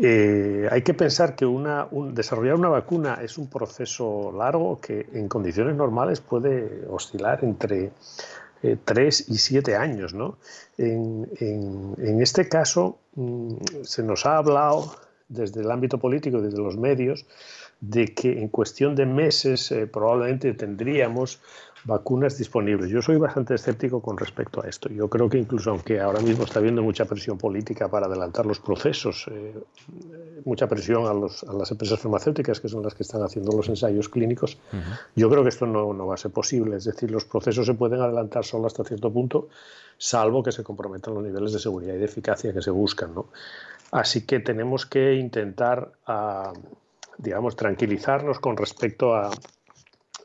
Eh, 0.02 0.66
hay 0.72 0.82
que 0.82 0.93
pensar 0.93 1.36
que 1.36 1.45
una, 1.45 1.88
un, 1.91 2.16
desarrollar 2.16 2.56
una 2.56 2.70
vacuna 2.70 3.20
es 3.22 3.38
un 3.38 3.50
proceso 3.50 4.32
largo 4.32 4.80
que 4.80 5.10
en 5.12 5.28
condiciones 5.28 5.76
normales 5.76 6.22
puede 6.22 6.86
oscilar 6.89 7.43
entre 7.43 7.91
eh, 8.64 8.78
3 8.84 9.30
y 9.30 9.38
7 9.38 9.76
años. 9.76 10.16
En, 10.78 12.22
este 12.22 12.47
caso 12.47 12.97
mmm, 13.16 13.56
se 13.84 14.02
nos 14.04 14.26
ha 14.26 14.38
hablado 14.38 14.95
desde 15.28 15.62
el 15.62 15.70
ámbito 15.70 15.97
político, 15.97 16.41
desde 16.41 16.60
los 16.60 16.78
medios, 16.78 17.26
de 17.82 18.14
que 18.14 18.39
en 18.39 18.47
cuestión 18.47 18.95
de 18.95 19.06
meses 19.06 19.70
eh, 19.72 19.86
probablemente 19.86 20.54
tendríamos 20.54 21.41
vacunas 21.86 22.38
disponibles. 22.38 22.89
Yo 22.89 23.01
soy 23.01 23.17
bastante 23.17 23.55
escéptico 23.55 24.01
con 24.01 24.17
respecto 24.17 24.63
a 24.63 24.67
esto. 24.67 24.89
Yo 24.89 25.09
creo 25.09 25.30
que 25.30 25.38
incluso 25.38 25.71
aunque 25.71 25.99
ahora 25.99 26.19
mismo 26.19 26.43
está 26.43 26.59
habiendo 26.59 26.82
mucha 26.82 27.05
presión 27.05 27.38
política 27.38 27.88
para 27.89 28.07
adelantar 28.07 28.45
los 28.45 28.59
procesos, 28.59 29.27
eh, 29.32 29.53
mucha 30.45 30.67
presión 30.67 31.07
a, 31.07 31.13
los, 31.13 31.43
a, 31.43 31.53
las 31.53 31.71
empresas 31.71 31.99
farmacéuticas 31.99 32.59
que 32.59 32.67
son 32.67 32.84
las 32.84 32.93
que 32.95 33.03
están 33.03 33.21
haciendo 33.23 33.55
los 33.55 33.69
ensayos 33.69 34.09
clínicos, 34.09 34.57
uh 34.73 34.77
-huh. 34.77 34.99
yo 35.15 35.30
creo 35.30 35.43
que 35.43 35.49
esto 35.49 35.65
no, 35.65 35.93
no, 35.93 36.07
va 36.07 36.15
a 36.15 36.17
ser 36.17 36.32
posible. 36.32 36.77
Es 36.77 36.86
decir, 36.86 37.11
los 37.11 37.25
procesos 37.25 37.65
se 37.65 37.73
pueden 37.73 38.01
adelantar 38.01 38.45
solo 38.45 38.67
hasta 38.67 38.84
cierto 38.84 39.11
punto, 39.11 39.49
salvo 39.97 40.43
que 40.43 40.51
se 40.51 40.63
comprometan 40.63 41.13
los 41.13 41.23
niveles 41.23 41.53
de 41.53 41.59
seguridad 41.59 41.95
y 41.95 41.97
de 41.97 42.05
eficacia 42.05 42.53
que 42.53 42.61
se 42.61 42.71
buscan. 42.71 43.13
¿no? 43.13 43.27
Así 43.91 44.25
que 44.25 44.39
tenemos 44.39 44.86
que 44.86 45.15
intentar, 45.15 45.91
uh, 46.07 46.53
digamos, 47.17 47.55
tranquilizarnos 47.55 48.39
con 48.39 48.55
respecto 48.55 49.15
a 49.15 49.32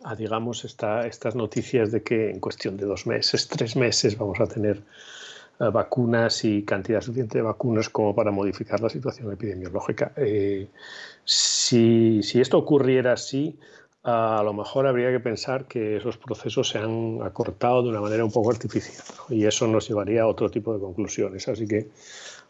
a 0.04 0.14
digamos, 0.14 0.64
esta, 0.64 1.06
estas 1.06 1.34
noticias 1.34 1.90
de 1.90 2.02
que 2.02 2.30
en 2.30 2.38
cuestión 2.38 2.76
de 2.76 2.84
dos 2.84 3.06
meses, 3.06 3.48
tres 3.48 3.74
meses, 3.74 4.18
vamos 4.18 4.38
a 4.38 4.46
tener 4.46 4.82
uh, 5.60 5.70
vacunas 5.70 6.44
y 6.44 6.62
cantidad 6.62 7.00
suficiente 7.00 7.38
de 7.38 7.42
vacunas 7.42 7.88
como 7.88 8.14
para 8.14 8.30
modificar 8.30 8.80
la 8.80 8.90
situación 8.90 9.32
epidemiológica. 9.32 10.12
Eh, 10.16 10.68
si, 11.24 12.22
si, 12.22 12.38
esto 12.38 12.58
ocurriera 12.58 13.14
así, 13.14 13.58
a 14.02 14.42
lo 14.44 14.52
mejor 14.52 14.86
habría 14.86 15.10
que 15.10 15.20
pensar 15.20 15.64
que 15.64 15.96
esos 15.96 16.18
procesos 16.18 16.68
se 16.68 16.78
han 16.78 17.20
acortado 17.22 17.82
de 17.82 17.88
una 17.88 18.02
manera 18.02 18.26
un 18.26 18.32
poco 18.32 18.50
artificial 18.50 19.06
y 19.30 19.46
eso 19.46 19.66
nos 19.66 19.88
llevaría 19.88 20.22
a 20.22 20.26
otro 20.26 20.50
tipo 20.50 20.74
de 20.74 20.80
conclusiones. 20.80 21.48
Así 21.48 21.66
que 21.66 21.88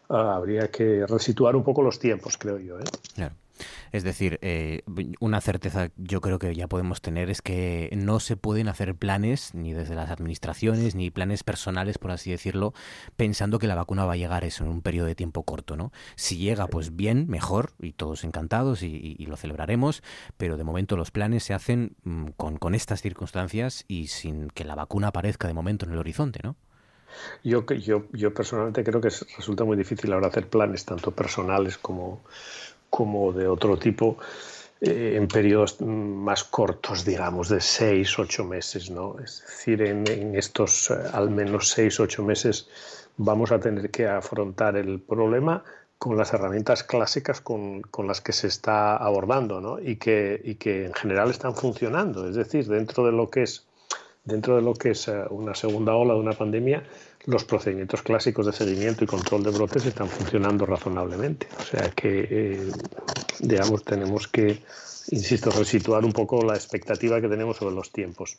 uh, 0.09 0.13
habría 0.13 0.69
que 0.69 1.05
resituar 1.07 1.55
un 1.55 1.63
poco 1.63 1.81
los 1.81 1.99
tiempos, 1.99 2.37
creo 2.37 2.59
yo. 2.59 2.77
¿eh? 2.81 3.29
Es 3.91 4.03
decir, 4.03 4.39
eh, 4.41 4.81
una 5.19 5.41
certeza 5.41 5.89
yo 5.97 6.21
creo 6.21 6.39
que 6.39 6.53
ya 6.55 6.67
podemos 6.67 7.01
tener 7.01 7.29
es 7.29 7.41
que 7.41 7.89
no 7.95 8.19
se 8.19 8.37
pueden 8.37 8.67
hacer 8.67 8.95
planes, 8.95 9.53
ni 9.53 9.73
desde 9.73 9.95
las 9.95 10.09
administraciones, 10.09 10.95
ni 10.95 11.11
planes 11.11 11.43
personales, 11.43 11.97
por 11.97 12.11
así 12.11 12.31
decirlo, 12.31 12.73
pensando 13.15 13.59
que 13.59 13.67
la 13.67 13.75
vacuna 13.75 14.05
va 14.05 14.13
a 14.13 14.17
llegar 14.17 14.43
eso 14.43 14.63
en 14.63 14.69
un 14.69 14.81
periodo 14.81 15.07
de 15.07 15.15
tiempo 15.15 15.43
corto, 15.43 15.75
¿no? 15.77 15.91
Si 16.15 16.37
llega, 16.37 16.67
pues 16.67 16.95
bien, 16.95 17.27
mejor, 17.27 17.71
y 17.79 17.93
todos 17.93 18.23
encantados 18.23 18.83
y, 18.83 19.15
lo 19.25 19.37
celebraremos, 19.37 20.03
pero 20.37 20.55
de 20.55 20.63
momento 20.63 20.95
los 20.97 21.09
planes 21.09 21.43
se 21.43 21.55
hacen 21.55 21.95
mm, 22.03 22.27
con, 22.37 22.57
con 22.57 22.75
estas 22.75 23.01
circunstancias 23.01 23.85
y 23.87 24.07
sin 24.07 24.49
que 24.49 24.63
la 24.65 24.75
vacuna 24.75 25.07
aparezca 25.07 25.47
de 25.47 25.55
momento 25.55 25.85
en 25.85 25.93
el 25.93 25.97
horizonte, 25.97 26.41
¿no? 26.43 26.55
Yo, 27.43 27.65
yo, 27.65 28.05
yo 28.11 28.33
personalmente 28.33 28.83
creo 28.83 29.01
que 29.01 29.09
resulta 29.09 29.63
muy 29.63 29.77
difícil 29.77 30.11
ahora 30.13 30.27
hacer 30.27 30.47
planes, 30.47 30.85
tanto 30.85 31.11
personales 31.11 31.77
como, 31.77 32.23
como 32.95 33.33
de 33.33 33.45
otro 33.45 33.77
tipo, 33.77 34.17
eh, 34.79 35.15
en 35.17 35.27
periodos 35.27 35.81
más 35.81 36.45
cortos, 36.45 37.03
digamos, 37.03 37.49
de 37.49 37.59
seis, 37.59 38.17
ocho 38.17 38.45
meses. 38.45 38.89
¿no? 38.89 39.17
Es 39.21 39.43
decir, 39.45 39.81
en, 39.81 40.33
estos 40.33 40.91
eh, 40.91 40.93
al 41.11 41.29
menos 41.29 41.67
seis, 41.67 41.99
ocho 41.99 42.23
meses 42.23 42.69
vamos 43.17 43.51
a 43.51 43.59
tener 43.59 43.91
que 43.91 44.07
afrontar 44.07 44.77
el 44.77 45.01
problema 45.01 45.61
con 45.97 46.15
las 46.15 46.31
herramientas 46.31 46.85
clásicas 46.85 47.41
con, 47.41 47.81
con, 47.81 48.07
las 48.07 48.21
que 48.21 48.31
se 48.31 48.47
está 48.47 48.95
abordando 48.95 49.59
¿no? 49.59 49.77
y, 49.77 49.97
que, 49.97 50.39
y 50.41 50.55
que 50.55 50.85
en 50.85 50.93
general 50.93 51.31
están 51.31 51.53
funcionando. 51.53 52.29
Es 52.29 52.37
decir, 52.37 52.65
dentro 52.65 53.05
de 53.05 53.11
lo 53.11 53.29
que 53.29 53.43
es 53.43 53.65
dentro 54.25 54.55
de 54.55 54.61
lo 54.61 54.73
que 54.73 54.91
es 54.91 55.07
eh, 55.07 55.23
una 55.29 55.53
segunda 55.53 55.95
ola 55.95 56.13
de 56.13 56.19
una 56.19 56.33
pandemia, 56.33 56.83
los 57.27 57.43
procedimientos 57.43 58.01
clásicos 58.01 58.45
de 58.45 58.53
seguimiento 58.53 59.03
y 59.03 59.07
control 59.07 59.43
de 59.43 59.51
brotes 59.51 59.85
están 59.85 60.07
funcionando 60.07 60.65
razonablemente. 60.65 61.47
O 61.59 61.63
sea 61.63 61.89
que, 61.91 62.27
eh, 62.29 62.71
digamos, 63.39 63.83
tenemos 63.83 64.27
que, 64.27 64.61
insisto, 65.11 65.49
resituar 65.51 66.05
un 66.05 66.13
poco 66.13 66.43
la 66.43 66.55
expectativa 66.55 67.19
que 67.19 67.27
tenemos 67.27 67.57
sobre 67.57 67.75
los 67.75 67.91
tiempos. 67.91 68.37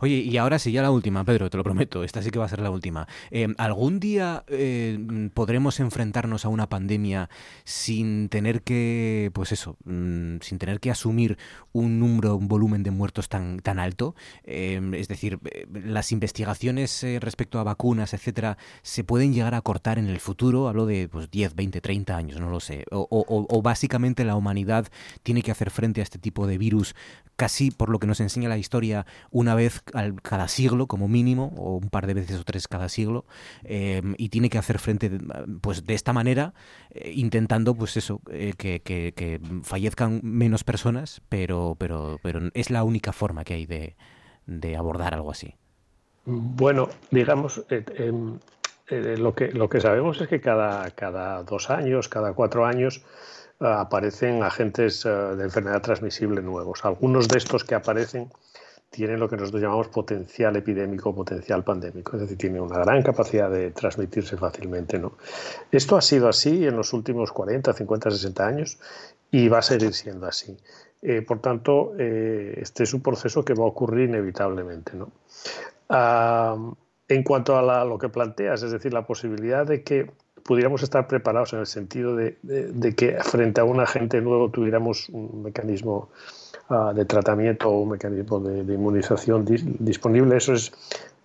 Oye, 0.00 0.16
y 0.16 0.36
ahora 0.36 0.58
sí, 0.58 0.72
ya 0.72 0.82
la 0.82 0.90
última, 0.90 1.24
Pedro, 1.24 1.50
te 1.50 1.56
lo 1.56 1.64
prometo, 1.64 2.04
esta 2.04 2.22
sí 2.22 2.30
que 2.30 2.38
va 2.38 2.46
a 2.46 2.48
ser 2.48 2.60
la 2.60 2.70
última. 2.70 3.06
Eh, 3.30 3.48
¿Algún 3.58 4.00
día 4.00 4.44
eh, 4.48 5.30
podremos 5.34 5.80
enfrentarnos 5.80 6.44
a 6.44 6.48
una 6.48 6.68
pandemia 6.68 7.28
sin 7.64 8.28
tener 8.28 8.62
que, 8.62 9.30
pues 9.34 9.52
eso, 9.52 9.76
mm, 9.84 10.36
sin 10.40 10.58
tener 10.58 10.80
que 10.80 10.90
asumir 10.90 11.38
un 11.72 11.98
número, 11.98 12.36
un 12.36 12.48
volumen 12.48 12.82
de 12.82 12.90
muertos 12.90 13.28
tan, 13.28 13.60
tan 13.60 13.78
alto? 13.78 14.14
Eh, 14.44 14.80
es 14.94 15.08
decir, 15.08 15.38
las 15.72 16.12
investigaciones 16.12 17.04
respecto 17.20 17.58
a 17.58 17.64
vacunas, 17.64 18.14
etcétera, 18.14 18.58
se 18.82 19.04
pueden 19.04 19.32
llegar 19.32 19.54
a 19.54 19.60
cortar 19.60 19.98
en 19.98 20.08
el 20.08 20.20
futuro, 20.20 20.68
hablo 20.68 20.86
de 20.86 21.08
pues, 21.08 21.30
10, 21.30 21.54
20, 21.54 21.80
30 21.80 22.16
años, 22.16 22.40
no 22.40 22.50
lo 22.50 22.60
sé. 22.60 22.84
O, 22.90 23.06
o 23.10 23.62
básicamente 23.62 24.24
la 24.24 24.36
humanidad 24.36 24.88
tiene 25.22 25.42
que 25.42 25.50
hacer 25.50 25.70
frente 25.70 26.00
a 26.00 26.04
este 26.04 26.18
tipo 26.18 26.46
de 26.46 26.58
virus 26.58 26.94
casi, 27.40 27.70
por 27.70 27.88
lo 27.88 27.98
que 27.98 28.06
nos 28.06 28.20
enseña 28.20 28.50
la 28.50 28.58
historia, 28.58 29.06
una 29.30 29.54
vez 29.54 29.69
cada 30.22 30.48
siglo 30.48 30.86
como 30.86 31.08
mínimo, 31.08 31.52
o 31.56 31.76
un 31.76 31.90
par 31.90 32.06
de 32.06 32.14
veces 32.14 32.40
o 32.40 32.44
tres 32.44 32.68
cada 32.68 32.88
siglo, 32.88 33.24
eh, 33.64 34.02
y 34.16 34.28
tiene 34.28 34.50
que 34.50 34.58
hacer 34.58 34.78
frente 34.78 35.10
pues 35.60 35.86
de 35.86 35.94
esta 35.94 36.12
manera, 36.12 36.54
eh, 36.90 37.12
intentando 37.14 37.74
pues 37.74 37.96
eso, 37.96 38.20
eh, 38.30 38.54
que, 38.56 38.80
que, 38.82 39.40
fallezcan 39.62 40.20
menos 40.22 40.64
personas, 40.64 41.22
pero, 41.28 41.76
pero, 41.78 42.18
pero 42.22 42.40
es 42.54 42.70
la 42.70 42.84
única 42.84 43.12
forma 43.12 43.44
que 43.44 43.54
hay 43.54 43.66
de, 43.66 43.96
de 44.46 44.76
abordar 44.76 45.14
algo 45.14 45.30
así. 45.30 45.54
Bueno, 46.24 46.88
digamos, 47.10 47.64
em, 47.68 48.38
lo, 48.88 49.34
que, 49.34 49.52
lo 49.52 49.68
que 49.68 49.80
sabemos 49.80 50.20
es 50.20 50.28
que 50.28 50.40
cada, 50.40 50.90
cada 50.90 51.42
dos 51.42 51.70
años, 51.70 52.08
cada 52.08 52.32
cuatro 52.34 52.66
años, 52.66 53.02
aparecen 53.58 54.42
agentes 54.42 55.04
de 55.04 55.42
enfermedad 55.44 55.82
transmisible 55.82 56.40
nuevos. 56.40 56.84
Algunos 56.84 57.28
de 57.28 57.38
estos 57.38 57.64
que 57.64 57.74
aparecen 57.74 58.30
tiene 58.90 59.16
lo 59.16 59.28
que 59.28 59.36
nosotros 59.36 59.62
llamamos 59.62 59.88
potencial 59.88 60.56
epidémico, 60.56 61.14
potencial 61.14 61.62
pandémico, 61.62 62.16
es 62.16 62.22
decir, 62.22 62.36
tiene 62.36 62.60
una 62.60 62.78
gran 62.80 63.02
capacidad 63.02 63.48
de 63.48 63.70
transmitirse 63.70 64.36
fácilmente. 64.36 64.98
¿no? 64.98 65.12
Esto 65.70 65.96
ha 65.96 66.02
sido 66.02 66.28
así 66.28 66.66
en 66.66 66.76
los 66.76 66.92
últimos 66.92 67.30
40, 67.30 67.72
50, 67.72 68.10
60 68.10 68.46
años 68.46 68.78
y 69.30 69.48
va 69.48 69.58
a 69.58 69.62
seguir 69.62 69.94
siendo 69.94 70.26
así. 70.26 70.56
Eh, 71.02 71.22
por 71.22 71.40
tanto, 71.40 71.92
eh, 71.98 72.58
este 72.60 72.82
es 72.82 72.92
un 72.92 73.00
proceso 73.00 73.44
que 73.44 73.54
va 73.54 73.62
a 73.62 73.68
ocurrir 73.68 74.08
inevitablemente. 74.08 74.92
¿no? 74.96 75.10
en 77.08 77.24
cuanto 77.24 77.58
a 77.58 77.84
lo 77.84 77.98
que 77.98 78.08
planteas, 78.08 78.62
es 78.62 78.70
decir, 78.70 78.92
la 78.92 79.04
posibilidad 79.04 79.66
de 79.66 79.82
que 79.82 80.08
pudiéramos 80.44 80.84
estar 80.84 81.08
preparados 81.08 81.52
en 81.52 81.58
el 81.58 81.66
sentido 81.66 82.14
de, 82.14 82.38
de 82.42 82.94
que 82.94 83.18
frente 83.24 83.60
a 83.60 83.64
un 83.64 83.80
agente 83.80 84.20
nuevo 84.20 84.50
tuviéramos 84.50 85.08
un 85.08 85.42
mecanismo 85.42 86.10
de 86.94 87.04
tratamiento 87.04 87.68
o 87.68 87.80
un 87.80 87.90
mecanismo 87.90 88.38
de, 88.38 88.74
inmunización 88.74 89.44
disponible. 89.44 90.36
Eso 90.36 90.52
es, 90.52 90.72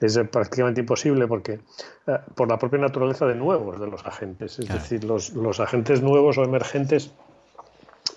es, 0.02 0.18
prácticamente 0.32 0.82
imposible 0.82 1.28
porque 1.28 1.60
eh, 2.08 2.18
por 2.34 2.50
la 2.50 2.58
propia 2.58 2.80
naturaleza 2.80 3.28
de 3.28 3.36
nuevos 3.36 3.80
de 3.80 3.88
los 3.88 4.04
agentes. 4.06 4.58
Es 4.58 4.68
decir, 4.68 5.04
los, 5.04 5.34
los, 5.34 5.60
agentes 5.60 6.02
nuevos 6.02 6.40
o 6.40 6.44
emergentes 6.44 7.12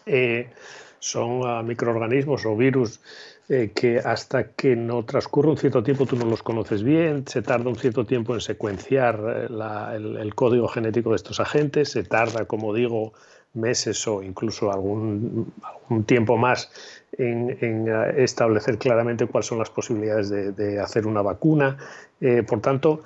eh, 0.07 0.51
son 1.01 1.43
ah, 1.45 1.63
microorganismos 1.63 2.47
o 2.47 2.57
virus 2.57 3.01
eh, 3.51 3.73
que 3.75 3.99
hasta 3.99 4.53
que 4.53 4.75
no 4.75 5.05
transcurre 5.05 5.51
un 5.51 5.59
cierto 5.59 5.83
tiempo 5.83 6.07
tú 6.07 6.17
no 6.17 6.25
los 6.25 6.43
conoces 6.43 6.83
bien, 6.83 7.27
se 7.27 7.43
tarda 7.43 7.69
un 7.69 7.77
cierto 7.77 8.05
tiempo 8.05 8.35
en 8.35 8.41
secuenciar 8.41 9.49
el, 9.49 10.17
el, 10.17 10.35
código 10.35 10.69
genético 10.69 11.11
de 11.11 11.17
estos 11.17 11.41
agentes, 11.41 11.91
se 11.91 12.05
tarda, 12.05 12.47
como 12.47 12.75
digo, 12.75 13.13
meses 13.55 14.07
o 14.07 14.23
incluso 14.23 14.73
algún, 14.73 15.53
algún 15.63 16.05
tiempo 16.05 16.37
más 16.37 16.71
en, 17.17 17.57
eh, 17.61 18.15
establecer 18.23 18.79
claramente 18.79 19.27
cuáles 19.27 19.47
son 19.47 19.59
las 19.59 19.71
posibilidades 19.71 20.29
de, 20.31 20.81
hacer 20.81 21.07
una 21.07 21.23
vacuna. 21.23 21.77
Eh, 22.21 22.43
por 22.43 22.61
tanto, 22.61 23.03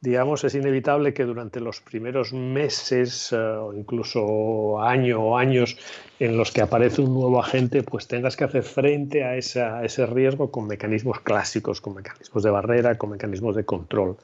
digamos, 0.00 0.44
es 0.44 0.54
inevitable 0.54 1.14
que 1.14 1.24
durante 1.24 1.60
los 1.60 1.80
primeros 1.80 2.32
meses 2.32 3.32
eh, 3.32 3.36
o 3.36 3.72
incluso 3.72 4.80
año 4.80 5.20
o 5.20 5.38
años 5.38 5.76
en 6.20 6.36
los 6.36 6.52
que 6.52 6.60
aparece 6.60 7.02
un 7.02 7.14
nuevo 7.14 7.40
agente, 7.40 7.82
pues 7.82 8.06
tengas 8.06 8.36
que 8.36 8.44
hacer 8.44 8.62
frente 8.62 9.24
a, 9.24 9.36
ese 9.36 10.06
riesgo 10.06 10.50
con 10.50 10.66
mecanismos 10.66 11.20
clásicos, 11.20 11.80
con 11.80 11.94
mecanismos 11.94 12.42
de 12.42 12.50
barrera, 12.50 12.96
con 12.96 13.10
mecanismos 13.10 13.56
de 13.56 13.64
control. 13.64 14.16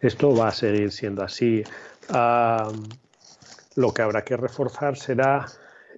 Esto 0.00 0.36
va 0.36 0.48
a 0.48 0.52
seguir 0.52 0.92
siendo 0.92 1.22
así. 1.22 1.62
Ah, 2.10 2.70
lo 3.76 3.92
que 3.92 4.02
habrá 4.02 4.22
que 4.22 4.36
reforzar 4.36 4.96
será 4.96 5.46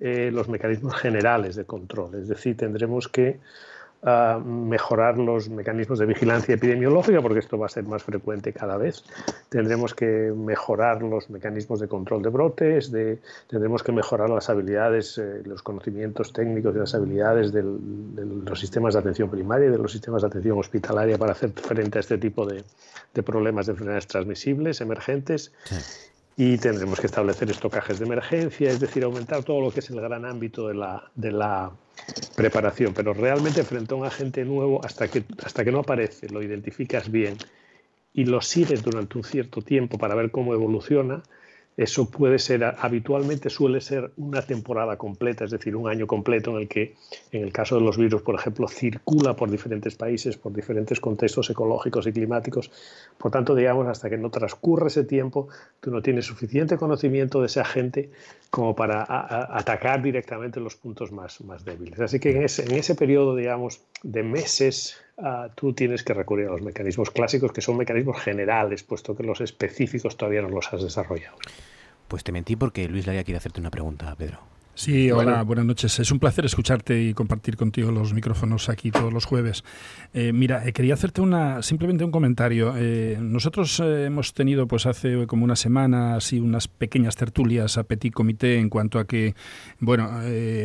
eh, 0.00 0.30
los 0.32 0.48
mecanismos 0.48 0.94
generales 0.96 1.56
de 1.56 1.64
control, 1.64 2.14
es 2.16 2.28
decir, 2.28 2.56
tendremos 2.56 3.08
que 3.08 3.38
ah, 4.02 4.38
mejorar 4.44 5.16
los 5.16 5.48
mecanismos 5.48 5.98
de 5.98 6.04
vigilancia 6.04 6.54
epidemiológica, 6.54 7.22
porque 7.22 7.38
esto 7.38 7.58
va 7.58 7.66
a 7.66 7.70
ser 7.70 7.84
más 7.84 8.02
frecuente 8.02 8.52
cada 8.52 8.76
vez. 8.76 9.04
Tendremos 9.48 9.94
que 9.94 10.34
mejorar 10.36 11.02
los 11.02 11.30
mecanismos 11.30 11.80
de 11.80 11.88
control 11.88 12.22
de 12.22 12.28
brotes, 12.28 12.92
de, 12.92 13.20
tendremos 13.48 13.82
que 13.82 13.92
mejorar 13.92 14.28
las 14.28 14.50
habilidades, 14.50 15.16
eh, 15.16 15.42
los 15.46 15.62
conocimientos 15.62 16.34
técnicos 16.34 16.76
y 16.76 16.78
las 16.78 16.94
habilidades 16.94 17.52
de 17.52 17.62
los 17.62 18.60
sistemas 18.60 18.92
de 18.92 19.00
atención 19.00 19.30
primaria 19.30 19.68
y 19.68 19.70
de 19.70 19.78
los 19.78 19.92
sistemas 19.92 20.20
de 20.20 20.28
atención 20.28 20.58
hospitalaria 20.58 21.16
para 21.16 21.32
hacer 21.32 21.52
frente 21.52 21.98
a 21.98 22.00
este 22.00 22.18
tipo 22.18 22.44
de, 22.44 22.64
problemas 23.22 23.64
de 23.64 23.72
enfermedades 23.72 24.06
transmisibles 24.06 24.82
emergentes 24.82 25.52
y 26.36 26.58
tendremos 26.58 27.00
que 27.00 27.06
establecer 27.06 27.50
estocajes 27.50 27.98
de 27.98 28.04
emergencia, 28.04 28.70
es 28.70 28.78
decir, 28.78 29.04
aumentar 29.04 29.42
todo 29.42 29.60
lo 29.60 29.72
que 29.72 29.80
es 29.80 29.88
el 29.90 30.00
gran 30.00 30.26
ámbito 30.26 30.68
de 30.68 30.74
la, 30.74 31.10
de 31.14 31.32
la 31.32 31.72
preparación. 32.34 32.92
Pero 32.92 33.14
realmente 33.14 33.64
frente 33.64 33.94
a 33.94 33.96
un 33.96 34.04
agente 34.04 34.44
nuevo, 34.44 34.84
hasta 34.84 35.08
que, 35.08 35.24
hasta 35.42 35.64
que 35.64 35.72
no 35.72 35.80
aparece, 35.80 36.28
lo 36.28 36.42
identificas 36.42 37.10
bien 37.10 37.38
y 38.12 38.26
lo 38.26 38.42
sigues 38.42 38.82
durante 38.82 39.16
un 39.16 39.24
cierto 39.24 39.62
tiempo 39.62 39.96
para 39.96 40.14
ver 40.14 40.30
cómo 40.30 40.52
evoluciona, 40.52 41.22
eso 41.76 42.10
puede 42.10 42.38
ser, 42.38 42.64
habitualmente 42.64 43.50
suele 43.50 43.82
ser 43.82 44.10
una 44.16 44.40
temporada 44.40 44.96
completa, 44.96 45.44
es 45.44 45.50
decir, 45.50 45.76
un 45.76 45.88
año 45.88 46.06
completo 46.06 46.52
en 46.52 46.62
el 46.62 46.68
que, 46.68 46.94
en 47.32 47.42
el 47.42 47.52
caso 47.52 47.74
de 47.74 47.82
los 47.82 47.98
virus, 47.98 48.22
por 48.22 48.34
ejemplo, 48.34 48.66
circula 48.66 49.36
por 49.36 49.50
diferentes 49.50 49.94
países, 49.94 50.38
por 50.38 50.54
diferentes 50.54 51.00
contextos 51.00 51.50
ecológicos 51.50 52.06
y 52.06 52.12
climáticos. 52.12 52.70
Por 53.18 53.30
tanto, 53.30 53.54
digamos, 53.54 53.86
hasta 53.88 54.08
que 54.08 54.16
no 54.16 54.30
transcurre 54.30 54.86
ese 54.86 55.04
tiempo, 55.04 55.48
tú 55.80 55.90
no 55.90 56.00
tienes 56.00 56.24
suficiente 56.24 56.78
conocimiento 56.78 57.40
de 57.40 57.46
ese 57.46 57.60
agente 57.60 58.10
como 58.48 58.74
para 58.74 59.04
atacar 59.06 60.02
directamente 60.02 60.60
los 60.60 60.76
puntos 60.76 61.12
más, 61.12 61.42
más 61.42 61.64
débiles. 61.64 62.00
Así 62.00 62.18
que 62.18 62.30
en 62.30 62.44
ese, 62.44 62.64
en 62.64 62.72
ese 62.72 62.94
periodo, 62.94 63.36
digamos, 63.36 63.82
de 64.02 64.22
meses, 64.22 64.96
ah, 65.18 65.48
tú 65.54 65.72
tienes 65.72 66.02
que 66.02 66.14
recurrir 66.14 66.48
a 66.48 66.52
los 66.52 66.62
mecanismos 66.62 67.10
clásicos, 67.10 67.52
que 67.52 67.60
son 67.60 67.76
mecanismos 67.76 68.20
generales, 68.20 68.82
puesto 68.82 69.16
que 69.16 69.22
los 69.22 69.40
específicos 69.40 70.16
todavía 70.16 70.42
no 70.42 70.48
los 70.48 70.72
has 70.72 70.82
desarrollado. 70.82 71.36
Pues 72.08 72.24
te 72.24 72.32
mentí 72.32 72.56
porque 72.56 72.88
Luis 72.88 73.06
Laria 73.06 73.24
quiere 73.24 73.38
hacerte 73.38 73.60
una 73.60 73.70
pregunta, 73.70 74.14
Pedro. 74.16 74.55
Sí, 74.76 75.10
hola, 75.10 75.42
buenas 75.42 75.64
noches. 75.64 75.98
Es 76.00 76.12
un 76.12 76.18
placer 76.18 76.44
escucharte 76.44 77.02
y 77.02 77.14
compartir 77.14 77.56
contigo 77.56 77.90
los 77.90 78.12
micrófonos 78.12 78.68
aquí 78.68 78.90
todos 78.90 79.10
los 79.10 79.24
jueves. 79.24 79.64
Eh, 80.12 80.34
mira, 80.34 80.68
eh, 80.68 80.74
quería 80.74 80.92
hacerte 80.92 81.22
una 81.22 81.62
simplemente 81.62 82.04
un 82.04 82.10
comentario. 82.10 82.74
Eh, 82.76 83.16
nosotros 83.18 83.80
hemos 83.80 84.34
tenido, 84.34 84.66
pues 84.68 84.84
hace 84.84 85.26
como 85.26 85.44
una 85.44 85.56
semana, 85.56 86.16
así 86.16 86.40
unas 86.40 86.68
pequeñas 86.68 87.16
tertulias 87.16 87.78
a 87.78 87.84
petit 87.84 88.12
comité 88.12 88.58
en 88.58 88.68
cuanto 88.68 88.98
a 88.98 89.06
que, 89.06 89.34
bueno, 89.80 90.10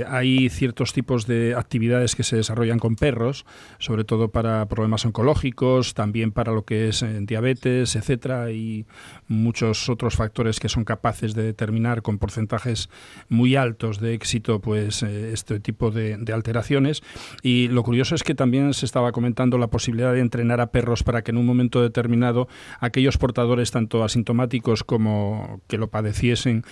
hay 0.08 0.50
ciertos 0.50 0.92
tipos 0.92 1.26
de 1.26 1.56
actividades 1.56 2.14
que 2.14 2.24
se 2.24 2.36
desarrollan 2.36 2.80
con 2.80 2.98
perros, 2.98 3.46
sobre 3.80 4.04
todo 4.04 4.28
para 4.28 4.68
problemas 4.68 5.06
oncológicos, 5.06 5.94
también 5.94 6.34
para 6.34 6.52
lo 6.52 6.66
que 6.66 6.90
es 6.90 7.06
diabetes, 7.22 7.96
etcétera, 7.96 8.52
y 8.52 8.86
muchos 9.30 9.88
otros 9.88 10.18
factores 10.18 10.60
que 10.60 10.68
son 10.68 10.84
capaces 10.84 11.34
de 11.34 11.44
determinar 11.44 12.02
con 12.02 12.18
porcentajes 12.18 12.90
muy 13.30 13.56
altos 13.56 14.01
de 14.02 14.14
éxito 14.14 14.60
pues 14.60 15.04
eh, 15.04 15.32
este 15.32 15.60
tipo 15.60 15.92
de, 15.92 16.18
alteraciones. 16.34 17.02
Y 17.42 17.68
lo 17.68 17.84
curioso 17.84 18.16
es 18.16 18.24
que 18.24 18.36
también 18.36 18.74
se 18.74 18.86
estaba 18.86 19.12
comentando 19.12 19.58
la 19.58 19.68
posibilidad 19.68 20.14
de 20.14 20.20
entrenar 20.20 20.62
a 20.62 20.72
perros 20.72 21.04
para 21.04 21.24
que 21.24 21.32
en 21.32 21.38
un 21.38 21.46
momento 21.46 21.82
determinado 21.82 22.48
aquellos 22.80 23.18
portadores 23.18 23.72
tanto 23.72 24.04
asintomáticos 24.04 24.84
como 24.84 25.62
que 25.68 25.78
lo 25.78 25.90
padeciesen 25.90 26.64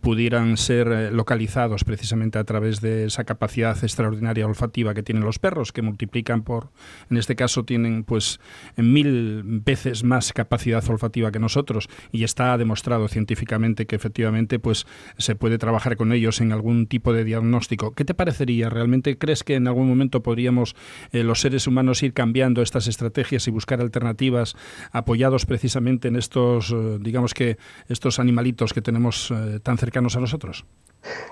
pudieran 0.00 0.56
ser 0.56 0.88
eh, 0.88 1.10
localizados 1.10 1.84
precisamente 1.84 2.38
a 2.38 2.44
través 2.44 2.80
de 2.80 3.04
esa 3.04 3.24
capacidad 3.24 3.76
extraordinaria 3.82 4.46
olfativa 4.46 4.94
que 4.94 5.02
tienen 5.02 5.24
los 5.24 5.38
perros 5.38 5.72
que 5.72 5.82
multiplican 5.82 6.42
por 6.42 6.70
en 7.10 7.16
este 7.16 7.36
caso 7.36 7.64
tienen 7.64 8.04
pues 8.04 8.40
mil 8.76 9.42
veces 9.44 10.04
más 10.04 10.32
capacidad 10.32 10.88
olfativa 10.88 11.30
que 11.30 11.38
nosotros. 11.38 11.88
Y 12.12 12.24
está 12.24 12.56
demostrado 12.58 13.08
científicamente 13.08 13.86
que 13.86 13.96
efectivamente 13.96 14.58
pues 14.58 14.86
se 15.16 15.34
puede 15.34 15.58
trabajar 15.58 15.96
con 15.96 16.12
ellos 16.12 16.40
en 16.40 16.52
algún 16.52 16.77
tipo 16.86 17.12
de 17.12 17.24
diagnóstico. 17.24 17.92
¿Qué 17.92 18.04
te 18.04 18.14
parecería? 18.14 18.70
¿Realmente 18.70 19.18
crees 19.18 19.44
que 19.44 19.54
en 19.54 19.66
algún 19.66 19.88
momento 19.88 20.22
podríamos 20.22 20.76
eh, 21.12 21.22
los 21.22 21.40
seres 21.40 21.66
humanos 21.66 22.02
ir 22.02 22.12
cambiando 22.12 22.62
estas 22.62 22.86
estrategias 22.86 23.46
y 23.48 23.50
buscar 23.50 23.80
alternativas 23.80 24.54
apoyados 24.92 25.46
precisamente 25.46 26.08
en 26.08 26.16
estos, 26.16 26.70
eh, 26.72 26.98
digamos 27.00 27.34
que, 27.34 27.58
estos 27.88 28.18
animalitos 28.18 28.72
que 28.72 28.82
tenemos 28.82 29.30
eh, 29.30 29.60
tan 29.60 29.78
cercanos 29.78 30.16
a 30.16 30.20
nosotros? 30.20 30.64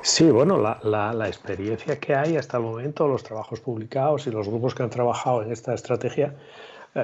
Sí, 0.02 0.30
bueno, 0.30 0.58
la, 0.58 1.28
experiencia 1.28 1.98
que 1.98 2.14
hay 2.14 2.36
hasta 2.36 2.56
el 2.56 2.62
momento, 2.62 3.08
los 3.08 3.22
trabajos 3.22 3.60
publicados 3.60 4.26
y 4.26 4.30
los 4.30 4.48
grupos 4.48 4.74
que 4.74 4.82
han 4.82 4.90
trabajado 4.90 5.42
en 5.42 5.52
esta 5.52 5.74
estrategia 5.74 6.34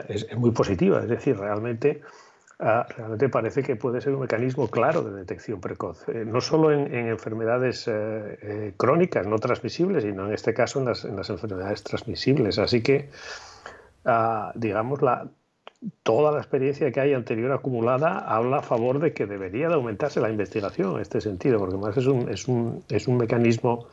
es, 0.09 0.27
es 0.31 0.36
muy 0.36 0.52
positiva. 0.52 1.01
Es 1.01 1.09
decir, 1.09 1.36
realmente 1.36 2.02
Ah, 2.64 2.86
realmente 2.97 3.28
parece 3.28 3.64
que 3.64 3.74
puede 3.74 4.01
ser 4.01 4.14
un 4.14 4.20
mecanismo 4.20 4.68
claro 4.68 5.02
de 5.02 5.10
detección 5.10 5.60
precoz, 5.60 6.09
eh, 6.09 6.24
no 6.24 6.40
solo 6.40 6.70
en, 6.70 6.94
enfermedades 6.94 7.89
eh, 7.89 8.39
eh, 8.40 8.74
crónicas 8.76 9.26
no 9.26 9.40
transmisibles, 9.40 10.05
sino 10.05 10.28
en 10.28 10.32
este 10.32 10.55
caso 10.55 10.78
en 10.78 10.84
las, 10.84 11.05
enfermedades 11.05 11.82
transmisibles. 11.82 12.60
Así 12.60 12.80
que, 12.80 13.10
ah, 14.05 14.52
digamos, 14.55 15.02
la, 15.02 15.28
toda 16.05 16.30
la 16.30 16.39
experiencia 16.39 16.93
que 16.93 17.01
hay 17.01 17.14
anterior 17.14 17.51
acumulada 17.51 18.20
habla 18.20 18.59
a 18.59 18.62
favor 18.62 19.01
de 19.01 19.12
que 19.12 19.26
debería 19.26 19.66
de 19.66 19.74
aumentarse 19.74 20.20
la 20.20 20.30
investigación 20.30 20.94
en 20.94 21.01
este 21.01 21.20
sentido, 21.20 21.59
porque 21.59 21.76
más 21.76 21.97
es 21.97 22.06
un, 22.06 22.28
es 22.28 22.47
un, 22.47 22.84
es 22.89 23.09
un 23.09 23.16
mecanismo, 23.16 23.89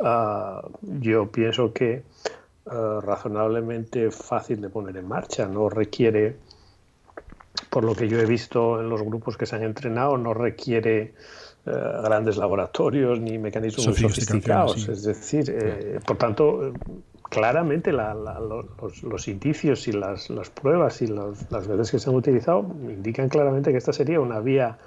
ah, 0.00 0.66
yo 0.80 1.30
pienso 1.30 1.74
que 1.74 2.04
razonablemente 2.64 4.10
fácil 4.10 4.60
de 4.60 4.68
poner 4.68 4.98
en 4.98 5.08
marcha, 5.08 5.46
no 5.46 5.70
requiere 5.70 6.36
por 7.70 7.84
lo 7.84 7.94
que 7.94 8.08
yo 8.08 8.18
he 8.18 8.26
visto 8.26 8.80
en 8.80 8.88
los 8.88 9.02
grupos 9.02 9.36
que 9.36 9.46
se 9.46 9.56
han 9.56 9.62
entrenado, 9.62 10.16
no 10.16 10.34
requiere 10.34 11.14
eh, 11.66 11.72
grandes 12.02 12.36
laboratorios 12.36 13.20
ni 13.20 13.38
mecanismos 13.38 13.86
muy 13.88 13.96
sofisticados. 13.96 14.88
Es 14.88 15.02
decir, 15.02 15.50
eh, 15.50 16.00
por 16.06 16.16
tanto, 16.16 16.72
claramente 17.28 17.92
los, 17.92 19.28
indicios 19.28 19.88
y 19.88 19.92
las, 19.92 20.28
pruebas 20.54 21.02
y 21.02 21.08
las 21.08 21.68
veces 21.68 21.90
que 21.90 21.98
se 21.98 22.10
han 22.10 22.16
utilizado 22.16 22.60
indican 22.88 23.28
claramente 23.28 23.70
que 23.70 23.78
esta 23.78 23.92
sería 23.92 24.20
una 24.20 24.40
vía 24.40 24.78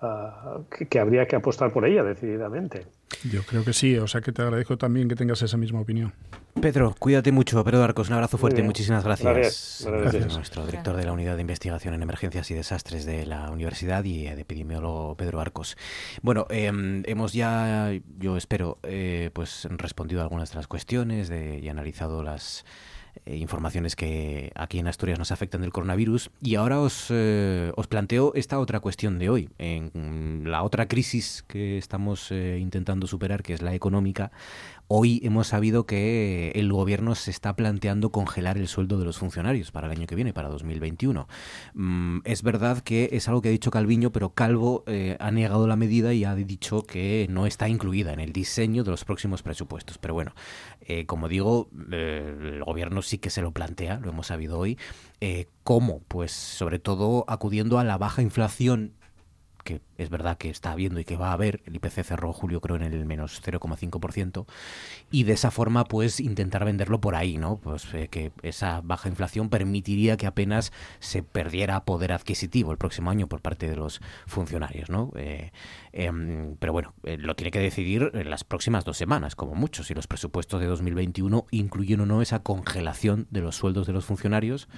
ah, 0.00 0.58
que 0.68 0.98
habría 0.98 1.26
que 1.26 1.36
apostar 1.36 1.72
por 1.72 1.86
ella 1.86 2.02
decididamente. 2.02 2.86
Yo 3.30 3.42
creo 3.42 3.64
que 3.64 3.72
sí, 3.72 3.96
o 3.96 4.06
sea 4.06 4.20
que 4.20 4.32
te 4.32 4.42
agradezco 4.42 4.76
también 4.76 5.08
que 5.08 5.16
tengas 5.16 5.42
esa 5.42 5.56
misma 5.56 5.80
opinión. 5.80 6.12
Pedro, 6.60 6.94
cuídate 6.98 7.30
mucho. 7.30 7.62
Pedro 7.62 7.84
Arcos, 7.84 8.08
un 8.08 8.14
abrazo 8.14 8.36
fuerte. 8.36 8.62
Muchísimas 8.62 9.04
gracias. 9.04 9.84
Gracias. 9.86 10.34
Nuestro 10.34 10.66
director 10.66 10.96
de 10.96 11.04
la 11.04 11.12
Unidad 11.12 11.36
de 11.36 11.42
Investigación 11.42 11.94
en 11.94 12.02
Emergencias 12.02 12.50
y 12.50 12.54
Desastres 12.54 13.04
de 13.04 13.26
la 13.26 13.50
Universidad 13.50 14.02
y 14.04 14.26
epidemiólogo 14.26 15.14
Pedro 15.16 15.40
Arcos. 15.40 15.76
Bueno, 16.22 16.46
em, 16.50 17.02
hemos 17.06 17.32
ya, 17.32 17.90
yo 18.18 18.36
espero, 18.36 18.78
eh, 18.82 19.30
pues 19.32 19.68
respondido 19.70 20.20
a 20.20 20.24
algunas 20.24 20.50
de 20.50 20.56
las 20.56 20.66
cuestiones 20.66 21.28
de, 21.28 21.60
y 21.60 21.68
analizado 21.68 22.22
las 22.22 22.64
eh, 23.26 23.36
informaciones 23.36 23.96
que 23.96 24.52
aquí 24.54 24.78
en 24.78 24.86
Asturias 24.86 25.18
nos 25.18 25.32
afectan 25.32 25.60
del 25.60 25.72
coronavirus. 25.72 26.30
Y 26.42 26.54
ahora 26.54 26.80
os, 26.80 27.06
eh, 27.10 27.72
os 27.76 27.86
planteo 27.86 28.32
esta 28.34 28.58
otra 28.58 28.80
cuestión 28.80 29.18
de 29.18 29.30
hoy. 29.30 29.50
En 29.58 30.42
la 30.44 30.62
otra 30.62 30.88
crisis 30.88 31.44
que 31.46 31.78
estamos 31.78 32.30
eh, 32.30 32.58
intentando 32.60 33.06
superar, 33.06 33.42
que 33.42 33.54
es 33.54 33.62
la 33.62 33.74
económica, 33.74 34.30
Hoy 34.90 35.20
hemos 35.22 35.48
sabido 35.48 35.84
que 35.84 36.50
el 36.54 36.72
gobierno 36.72 37.14
se 37.14 37.30
está 37.30 37.54
planteando 37.54 38.10
congelar 38.10 38.56
el 38.56 38.68
sueldo 38.68 38.98
de 38.98 39.04
los 39.04 39.18
funcionarios 39.18 39.70
para 39.70 39.86
el 39.86 39.92
año 39.92 40.06
que 40.06 40.14
viene, 40.14 40.32
para 40.32 40.48
2021. 40.48 41.28
Mm, 41.74 42.20
es 42.24 42.42
verdad 42.42 42.78
que 42.78 43.10
es 43.12 43.28
algo 43.28 43.42
que 43.42 43.50
ha 43.50 43.52
dicho 43.52 43.70
Calviño, 43.70 44.12
pero 44.12 44.30
Calvo 44.30 44.84
eh, 44.86 45.18
ha 45.20 45.30
negado 45.30 45.66
la 45.66 45.76
medida 45.76 46.14
y 46.14 46.24
ha 46.24 46.34
dicho 46.34 46.84
que 46.84 47.26
no 47.28 47.44
está 47.44 47.68
incluida 47.68 48.14
en 48.14 48.20
el 48.20 48.32
diseño 48.32 48.82
de 48.82 48.90
los 48.90 49.04
próximos 49.04 49.42
presupuestos. 49.42 49.98
Pero 49.98 50.14
bueno, 50.14 50.32
eh, 50.80 51.04
como 51.04 51.28
digo, 51.28 51.68
eh, 51.92 52.54
el 52.54 52.64
gobierno 52.64 53.02
sí 53.02 53.18
que 53.18 53.28
se 53.28 53.42
lo 53.42 53.52
plantea, 53.52 54.00
lo 54.00 54.08
hemos 54.08 54.28
sabido 54.28 54.58
hoy. 54.58 54.78
¿Cómo? 55.64 56.00
Pues 56.08 56.32
sobre 56.32 56.78
todo 56.78 57.26
acudiendo 57.28 57.78
a 57.78 57.84
la 57.84 57.98
baja 57.98 58.22
inflación 58.22 58.94
que 59.64 59.80
es 59.96 60.10
verdad 60.10 60.38
que 60.38 60.50
está 60.50 60.72
habiendo 60.72 61.00
y 61.00 61.04
que 61.04 61.16
va 61.16 61.30
a 61.30 61.32
haber, 61.32 61.62
el 61.66 61.76
IPC 61.76 62.04
cerró 62.04 62.32
julio 62.32 62.60
creo 62.60 62.76
en 62.76 62.82
el 62.82 63.04
menos 63.04 63.42
0,5%, 63.42 64.46
y 65.10 65.24
de 65.24 65.32
esa 65.32 65.50
forma 65.50 65.84
pues 65.84 66.20
intentar 66.20 66.64
venderlo 66.64 67.00
por 67.00 67.14
ahí, 67.14 67.36
¿no? 67.38 67.58
Pues 67.58 67.92
eh, 67.94 68.08
que 68.08 68.32
esa 68.42 68.80
baja 68.82 69.08
inflación 69.08 69.48
permitiría 69.50 70.16
que 70.16 70.26
apenas 70.26 70.72
se 71.00 71.22
perdiera 71.22 71.84
poder 71.84 72.12
adquisitivo 72.12 72.72
el 72.72 72.78
próximo 72.78 73.10
año 73.10 73.26
por 73.26 73.40
parte 73.40 73.68
de 73.68 73.76
los 73.76 74.00
funcionarios, 74.26 74.90
¿no? 74.90 75.12
Eh, 75.16 75.52
em, 75.92 76.56
pero 76.58 76.72
bueno, 76.72 76.94
eh, 77.04 77.18
lo 77.18 77.34
tiene 77.36 77.50
que 77.50 77.60
decidir 77.60 78.10
en 78.14 78.30
las 78.30 78.44
próximas 78.44 78.84
dos 78.84 78.96
semanas, 78.96 79.34
como 79.34 79.54
mucho, 79.54 79.84
si 79.84 79.94
los 79.94 80.06
presupuestos 80.06 80.60
de 80.60 80.66
2021 80.66 81.46
incluyen 81.50 82.00
o 82.00 82.06
no 82.06 82.22
esa 82.22 82.42
congelación 82.42 83.26
de 83.30 83.40
los 83.40 83.56
sueldos 83.56 83.86
de 83.86 83.92
los 83.92 84.04
funcionarios 84.04 84.68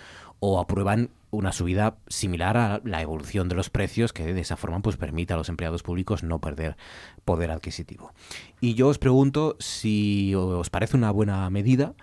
o 0.40 0.58
aprueban 0.58 1.10
una 1.30 1.52
subida 1.52 1.98
similar 2.08 2.56
a 2.56 2.80
la 2.84 3.02
evolución 3.02 3.48
de 3.48 3.54
los 3.54 3.70
precios 3.70 4.12
que 4.12 4.32
de 4.32 4.40
esa 4.40 4.56
forma 4.56 4.80
pues 4.80 4.96
permite 4.96 5.32
a 5.32 5.36
los 5.36 5.48
empleados 5.48 5.82
públicos 5.82 6.22
no 6.22 6.40
perder 6.40 6.76
poder 7.24 7.50
adquisitivo. 7.50 8.12
Y 8.60 8.74
yo 8.74 8.88
os 8.88 8.98
pregunto 8.98 9.56
si 9.58 10.34
os 10.34 10.70
parece 10.70 10.96
una 10.96 11.10
buena 11.10 11.48
medida, 11.50 11.94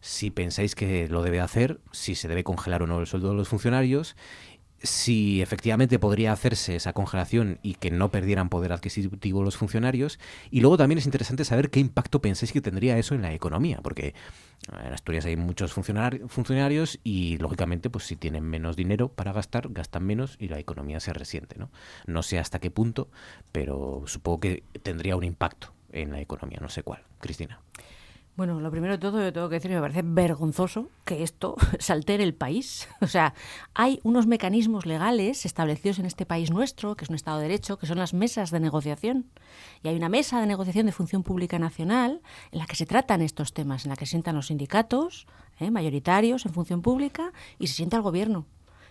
si 0.00 0.30
pensáis 0.30 0.74
que 0.74 1.08
lo 1.08 1.22
debe 1.22 1.40
hacer, 1.40 1.80
si 1.92 2.14
se 2.14 2.28
debe 2.28 2.44
congelar 2.44 2.82
o 2.82 2.86
no 2.86 3.00
el 3.00 3.06
sueldo 3.06 3.30
de 3.30 3.36
los 3.36 3.48
funcionarios 3.48 4.16
si 4.84 5.42
efectivamente 5.42 5.98
podría 5.98 6.32
hacerse 6.32 6.76
esa 6.76 6.92
congelación 6.92 7.58
y 7.62 7.74
que 7.74 7.90
no 7.90 8.10
perdieran 8.10 8.48
poder 8.48 8.72
adquisitivo 8.72 9.42
los 9.42 9.56
funcionarios. 9.56 10.20
Y 10.50 10.60
luego 10.60 10.76
también 10.76 10.98
es 10.98 11.06
interesante 11.06 11.44
saber 11.44 11.70
qué 11.70 11.80
impacto 11.80 12.20
pensáis 12.20 12.52
que 12.52 12.60
tendría 12.60 12.98
eso 12.98 13.14
en 13.14 13.22
la 13.22 13.32
economía, 13.32 13.80
porque 13.82 14.14
en 14.70 14.92
Asturias 14.92 15.24
hay 15.24 15.36
muchos 15.36 15.72
funcionarios 15.72 17.00
y 17.02 17.38
lógicamente 17.38 17.90
pues 17.90 18.04
si 18.04 18.16
tienen 18.16 18.44
menos 18.44 18.76
dinero 18.76 19.08
para 19.08 19.32
gastar, 19.32 19.68
gastan 19.70 20.04
menos 20.04 20.36
y 20.38 20.48
la 20.48 20.58
economía 20.58 21.00
se 21.00 21.12
resiente. 21.12 21.56
No, 21.58 21.70
no 22.06 22.22
sé 22.22 22.38
hasta 22.38 22.58
qué 22.60 22.70
punto, 22.70 23.10
pero 23.52 24.04
supongo 24.06 24.40
que 24.40 24.62
tendría 24.82 25.16
un 25.16 25.24
impacto 25.24 25.72
en 25.92 26.12
la 26.12 26.20
economía, 26.20 26.58
no 26.60 26.68
sé 26.68 26.82
cuál. 26.82 27.02
Cristina. 27.20 27.60
Bueno, 28.36 28.58
lo 28.58 28.68
primero 28.72 28.94
de 28.94 28.98
todo, 28.98 29.22
yo 29.22 29.32
tengo 29.32 29.48
que 29.48 29.54
decir 29.54 29.70
me 29.70 29.80
parece 29.80 30.02
vergonzoso 30.02 30.90
que 31.04 31.22
esto 31.22 31.54
se 31.78 31.92
altere 31.92 32.24
el 32.24 32.34
país. 32.34 32.88
O 33.00 33.06
sea, 33.06 33.34
hay 33.74 34.00
unos 34.02 34.26
mecanismos 34.26 34.86
legales 34.86 35.46
establecidos 35.46 36.00
en 36.00 36.06
este 36.06 36.26
país 36.26 36.50
nuestro, 36.50 36.96
que 36.96 37.04
es 37.04 37.10
un 37.10 37.14
Estado 37.14 37.38
de 37.38 37.44
Derecho, 37.44 37.78
que 37.78 37.86
son 37.86 37.98
las 37.98 38.12
mesas 38.12 38.50
de 38.50 38.58
negociación. 38.58 39.26
Y 39.84 39.88
hay 39.88 39.94
una 39.94 40.08
mesa 40.08 40.40
de 40.40 40.46
negociación 40.46 40.86
de 40.86 40.92
función 40.92 41.22
pública 41.22 41.60
nacional 41.60 42.22
en 42.50 42.58
la 42.58 42.66
que 42.66 42.74
se 42.74 42.86
tratan 42.86 43.22
estos 43.22 43.52
temas, 43.52 43.84
en 43.84 43.90
la 43.90 43.96
que 43.96 44.06
se 44.06 44.10
sientan 44.10 44.34
los 44.34 44.48
sindicatos 44.48 45.26
¿eh? 45.60 45.70
mayoritarios 45.70 46.44
en 46.44 46.52
función 46.52 46.82
pública 46.82 47.32
y 47.60 47.68
se 47.68 47.74
sienta 47.74 47.98
el 47.98 48.02
gobierno. 48.02 48.46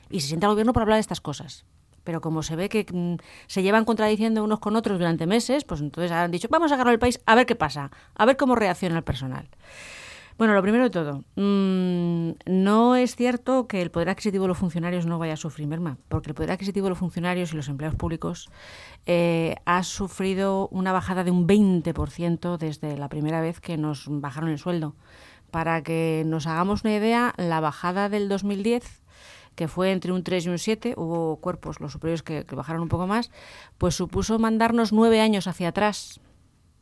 Y 0.09 0.21
se 0.21 0.27
sienta 0.27 0.47
el 0.47 0.51
gobierno 0.53 0.71
para 0.71 0.83
hablar 0.83 0.97
de 0.97 1.01
estas 1.01 1.21
cosas 1.21 1.65
pero 2.03 2.21
como 2.21 2.43
se 2.43 2.55
ve 2.55 2.69
que 2.69 2.85
mm, 2.91 3.15
se 3.47 3.63
llevan 3.63 3.85
contradiciendo 3.85 4.43
unos 4.43 4.59
con 4.59 4.75
otros 4.75 4.99
durante 4.99 5.25
meses, 5.25 5.63
pues 5.63 5.81
entonces 5.81 6.11
han 6.11 6.31
dicho, 6.31 6.47
vamos 6.49 6.71
a 6.71 6.75
agarrar 6.75 6.93
el 6.93 6.99
país 6.99 7.21
a 7.25 7.35
ver 7.35 7.45
qué 7.45 7.55
pasa, 7.55 7.91
a 8.15 8.25
ver 8.25 8.37
cómo 8.37 8.55
reacciona 8.55 8.97
el 8.97 9.03
personal. 9.03 9.49
Bueno, 10.35 10.55
lo 10.55 10.63
primero 10.63 10.85
de 10.85 10.89
todo, 10.89 11.23
mm, 11.35 12.31
no 12.47 12.95
es 12.95 13.15
cierto 13.15 13.67
que 13.67 13.83
el 13.83 13.91
poder 13.91 14.09
adquisitivo 14.09 14.45
de 14.45 14.47
los 14.47 14.57
funcionarios 14.57 15.05
no 15.05 15.19
vaya 15.19 15.33
a 15.33 15.37
sufrir 15.37 15.67
merma, 15.67 15.97
porque 16.09 16.31
el 16.31 16.33
poder 16.33 16.51
adquisitivo 16.51 16.85
de 16.85 16.89
los 16.89 16.97
funcionarios 16.97 17.53
y 17.53 17.55
los 17.55 17.69
empleados 17.69 17.95
públicos 17.95 18.49
eh, 19.05 19.55
ha 19.65 19.83
sufrido 19.83 20.69
una 20.69 20.91
bajada 20.91 21.23
de 21.23 21.29
un 21.29 21.47
20% 21.47 22.57
desde 22.57 22.97
la 22.97 23.09
primera 23.09 23.41
vez 23.41 23.59
que 23.59 23.77
nos 23.77 24.05
bajaron 24.09 24.49
el 24.49 24.57
sueldo. 24.57 24.95
Para 25.51 25.83
que 25.83 26.23
nos 26.25 26.47
hagamos 26.47 26.83
una 26.83 26.95
idea, 26.95 27.35
la 27.37 27.59
bajada 27.59 28.09
del 28.09 28.27
2010 28.27 29.02
que 29.55 29.67
fue 29.67 29.91
entre 29.91 30.11
un 30.11 30.23
3 30.23 30.45
y 30.45 30.49
un 30.49 30.57
7, 30.57 30.93
hubo 30.97 31.37
cuerpos, 31.37 31.79
los 31.79 31.91
superiores, 31.91 32.23
que, 32.23 32.45
que 32.45 32.55
bajaron 32.55 32.81
un 32.81 32.89
poco 32.89 33.07
más, 33.07 33.31
pues 33.77 33.95
supuso 33.95 34.39
mandarnos 34.39 34.93
nueve 34.93 35.21
años 35.21 35.47
hacia 35.47 35.69
atrás, 35.69 36.19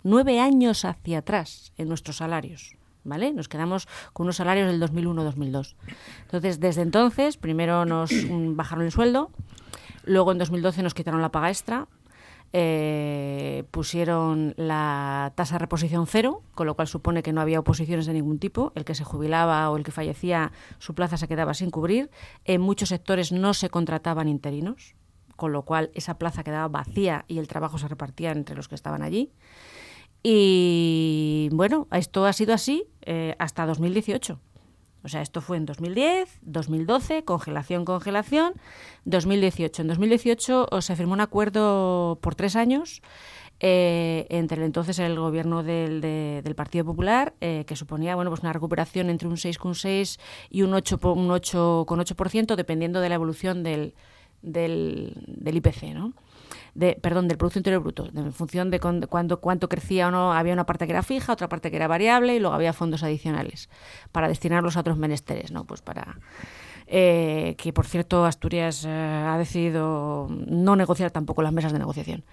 nueve 0.04 0.40
años 0.40 0.86
hacia 0.86 1.20
atrás 1.20 1.74
en 1.78 1.88
nuestros 1.88 2.18
salarios. 2.18 2.76
¿Vale? 3.04 3.34
Nos 3.34 3.50
quedamos 3.50 3.88
con 4.14 4.26
unos 4.26 4.36
salarios 4.36 4.68
del 4.68 4.80
2001-2002. 4.80 5.74
Entonces, 6.22 6.60
desde 6.60 6.84
entonces, 6.84 7.36
primero 7.36 7.84
nos 7.84 8.12
bajaron 8.30 8.86
el 8.86 8.92
sueldo, 8.92 9.32
luego 10.04 10.32
en 10.32 10.38
2012 10.38 10.84
nos 10.84 10.94
quitaron 10.94 11.20
la 11.20 11.30
paga 11.30 11.50
extra, 11.50 11.88
eh, 12.54 13.64
pusieron 13.72 14.54
la 14.58 15.32
tasa 15.36 15.56
de 15.56 15.60
reposición 15.60 16.06
cero, 16.06 16.44
con 16.54 16.68
lo 16.68 16.76
cual 16.76 16.88
supone 16.88 17.24
que 17.24 17.32
no 17.32 17.42
había 17.42 17.60
oposiciones 17.60 18.06
de 18.06 18.14
ningún 18.14 18.40
tipo. 18.40 18.74
El 18.76 18.86
que 18.86 18.96
se 18.96 19.04
jubilaba 19.04 19.70
o 19.70 19.78
el 19.78 19.84
que 19.84 19.92
fallecía, 19.92 20.52
su 20.80 20.94
plaza 20.94 21.18
se 21.18 21.28
quedaba 21.28 21.54
sin 21.54 21.70
cubrir. 21.70 22.10
En 22.46 22.62
muchos 22.62 22.90
sectores 22.90 23.32
no 23.32 23.54
se 23.54 23.70
contrataban 23.70 24.28
interinos, 24.28 24.96
con 25.36 25.54
lo 25.54 25.64
cual 25.64 25.92
esa 25.94 26.18
plaza 26.18 26.44
quedaba 26.44 26.68
vacía 26.68 27.26
y 27.28 27.40
el 27.40 27.48
trabajo 27.48 27.78
se 27.78 27.88
repartía 27.88 28.32
entre 28.32 28.56
los 28.56 28.68
que 28.68 28.76
estaban 28.76 29.02
allí. 29.02 29.32
Y 30.24 31.50
bueno, 31.52 31.88
esto 31.92 32.26
ha 32.26 32.34
sido 32.34 32.54
así 32.54 32.86
eh, 33.02 33.36
hasta 33.40 33.66
2018. 33.66 34.40
O 35.04 35.10
sea, 35.10 35.22
esto 35.22 35.42
fue 35.42 35.58
en 35.58 35.66
2010, 35.66 36.40
2012, 36.42 37.24
congelación, 37.24 37.86
congelación, 37.86 38.54
2018. 39.06 39.82
En 39.82 39.88
2018 39.88 40.68
se 40.80 40.96
firmó 40.96 41.14
un 41.14 41.22
acuerdo 41.22 42.20
por 42.22 42.36
tres 42.36 42.56
años 42.56 43.02
eh, 43.64 44.26
entre 44.30 44.58
el 44.58 44.64
entonces 44.64 44.98
el 44.98 45.20
gobierno 45.20 45.62
del, 45.62 46.02
del 46.02 46.56
Partido 46.56 46.84
Popular, 46.84 47.36
eh, 47.42 47.64
que 47.68 47.76
suponía 47.76 48.16
bueno, 48.16 48.32
pues 48.32 48.42
una 48.42 48.54
recuperación 48.54 49.12
entre 49.12 49.28
un 49.28 49.36
6,6 49.36 50.20
y 50.50 50.64
un 50.64 50.72
8,8%, 50.72 51.86
un 51.88 52.00
8, 52.00 52.56
dependiendo 52.56 53.02
de 53.02 53.10
la 53.10 53.16
evolución 53.16 53.62
del, 53.62 53.94
del, 54.42 55.14
del 55.28 55.58
IPC, 55.58 55.94
¿no? 55.94 56.14
De, 56.74 56.98
perdón, 57.02 57.28
del 57.28 57.38
Producto 57.38 57.60
Interior 57.60 57.82
Bruto, 57.82 58.10
en 58.16 58.34
función 58.34 58.72
de 58.72 58.80
cuando, 58.80 59.08
cuánto 59.40 59.70
crecía 59.70 60.08
o 60.08 60.12
no, 60.12 60.34
había 60.34 60.54
una 60.54 60.66
parte 60.66 60.86
que 60.86 60.94
era 60.94 61.04
fija, 61.04 61.34
otra 61.34 61.50
parte 61.50 61.70
que 61.70 61.78
era 61.78 61.88
variable 61.88 62.36
y 62.36 62.40
luego 62.40 62.56
había 62.56 62.74
fondos 62.74 63.04
adicionales 63.04 63.70
para 64.12 64.28
destinarlos 64.28 64.78
a 64.78 64.82
otros 64.82 64.98
menesteres, 64.98 65.52
¿no? 65.52 65.66
Pues 65.66 65.82
para... 65.82 66.18
Eh, 66.94 67.56
que 67.58 67.72
por 67.72 67.86
cierto 67.86 68.26
Asturias 68.26 68.84
eh, 68.86 68.90
ha 68.90 69.38
decidido 69.38 70.28
no 70.30 70.76
negociar 70.76 71.10
tampoco 71.10 71.42
las 71.42 71.54
mesas 71.54 71.72
de 71.72 71.80
negociación. 71.80 72.26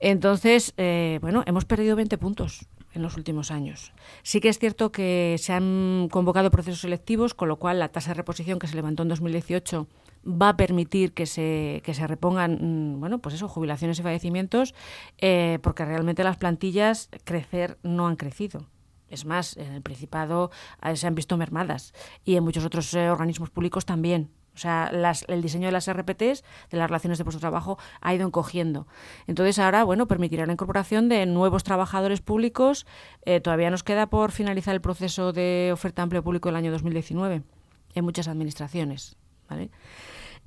Entonces, 0.00 0.74
eh, 0.76 1.20
bueno, 1.22 1.44
hemos 1.46 1.64
perdido 1.64 1.94
20 1.94 2.18
puntos 2.18 2.66
en 2.94 3.02
los 3.02 3.16
últimos 3.16 3.52
años. 3.52 3.92
Sí 4.24 4.40
que 4.40 4.48
es 4.48 4.58
cierto 4.58 4.90
que 4.90 5.36
se 5.38 5.52
han 5.52 6.08
convocado 6.10 6.50
procesos 6.50 6.80
selectivos, 6.80 7.34
con 7.34 7.48
lo 7.48 7.56
cual 7.56 7.78
la 7.78 7.90
tasa 7.90 8.10
de 8.10 8.14
reposición 8.14 8.58
que 8.58 8.66
se 8.66 8.74
levantó 8.74 9.04
en 9.04 9.10
2018 9.10 9.86
va 10.24 10.50
a 10.50 10.56
permitir 10.56 11.12
que 11.12 11.26
se, 11.26 11.82
que 11.84 11.94
se 11.94 12.06
repongan, 12.06 12.94
mm, 12.94 13.00
bueno, 13.00 13.18
pues 13.18 13.34
eso, 13.34 13.48
jubilaciones 13.48 13.98
y 13.98 14.02
fallecimientos, 14.02 14.74
eh, 15.18 15.58
porque 15.62 15.84
realmente 15.84 16.24
las 16.24 16.36
plantillas 16.36 17.10
crecer 17.24 17.78
no 17.82 18.06
han 18.06 18.16
crecido. 18.16 18.66
Es 19.08 19.26
más, 19.26 19.56
en 19.56 19.72
el 19.74 19.82
Principado 19.82 20.50
eh, 20.82 20.96
se 20.96 21.06
han 21.06 21.14
visto 21.14 21.36
mermadas 21.36 21.92
y 22.24 22.36
en 22.36 22.44
muchos 22.44 22.64
otros 22.64 22.92
eh, 22.94 23.10
organismos 23.10 23.50
públicos 23.50 23.84
también. 23.84 24.30
O 24.54 24.58
sea, 24.58 24.90
las, 24.92 25.24
el 25.28 25.40
diseño 25.40 25.66
de 25.66 25.72
las 25.72 25.90
RPTs, 25.90 26.44
de 26.70 26.76
las 26.76 26.88
relaciones 26.88 27.16
de 27.16 27.24
puesto 27.24 27.38
de 27.38 27.42
trabajo, 27.42 27.78
ha 28.02 28.14
ido 28.14 28.26
encogiendo. 28.26 28.86
Entonces, 29.26 29.58
ahora, 29.58 29.82
bueno, 29.82 30.06
permitirá 30.08 30.44
la 30.44 30.52
incorporación 30.52 31.08
de 31.08 31.24
nuevos 31.24 31.64
trabajadores 31.64 32.20
públicos. 32.20 32.86
todavía 33.42 33.70
nos 33.70 33.82
queda 33.82 34.08
por 34.08 34.30
finalizar 34.30 34.74
el 34.74 34.82
proceso 34.82 35.32
de 35.32 35.70
oferta 35.72 36.02
amplio 36.02 36.22
público 36.22 36.50
del 36.50 36.56
año 36.56 36.70
2019 36.70 37.42
en 37.94 38.04
muchas 38.04 38.28
administraciones. 38.28 39.16
¿vale? 39.48 39.70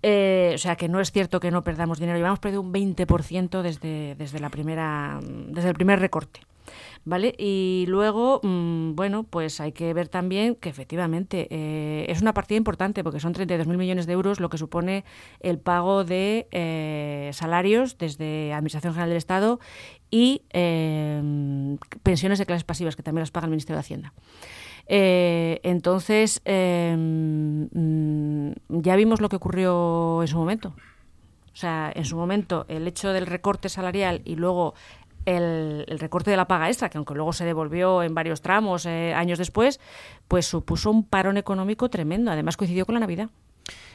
Eh, 0.08 0.52
o 0.54 0.58
sea 0.60 0.76
que 0.76 0.88
no 0.88 1.02
es 1.02 1.12
cierto 1.12 1.40
que 1.40 1.50
no 1.50 1.64
perdamos 1.64 2.00
dinero. 2.00 2.20
Llevamos 2.20 2.38
perdido 2.38 2.62
un 2.62 2.72
20% 2.72 3.64
desde, 3.64 4.14
desde, 4.14 4.40
la 4.40 4.52
primera, 4.52 5.20
desde 5.24 5.70
el 5.70 5.74
primer 5.74 6.00
recorte. 6.00 6.42
¿Vale? 7.06 7.34
Y 7.40 7.86
luego, 7.88 8.40
mm, 8.44 8.94
bueno, 8.94 9.24
pues 9.24 9.60
hay 9.60 9.72
que 9.72 9.92
ver 9.96 10.08
también 10.08 10.54
que 10.54 10.70
efectivamente 10.70 11.48
eh, 11.50 12.06
es 12.08 12.22
una 12.22 12.36
partida 12.36 12.58
importante 12.58 13.04
porque 13.04 13.20
son 13.20 13.34
32.000 13.34 13.78
millones 13.78 14.06
de 14.06 14.14
euros 14.14 14.40
lo 14.40 14.50
que 14.50 14.60
supone 14.60 15.06
el 15.40 15.58
pago 15.58 16.04
de 16.04 16.48
eh, 16.52 17.32
salarios 17.34 17.98
desde 17.98 18.54
Administración 18.54 18.94
General 18.94 19.10
del 19.10 19.18
Estado 19.18 19.60
y 20.12 20.44
pensiones 22.04 22.38
de 22.38 22.46
clases 22.46 22.64
pasivas 22.64 22.96
que 22.96 23.02
también 23.02 23.22
las 23.22 23.32
paga 23.32 23.46
el 23.46 23.52
Ministerio 23.52 23.78
de 23.78 23.82
Hacienda. 23.82 24.14
Eh, 24.88 25.60
entonces, 25.64 26.42
em, 26.46 27.68
mm, 27.72 28.54
ya 28.70 28.96
vimos 28.96 29.22
lo 29.22 29.30
que 29.30 29.36
ocurrió 29.38 30.22
en 30.22 30.28
su 30.28 30.38
momento. 30.38 30.76
O 31.54 31.58
sea, 31.58 31.92
en 31.96 32.06
su 32.06 32.16
momento, 32.18 32.66
el 32.68 32.88
hecho 32.88 33.14
del 33.14 33.26
recorte 33.26 33.70
salarial 33.70 34.22
y 34.26 34.36
luego 34.36 34.74
el, 35.26 35.86
recorte 35.88 36.30
de 36.30 36.38
la 36.38 36.48
paga 36.48 36.68
extra, 36.68 36.90
que 36.90 36.98
aunque 36.98 37.16
luego 37.16 37.34
se 37.34 37.46
devolvió 37.46 38.04
en 38.04 38.14
varios 38.14 38.42
tramos 38.42 38.86
eh, 38.86 39.14
años 39.14 39.40
después, 39.40 39.80
pues 40.28 40.46
supuso 40.46 40.92
un 40.92 41.04
parón 41.04 41.38
económico 41.38 41.90
tremendo. 41.90 42.32
Además, 42.32 42.58
coincidió 42.58 42.86
con 42.86 42.94
la 42.94 43.00
Navidad. 43.00 43.30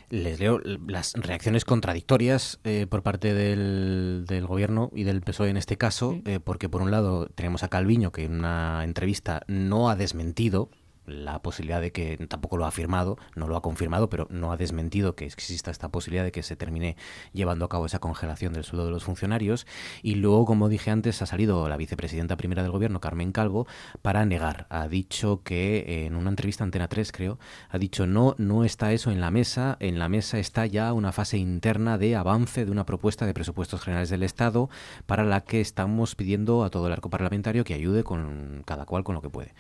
Les 0.09 0.41
leo 0.41 0.59
las 0.59 1.13
reacciones 1.15 1.65
contradictorias 1.65 2.59
eh, 2.65 2.89
por 2.91 3.05
parte 3.05 3.33
del, 3.33 4.25
del, 4.27 4.45
gobierno 4.45 4.91
y 4.93 5.05
del 5.05 5.21
PSOE 5.21 5.51
en 5.51 5.57
este 5.57 5.77
caso, 5.77 6.21
porque 6.43 6.69
por 6.69 6.83
un 6.83 6.91
lado 6.91 7.29
tenemos 7.29 7.63
a 7.63 7.69
Calviño 7.69 8.11
que 8.11 8.25
en 8.25 8.35
una 8.41 8.83
entrevista 8.83 9.43
no 9.47 9.89
ha 9.89 9.95
desmentido 9.95 10.71
la 11.11 11.43
posibilidad 11.43 11.81
de 11.81 11.93
que 11.93 12.17
tampoco 12.29 12.57
lo 12.57 12.65
ha 12.65 12.69
afirmado, 12.69 13.19
no 13.35 13.49
lo 13.49 13.57
ha 13.57 13.63
confirmado, 13.63 14.09
pero 14.09 14.27
no 14.31 14.53
ha 14.53 14.57
desmentido 14.57 15.15
que 15.15 15.27
exista 15.27 15.71
esta 15.71 15.91
posibilidad 15.91 16.25
de 16.25 16.33
que 16.33 16.43
se 16.43 16.57
termine 16.57 16.97
llevando 17.33 17.65
a 17.65 17.69
cabo 17.69 17.87
esa 17.87 17.99
congelación 17.99 18.53
del 18.53 18.65
sueldo 18.65 18.87
de 18.87 18.93
los 18.93 19.05
funcionarios. 19.05 19.67
Y 20.03 20.15
luego, 20.17 20.47
como 20.47 20.69
dije 20.69 20.91
antes, 20.91 21.21
ha 21.23 21.27
salido 21.27 21.69
la 21.69 21.77
vicepresidenta 21.77 22.37
primera 22.37 22.63
del 22.63 22.73
gobierno, 22.73 23.01
Carmen 23.01 23.33
Calvo, 23.33 23.67
para 24.03 24.25
negar. 24.25 24.67
Ha 24.71 24.89
dicho 24.89 25.43
que 25.43 26.07
en 26.07 26.17
una 26.17 26.31
entrevista 26.31 26.65
Antena 26.65 26.89
3, 26.89 27.13
creo, 27.13 27.39
ha 27.69 27.79
dicho 27.79 28.07
no, 28.07 28.35
no 28.39 28.65
está 28.65 28.93
eso 28.93 29.11
en 29.11 29.21
la 29.21 29.31
mesa. 29.31 29.77
En 29.81 29.99
la 29.99 30.09
mesa 30.09 30.39
está 30.39 30.67
ya 30.67 30.93
una 30.93 31.13
fase 31.13 31.39
interna 31.39 31.99
de 31.99 32.17
avance 32.17 32.65
de 32.65 32.71
una 32.71 32.87
propuesta 32.87 33.27
de 33.27 33.35
presupuestos 33.35 33.81
generales 33.81 34.11
del 34.11 34.23
Estado 34.23 34.69
para 35.07 35.25
la 35.25 35.43
que 35.43 35.61
estamos 35.61 36.15
pidiendo 36.15 36.65
a 36.65 36.71
todo 36.71 36.87
el 36.87 36.93
arco 36.93 37.11
parlamentario 37.11 37.65
que 37.65 37.75
ayude 37.75 38.05
con 38.05 38.63
cada 38.65 38.85
cual 38.87 39.05
con 39.05 39.15
lo 39.15 39.23
que 39.23 39.31
puede. 39.31 39.55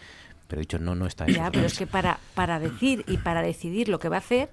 Pero 0.50 0.60
dicho, 0.60 0.80
no, 0.80 0.96
no 0.96 1.06
está 1.06 1.26
Ya, 1.28 1.48
pero 1.52 1.64
es 1.64 1.78
que 1.78 1.86
para, 1.86 2.18
para 2.34 2.58
decir 2.58 3.04
y 3.06 3.18
para 3.18 3.40
decidir 3.40 3.88
lo 3.88 4.00
que 4.00 4.08
va 4.08 4.16
a 4.16 4.18
hacer, 4.18 4.50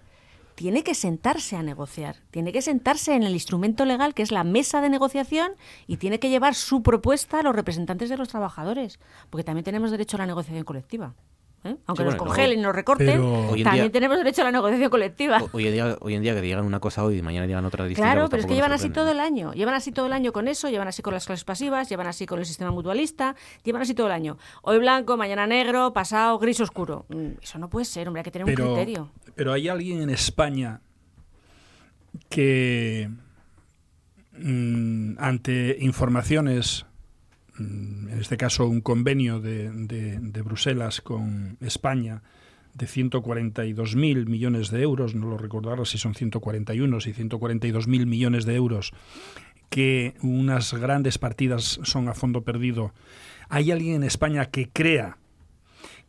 tiene 0.53 0.83
que 0.83 0.93
sentarse 0.93 1.55
a 1.55 1.63
negociar, 1.63 2.17
tiene 2.29 2.51
que 2.51 2.61
sentarse 2.61 3.15
en 3.15 3.23
el 3.23 3.33
instrumento 3.33 3.83
legal 3.83 4.13
que 4.13 4.21
es 4.21 4.31
la 4.31 4.43
mesa 4.43 4.79
de 4.79 4.89
negociación 4.89 5.53
y 5.87 5.97
tiene 5.97 6.19
que 6.19 6.29
llevar 6.29 6.53
su 6.53 6.83
propuesta 6.83 7.39
a 7.39 7.43
los 7.43 7.55
representantes 7.55 8.09
de 8.09 8.17
los 8.17 8.29
trabajadores, 8.29 8.99
porque 9.31 9.43
también 9.43 9.65
tenemos 9.65 9.89
derecho 9.89 10.17
a 10.17 10.19
la 10.19 10.27
negociación 10.27 10.63
colectiva. 10.65 11.15
¿Eh? 11.63 11.75
aunque 11.85 12.03
nos 12.03 12.15
congelen 12.15 12.59
y 12.59 12.61
nos 12.61 12.75
recorten, 12.75 13.21
también 13.63 13.91
tenemos 13.91 14.17
derecho 14.17 14.41
a 14.41 14.45
la 14.45 14.51
negociación 14.51 14.89
colectiva. 14.89 15.41
Hoy 15.51 15.67
en, 15.67 15.73
día, 15.73 15.97
hoy 15.99 16.15
en 16.15 16.21
día 16.21 16.33
que 16.33 16.41
digan 16.41 16.65
una 16.65 16.79
cosa 16.79 17.03
hoy 17.03 17.19
y 17.19 17.21
mañana 17.21 17.47
digan 17.47 17.65
otra 17.65 17.85
distinta. 17.85 18.11
Claro, 18.11 18.21
pues 18.21 18.31
pero 18.31 18.41
es 18.41 18.47
que 18.47 18.55
llevan 18.55 18.71
así 18.71 18.89
todo 18.89 19.11
el 19.11 19.19
año. 19.19 19.53
Llevan 19.53 19.75
así 19.75 19.91
todo 19.91 20.05
el 20.05 20.13
año 20.13 20.31
con 20.33 20.47
eso, 20.47 20.69
llevan 20.69 20.87
así 20.87 21.01
con 21.01 21.13
las 21.13 21.25
clases 21.25 21.43
pasivas, 21.43 21.89
llevan 21.89 22.07
así 22.07 22.25
con 22.25 22.39
el 22.39 22.45
sistema 22.45 22.71
mutualista, 22.71 23.35
llevan 23.63 23.81
así 23.81 23.93
todo 23.93 24.07
el 24.07 24.13
año. 24.13 24.37
Hoy 24.61 24.79
blanco, 24.79 25.17
mañana 25.17 25.47
negro, 25.47 25.93
pasado 25.93 26.37
gris 26.39 26.59
oscuro. 26.59 27.05
Mm, 27.09 27.41
eso 27.41 27.59
no 27.59 27.69
puede 27.69 27.85
ser, 27.85 28.07
hombre, 28.07 28.21
hay 28.21 28.25
que 28.25 28.31
tener 28.31 28.47
un 28.47 28.55
criterio. 28.55 29.11
Pero 29.35 29.53
hay 29.53 29.67
alguien 29.67 30.01
en 30.01 30.09
España 30.09 30.81
que 32.29 33.09
mm, 34.33 35.13
ante 35.19 35.77
informaciones 35.79 36.86
en 37.59 38.17
este 38.19 38.37
caso 38.37 38.67
un 38.67 38.81
convenio 38.81 39.39
de, 39.39 39.71
de, 39.71 40.41
Bruselas 40.41 41.01
con 41.01 41.57
España 41.61 42.21
de 42.73 42.85
142.000 42.85 44.27
millones 44.27 44.69
de 44.69 44.81
euros, 44.81 45.15
no 45.15 45.27
lo 45.27 45.37
recordarlo 45.37 45.85
si 45.85 45.97
son 45.97 46.13
141, 46.13 46.99
si 47.01 47.13
142.000 47.13 48.05
millones 48.05 48.45
de 48.45 48.55
euros, 48.55 48.91
que 49.69 50.15
unas 50.21 50.73
grandes 50.73 51.17
partidas 51.17 51.79
son 51.83 52.07
a 52.07 52.13
fondo 52.13 52.43
perdido. 52.43 52.93
¿Hay 53.49 53.71
alguien 53.71 53.95
en 53.95 54.03
España 54.03 54.45
que 54.45 54.69
crea 54.69 55.17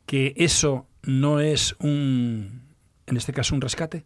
que 0.07 0.35
eso 0.37 0.87
no 1.03 1.41
es 1.41 1.75
un, 1.81 2.62
en 3.07 3.16
este 3.16 3.33
caso, 3.33 3.55
un 3.55 3.61
rescate? 3.61 4.05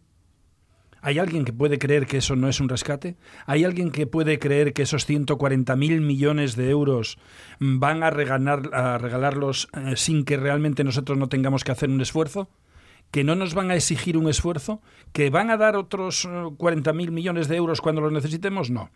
¿Hay 1.05 1.19
alguien 1.19 1.43
que 1.43 1.51
puede 1.51 1.79
creer 1.79 2.07
que 2.07 2.17
eso 2.17 2.37
no 2.37 2.47
es 2.47 2.61
un 2.61 2.69
rescate? 2.69 3.17
¿Hay 3.45 3.65
alguien 3.65 3.91
que 3.91 4.07
puede 4.07 4.39
creer 4.39 4.71
que 4.71 4.83
esos 4.83 5.07
140.000 5.07 5.99
millones 5.99 6.55
de 6.55 6.69
euros 6.69 7.17
van 7.59 8.03
a, 8.03 8.07
a 8.07 8.97
regalarlos 8.97 9.67
eh, 9.73 9.97
sin 9.97 10.23
que 10.23 10.37
realmente 10.37 10.85
nosotros 10.85 11.17
no 11.17 11.27
tengamos 11.27 11.65
que 11.65 11.73
hacer 11.73 11.89
un 11.89 11.99
esfuerzo? 11.99 12.47
Que 13.13 13.23
no 13.23 13.35
nos 13.35 13.53
van 13.53 13.69
a 13.69 13.75
exigir 13.75 14.17
un 14.17 14.27
esfuerzo, 14.27 14.81
que 15.11 15.29
van 15.29 15.51
a 15.51 15.57
dar 15.57 15.75
otros 15.75 16.25
40.000 16.27 17.11
millones 17.11 17.47
de 17.47 17.55
euros 17.57 17.79
cuando 17.79 18.01
los 18.01 18.11
necesitemos, 18.11 18.71
no. 18.71 18.89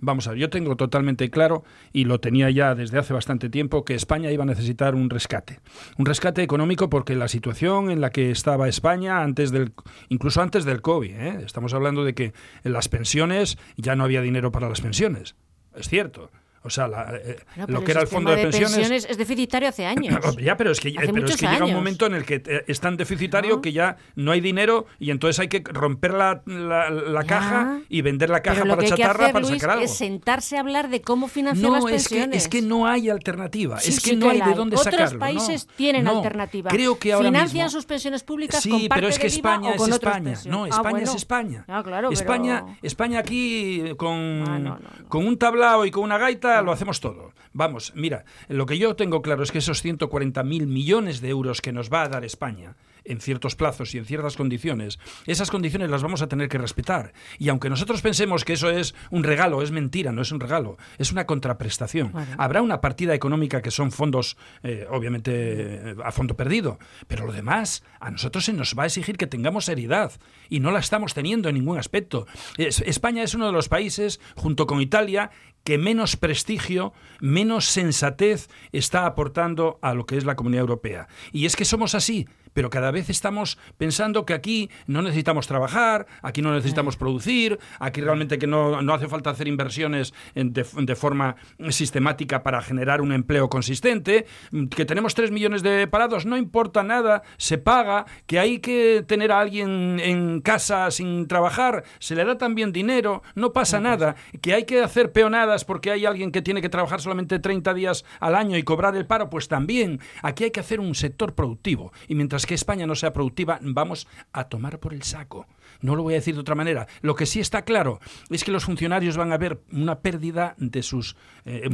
Vamos 0.00 0.26
a 0.26 0.30
ver, 0.30 0.40
yo 0.40 0.50
tengo 0.50 0.74
totalmente 0.76 1.30
claro, 1.30 1.62
y 1.92 2.02
lo 2.02 2.18
tenía 2.18 2.50
ya 2.50 2.74
desde 2.74 2.98
hace 2.98 3.14
bastante 3.14 3.48
tiempo, 3.48 3.84
que 3.84 3.94
España 3.94 4.32
iba 4.32 4.42
a 4.42 4.46
necesitar 4.46 4.96
un 4.96 5.08
rescate. 5.08 5.60
Un 5.98 6.04
rescate 6.04 6.42
económico 6.42 6.90
porque 6.90 7.14
la 7.14 7.28
situación 7.28 7.92
en 7.92 8.00
la 8.00 8.10
que 8.10 8.32
estaba 8.32 8.68
España 8.68 9.22
antes 9.22 9.52
del, 9.52 9.72
incluso 10.08 10.42
antes 10.42 10.64
del 10.64 10.82
COVID, 10.82 11.10
¿eh? 11.12 11.42
estamos 11.46 11.72
hablando 11.72 12.04
de 12.04 12.14
que 12.14 12.32
en 12.64 12.72
las 12.72 12.88
pensiones 12.88 13.56
ya 13.76 13.94
no 13.94 14.02
había 14.02 14.20
dinero 14.20 14.50
para 14.50 14.68
las 14.68 14.80
pensiones. 14.80 15.36
Es 15.76 15.88
cierto. 15.88 16.32
O 16.62 16.68
sea, 16.68 16.90
eh, 17.14 17.38
lo 17.68 17.82
que 17.82 17.92
era 17.92 18.02
el 18.02 18.06
fondo 18.06 18.32
de, 18.32 18.42
pensiones, 18.42 19.06
es 19.08 19.16
deficitario 19.16 19.70
hace 19.70 19.86
años. 19.86 20.14
ya, 20.38 20.58
pero 20.58 20.72
es 20.72 20.80
que, 20.80 20.92
pero 20.92 21.26
es 21.26 21.36
que 21.36 21.46
llega 21.46 21.64
un 21.64 21.72
momento 21.72 22.04
en 22.04 22.14
el 22.14 22.26
que 22.26 22.42
eh, 22.44 22.64
es 22.66 22.80
tan 22.80 22.98
deficitario 22.98 23.62
que 23.62 23.72
ya 23.72 23.96
no 24.14 24.32
hay 24.32 24.42
dinero 24.42 24.84
y 24.98 25.10
entonces 25.10 25.40
hay 25.40 25.48
que 25.48 25.62
romper 25.64 26.12
la, 26.12 26.42
la, 26.44 27.24
caja 27.24 27.80
y 27.88 28.02
vender 28.02 28.28
la 28.28 28.42
caja 28.42 28.64
para 28.66 28.84
chatarra 28.84 29.32
para 29.32 29.46
sacar 29.46 29.70
algo. 29.70 29.84
Es 29.84 29.96
sentarse 29.96 30.58
a 30.58 30.60
hablar 30.60 30.90
de 30.90 31.00
cómo 31.00 31.28
financiar 31.28 31.70
las 31.72 31.84
pensiones. 31.84 32.28
No, 32.28 32.36
es 32.36 32.48
que 32.48 32.60
no 32.60 32.86
hay 32.86 33.08
alternativa. 33.08 33.78
es 33.78 33.98
que 34.00 34.16
no 34.16 34.28
hay 34.28 34.42
de 34.42 34.54
dónde 34.54 34.76
sacarlo. 34.76 35.06
Otros 35.06 35.18
países 35.18 35.66
tienen 35.76 36.06
alternativa. 36.06 36.70
Creo 36.70 36.98
que 36.98 37.14
ahora 37.14 37.28
Financian 37.28 37.70
sus 37.70 37.86
pensiones 37.86 38.22
públicas 38.22 38.62
sí, 38.62 38.68
con 38.68 38.88
parte 38.88 39.00
pero 39.00 39.08
es 39.08 39.18
que 39.18 39.28
España 39.28 39.72
es 39.74 39.88
España. 39.88 40.38
No, 40.44 40.64
ah, 40.64 40.68
España 40.68 41.02
es 41.04 41.14
España. 41.14 41.64
Ah, 41.68 41.82
claro, 41.82 42.10
España, 42.10 42.66
España 42.82 43.18
aquí 43.20 43.94
con, 43.96 44.66
ah, 44.68 44.78
con 45.08 45.26
un 45.26 45.38
tablao 45.38 45.86
y 45.86 45.90
con 45.90 46.04
una 46.04 46.18
gaita 46.18 46.49
lo 46.62 46.72
hacemos 46.72 47.00
todo. 47.00 47.32
Vamos, 47.52 47.92
mira, 47.94 48.24
lo 48.48 48.66
que 48.66 48.78
yo 48.78 48.96
tengo 48.96 49.22
claro 49.22 49.42
es 49.42 49.52
que 49.52 49.58
esos 49.58 49.84
140.000 49.84 50.66
millones 50.66 51.20
de 51.20 51.28
euros 51.28 51.60
que 51.60 51.72
nos 51.72 51.90
va 51.92 52.02
a 52.02 52.08
dar 52.08 52.24
España 52.24 52.74
en 53.10 53.20
ciertos 53.20 53.56
plazos 53.56 53.94
y 53.94 53.98
en 53.98 54.04
ciertas 54.04 54.36
condiciones, 54.36 54.98
esas 55.26 55.50
condiciones 55.50 55.90
las 55.90 56.02
vamos 56.02 56.22
a 56.22 56.28
tener 56.28 56.48
que 56.48 56.58
respetar. 56.58 57.12
Y 57.38 57.48
aunque 57.48 57.68
nosotros 57.68 58.02
pensemos 58.02 58.44
que 58.44 58.54
eso 58.54 58.70
es 58.70 58.94
un 59.10 59.24
regalo, 59.24 59.62
es 59.62 59.70
mentira, 59.70 60.12
no 60.12 60.22
es 60.22 60.32
un 60.32 60.40
regalo, 60.40 60.78
es 60.98 61.12
una 61.12 61.26
contraprestación. 61.26 62.12
Habrá 62.38 62.62
una 62.62 62.80
partida 62.80 63.14
económica 63.14 63.62
que 63.62 63.70
son 63.70 63.90
fondos, 63.90 64.36
eh, 64.62 64.86
obviamente, 64.90 65.32
eh, 65.32 65.96
a 66.04 66.12
fondo 66.12 66.36
perdido, 66.36 66.78
pero 67.08 67.26
lo 67.26 67.32
demás, 67.32 67.82
a 67.98 68.10
nosotros 68.10 68.44
se 68.44 68.52
nos 68.52 68.74
va 68.78 68.84
a 68.84 68.86
exigir 68.86 69.16
que 69.16 69.26
tengamos 69.26 69.64
seriedad 69.64 70.12
y 70.48 70.60
no 70.60 70.70
la 70.70 70.78
estamos 70.78 71.14
teniendo 71.14 71.48
en 71.48 71.56
ningún 71.56 71.78
aspecto. 71.78 72.26
España 72.56 73.22
es 73.22 73.34
uno 73.34 73.46
de 73.46 73.52
los 73.52 73.68
países, 73.68 74.20
junto 74.36 74.66
con 74.66 74.80
Italia, 74.80 75.30
que 75.64 75.78
menos 75.78 76.16
prestigio, 76.16 76.92
menos 77.20 77.66
sensatez 77.66 78.48
está 78.72 79.06
aportando 79.06 79.78
a 79.82 79.94
lo 79.94 80.06
que 80.06 80.16
es 80.16 80.24
la 80.24 80.36
Comunidad 80.36 80.62
Europea. 80.62 81.08
Y 81.32 81.46
es 81.46 81.56
que 81.56 81.64
somos 81.64 81.94
así, 81.94 82.26
pero 82.52 82.70
cada 82.70 82.90
vez 82.90 83.10
estamos 83.10 83.58
pensando 83.76 84.24
que 84.24 84.34
aquí 84.34 84.70
no 84.86 85.02
necesitamos 85.02 85.46
trabajar, 85.46 86.06
aquí 86.22 86.42
no 86.42 86.52
necesitamos 86.52 86.96
producir, 86.96 87.58
aquí 87.78 88.00
realmente 88.00 88.38
que 88.38 88.46
no, 88.46 88.78
hace 88.92 89.08
falta 89.08 89.30
hacer 89.30 89.48
inversiones 89.48 90.12
de, 90.34 90.94
forma 90.94 91.36
sistemática 91.70 92.42
para 92.42 92.60
generar 92.62 93.00
un 93.00 93.12
empleo 93.12 93.48
consistente, 93.48 94.26
que 94.74 94.84
tenemos 94.84 95.14
tres 95.14 95.30
millones 95.30 95.62
de 95.62 95.86
parados, 95.86 96.26
no 96.26 96.36
importa 96.36 96.82
nada, 96.82 97.22
se 97.36 97.58
paga, 97.58 98.06
que 98.26 98.38
hay 98.38 98.58
que 98.58 99.04
tener 99.06 99.32
a 99.32 99.40
alguien 99.40 100.00
en 100.00 100.40
casa 100.40 100.90
sin 100.90 101.26
trabajar, 101.26 101.84
se 101.98 102.14
le 102.14 102.24
da 102.24 102.36
también 102.36 102.72
dinero, 102.72 103.22
no 103.34 103.52
pasa 103.52 103.80
nada, 103.80 104.16
que 104.42 104.54
hay 104.54 104.64
que 104.64 104.82
hacer 104.82 105.12
peonadas 105.12 105.64
porque 105.64 105.90
hay 105.90 106.06
alguien 106.06 106.32
que 106.32 106.42
tiene 106.42 106.60
que 106.60 106.68
trabajar 106.68 107.00
solamente 107.00 107.38
30 107.38 107.74
días 107.74 108.04
al 108.18 108.34
año 108.34 108.56
y 108.56 108.62
cobrar 108.62 108.96
el 108.96 109.06
paro, 109.06 109.30
pues 109.30 109.48
también, 109.48 110.00
aquí 110.22 110.44
hay 110.44 110.50
que 110.50 110.60
hacer 110.60 110.80
un 110.80 110.94
sector 110.94 111.34
productivo. 111.34 111.92
Y 112.08 112.14
mientras 112.14 112.39
que 112.46 112.54
España 112.54 112.86
no 112.86 112.94
sea 112.94 113.12
productiva, 113.12 113.58
vamos 113.62 114.06
a 114.32 114.44
tomar 114.44 114.78
por 114.78 114.94
el 114.94 115.02
saco. 115.02 115.46
No 115.80 115.96
lo 115.96 116.02
voy 116.02 116.14
a 116.14 116.16
decir 116.16 116.34
de 116.34 116.40
otra 116.40 116.54
manera. 116.54 116.86
Lo 117.00 117.14
que 117.14 117.26
sí 117.26 117.40
está 117.40 117.62
claro 117.62 118.00
es 118.28 118.44
que 118.44 118.50
los 118.50 118.64
funcionarios 118.64 119.16
van 119.16 119.32
a 119.32 119.38
ver 119.38 119.60
una 119.72 120.00
pérdida 120.00 120.54
de 120.58 120.82
sus 120.82 121.16
eh, 121.44 121.68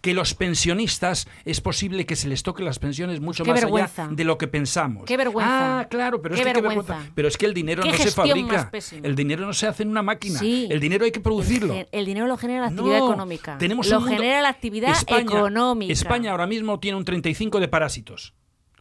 Que 0.00 0.14
los 0.14 0.34
pensionistas 0.34 1.28
es 1.44 1.60
posible 1.60 2.06
que 2.06 2.16
se 2.16 2.28
les 2.28 2.42
toque 2.42 2.62
las 2.62 2.78
pensiones 2.78 3.20
mucho 3.20 3.44
más 3.44 3.62
allá 3.62 4.08
de 4.10 4.24
lo 4.24 4.38
que 4.38 4.48
pensamos. 4.48 5.04
Qué 5.04 5.16
vergüenza. 5.16 5.80
Ah, 5.80 5.88
claro, 5.88 6.22
pero 6.22 6.34
es 6.34 6.40
que 6.40 6.82
Pero 7.14 7.28
es 7.28 7.36
que 7.36 7.46
el 7.46 7.54
dinero 7.54 7.84
no 7.84 7.92
se 7.92 8.10
fabrica. 8.10 8.70
El 9.02 9.14
dinero 9.14 9.46
no 9.46 9.52
se 9.52 9.66
hace 9.66 9.82
en 9.82 9.90
una 9.90 10.02
máquina. 10.02 10.40
El 10.40 10.80
dinero 10.80 11.04
hay 11.04 11.12
que 11.12 11.20
producirlo. 11.20 11.74
El, 11.92 12.06
dinero 12.06 12.26
lo 12.26 12.36
genera 12.36 12.60
la 12.60 12.66
actividad 12.68 12.98
económica. 12.98 13.58
Tenemos 13.58 13.88
lo 13.88 14.00
genera 14.02 14.42
la 14.42 14.48
actividad 14.48 14.96
económica. 15.06 15.92
España 15.92 16.30
ahora 16.30 16.46
mismo 16.46 16.80
tiene 16.80 16.96
un 16.96 17.04
35 17.04 17.60
de 17.60 17.68
parásitos 17.68 18.34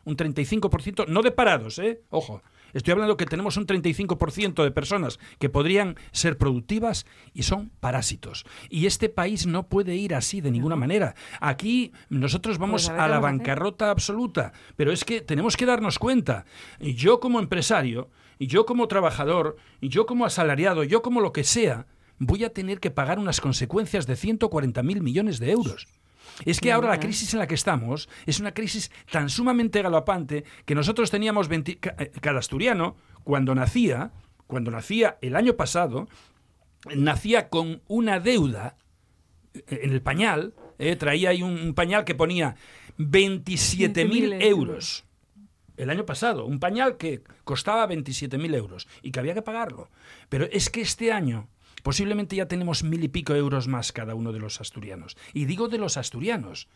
un 0.06 0.18
35%, 0.18 1.08
no 1.08 1.22
de 1.22 1.32
parados, 1.32 1.80
¿eh? 1.80 2.02
Ojo, 2.10 2.42
estoy 2.74 2.94
hablando 2.94 3.18
que 3.18 3.26
tenemos 3.26 3.58
un 3.58 3.68
35% 3.68 4.64
de 4.64 4.72
personas 4.72 5.20
que 5.40 5.50
podrían 5.50 5.96
ser 6.12 6.38
productivas 6.38 7.06
y 7.34 7.44
son 7.44 7.72
parásitos. 7.80 8.46
Y 8.70 8.86
este 8.86 9.10
país 9.10 9.46
no 9.46 9.68
puede 9.68 9.96
ir 9.96 10.16
así 10.16 10.42
de 10.42 10.52
ninguna 10.52 10.76
manera. 10.76 11.16
Aquí 11.40 11.92
nosotros 12.10 12.58
pues 12.58 12.60
vamos 12.60 12.90
a, 12.90 13.08
la 13.08 13.20
bancarrota 13.20 13.92
absoluta, 13.92 14.54
pero 14.76 14.92
es 14.92 15.04
que 15.04 15.22
tenemos 15.22 15.58
que 15.58 15.66
darnos 15.66 16.00
cuenta. 16.00 16.46
Yo 16.80 17.20
como 17.20 17.40
empresario, 17.40 18.10
y 18.40 18.48
yo 18.48 18.66
como 18.66 18.88
trabajador, 18.88 19.58
y 19.82 19.90
yo 19.90 20.06
como 20.06 20.26
asalariado, 20.26 20.84
yo 20.84 21.02
como 21.02 21.20
lo 21.20 21.34
que 21.34 21.44
sea, 21.44 21.88
voy 22.20 22.46
a 22.46 22.54
tener 22.54 22.80
que 22.80 22.92
pagar 22.92 23.20
unas 23.20 23.42
consecuencias 23.42 24.08
de 24.08 24.14
140.000 24.14 25.02
millones 25.02 25.40
de 25.40 25.52
euros. 25.52 25.88
Es 26.46 26.60
que 26.60 26.72
ahora 26.72 26.90
la 26.90 27.00
crisis 27.00 27.34
en 27.34 27.40
la 27.40 27.48
que 27.48 27.56
estamos 27.56 28.10
es 28.26 28.40
una 28.40 28.54
crisis 28.54 28.92
tan 29.12 29.30
sumamente 29.30 29.82
galopante 29.82 30.44
que 30.66 30.76
nosotros 30.76 31.12
teníamos 31.12 31.50
eh, 31.52 31.78
cada 32.22 32.40
asturiano 32.40 32.96
cuando 33.24 33.54
nacía, 33.56 34.12
cuando 34.48 34.72
nacía 34.72 35.18
el 35.22 35.36
año 35.36 35.56
pasado, 35.56 36.08
nacía 36.96 37.50
con 37.50 37.82
una 37.88 38.20
deuda 38.20 38.78
eh, 39.54 39.82
en 39.84 39.92
el 39.92 40.02
pañal, 40.02 40.54
eh, 40.78 40.96
traía 40.96 41.30
ahí 41.32 41.44
un, 41.44 41.74
pañal 41.74 42.06
que 42.06 42.16
ponía 42.16 42.56
27.000 42.98 44.42
euros. 44.44 45.06
El 45.76 45.90
año 45.90 46.06
pasado, 46.06 46.46
un 46.46 46.60
pañal 46.60 46.98
que 46.98 47.24
costaba 47.46 47.88
27.000 47.88 48.56
euros 48.56 48.88
y 49.02 49.12
que 49.12 49.20
había 49.20 49.34
que 49.34 49.42
pagarlo. 49.42 49.90
Pero 50.28 50.46
es 50.52 50.70
que 50.70 50.82
este 50.82 51.12
año 51.12 51.48
Posiblemente 51.84 52.36
ya 52.36 52.48
tenemos 52.48 52.84
mil 52.84 53.04
y 53.04 53.08
pico 53.08 53.36
euros 53.36 53.68
más 53.68 53.92
cada 53.92 54.16
uno 54.16 54.32
de 54.32 54.40
los 54.40 54.62
asturianos. 54.62 55.18
Y 55.34 55.46
digo 55.46 55.68
de 55.68 55.78
los 55.78 55.98
asturianos, 55.98 56.68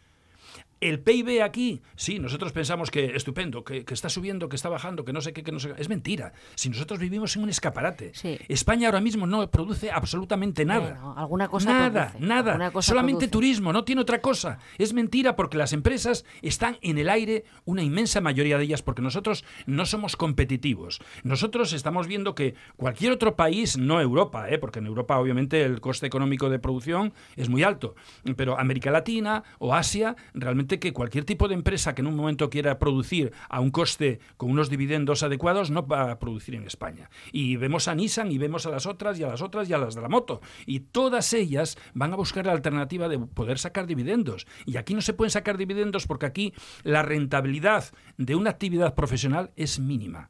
el 0.84 0.99
PIB 0.99 1.41
aquí, 1.41 1.81
sí, 1.95 2.19
nosotros 2.19 2.51
pensamos 2.51 2.91
que 2.91 3.15
estupendo, 3.15 3.63
que, 3.63 3.85
está 3.89 4.09
subiendo, 4.09 4.49
que 4.49 4.55
está 4.55 4.69
bajando, 4.69 5.05
que 5.05 5.13
no 5.13 5.21
sé 5.21 5.31
qué, 5.31 5.41
que 5.43 5.51
no 5.51 5.59
sé 5.59 5.73
qué. 5.73 5.81
Es 5.81 5.88
mentira. 5.88 6.34
Si 6.55 6.69
nosotros 6.69 6.99
vivimos 6.99 7.35
en 7.35 7.43
un 7.43 7.49
escaparate. 7.49 8.11
España 8.49 8.88
ahora 8.89 8.99
mismo 8.99 9.25
no 9.25 9.49
produce 9.49 9.91
absolutamente 9.91 10.65
nada. 10.65 11.13
alguna 11.15 11.47
cosa 11.47 11.71
Nada, 11.71 12.13
nada. 12.19 12.71
Solamente 12.81 13.27
turismo, 13.27 13.71
no 13.71 13.85
tiene 13.85 14.01
otra 14.01 14.19
cosa. 14.19 14.59
Es 14.77 14.93
mentira 14.93 15.35
porque 15.35 15.57
las 15.57 15.71
empresas 15.71 16.25
están 16.41 16.77
en 16.81 16.97
el 16.97 17.09
aire, 17.09 17.45
una 17.65 17.81
inmensa 17.81 18.19
mayoría 18.19 18.57
de 18.57 18.65
ellas, 18.65 18.81
porque 18.81 19.01
nosotros 19.01 19.45
no 19.65 19.85
somos 19.85 20.17
competitivos. 20.17 20.99
Nosotros 21.23 21.71
estamos 21.71 22.07
viendo 22.07 22.35
que 22.35 22.55
cualquier 22.75 23.13
otro 23.13 23.35
país, 23.35 23.77
no 23.77 24.01
Europa, 24.01 24.49
¿eh? 24.49 24.57
porque 24.57 24.80
en 24.80 24.88
Europa 24.88 25.17
obviamente 25.17 25.63
el 25.63 25.80
coste 25.80 26.07
económico 26.07 26.49
de 26.49 26.59
producción 26.59 27.13
es 27.38 27.47
muy 27.47 27.63
alto, 27.63 27.95
pero 28.35 28.59
América 28.59 28.91
Latina 28.91 29.43
o 29.59 29.73
Asia 29.73 30.15
realmente 30.44 30.80
que 30.80 30.94
cualquier 30.94 31.26
tipo 31.26 31.48
de 31.48 31.56
empresa 31.56 31.95
que 31.95 32.02
en 32.02 32.07
un 32.07 32.15
momento 32.15 32.49
quiera 32.49 32.80
producir 32.80 33.32
a 33.49 33.60
un 33.60 33.72
coste 33.72 34.20
con 34.38 34.52
unos 34.52 34.70
dividendos 34.70 35.24
adecuados 35.24 35.72
no 35.72 35.86
va 35.86 36.11
a 36.11 36.20
producir 36.20 36.56
en 36.56 36.65
España. 36.65 37.10
Y 37.32 37.56
vemos 37.56 37.88
a 37.88 37.95
Nissan 37.95 38.32
y 38.32 38.38
vemos 38.38 38.65
a 38.65 38.70
las 38.70 38.86
otras 38.86 39.20
y 39.20 39.24
a 39.24 39.28
las 39.28 39.41
otras 39.41 39.70
y 39.70 39.74
a 39.74 39.78
las 39.78 39.95
de 39.95 40.02
la 40.02 40.10
moto. 40.10 40.41
Y 40.65 40.82
todas 40.82 41.34
ellas 41.34 41.78
van 41.94 42.14
a 42.14 42.18
buscar 42.18 42.45
la 42.45 42.52
alternativa 42.52 43.07
de 43.07 43.20
poder 43.20 43.60
sacar 43.60 43.88
dividendos. 43.88 44.48
Y 44.65 44.78
aquí 44.78 44.94
no 44.94 45.02
se 45.02 45.14
pueden 45.14 45.32
sacar 45.32 45.57
dividendos 45.57 46.07
porque 46.07 46.26
aquí 46.26 46.53
la 46.84 47.02
rentabilidad 47.02 47.86
de 48.18 48.36
una 48.36 48.52
actividad 48.52 48.95
profesional 48.95 49.52
es 49.56 49.80
mínima 49.80 50.30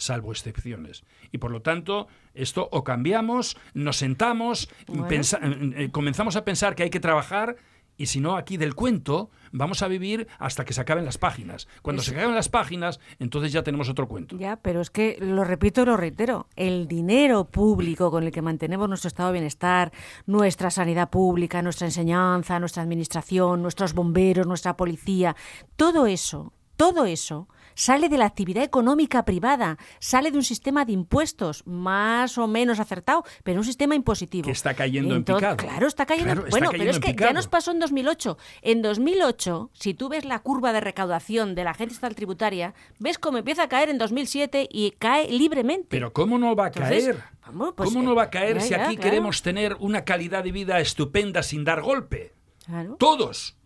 salvo 0.00 0.32
excepciones. 0.32 1.04
Y 1.30 1.38
por 1.38 1.50
lo 1.50 1.60
tanto, 1.62 2.08
esto 2.34 2.68
o 2.72 2.84
cambiamos, 2.84 3.56
nos 3.74 3.98
sentamos, 3.98 4.70
eh, 4.88 5.90
comenzamos 5.92 6.36
a 6.36 6.44
pensar 6.44 6.74
que 6.74 6.84
hay 6.84 6.90
que 6.90 7.00
trabajar 7.00 7.56
y 8.00 8.06
si 8.06 8.18
no, 8.18 8.36
aquí 8.36 8.56
del 8.56 8.74
cuento 8.74 9.28
vamos 9.52 9.82
a 9.82 9.88
vivir 9.88 10.26
hasta 10.38 10.64
que 10.64 10.72
se 10.72 10.80
acaben 10.80 11.04
las 11.04 11.18
páginas. 11.18 11.68
Cuando 11.82 12.00
se 12.00 12.12
acaben 12.12 12.34
las 12.34 12.48
páginas, 12.48 12.98
entonces 13.18 13.52
ya 13.52 13.62
tenemos 13.62 13.90
otro 13.90 14.08
cuento. 14.08 14.38
Ya, 14.38 14.56
pero 14.56 14.80
es 14.80 14.88
que 14.88 15.18
lo 15.20 15.44
repito 15.44 15.82
y 15.82 15.84
lo 15.84 15.98
reitero. 15.98 16.46
El 16.56 16.88
dinero 16.88 17.44
público 17.44 18.10
con 18.10 18.24
el 18.24 18.32
que 18.32 18.40
mantenemos 18.40 18.88
nuestro 18.88 19.08
estado 19.08 19.28
de 19.28 19.34
bienestar, 19.34 19.92
nuestra 20.24 20.70
sanidad 20.70 21.10
pública, 21.10 21.60
nuestra 21.60 21.88
enseñanza, 21.88 22.58
nuestra 22.58 22.82
administración, 22.82 23.60
nuestros 23.60 23.92
bomberos, 23.92 24.46
nuestra 24.46 24.78
policía, 24.78 25.36
todo 25.76 26.06
eso, 26.06 26.54
todo 26.76 27.04
eso 27.04 27.48
sale 27.74 28.08
de 28.08 28.18
la 28.18 28.26
actividad 28.26 28.62
económica 28.62 29.24
privada, 29.24 29.78
sale 29.98 30.30
de 30.30 30.38
un 30.38 30.44
sistema 30.44 30.84
de 30.84 30.92
impuestos 30.92 31.66
más 31.66 32.38
o 32.38 32.46
menos 32.46 32.80
acertado, 32.80 33.24
pero 33.44 33.58
un 33.60 33.64
sistema 33.64 33.94
impositivo. 33.94 34.46
Que 34.46 34.52
está 34.52 34.74
cayendo 34.74 35.14
en 35.14 35.24
picado. 35.24 35.56
Claro, 35.56 35.86
está 35.86 36.06
cayendo. 36.06 36.32
Claro, 36.32 36.46
está 36.46 36.50
bueno, 36.50 36.70
cayendo 36.70 36.92
pero 36.92 37.06
es 37.06 37.16
que 37.16 37.22
ya 37.22 37.32
nos 37.32 37.48
pasó 37.48 37.70
en 37.70 37.78
2008. 37.80 38.38
En 38.62 38.82
2008, 38.82 39.70
si 39.72 39.94
tú 39.94 40.08
ves 40.08 40.24
la 40.24 40.40
curva 40.40 40.72
de 40.72 40.80
recaudación 40.80 41.54
de 41.54 41.64
la 41.64 41.70
agencia 41.70 41.94
estatal 41.94 42.14
tributaria, 42.14 42.74
ves 42.98 43.18
cómo 43.18 43.38
empieza 43.38 43.64
a 43.64 43.68
caer 43.68 43.88
en 43.88 43.98
2007 43.98 44.68
y 44.70 44.92
cae 44.92 45.30
libremente. 45.30 45.88
Pero 45.88 46.12
¿cómo 46.12 46.38
no 46.38 46.54
va 46.54 46.66
a 46.66 46.68
Entonces, 46.68 47.04
caer? 47.04 47.24
vamos, 47.46 47.74
pues, 47.76 47.88
¿Cómo 47.88 48.02
eh, 48.02 48.04
no 48.06 48.14
va 48.14 48.24
a 48.24 48.30
caer 48.30 48.56
ya, 48.56 48.60
si 48.60 48.70
ya, 48.70 48.84
aquí 48.84 48.96
claro. 48.96 49.10
queremos 49.10 49.42
tener 49.42 49.76
una 49.80 50.04
calidad 50.04 50.44
de 50.44 50.52
vida 50.52 50.80
estupenda 50.80 51.42
sin 51.42 51.64
dar 51.64 51.82
golpe? 51.82 52.34
Claro. 52.66 52.96
Todos. 52.98 53.56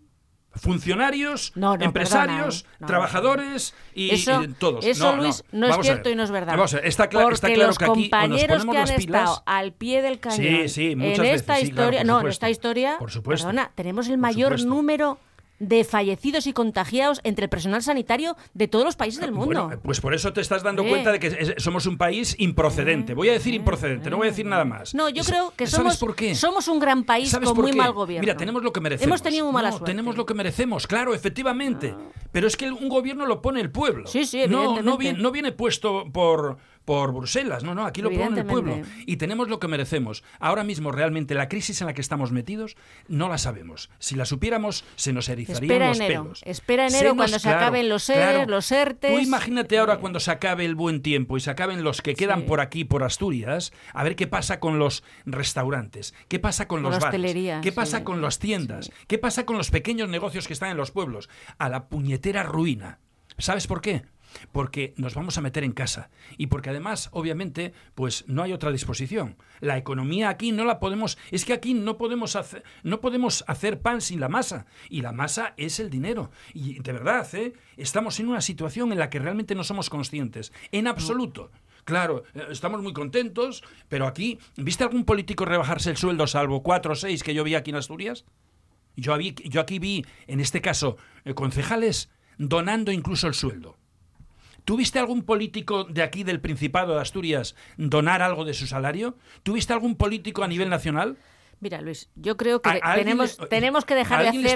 Funcionarios, 0.57 1.53
No, 1.55 1.77
no, 1.77 1.85
empresarios, 1.85 2.63
perdona, 2.63 2.75
¿eh? 2.75 2.77
No, 2.81 2.87
trabajados 2.87 3.75
y, 3.95 4.11
Eso, 4.15 4.43
y 4.43 4.49
todos. 4.49 4.85
eso, 4.85 5.17
Luis, 5.17 5.45
no, 5.53 5.67
es 5.67 5.77
cierto 5.83 6.11
y 6.11 6.15
no 6.15 6.23
es 6.23 6.31
verdad. 6.31 6.53
Vamos 6.55 6.73
a 6.75 6.77
ver, 6.77 6.87
está, 6.87 7.09
cla- 7.11 7.23
Porque 7.23 7.35
está 7.35 7.49
claro 7.49 7.67
los 7.69 7.79
que 7.79 7.85
aquí 7.85 7.91
o 7.93 7.97
nos 7.97 8.03
compañeros 8.05 8.65
ponemos 8.65 8.75
que 8.75 8.81
han 8.81 8.89
las 8.89 8.97
pilas. 9.05 9.21
estado 9.23 9.43
al 9.47 9.73
pie 9.73 10.03
del 10.03 10.21
cañón 10.21 10.37
Sí, 10.39 10.69
sí, 10.69 10.93
en 10.93 10.99
veces, 11.01 11.35
esta 11.41 11.57
sí, 11.57 11.71
claro, 11.71 11.89
historia, 11.91 12.05
no, 12.05 12.21
en 12.21 12.27
esta 12.29 12.51
historia, 12.51 12.97
Por 12.99 13.11
supuesto. 13.11 13.47
perdona, 13.47 13.71
tenemos 13.75 14.07
el 14.07 14.13
Por 14.15 14.21
mayor 14.21 14.53
supuesto. 14.53 14.69
número 14.69 15.19
de 15.61 15.85
fallecidos 15.85 16.47
y 16.47 16.53
contagiados 16.53 17.21
entre 17.25 17.45
el 17.45 17.49
personal 17.49 17.83
sanitario 17.83 18.37
de 18.55 18.67
todos 18.69 18.85
los 18.85 18.97
países 18.97 19.21
del 19.21 19.31
mundo. 19.33 19.67
Bueno, 19.67 19.81
pues 19.83 20.01
por 20.01 20.13
eso 20.13 20.33
te 20.33 20.41
estás 20.41 20.63
dando 20.63 20.83
Eh. 20.85 20.89
cuenta 20.89 21.13
de 21.13 21.21
que 21.21 21.29
es- 21.29 21.55
somos 21.59 21.87
un 21.87 21.97
país 21.97 22.35
improcedente. 22.39 23.15
Voy 23.15 23.29
a 23.29 23.33
decir 23.33 23.55
improcedente, 23.55 24.11
no 24.11 24.17
voy 24.17 24.27
a 24.27 24.31
decir 24.31 24.47
nada 24.47 24.65
más. 24.65 24.95
no, 24.95 25.09
yo 25.09 25.21
Es- 25.23 25.29
creo 25.29 25.53
que 25.57 25.67
¿sabes 25.67 25.77
somos, 25.77 25.97
por 25.99 26.17
qué? 26.17 26.35
somos 26.35 26.67
un 26.69 26.81
gran 26.81 27.05
país 27.05 27.31
¿Sabes 27.31 27.49
con 27.49 27.57
por 27.57 27.65
muy 27.65 27.73
qué? 27.73 27.79
mal 27.79 27.93
gobierno. 27.93 28.23
Mira, 28.23 28.37
tenemos 28.37 28.63
lo 28.63 28.73
que 28.73 28.81
merecemos. 28.81 29.07
Hemos 29.07 29.23
tenido 29.23 29.45
muy 29.45 29.55
mala 29.55 29.69
No, 29.71 29.77
suerte. 29.79 29.93
Tenemos 29.93 30.17
lo 30.17 30.27
que 30.27 30.35
merecemos, 30.35 30.87
claro, 30.87 31.15
efectivamente. 31.15 31.95
Pero 32.33 32.47
es 32.49 32.57
que 32.57 32.71
un 32.71 32.89
gobierno 32.89 33.27
lo 33.27 33.41
pone 33.41 33.61
el 33.61 33.71
pueblo. 33.71 34.07
Sí, 34.09 34.25
sí, 34.27 34.43
no, 34.49 34.83
no, 34.83 34.99
viene, 34.99 35.19
no 35.21 35.31
viene 35.31 35.53
puesto 35.53 36.05
por, 36.13 36.59
por 36.85 37.13
Bruselas, 37.13 37.65
no, 37.65 37.75
no, 37.75 37.87
aquí 37.87 38.03
lo 38.03 38.11
pone 38.11 38.41
el 38.41 38.47
pueblo. 38.47 38.81
Y 39.07 39.17
tenemos 39.17 39.49
lo 39.49 39.59
que 39.59 39.69
merecemos. 39.69 40.23
Ahora 40.39 40.65
mismo, 40.65 40.93
realmente, 40.93 41.35
la 41.35 41.49
crisis 41.49 41.81
en 41.81 41.87
la 41.87 41.95
que 41.95 42.01
estamos 42.01 42.31
metidos, 42.33 42.77
no 43.09 43.29
la 43.29 43.39
sabemos. 43.39 43.91
Si 43.99 44.15
la 44.17 44.25
supiéramos, 44.27 44.85
se 44.97 45.13
nos 45.13 45.29
erizarían 45.29 45.63
Espera 45.65 45.89
los 45.89 45.97
enero. 46.01 46.23
pelos. 46.25 46.43
Espera 46.45 46.91
Se 46.91 46.97
enero 46.99 47.11
nos- 47.11 47.17
cuando 47.17 47.39
se 47.39 47.43
claro, 47.49 47.59
acaben 47.59 47.89
los 47.89 48.09
ERE, 48.11 48.21
claro. 48.21 48.51
los 48.51 48.71
ERTES. 48.71 49.13
Tú 49.13 49.19
imagínate 49.19 49.79
ahora 49.79 49.99
cuando 49.99 50.21
se 50.21 50.31
acabe 50.31 50.65
el 50.65 50.75
buen 50.75 51.01
tiempo 51.03 51.37
y 51.37 51.41
se 51.41 51.51
acaben 51.51 51.83
los 51.85 52.03
que 52.03 52.15
quedan 52.15 52.43
por 52.43 52.61
aquí, 52.61 52.85
por 52.85 53.03
Asturias, 53.03 53.73
a 53.93 54.05
ver 54.05 54.15
qué 54.17 54.27
pasa 54.27 54.61
con 54.61 54.79
los 54.79 55.03
restaurantes, 55.25 56.15
qué 56.29 56.39
pasa 56.39 56.67
con 56.69 56.83
Con 56.83 56.91
los 56.93 57.01
bares, 57.01 57.35
qué 57.63 57.73
pasa 57.73 57.99
sí. 57.99 58.05
con 58.05 58.21
las 58.23 58.39
tiendas, 58.39 58.91
qué 59.07 59.19
pasa 59.19 59.47
con 59.47 59.57
los 59.57 59.71
pequeños 59.71 60.09
negocios 60.09 60.47
que 60.47 60.53
están 60.53 60.71
en 60.71 60.77
los 60.77 60.91
pueblos. 60.91 61.29
A 61.59 61.69
la 61.69 61.89
puñetera 61.89 62.43
ruina. 62.43 62.99
¿Sabes 63.39 63.67
por 63.67 63.81
qué? 63.81 64.03
Porque 64.53 64.95
nos 64.97 65.15
vamos 65.15 65.39
a 65.39 65.41
meter 65.41 65.65
en 65.65 65.73
casa 65.73 66.11
y 66.37 66.47
porque 66.47 66.71
además, 66.71 67.09
obviamente, 67.13 67.73
pues 67.95 68.25
no 68.29 68.43
hay 68.43 68.53
otra 68.53 68.73
disposición. 68.73 69.37
La 69.61 69.79
economía 69.79 70.29
aquí 70.29 70.53
no 70.53 70.65
la 70.65 70.81
podemos, 70.81 71.19
es 71.31 71.45
que 71.45 71.53
aquí 71.53 71.75
no 71.75 71.97
podemos 71.97 72.37
hacer, 72.37 72.65
no 72.83 73.01
podemos 73.01 73.45
hacer 73.47 73.81
pan 73.81 74.01
sin 74.01 74.21
la 74.21 74.29
masa 74.29 74.67
y 74.89 75.03
la 75.03 75.13
masa 75.13 75.55
es 75.57 75.81
el 75.81 75.91
dinero. 75.91 76.31
Y 76.53 76.81
de 76.81 76.93
verdad, 76.93 77.27
¿eh? 77.35 77.55
estamos 77.77 78.21
en 78.21 78.29
una 78.29 78.41
situación 78.41 78.93
en 78.93 78.99
la 78.99 79.11
que 79.11 79.19
realmente 79.19 79.55
no 79.55 79.65
somos 79.65 79.91
conscientes, 79.91 80.53
en 80.73 80.87
absoluto. 80.87 81.51
Claro, 81.85 82.25
eh, 82.35 82.47
estamos 82.51 82.83
muy 82.83 82.93
contentos, 82.93 83.63
pero 83.89 84.07
aquí, 84.07 84.39
¿viste 84.57 84.85
algún 84.85 85.05
político 85.05 85.45
rebajarse 85.45 85.91
el 85.91 85.97
sueldo 85.97 86.27
salvo 86.27 86.63
cuatro 86.63 86.93
o 86.93 86.97
seis 86.97 87.23
que 87.23 87.35
yo 87.35 87.45
vi 87.45 87.55
aquí 87.55 87.71
en 87.71 87.77
Asturias? 87.77 88.25
Yo, 88.97 89.15
aquí 89.15 89.79
vi, 89.79 90.07
en 90.27 90.41
este 90.41 90.61
caso, 90.61 90.97
eh, 91.25 91.35
concejales 91.35 92.11
donando 92.39 92.93
incluso 92.93 93.27
el 93.27 93.35
sueldo. 93.35 93.77
¿Tuviste 94.65 94.99
algún 94.99 95.23
político 95.23 95.85
de 95.85 96.03
aquí 96.03 96.25
del 96.25 96.41
Principado 96.41 96.95
de 96.95 97.03
Asturias 97.03 97.55
donar 97.77 98.23
algo 98.23 98.47
de 98.47 98.55
su 98.55 98.67
salario? 98.67 99.17
¿Tuviste 99.43 99.75
algún 99.75 99.95
político 99.95 100.43
a 100.43 100.49
nivel 100.49 100.71
nacional? 100.71 101.19
Mira, 101.65 101.81
Luis, 101.81 102.11
yo 102.15 102.37
creo 102.37 102.61
que 102.61 102.69
¿A- 102.69 102.73
a 102.73 102.75
alguien 102.75 103.07
tenemos, 103.07 103.39
le- 103.41 103.47
tenemos 103.47 103.85
que 103.87 103.95
dejar 103.95 104.19
de 104.19 104.25
les 104.25 104.29
hacer 104.33 104.41
el 104.41 104.45
de- 104.45 104.53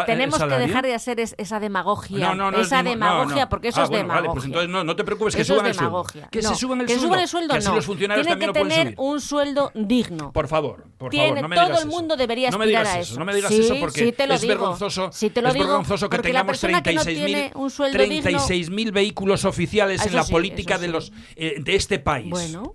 el 0.00 0.04
tenemos 0.04 0.38
que 0.38 0.44
dejar 0.58 0.84
de 0.84 0.94
hacer 0.94 1.18
es- 1.18 1.34
esa 1.38 1.58
demagogia, 1.58 2.18
No, 2.18 2.34
no, 2.34 2.50
no 2.50 2.60
es 2.60 2.66
esa 2.66 2.82
demagogia, 2.82 3.48
porque 3.48 3.68
eso 3.68 3.80
Ah, 3.80 3.84
es 3.84 3.88
bueno, 3.88 4.02
demagogia. 4.04 4.28
Vale, 4.28 4.34
pues 4.34 4.44
entonces 4.44 4.68
no, 4.84 4.94
te 4.94 5.04
preocupes, 5.04 5.34
que 5.36 5.40
Eso 5.40 5.54
suban 5.54 5.64
es 5.64 5.70
el 5.70 5.78
sueldo. 5.78 6.04
Que 6.30 6.42
se 6.42 6.54
suban 6.54 6.80
el 6.82 6.86
que 6.86 6.98
sueldo. 6.98 7.14
el 7.16 7.28
sueldo, 7.28 7.52
que 7.54 7.58
así 7.60 7.74
los 7.74 7.86
funcionarios 7.86 8.26
Tiene 8.26 8.46
también 8.46 8.52
que 8.52 8.60
tener 8.74 8.86
subir. 8.88 8.94
un 8.98 9.20
sueldo 9.22 9.72
digno. 9.74 10.32
Por 10.34 10.48
favor, 10.48 10.84
por 10.98 11.08
Tiene- 11.10 11.28
favor, 11.28 11.42
no 11.44 11.48
me 11.48 11.56
todo 11.56 11.64
digas 11.64 11.82
el 11.82 11.88
eso. 11.88 11.96
mundo 11.98 12.16
debería 12.18 12.50
no 12.50 12.58
me 12.58 12.64
aspirar 12.66 12.82
digas 12.84 12.94
a 12.96 13.00
eso. 13.00 13.10
eso. 13.12 13.18
No 13.20 13.24
me 13.24 13.34
digas 13.34 13.50
Sí, 13.50 13.60
eso 13.62 13.74
porque 13.80 14.00
sí 14.00 14.12
te 14.12 14.26
lo 14.26 14.34
es 14.34 14.40
digo. 14.42 14.52
vergonzoso. 14.52 15.10
Sí 15.14 15.30
te 15.30 15.40
lo 15.40 15.48
es 15.48 15.54
digo, 15.54 15.66
vergonzoso 15.66 16.10
que 16.10 16.18
tengamos 16.18 16.46
persona 16.50 16.82
que 16.82 16.92
no 16.92 17.00
36.000 17.02 17.24
tiene 17.24 17.52
un 17.54 17.70
sueldo 17.70 17.98
digno- 18.02 18.22
36.000 18.22 18.92
vehículos 18.92 19.46
oficiales 19.46 20.00
Eso 20.02 20.10
en 20.10 20.16
la 20.16 20.24
política 20.24 20.76
de 20.76 20.88
los 20.88 21.10
eh, 21.36 21.54
de 21.58 21.74
este 21.74 21.98
país. 22.00 22.28
Bueno, 22.28 22.74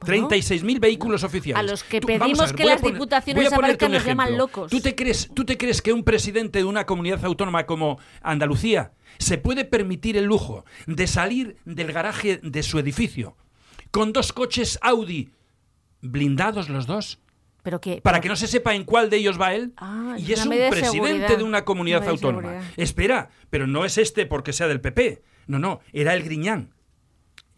36.000 0.00 0.80
vehículos 0.80 1.22
oficiales. 1.24 1.58
A 1.60 1.70
los 1.70 1.82
que 1.84 2.00
Tú- 2.00 2.06
pedimos 2.06 2.38
ver, 2.48 2.54
que 2.54 2.64
las 2.64 2.80
poner- 2.80 2.94
diputaciones 2.94 3.52
aparezcan 3.52 3.92
nos 3.92 4.04
llaman 4.04 4.36
locos. 4.36 4.70
¿Tú 4.70 4.80
te, 4.80 4.94
crees, 4.94 5.30
¿Tú 5.34 5.44
te 5.44 5.56
crees 5.56 5.80
que 5.82 5.92
un 5.92 6.04
presidente 6.04 6.58
de 6.58 6.64
una 6.64 6.84
comunidad 6.86 7.24
autónoma 7.24 7.64
como 7.66 7.98
Andalucía 8.22 8.92
se 9.18 9.38
puede 9.38 9.64
permitir 9.64 10.16
el 10.16 10.24
lujo 10.24 10.64
de 10.86 11.06
salir 11.06 11.56
del 11.64 11.92
garaje 11.92 12.38
de 12.42 12.62
su 12.62 12.78
edificio 12.78 13.36
con 13.90 14.12
dos 14.12 14.32
coches 14.32 14.78
Audi 14.82 15.30
blindados 16.00 16.68
los 16.68 16.86
dos? 16.86 17.20
Pero 17.62 17.80
que, 17.80 18.02
Para 18.02 18.16
pero- 18.16 18.22
que 18.24 18.28
no 18.28 18.36
se 18.36 18.46
sepa 18.46 18.74
en 18.74 18.84
cuál 18.84 19.08
de 19.08 19.16
ellos 19.16 19.40
va 19.40 19.54
él. 19.54 19.72
Ah, 19.78 20.16
y 20.18 20.32
es 20.32 20.44
un 20.44 20.50
de 20.50 20.68
presidente 20.68 21.36
de 21.38 21.42
una 21.44 21.64
comunidad 21.64 22.02
Una 22.02 22.12
medida 22.12 22.20
de 22.20 22.26
autónoma. 22.28 22.62
Espera, 22.76 23.30
pero 23.48 23.66
no 23.66 23.86
es 23.86 23.96
este 23.96 24.26
porque 24.26 24.52
sea 24.52 24.68
del 24.68 24.82
PP. 24.82 25.22
No, 25.46 25.58
no, 25.58 25.80
era 25.94 26.12
el 26.14 26.22
Griñán. 26.24 26.74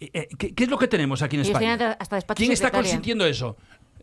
Eh, 0.00 0.10
eh, 0.12 0.28
¿Qué, 0.38 0.54
qué 0.54 0.64
es 0.64 0.70
lo 0.70 0.78
que 0.78 0.88
tenemos 0.88 1.22
aquí 1.22 1.36
en 1.36 1.42
España? 1.42 1.96
hasta 1.98 2.20
¿Quién 2.34 2.52
está 2.52 2.66
secretaria. 2.66 2.70
consintiendo 2.72 3.26
eso? 3.26 3.56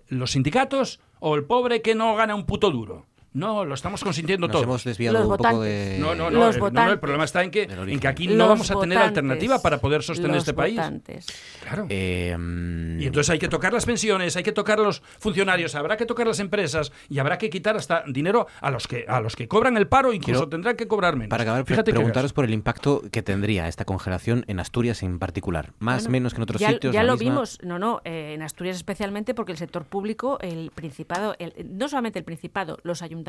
¿Los 0.07 0.31
sindicatos 0.31 0.99
o 1.19 1.35
el 1.35 1.43
pobre 1.45 1.81
que 1.81 1.95
no 1.95 2.15
gana 2.15 2.35
un 2.35 2.45
puto 2.45 2.71
duro? 2.71 3.05
No, 3.33 3.65
lo 3.65 3.73
estamos 3.73 4.03
consintiendo 4.03 4.47
Nos 4.47 4.51
todos. 4.51 4.63
hemos 4.65 4.83
desviado 4.83 5.13
Los 5.17 5.23
un 5.27 5.31
poco 5.37 5.43
votantes. 5.49 5.93
de... 5.93 5.97
No, 5.99 6.13
no, 6.15 6.29
no, 6.29 6.39
Los 6.39 6.55
eh, 6.55 6.59
no, 6.59 6.65
no, 6.65 6.69
el 6.69 6.73
votantes. 6.75 6.99
problema 6.99 7.23
está 7.23 7.43
en 7.43 7.51
que, 7.51 7.63
en 7.63 7.99
que 7.99 8.07
aquí 8.07 8.27
no 8.27 8.35
Los 8.35 8.47
vamos 8.49 8.69
a 8.71 8.73
tener 8.79 8.97
votantes. 8.99 9.07
alternativa 9.17 9.61
para 9.61 9.79
poder 9.79 10.03
sostener 10.03 10.31
Los 10.35 10.43
este 10.43 10.53
país. 10.53 10.75
votantes. 10.75 11.25
Claro. 11.63 11.87
Eh, 11.89 12.35
Y 12.99 13.05
entonces 13.07 13.29
hay 13.31 13.39
que 13.39 13.47
tocar 13.47 13.73
las 13.73 13.85
pensiones, 13.85 14.35
hay 14.37 14.43
que 14.43 14.51
tocar 14.51 14.79
a 14.79 14.83
los 14.83 15.01
funcionarios, 15.19 15.73
habrá 15.75 15.97
que 15.97 16.05
tocar 16.05 16.27
las 16.27 16.39
empresas 16.39 16.91
y 17.09 17.17
habrá 17.19 17.37
que 17.39 17.49
quitar 17.49 17.75
hasta 17.75 18.03
dinero 18.07 18.45
a 18.61 18.69
los 18.69 18.87
que 18.87 19.05
a 19.07 19.19
los 19.19 19.35
que 19.35 19.47
cobran 19.47 19.77
el 19.77 19.87
paro, 19.87 20.13
incluso 20.13 20.41
Quiero- 20.41 20.49
tendrán 20.49 20.75
que 20.75 20.87
cobrar 20.87 21.15
menos. 21.15 21.29
Para 21.29 21.43
acabar, 21.43 21.65
Fíjate 21.65 21.91
preguntaros 21.91 22.33
por 22.33 22.45
el 22.45 22.53
impacto 22.53 23.01
que 23.11 23.23
tendría 23.23 23.67
esta 23.67 23.83
congelación 23.85 24.45
en 24.47 24.59
Asturias 24.59 25.01
en 25.01 25.17
particular. 25.17 25.71
Más 25.79 26.03
Bueno, 26.03 26.11
menos 26.11 26.33
que 26.33 26.37
en 26.37 26.43
otros 26.43 26.61
ya, 26.61 26.69
sitios. 26.69 26.93
Ya 26.93 27.03
lo 27.03 27.13
misma- 27.13 27.29
vimos, 27.31 27.57
no, 27.63 27.79
no, 27.79 28.01
eh, 28.05 28.33
en 28.35 28.43
Asturias 28.43 28.75
especialmente 28.77 29.33
porque 29.33 29.51
el 29.51 29.57
sector 29.57 29.85
público, 29.85 30.37
el 30.41 30.71
Principado, 30.75 31.35
el- 31.39 31.53
no 31.71 31.87
solamente 31.89 32.19
el 32.19 32.25
Principado, 32.25 32.77
los 32.83 33.01
ayuntamientos, 33.01 33.22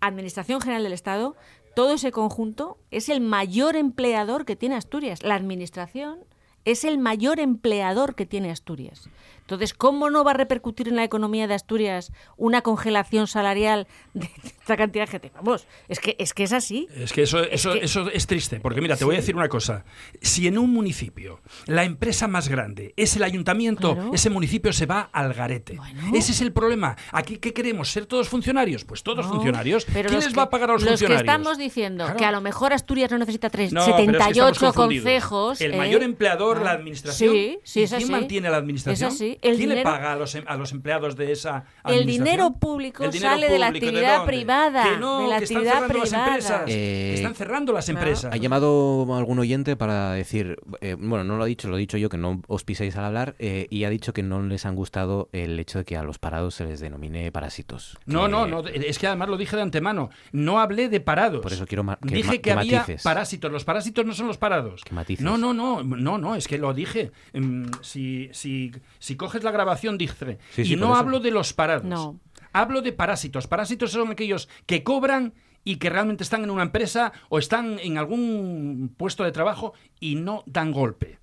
Administración 0.00 0.60
General 0.60 0.82
del 0.82 0.92
Estado, 0.92 1.36
todo 1.74 1.94
ese 1.94 2.12
conjunto 2.12 2.78
es 2.90 3.08
el 3.08 3.20
mayor 3.20 3.76
empleador 3.76 4.44
que 4.44 4.56
tiene 4.56 4.74
Asturias. 4.74 5.22
La 5.22 5.34
Administración 5.34 6.18
es 6.64 6.84
el 6.84 6.98
mayor 6.98 7.40
empleador 7.40 8.14
que 8.14 8.26
tiene 8.26 8.50
Asturias. 8.50 9.08
Entonces, 9.48 9.72
¿cómo 9.72 10.10
no 10.10 10.24
va 10.24 10.32
a 10.32 10.34
repercutir 10.34 10.88
en 10.88 10.96
la 10.96 11.04
economía 11.04 11.46
de 11.46 11.54
Asturias 11.54 12.12
una 12.36 12.60
congelación 12.60 13.26
salarial 13.26 13.86
de 14.12 14.28
esta 14.44 14.76
cantidad 14.76 15.06
de 15.06 15.10
gente? 15.10 15.32
Vamos, 15.34 15.66
es 15.88 16.00
que 16.00 16.16
es, 16.18 16.34
que 16.34 16.42
es 16.44 16.52
así. 16.52 16.86
Es 16.94 17.14
que 17.14 17.22
eso, 17.22 17.42
eso, 17.44 17.72
que- 17.72 17.78
eso 17.82 18.10
es 18.10 18.26
triste, 18.26 18.60
porque 18.60 18.82
mira, 18.82 18.94
te 18.96 19.06
voy 19.06 19.14
a 19.14 19.20
decir 19.20 19.34
una 19.36 19.48
cosa. 19.48 19.86
Si 20.20 20.46
en 20.46 20.58
un 20.58 20.70
municipio 20.70 21.40
la 21.64 21.84
empresa 21.84 22.28
más 22.28 22.48
grande 22.50 22.92
es 22.98 23.16
el 23.16 23.22
ayuntamiento, 23.22 23.94
Claro. 23.94 24.10
ese 24.12 24.28
municipio 24.28 24.70
se 24.74 24.84
va 24.84 25.08
al 25.14 25.32
garete. 25.32 25.76
Bueno. 25.76 26.10
Ese 26.14 26.32
es 26.32 26.42
el 26.42 26.52
problema. 26.52 26.98
¿Aquí 27.10 27.38
qué 27.38 27.54
queremos? 27.54 27.88
¿Ser 27.90 28.04
todos 28.04 28.28
funcionarios? 28.28 28.84
Pues 28.84 29.02
todos 29.02 29.24
No, 29.24 29.32
funcionarios. 29.32 29.86
pero 29.90 30.10
¿Quién 30.10 30.20
les 30.20 30.28
que- 30.28 30.36
va 30.36 30.42
a 30.42 30.50
pagar 30.50 30.68
a 30.68 30.72
los, 30.74 30.82
los 30.82 30.90
funcionarios? 30.90 31.22
que 31.22 31.26
estamos 31.26 31.56
diciendo 31.56 32.04
Claro. 32.04 32.18
que 32.18 32.24
a 32.26 32.32
lo 32.32 32.42
mejor 32.42 32.74
Asturias 32.74 33.10
no 33.10 33.16
necesita 33.16 33.48
tres- 33.48 33.72
No, 33.72 33.80
pero 33.80 33.96
es 33.96 33.96
que 33.96 34.12
78. 34.12 35.54
El 35.60 35.72
¿eh? 35.72 35.76
mayor 35.78 36.02
empleador, 36.02 36.60
la 36.60 36.72
Ah, 36.72 36.74
administración. 36.74 37.32
Sí, 37.32 37.58
sí, 37.64 37.80
¿Y 37.80 37.86
¿Quién 37.86 38.02
así. 38.02 38.10
mantiene 38.12 38.50
la 38.50 38.58
administración? 38.58 39.08
Es 39.08 39.14
así. 39.14 39.37
El 39.42 39.56
¿Quién 39.56 39.68
le 39.70 39.82
paga 39.82 40.12
a 40.12 40.16
los, 40.16 40.34
em- 40.34 40.44
a 40.46 40.56
los 40.56 40.72
empleados 40.72 41.16
de 41.16 41.32
esa 41.32 41.64
El 41.84 41.94
administración? 42.00 42.24
dinero 42.24 42.52
público 42.58 43.04
El 43.04 43.10
dinero 43.10 43.30
sale 43.30 43.48
de 43.48 43.58
la 43.58 43.66
público, 43.68 43.86
actividad 43.86 44.24
privada, 44.26 44.82
Que 44.84 44.96
no, 44.98 45.20
de 45.22 45.28
la 45.28 45.38
que 45.38 45.44
están 45.44 45.56
actividad 45.58 45.72
cerrando 45.74 45.98
las 45.98 46.08
privada. 46.08 46.26
empresas. 46.28 46.62
Eh, 46.68 47.08
que 47.10 47.14
están 47.14 47.34
cerrando 47.34 47.72
las 47.72 47.88
empresas. 47.88 48.32
Ha 48.32 48.36
llamado 48.36 49.06
algún 49.16 49.38
oyente 49.38 49.76
para 49.76 50.12
decir, 50.12 50.56
eh, 50.80 50.96
bueno, 50.98 51.24
no 51.24 51.36
lo 51.36 51.42
ha 51.44 51.46
dicho, 51.46 51.68
lo 51.68 51.76
he 51.76 51.80
dicho 51.80 51.96
yo, 51.98 52.08
que 52.08 52.18
no 52.18 52.42
os 52.48 52.64
piséis 52.64 52.96
al 52.96 53.04
hablar, 53.04 53.34
eh, 53.38 53.66
y 53.70 53.84
ha 53.84 53.90
dicho 53.90 54.12
que 54.12 54.22
no 54.22 54.42
les 54.42 54.66
han 54.66 54.74
gustado 54.74 55.28
el 55.32 55.58
hecho 55.60 55.78
de 55.78 55.84
que 55.84 55.96
a 55.96 56.02
los 56.02 56.18
parados 56.18 56.54
se 56.54 56.64
les 56.64 56.80
denomine 56.80 57.30
parásitos. 57.32 57.98
No, 58.06 58.24
Que- 58.24 58.28
no, 58.30 58.46
no, 58.46 58.66
es 58.68 58.98
que 58.98 59.06
además 59.06 59.28
lo 59.28 59.36
dije 59.36 59.56
de 59.56 59.62
antemano. 59.62 60.10
No 60.32 60.60
hablé 60.60 60.88
de 60.88 61.00
parados. 61.00 61.40
Por 61.42 61.52
eso 61.52 61.66
quiero 61.66 61.84
ma- 61.84 61.98
que 62.06 62.14
dije 62.14 62.26
ma- 62.26 62.32
que, 62.32 62.40
que 62.40 62.52
había 62.52 62.78
matices. 62.80 63.02
parásitos. 63.02 63.50
Los 63.52 63.64
parásitos 63.64 64.04
no 64.04 64.12
son 64.14 64.26
los 64.26 64.38
parados. 64.38 64.82
Que 64.84 64.94
matices. 64.94 65.24
No, 65.24 65.38
no, 65.38 65.52
no, 65.54 65.82
no, 65.82 66.18
no, 66.18 66.34
es 66.34 66.48
que 66.48 66.58
lo 66.58 66.72
dije. 66.74 67.10
Mm, 67.32 67.66
Si, 67.82 68.28
si, 68.32 68.72
si 68.98 69.16
coges 69.28 69.44
la 69.44 69.50
grabación. 69.50 69.98
Sí, 69.98 70.64
sí, 70.64 70.72
y 70.72 70.76
no 70.76 70.96
hablo 70.96 71.20
de 71.20 71.30
los 71.30 71.52
parados. 71.52 71.84
No. 71.84 72.18
Hablo 72.52 72.80
de 72.80 72.92
parásitos. 72.92 73.46
Parásitos 73.46 73.92
son 73.92 74.10
aquellos 74.10 74.48
que 74.64 74.82
cobran 74.82 75.34
y 75.64 75.76
que 75.76 75.90
realmente 75.90 76.24
están 76.24 76.44
en 76.44 76.50
una 76.50 76.62
empresa 76.62 77.12
o 77.28 77.38
están 77.38 77.78
en 77.80 77.98
algún 77.98 78.94
puesto 78.96 79.24
de 79.24 79.32
trabajo 79.32 79.74
y 80.00 80.14
no 80.14 80.44
dan 80.46 80.72
golpe. 80.72 81.18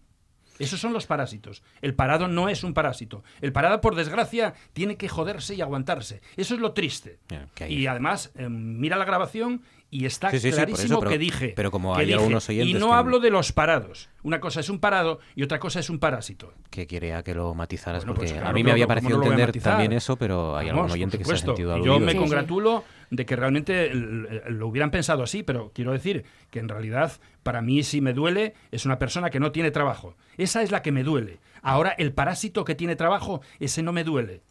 Esos 0.60 0.80
son 0.80 0.94
los 0.94 1.07
parásitos. 1.07 1.64
El 1.82 1.95
parado 1.95 2.27
no 2.27 2.48
es 2.48 2.64
un 2.64 2.73
parásito. 2.73 3.23
El 3.41 3.52
parado, 3.52 3.82
por 3.82 3.95
desgracia, 3.95 4.53
tiene 4.73 4.98
que 4.98 5.10
joderse 5.10 5.56
y 5.56 5.61
aguantarse. 5.61 6.22
Eso 6.38 6.53
es 6.53 6.61
lo 6.61 6.73
triste. 6.73 7.19
Y 7.68 7.88
además, 7.88 8.32
eh, 8.36 8.48
mira 8.48 8.95
la 8.98 9.06
grabación 9.06 9.64
y 9.91 10.06
está 10.06 10.30
Sí, 10.32 10.40
sí, 10.40 10.49
sí, 10.49 10.56
clarísimo 10.56 10.86
eso, 10.86 10.99
pero- 10.99 11.12
que 11.12 11.18
dije. 11.18 11.53
pero 11.56 11.72
como 11.72 11.94
que 11.94 12.02
hay 12.02 12.06
dije, 12.07 12.18
algunos 12.18 12.49
oyentes 12.49 12.70
Y 12.76 12.80
no 12.80 12.88
que- 12.88 12.94
hablo 12.94 13.20
de 13.20 13.30
los 13.30 13.52
parados. 13.53 14.10
Una 14.24 14.40
cosa 14.41 14.60
es 14.60 14.70
un 14.70 14.80
parado 14.80 15.20
y 15.36 15.44
otra 15.44 15.60
cosa 15.60 15.80
es 15.80 15.90
un 15.90 15.99
parásito. 15.99 16.53
que 16.70 16.88
quería 16.88 17.24
que 17.24 17.34
lo 17.34 17.53
matizaras 17.53 18.03
Bueno, 18.03 18.16
porque 18.16 18.26
pues 18.28 18.34
claro, 18.34 18.49
a 18.49 18.53
mí 18.53 18.64
me 18.64 18.72
había 18.72 18.86
¿cómo 18.86 18.95
parecido 18.95 19.18
no 19.20 19.24
entender 19.24 19.52
también 19.62 19.94
eso, 19.94 20.18
pero 20.18 20.57
hay 20.57 20.68
Vamos, 20.68 20.82
algún 20.82 20.91
oyente 20.94 21.18
que 21.18 21.24
se 21.24 21.34
ha 21.34 21.38
sentido 21.38 21.74
aludido. 21.74 21.94
Yo 21.98 22.06
me 22.06 22.16
congratulo 22.16 22.84
de 23.12 23.26
que 23.26 23.36
realmente 23.38 23.91
lo 23.94 24.68
hubieran 24.68 24.91
pensado 24.91 25.24
así, 25.24 25.44
pero 25.44 25.72
quiero 25.74 25.94
decir 25.94 26.26
que 26.49 26.60
en 26.60 26.68
realidad 26.68 27.14
para 27.44 27.62
mí 27.62 27.84
si 27.84 28.02
me 28.02 28.12
duele 28.14 28.56
es 28.72 28.86
una 28.86 28.99
persona 28.99 29.30
que 29.30 29.40
no 29.40 29.52
tiene 29.53 29.72
trabajo. 29.72 30.18
Esa 30.38 30.64
es 30.64 30.72
la 30.72 30.82
que 30.82 30.91
me 30.91 31.03
duele. 31.03 31.40
Ahora 31.62 31.91
el 31.98 32.12
parásito 32.12 32.66
que 32.66 32.76
tiene 32.76 32.95
trabajo, 32.98 33.41
ese 33.60 33.84
no 33.84 33.94
me 33.94 34.03
duele. 34.03 34.41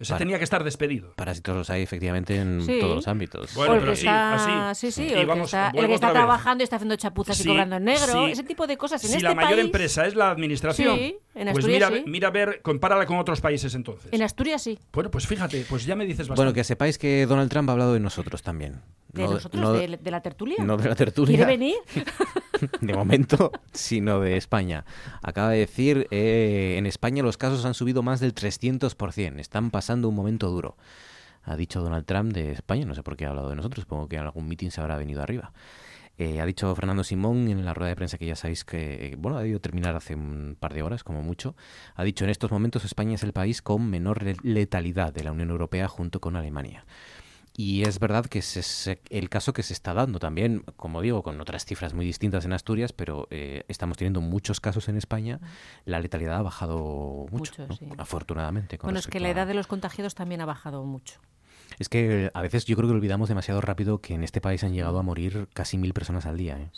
Ese 0.00 0.12
Para- 0.14 0.18
tenía 0.18 0.38
que 0.38 0.44
estar 0.44 0.64
despedido. 0.64 1.12
Parásitos 1.14 1.54
los 1.54 1.68
hay 1.70 1.82
efectivamente 1.82 2.34
en 2.36 2.62
Sí. 2.64 2.78
todos 2.80 2.96
los 2.96 3.06
ámbitos. 3.08 3.54
Bueno, 3.54 3.72
o 3.72 3.76
el 3.76 3.80
pero 3.82 3.94
sí, 3.94 4.00
está, 4.06 4.70
así. 4.70 4.90
sí, 4.90 4.92
sí, 4.92 5.02
Y 5.02 5.12
o 5.12 5.14
el 5.14 5.20
que 5.20 5.26
vamos, 5.26 5.44
está, 5.48 5.70
el 5.74 5.86
que 5.86 5.98
trabajando 5.98 6.62
y 6.62 6.64
está 6.64 6.76
haciendo 6.76 6.96
chapuzas 6.96 7.36
Sí, 7.36 7.42
y 7.44 7.46
cobrando 7.48 7.76
en 7.76 7.84
negro, 7.84 8.06
sí. 8.12 8.32
ese 8.32 8.42
tipo 8.44 8.66
de 8.66 8.78
cosas. 8.78 9.04
En 9.04 9.10
si 9.10 9.16
este 9.16 9.28
la 9.28 9.34
mayor 9.34 9.50
país, 9.52 9.64
empresa 9.66 10.06
es 10.06 10.14
la 10.14 10.30
administración, 10.30 10.96
Sí, 10.96 11.18
en 11.34 11.48
pues 11.52 11.58
Asturias 11.64 11.90
mira, 11.90 12.02
sí. 12.02 12.10
mira 12.10 12.28
a 12.28 12.30
ver, 12.30 12.60
compárala 12.62 13.04
con 13.04 13.18
otros 13.18 13.42
países 13.42 13.74
entonces. 13.74 14.10
En 14.10 14.22
Asturias 14.22 14.62
sí. 14.62 14.78
Bueno, 14.90 15.10
pues 15.10 15.26
fíjate, 15.26 15.66
pues 15.68 15.84
ya 15.84 15.94
me 15.96 16.04
dices 16.06 16.20
bastante. 16.28 16.38
Bueno, 16.40 16.54
que 16.54 16.64
sepáis 16.64 16.96
que 16.96 17.26
Donald 17.26 17.50
Trump 17.50 17.68
ha 17.68 17.72
hablado 17.72 17.92
de 17.92 18.00
nosotros 18.00 18.42
también. 18.42 18.80
¿De 19.12 19.24
No- 19.24 19.32
nosotros? 19.32 19.60
no- 19.60 19.72
de, 19.72 19.98
de 20.00 20.10
la 20.12 20.20
tertulia? 20.22 20.56
no 20.64 20.76
de 20.76 20.88
la 20.88 20.94
tertulia. 20.94 21.36
¿Quiere 21.36 21.50
venir? 21.50 21.74
de 22.80 22.94
momento, 22.94 23.50
sino 23.72 24.20
de 24.20 24.36
España. 24.36 24.84
Acaba 25.22 25.50
de 25.50 25.58
decir, 25.58 26.06
eh, 26.12 26.76
en 26.78 26.86
España 26.86 27.22
los 27.22 27.36
casos 27.36 27.64
han 27.64 27.74
subido 27.74 28.02
más 28.04 28.20
del 28.20 28.34
300%, 28.34 29.40
están 29.40 29.70
pasando 29.72 29.89
un 29.98 30.14
momento 30.14 30.50
duro. 30.50 30.76
Ha 31.42 31.56
dicho 31.56 31.82
Donald 31.82 32.04
Trump 32.04 32.32
de 32.32 32.52
España, 32.52 32.84
no 32.84 32.94
sé 32.94 33.02
por 33.02 33.16
qué 33.16 33.26
ha 33.26 33.30
hablado 33.30 33.48
de 33.48 33.56
nosotros, 33.56 33.82
supongo 33.82 34.08
que 34.08 34.16
en 34.16 34.22
algún 34.22 34.46
mitin 34.46 34.70
se 34.70 34.80
habrá 34.80 34.96
venido 34.96 35.22
arriba. 35.22 35.52
Eh, 36.18 36.40
ha 36.40 36.44
dicho 36.44 36.74
Fernando 36.74 37.02
Simón 37.02 37.48
en 37.48 37.64
la 37.64 37.72
rueda 37.72 37.88
de 37.88 37.96
prensa 37.96 38.18
que 38.18 38.26
ya 38.26 38.36
sabéis 38.36 38.62
que, 38.64 39.06
eh, 39.06 39.16
bueno, 39.16 39.38
ha 39.38 39.40
debido 39.40 39.58
terminar 39.58 39.96
hace 39.96 40.14
un 40.14 40.54
par 40.60 40.74
de 40.74 40.82
horas, 40.82 41.02
como 41.02 41.22
mucho. 41.22 41.56
Ha 41.94 42.04
dicho, 42.04 42.24
en 42.24 42.30
estos 42.30 42.50
momentos 42.50 42.84
España 42.84 43.14
es 43.14 43.22
el 43.22 43.32
país 43.32 43.62
con 43.62 43.88
menor 43.88 44.22
le- 44.22 44.36
letalidad 44.42 45.14
de 45.14 45.24
la 45.24 45.32
Unión 45.32 45.48
Europea 45.48 45.88
junto 45.88 46.20
con 46.20 46.36
Alemania. 46.36 46.84
Y 47.56 47.82
es 47.82 47.98
verdad 47.98 48.24
que 48.26 48.38
es 48.38 48.88
el 49.10 49.28
caso 49.28 49.52
que 49.52 49.62
se 49.62 49.72
está 49.74 49.92
dando 49.92 50.18
también, 50.18 50.62
como 50.76 51.02
digo, 51.02 51.22
con 51.22 51.40
otras 51.40 51.64
cifras 51.66 51.92
muy 51.94 52.06
distintas 52.06 52.44
en 52.44 52.52
Asturias, 52.52 52.92
pero 52.92 53.26
eh, 53.30 53.64
estamos 53.68 53.96
teniendo 53.98 54.20
muchos 54.20 54.60
casos 54.60 54.88
en 54.88 54.96
España. 54.96 55.40
La 55.84 56.00
letalidad 56.00 56.36
ha 56.38 56.42
bajado 56.42 57.26
mucho, 57.30 57.62
Mucho, 57.62 57.66
¿no? 57.68 57.76
sí. 57.76 57.86
afortunadamente. 57.98 58.78
con 58.78 58.88
Bueno, 58.88 58.98
es 59.00 59.06
que 59.08 59.20
la 59.20 59.28
a- 59.28 59.32
edad 59.32 59.46
de 59.46 59.54
los 59.54 59.66
contagiados 59.66 60.14
también 60.14 60.40
ha 60.40 60.46
bajado 60.46 60.84
mucho. 60.84 61.20
Es 61.78 61.88
que 61.88 62.26
eh, 62.26 62.30
a 62.34 62.40
veces 62.42 62.64
yo 62.64 62.76
creo 62.76 62.88
que 62.88 62.94
olvidamos 62.94 63.28
demasiado 63.28 63.60
rápido 63.60 64.00
que 64.00 64.14
en 64.14 64.24
este 64.24 64.40
país 64.40 64.64
han 64.64 64.72
llegado 64.72 64.98
a 64.98 65.02
morir 65.02 65.48
casi 65.52 65.76
mil 65.76 65.92
personas 65.92 66.26
al 66.26 66.36
día. 66.38 66.58
¿eh? 66.58 66.70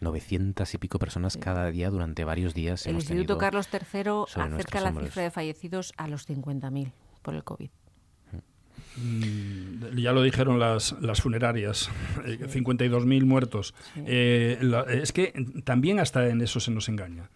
900 0.00 0.72
y 0.74 0.78
pico 0.78 0.98
personas 1.00 1.36
cada 1.36 1.70
día 1.70 1.90
durante 1.90 2.24
varios 2.24 2.54
días. 2.54 2.86
El 2.86 2.92
hemos 2.92 3.04
Instituto 3.04 3.38
Carlos 3.38 3.68
III 3.72 4.42
acerca 4.42 4.80
la 4.80 4.92
cifra 4.92 5.22
de 5.24 5.30
fallecidos 5.32 5.92
a 5.96 6.06
los 6.06 6.28
50.000 6.28 6.92
por 7.22 7.34
el 7.34 7.42
COVID. 7.42 7.70
Mm, 9.02 9.96
Ya 9.96 10.12
lo 10.12 10.22
dijeron 10.22 10.58
las, 10.58 10.94
las 11.00 11.20
funerarias, 11.22 11.90
eh, 12.24 12.38
52.000 12.48 13.24
muertos. 13.24 13.74
Eh, 13.96 14.58
la- 14.60 14.82
es 14.82 15.12
que 15.12 15.32
también 15.64 15.98
hasta 15.98 16.28
en 16.28 16.40
eso 16.40 16.60
se 16.60 16.70
nos 16.70 16.88
engaña. 16.88 17.30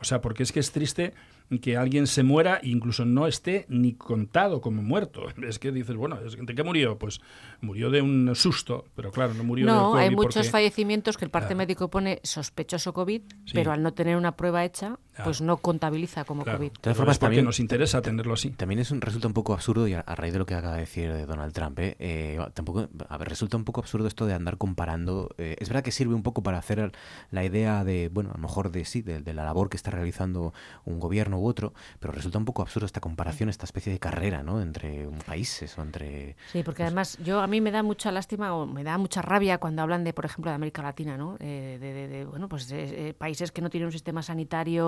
O 0.00 0.04
sea, 0.04 0.20
porque 0.20 0.42
es 0.42 0.52
que 0.52 0.60
es 0.60 0.70
triste 0.72 1.12
que 1.60 1.76
alguien 1.76 2.06
se 2.06 2.22
muera 2.22 2.60
e 2.62 2.68
incluso 2.68 3.04
no 3.04 3.26
esté 3.26 3.66
ni 3.68 3.94
contado 3.94 4.60
como 4.60 4.82
muerto. 4.82 5.26
Es 5.42 5.58
que 5.58 5.72
dices, 5.72 5.96
bueno, 5.96 6.18
es- 6.24 6.36
¿de 6.38 6.54
qué 6.54 6.62
murió? 6.62 6.98
Pues 6.98 7.20
murió 7.60 7.90
de 7.90 8.00
un 8.02 8.30
susto, 8.34 8.84
pero 8.94 9.10
claro, 9.12 9.34
no 9.34 9.44
murió 9.44 9.66
de 9.66 9.72
No, 9.72 9.94
hay 9.96 10.10
muchos 10.10 10.34
porque- 10.36 10.50
fallecimientos 10.50 11.16
que 11.16 11.24
el 11.24 11.30
parte 11.30 11.48
Claro. 11.48 11.58
médico 11.58 11.88
pone 11.90 12.20
sospechoso 12.22 12.92
COVID, 12.92 13.22
Sí. 13.22 13.52
pero 13.54 13.72
al 13.72 13.82
no 13.82 13.92
tener 13.92 14.16
una 14.16 14.36
prueba 14.36 14.64
hecha, 14.64 14.98
pues 15.24 15.40
no 15.40 15.56
contabiliza 15.58 16.24
como 16.24 16.44
Claro. 16.44 16.58
COVID. 16.58 16.72
De 16.72 16.78
todas 16.80 16.96
formas, 16.96 17.18
también 17.18 17.44
nos 17.44 17.60
interesa 17.60 18.00
tenerlo 18.02 18.34
así. 18.34 18.50
También 18.50 18.78
es 18.80 18.90
un, 18.90 19.00
resulta 19.00 19.26
un 19.28 19.34
poco 19.34 19.52
absurdo, 19.52 19.86
y 19.88 19.94
a, 19.94 20.00
a 20.00 20.14
raíz 20.14 20.32
de 20.32 20.38
lo 20.38 20.46
que 20.46 20.54
acaba 20.54 20.74
de 20.74 20.80
decir 20.80 21.12
de 21.12 21.26
Donald 21.26 21.52
Trump, 21.52 21.78
¿eh? 21.80 21.96
Eh, 21.98 22.38
tampoco, 22.54 22.88
a 23.08 23.18
ver, 23.18 23.28
resulta 23.28 23.56
un 23.56 23.64
poco 23.64 23.80
absurdo 23.80 24.06
esto 24.06 24.26
de 24.26 24.34
andar 24.34 24.58
comparando. 24.58 25.30
eh, 25.38 25.56
es 25.58 25.68
verdad 25.68 25.82
que 25.82 25.92
sirve 25.92 26.14
un 26.14 26.22
poco 26.22 26.42
para 26.42 26.58
hacer 26.58 26.92
la 27.30 27.44
idea 27.44 27.84
de, 27.84 28.08
bueno, 28.12 28.30
a 28.30 28.34
lo 28.34 28.40
mejor 28.42 28.70
de 28.70 28.84
sí, 28.84 29.02
de, 29.02 29.20
de 29.20 29.34
la 29.34 29.44
labor 29.44 29.68
que 29.70 29.76
está 29.76 29.90
realizando 29.90 30.52
un 30.84 31.00
gobierno 31.00 31.38
u 31.38 31.46
otro, 31.46 31.72
pero 32.00 32.12
resulta 32.12 32.38
un 32.38 32.44
poco 32.44 32.62
absurdo 32.62 32.86
esta 32.86 33.00
comparación, 33.00 33.48
esta 33.48 33.64
especie 33.64 33.92
de 33.92 33.98
carrera, 33.98 34.42
¿no? 34.42 34.60
Entre 34.60 35.06
un 35.06 35.18
países 35.18 35.76
o 35.78 35.82
entre... 35.82 36.36
Sí, 36.52 36.62
porque 36.62 36.82
además 36.82 37.18
yo 37.24 37.40
a 37.40 37.46
mí 37.46 37.60
me 37.60 37.70
da 37.70 37.82
mucha 37.82 38.12
lástima 38.12 38.54
o 38.54 38.66
me 38.66 38.84
da 38.84 38.98
mucha 38.98 39.22
rabia 39.22 39.58
cuando 39.58 39.82
hablan 39.82 40.04
de, 40.04 40.12
por 40.12 40.24
ejemplo, 40.24 40.50
de 40.50 40.54
América 40.56 40.82
Latina, 40.82 41.16
¿no? 41.16 41.36
Eh, 41.40 41.78
de, 41.80 41.92
de- 41.92 42.08
de, 42.08 42.24
bueno, 42.24 42.48
pues 42.48 42.70
eh, 42.70 43.08
eh, 43.08 43.14
países 43.14 43.52
que 43.52 43.60
no 43.62 43.70
tienen 43.70 43.86
un 43.86 43.92
sistema 43.92 44.22
sanitario, 44.22 44.86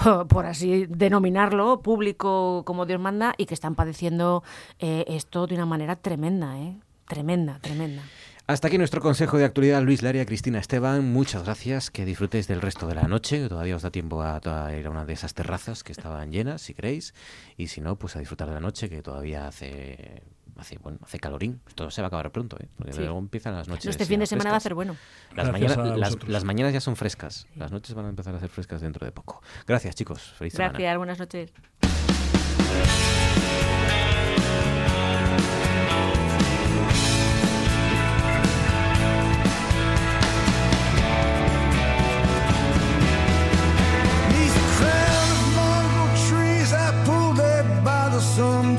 por 0.28 0.46
así 0.46 0.86
denominarlo, 0.86 1.80
público 1.80 2.62
como 2.64 2.86
Dios 2.86 3.00
manda 3.00 3.34
y 3.36 3.46
que 3.46 3.54
están 3.54 3.74
padeciendo 3.74 4.42
eh, 4.78 5.04
esto 5.08 5.46
de 5.46 5.54
una 5.54 5.66
manera 5.66 5.96
tremenda, 5.96 6.58
¿eh? 6.58 6.76
Tremenda, 7.06 7.58
tremenda. 7.60 8.02
Hasta 8.46 8.68
aquí 8.68 8.76
nuestro 8.76 9.00
consejo 9.00 9.38
de 9.38 9.46
actualidad, 9.46 9.82
Luis 9.82 10.02
Laria, 10.02 10.26
Cristina 10.26 10.58
Esteban. 10.58 11.10
Muchas 11.12 11.44
gracias. 11.44 11.90
Que 11.90 12.04
disfrutéis 12.04 12.46
del 12.46 12.60
resto 12.60 12.86
de 12.86 12.94
la 12.94 13.08
noche. 13.08 13.48
Todavía 13.48 13.74
os 13.74 13.82
da 13.82 13.90
tiempo 13.90 14.20
a, 14.20 14.38
a 14.44 14.76
ir 14.76 14.86
a 14.86 14.90
una 14.90 15.06
de 15.06 15.14
esas 15.14 15.32
terrazas 15.32 15.82
que 15.82 15.92
estaban 15.92 16.30
llenas, 16.30 16.60
si 16.60 16.74
queréis. 16.74 17.14
Y 17.56 17.68
si 17.68 17.80
no, 17.80 17.96
pues 17.96 18.16
a 18.16 18.18
disfrutar 18.18 18.48
de 18.48 18.54
la 18.54 18.60
noche, 18.60 18.90
que 18.90 19.00
todavía 19.00 19.48
hace, 19.48 20.22
hace, 20.56 20.78
bueno, 20.78 20.98
hace 21.02 21.18
calorín. 21.18 21.60
Esto 21.68 21.90
se 21.90 22.00
va 22.02 22.06
a 22.06 22.08
acabar 22.08 22.30
pronto, 22.32 22.56
¿eh? 22.60 22.68
Porque 22.76 22.92
Sí. 22.92 23.00
luego 23.00 23.18
empiezan 23.18 23.54
las 23.54 23.68
noches. 23.68 23.86
Este 23.86 24.04
fin 24.06 24.20
de 24.20 24.26
semana 24.26 24.50
va 24.50 24.56
a 24.56 24.60
ser 24.60 24.74
bueno. 24.74 24.96
Las, 25.34 25.48
Gracias 25.48 25.76
mañanas, 25.76 26.16
a 26.16 26.28
las, 26.28 26.44
mañanas 26.44 26.72
ya 26.72 26.80
son 26.80 26.96
frescas. 26.96 27.46
Las 27.56 27.72
noches 27.72 27.94
van 27.94 28.06
a 28.06 28.08
empezar 28.08 28.34
a 28.34 28.40
ser 28.40 28.48
frescas 28.48 28.80
dentro 28.80 29.04
de 29.04 29.12
poco. 29.12 29.42
Gracias, 29.66 29.94
chicos. 29.94 30.34
Feliz 30.38 30.54
semana. 30.54 30.70
Gracias, 30.72 30.96
buenas 30.96 31.18
noches. 31.18 31.52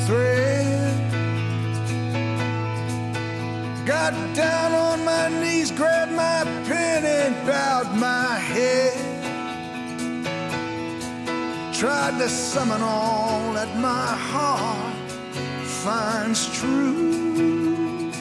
A 0.07 0.34
Got 4.05 4.35
down 4.35 4.71
on 4.71 5.03
my 5.03 5.29
knees, 5.29 5.71
grabbed 5.71 6.11
my 6.11 6.43
pen, 6.67 7.03
and 7.05 7.33
bowed 7.47 7.91
my 7.97 8.35
head. 8.37 8.93
Tried 11.73 12.19
to 12.19 12.29
summon 12.29 12.83
all 12.83 13.51
that 13.53 13.75
my 13.77 14.09
heart 14.29 14.93
finds 15.83 16.55
true 16.55 18.11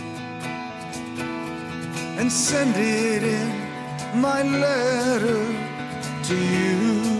and 2.18 2.32
send 2.32 2.76
it 2.76 3.22
in 3.22 4.20
my 4.22 4.42
letter 4.42 5.44
to 6.28 6.34
you. 6.34 7.13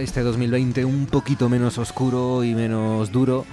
Este 0.00 0.22
2020 0.22 0.84
un 0.84 1.06
poquito 1.06 1.48
menos 1.48 1.78
oscuro 1.78 2.42
y 2.42 2.54
menos 2.54 3.12
duro, 3.12 3.44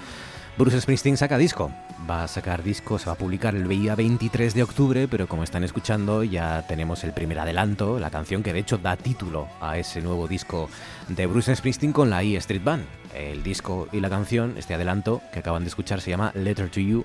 Bruce 0.57 0.79
Springsteen 0.79 1.17
saca 1.17 1.37
disco. 1.37 1.71
Va 2.09 2.23
a 2.23 2.27
sacar 2.27 2.63
disco, 2.63 2.97
se 2.97 3.07
va 3.07 3.13
a 3.13 3.17
publicar 3.17 3.55
el 3.55 3.67
día 3.67 3.95
23 3.95 4.53
de 4.53 4.63
octubre, 4.63 5.07
pero 5.07 5.27
como 5.27 5.43
están 5.43 5.63
escuchando 5.63 6.23
ya 6.23 6.65
tenemos 6.67 7.03
el 7.03 7.11
primer 7.11 7.39
adelanto, 7.39 7.99
la 7.99 8.09
canción 8.09 8.43
que 8.43 8.53
de 8.53 8.59
hecho 8.59 8.77
da 8.77 8.95
título 8.95 9.47
a 9.59 9.77
ese 9.77 10.01
nuevo 10.01 10.27
disco 10.27 10.69
de 11.09 11.25
Bruce 11.25 11.55
Springsteen 11.55 11.91
con 11.91 12.09
la 12.09 12.23
E 12.23 12.37
Street 12.37 12.63
Band. 12.63 12.85
El 13.13 13.43
disco 13.43 13.87
y 13.91 13.99
la 13.99 14.09
canción, 14.09 14.55
este 14.57 14.73
adelanto 14.73 15.21
que 15.33 15.39
acaban 15.39 15.63
de 15.63 15.69
escuchar 15.69 16.01
se 16.01 16.11
llama 16.11 16.31
Letter 16.33 16.69
to 16.69 16.79
You, 16.79 17.03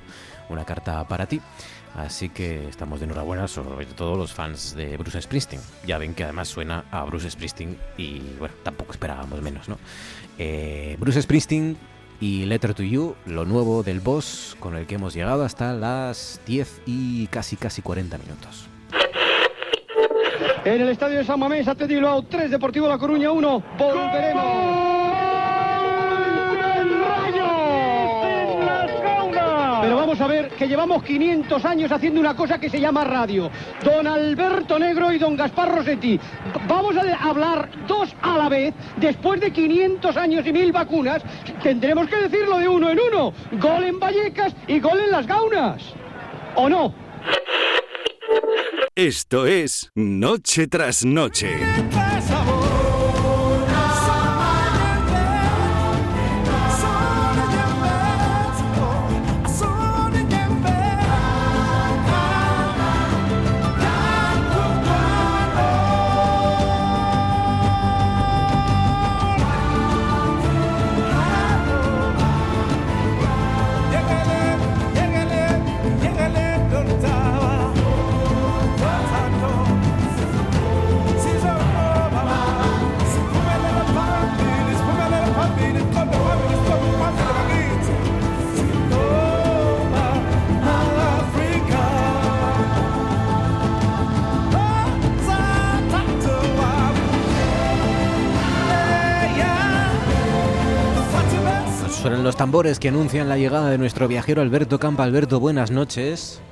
una 0.48 0.64
carta 0.64 1.06
para 1.08 1.26
ti. 1.26 1.40
Así 1.96 2.30
que 2.30 2.68
estamos 2.68 3.00
de 3.00 3.06
enhorabuena 3.06 3.48
sobre 3.48 3.84
todo 3.86 4.16
los 4.16 4.32
fans 4.32 4.74
de 4.74 4.96
Bruce 4.96 5.20
Springsteen. 5.20 5.60
Ya 5.86 5.98
ven 5.98 6.14
que 6.14 6.24
además 6.24 6.48
suena 6.48 6.84
a 6.90 7.04
Bruce 7.04 7.30
Springsteen 7.30 7.76
y 7.96 8.20
bueno, 8.38 8.54
tampoco 8.62 8.92
esperábamos 8.92 9.42
menos, 9.42 9.68
¿no? 9.68 9.78
Eh, 10.38 10.96
Bruce 10.98 11.20
Springsteen 11.20 11.76
y 12.20 12.46
Letter 12.46 12.72
to 12.72 12.82
You, 12.82 13.16
lo 13.26 13.44
nuevo 13.44 13.82
del 13.82 14.00
boss 14.00 14.56
con 14.60 14.76
el 14.76 14.86
que 14.86 14.94
hemos 14.94 15.12
llegado 15.12 15.44
hasta 15.44 15.74
las 15.74 16.40
10 16.46 16.82
y 16.86 17.26
casi 17.26 17.56
casi 17.56 17.82
40 17.82 18.16
minutos. 18.18 18.68
En 20.64 20.80
el 20.80 20.88
estadio 20.90 21.18
de 21.18 21.24
San 21.24 21.40
Mamés, 21.40 21.66
Atleti 21.66 21.94
Bilbao 21.94 22.22
3, 22.22 22.50
Deportivo 22.52 22.86
La 22.86 22.96
Coruña 22.96 23.32
1. 23.32 23.64
Volveremos. 23.76 24.81
Pero 29.82 29.96
vamos 29.96 30.20
a 30.20 30.28
ver 30.28 30.48
que 30.50 30.68
llevamos 30.68 31.02
500 31.02 31.64
años 31.64 31.90
haciendo 31.90 32.20
una 32.20 32.36
cosa 32.36 32.60
que 32.60 32.70
se 32.70 32.80
llama 32.80 33.02
radio. 33.02 33.50
Don 33.82 34.06
Alberto 34.06 34.78
Negro 34.78 35.12
y 35.12 35.18
don 35.18 35.36
Gaspar 35.36 35.74
Rossetti. 35.74 36.20
Vamos 36.68 36.94
a 36.96 37.28
hablar 37.28 37.68
dos 37.88 38.14
a 38.22 38.38
la 38.38 38.48
vez. 38.48 38.74
Después 38.98 39.40
de 39.40 39.52
500 39.52 40.16
años 40.16 40.46
y 40.46 40.52
mil 40.52 40.70
vacunas, 40.70 41.20
tendremos 41.64 42.06
que 42.08 42.16
decirlo 42.16 42.58
de 42.58 42.68
uno 42.68 42.90
en 42.90 43.00
uno. 43.00 43.32
Gol 43.60 43.82
en 43.82 43.98
Vallecas 43.98 44.54
y 44.68 44.78
gol 44.78 45.00
en 45.00 45.10
las 45.10 45.26
Gaunas. 45.26 45.82
¿O 46.54 46.68
no? 46.68 46.94
Esto 48.94 49.46
es 49.46 49.90
Noche 49.96 50.68
tras 50.68 51.04
Noche. 51.04 51.58
Suenan 102.02 102.24
los 102.24 102.36
tambores 102.36 102.80
que 102.80 102.88
anuncian 102.88 103.28
la 103.28 103.38
llegada 103.38 103.70
de 103.70 103.78
nuestro 103.78 104.08
viajero 104.08 104.42
Alberto 104.42 104.80
Campa. 104.80 105.04
Alberto, 105.04 105.38
buenas 105.38 105.70
noches. 105.70 106.42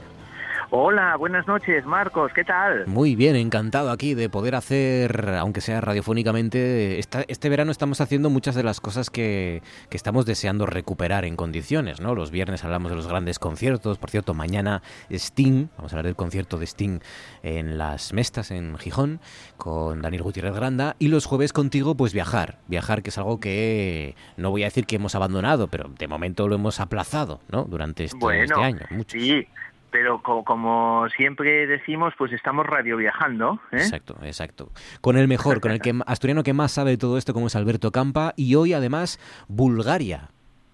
Hola, 0.73 1.17
buenas 1.17 1.49
noches, 1.49 1.85
Marcos, 1.85 2.31
¿qué 2.33 2.45
tal? 2.45 2.87
Muy 2.87 3.17
bien, 3.17 3.35
encantado 3.35 3.91
aquí 3.91 4.15
de 4.15 4.29
poder 4.29 4.55
hacer, 4.55 5.29
aunque 5.41 5.61
sea 5.61 5.81
radiofónicamente, 5.81 7.01
esta- 7.01 7.25
este 7.27 7.49
verano 7.49 7.73
estamos 7.73 8.01
haciendo 8.01 8.31
muchas 8.31 8.55
de 8.55 8.63
las 8.63 8.81
cosas 8.81 9.11
que, 9.11 9.63
que 9.89 9.97
estamos 9.97 10.27
deseando 10.27 10.67
recuperar 10.67 11.25
en 11.25 11.35
condiciones, 11.35 12.01
¿no? 12.01 12.15
Los 12.15 12.31
viernes 12.31 12.63
hablamos 12.63 12.91
de 12.93 12.97
los 12.97 13.09
grandes 13.09 13.41
conciertos, 13.41 13.99
por 13.99 14.11
cierto, 14.11 14.33
mañana 14.33 14.81
Sting, 15.11 15.67
vamos 15.77 15.93
a 15.93 15.97
hablar 15.97 16.05
del 16.07 16.15
concierto 16.15 16.57
de 16.57 16.67
Sting 16.67 17.01
en 17.43 17.77
Las 17.77 18.13
Mestas, 18.13 18.53
en 18.53 18.79
Gijón, 18.79 19.19
con 19.57 20.03
Daniel 20.03 20.23
Gutiérrez 20.23 20.55
Granda, 20.55 20.95
y 21.01 21.09
los 21.09 21.27
jueves 21.27 21.53
contigo, 21.53 21.97
pues 21.97 22.13
viajar, 22.15 22.59
viajar 22.69 23.03
que 23.03 23.11
es 23.11 23.19
algo 23.19 23.41
que 23.41 24.15
no 24.37 24.51
voy 24.53 24.63
a 24.63 24.67
decir 24.67 24.87
que 24.87 24.95
hemos 24.97 25.17
abandonado, 25.17 25.67
pero 25.67 25.91
de 25.99 26.07
momento 26.07 26.47
lo 26.47 26.55
hemos 26.55 26.79
aplazado, 26.79 27.41
¿no? 27.51 27.65
Durante 27.65 28.05
este, 28.05 28.19
Bueno, 28.21 28.45
este 28.45 28.63
año, 28.63 28.87
mucho. 28.91 29.19
sí, 29.19 29.49
pero 29.91 30.23
co- 30.23 30.45
como 30.45 31.07
siempre 31.17 31.67
decimos, 31.67 32.15
pues 32.17 32.33
estamos 32.33 32.67
radio 32.67 32.97
viajando. 32.97 33.61
¿eh? 33.73 33.77
Exacto, 33.77 34.17
exacto. 34.23 34.71
Con 35.01 35.17
el 35.17 35.29
mejor, 35.29 35.61
con 35.61 35.73
el 35.73 35.81
que 35.81 35.95
asturiano 36.07 36.43
que 36.43 36.53
más 36.53 36.73
sabe 36.73 36.93
de 36.93 36.99
todo 36.99 37.19
esto, 37.19 37.33
como 37.35 37.49
es 37.49 37.57
Alberto 37.57 37.91
Campa, 37.93 38.33
y 38.37 38.55
hoy 38.55 38.73
además 38.73 39.19
Bulgaria, 39.49 40.31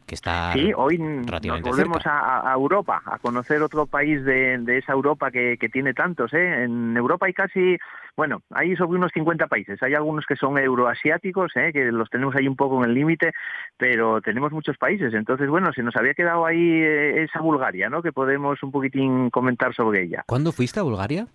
que 0.07 0.15
está 0.15 0.53
Sí, 0.53 0.73
hoy 0.74 0.99
nos 0.99 1.62
volvemos 1.62 2.07
a, 2.07 2.51
a 2.51 2.55
Europa, 2.55 3.03
a 3.05 3.19
conocer 3.19 3.62
otro 3.62 3.87
país 3.87 4.24
de, 4.24 4.59
de 4.59 4.78
esa 4.78 4.93
Europa 4.93 5.31
que, 5.31 5.57
que 5.59 5.69
tiene 5.69 5.93
tantos. 5.95 6.33
¿eh? 6.33 6.65
En 6.65 6.97
Europa 6.97 7.27
hay 7.27 7.33
casi, 7.33 7.77
bueno, 8.16 8.43
hay 8.51 8.77
sobre 8.77 8.99
unos 8.99 9.12
50 9.12 9.47
países. 9.49 9.83
Hay 9.83 9.95
algunos 9.95 10.24
que 10.27 10.37
son 10.37 10.59
euroasiáticos, 10.59 11.53
¿eh? 11.57 11.73
que 11.73 11.91
los 11.93 12.09
tenemos 12.09 12.35
ahí 12.37 12.47
un 12.47 12.57
poco 12.57 12.83
en 12.83 12.91
el 12.91 12.95
límite, 12.95 13.33
pero 13.77 14.20
tenemos 14.20 14.53
muchos 14.53 14.78
países. 14.78 15.12
Entonces, 15.15 15.49
bueno, 15.49 15.73
se 15.73 15.83
nos 15.83 15.97
había 15.97 16.15
quedado 16.15 16.47
ahí 16.47 16.61
eh, 16.61 17.24
esa 17.24 17.41
Bulgaria, 17.41 17.89
¿no? 17.89 18.03
que 18.03 18.12
podemos 18.12 18.62
un 18.62 18.70
poquitín 18.70 19.31
comentar 19.31 19.74
sobre 19.74 20.05
ella. 20.05 20.24
¿Cuándo 20.27 20.53
fuiste 20.53 20.81
a 20.81 20.85
Bulgaria? 20.85 21.27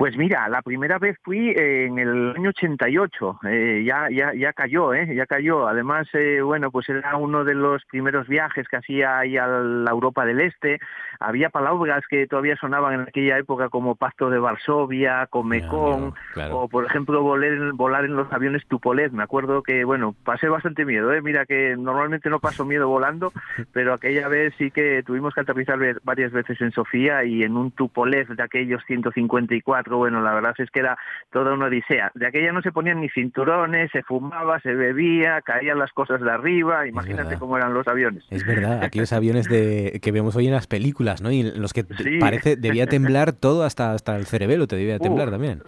Pues 0.00 0.16
mira, 0.16 0.48
la 0.48 0.62
primera 0.62 0.98
vez 0.98 1.18
fui 1.22 1.50
eh, 1.50 1.84
en 1.84 1.98
el 1.98 2.30
año 2.34 2.48
88, 2.48 3.40
eh, 3.44 3.84
ya, 3.86 4.08
ya, 4.10 4.32
ya 4.32 4.54
cayó, 4.54 4.94
¿eh? 4.94 5.14
ya 5.14 5.26
cayó. 5.26 5.68
Además, 5.68 6.08
eh, 6.14 6.40
bueno, 6.40 6.70
pues 6.70 6.88
era 6.88 7.18
uno 7.18 7.44
de 7.44 7.54
los 7.54 7.84
primeros 7.84 8.26
viajes 8.26 8.66
que 8.66 8.78
hacía 8.78 9.18
ahí 9.18 9.36
a 9.36 9.46
la 9.46 9.90
Europa 9.90 10.24
del 10.24 10.40
Este. 10.40 10.80
Había 11.18 11.50
palabras 11.50 12.02
que 12.08 12.26
todavía 12.26 12.56
sonaban 12.56 12.94
en 12.94 13.00
aquella 13.02 13.36
época 13.36 13.68
como 13.68 13.94
Pacto 13.94 14.30
de 14.30 14.38
Varsovia, 14.38 15.26
Comecon, 15.26 16.14
claro. 16.32 16.60
o 16.60 16.68
por 16.70 16.86
ejemplo 16.86 17.22
volar, 17.22 17.72
volar 17.74 18.06
en 18.06 18.16
los 18.16 18.32
aviones 18.32 18.66
Tupolev. 18.68 19.12
Me 19.12 19.24
acuerdo 19.24 19.62
que, 19.62 19.84
bueno, 19.84 20.14
pasé 20.24 20.48
bastante 20.48 20.86
miedo, 20.86 21.12
¿eh? 21.12 21.20
mira 21.20 21.44
que 21.44 21.76
normalmente 21.76 22.30
no 22.30 22.40
paso 22.40 22.64
miedo 22.64 22.88
volando, 22.88 23.34
pero 23.74 23.92
aquella 23.92 24.28
vez 24.28 24.54
sí 24.56 24.70
que 24.70 25.02
tuvimos 25.02 25.34
que 25.34 25.42
aterrizar 25.42 25.78
varias 26.04 26.32
veces 26.32 26.58
en 26.62 26.72
Sofía 26.72 27.22
y 27.24 27.42
en 27.42 27.58
un 27.58 27.70
Tupolev 27.70 28.28
de 28.28 28.42
aquellos 28.42 28.82
154, 28.86 29.89
bueno, 29.96 30.20
la 30.22 30.32
verdad 30.34 30.54
es 30.58 30.70
que 30.70 30.80
era 30.80 30.98
toda 31.30 31.52
una 31.54 31.66
odisea. 31.66 32.10
De 32.14 32.26
aquella 32.26 32.52
no 32.52 32.62
se 32.62 32.72
ponían 32.72 33.00
ni 33.00 33.08
cinturones, 33.08 33.90
se 33.92 34.02
fumaba, 34.02 34.60
se 34.60 34.74
bebía, 34.74 35.40
caían 35.42 35.78
las 35.78 35.92
cosas 35.92 36.20
de 36.20 36.30
arriba, 36.30 36.86
imagínate 36.86 37.36
cómo 37.38 37.56
eran 37.56 37.74
los 37.74 37.86
aviones. 37.88 38.24
Es 38.30 38.46
verdad, 38.46 38.82
aquellos 38.82 39.12
aviones 39.12 39.48
de, 39.48 39.98
que 40.02 40.12
vemos 40.12 40.36
hoy 40.36 40.46
en 40.46 40.52
las 40.52 40.66
películas, 40.66 41.22
¿no? 41.22 41.30
Y 41.30 41.40
en 41.40 41.60
los 41.60 41.72
que 41.72 41.84
Sí. 41.98 42.18
parece 42.18 42.56
debía 42.56 42.86
temblar 42.86 43.32
todo 43.40 43.64
hasta, 43.64 43.92
hasta 43.92 44.16
el 44.16 44.26
cerebelo, 44.26 44.66
te 44.66 44.76
debía 44.76 44.98
temblar 44.98 45.28
Uf, 45.28 45.32
también. 45.32 45.62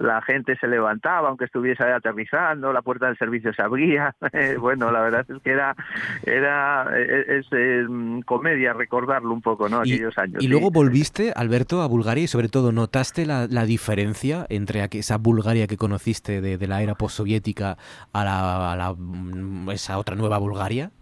La 0.00 0.20
gente 0.22 0.56
se 0.56 0.66
levantaba 0.66 1.28
aunque 1.28 1.44
estuviese 1.46 1.82
aterrizando, 1.84 2.72
la 2.72 2.82
puerta 2.82 3.06
del 3.06 3.16
servicio 3.18 3.52
se 3.54 3.62
abría. 3.62 4.14
bueno, 4.60 4.90
la 4.90 5.00
verdad 5.00 5.26
es 5.28 5.42
que 5.42 5.50
era 5.50 5.74
era 6.24 6.86
es, 6.98 7.46
eh, 7.52 7.86
comedia 8.26 8.72
recordarlo 8.72 9.32
un 9.32 9.42
poco, 9.42 9.68
¿no? 9.68 9.84
Y, 9.84 9.94
Aquellos 9.94 10.18
años. 10.18 10.36
y 10.42 10.46
sí. 10.46 10.48
luego 10.48 10.70
volviste, 10.70 11.32
Alberto, 11.34 11.82
a 11.82 11.86
Bulgaria 11.86 12.24
y 12.24 12.26
sobre 12.28 12.48
todo 12.48 12.72
notaste 12.72 13.26
la, 13.26 13.46
la 13.48 13.63
diferencia 13.66 14.46
entre 14.48 14.88
esa 14.92 15.18
Bulgaria 15.18 15.66
que 15.66 15.76
conociste 15.76 16.40
de, 16.40 16.58
de 16.58 16.66
la 16.66 16.82
era 16.82 16.94
postsoviética 16.94 17.78
a, 18.12 18.24
la, 18.24 18.72
a 18.72 18.76
la, 18.76 18.94
mm, 18.94 19.70
esa 19.70 19.98
otra 19.98 20.16
nueva 20.16 20.38
Bulgaria. 20.38 20.92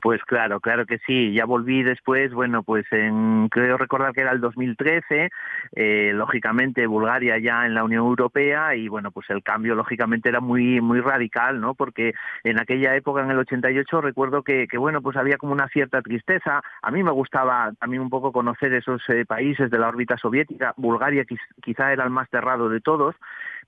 Pues 0.00 0.22
claro, 0.24 0.60
claro 0.60 0.86
que 0.86 0.98
sí. 0.98 1.32
Ya 1.32 1.46
volví 1.46 1.82
después, 1.82 2.32
bueno, 2.32 2.62
pues 2.62 2.84
en, 2.92 3.48
creo 3.48 3.76
recordar 3.76 4.12
que 4.12 4.20
era 4.20 4.30
el 4.30 4.40
2013, 4.40 5.30
eh, 5.74 6.12
lógicamente 6.14 6.86
Bulgaria 6.86 7.38
ya 7.38 7.66
en 7.66 7.74
la 7.74 7.82
Unión 7.82 8.04
Europea 8.04 8.76
y 8.76 8.86
bueno, 8.88 9.10
pues 9.10 9.28
el 9.30 9.42
cambio 9.42 9.74
lógicamente 9.74 10.28
era 10.28 10.38
muy 10.40 10.80
muy 10.80 11.00
radical, 11.00 11.60
¿no? 11.60 11.74
Porque 11.74 12.14
en 12.44 12.60
aquella 12.60 12.94
época, 12.94 13.22
en 13.22 13.30
el 13.30 13.38
88, 13.38 14.00
recuerdo 14.00 14.42
que, 14.44 14.68
que 14.68 14.78
bueno, 14.78 15.02
pues 15.02 15.16
había 15.16 15.38
como 15.38 15.52
una 15.52 15.66
cierta 15.68 16.02
tristeza. 16.02 16.62
A 16.82 16.90
mí 16.92 17.02
me 17.02 17.10
gustaba 17.10 17.72
también 17.80 18.02
un 18.02 18.10
poco 18.10 18.30
conocer 18.32 18.74
esos 18.74 19.02
eh, 19.08 19.24
países 19.26 19.70
de 19.70 19.78
la 19.78 19.88
órbita 19.88 20.16
soviética. 20.18 20.72
Bulgaria 20.76 21.24
quiz- 21.24 21.40
quizá 21.62 21.92
era 21.92 22.04
el 22.04 22.10
más 22.10 22.28
cerrado 22.30 22.68
de 22.68 22.80
todos 22.80 23.16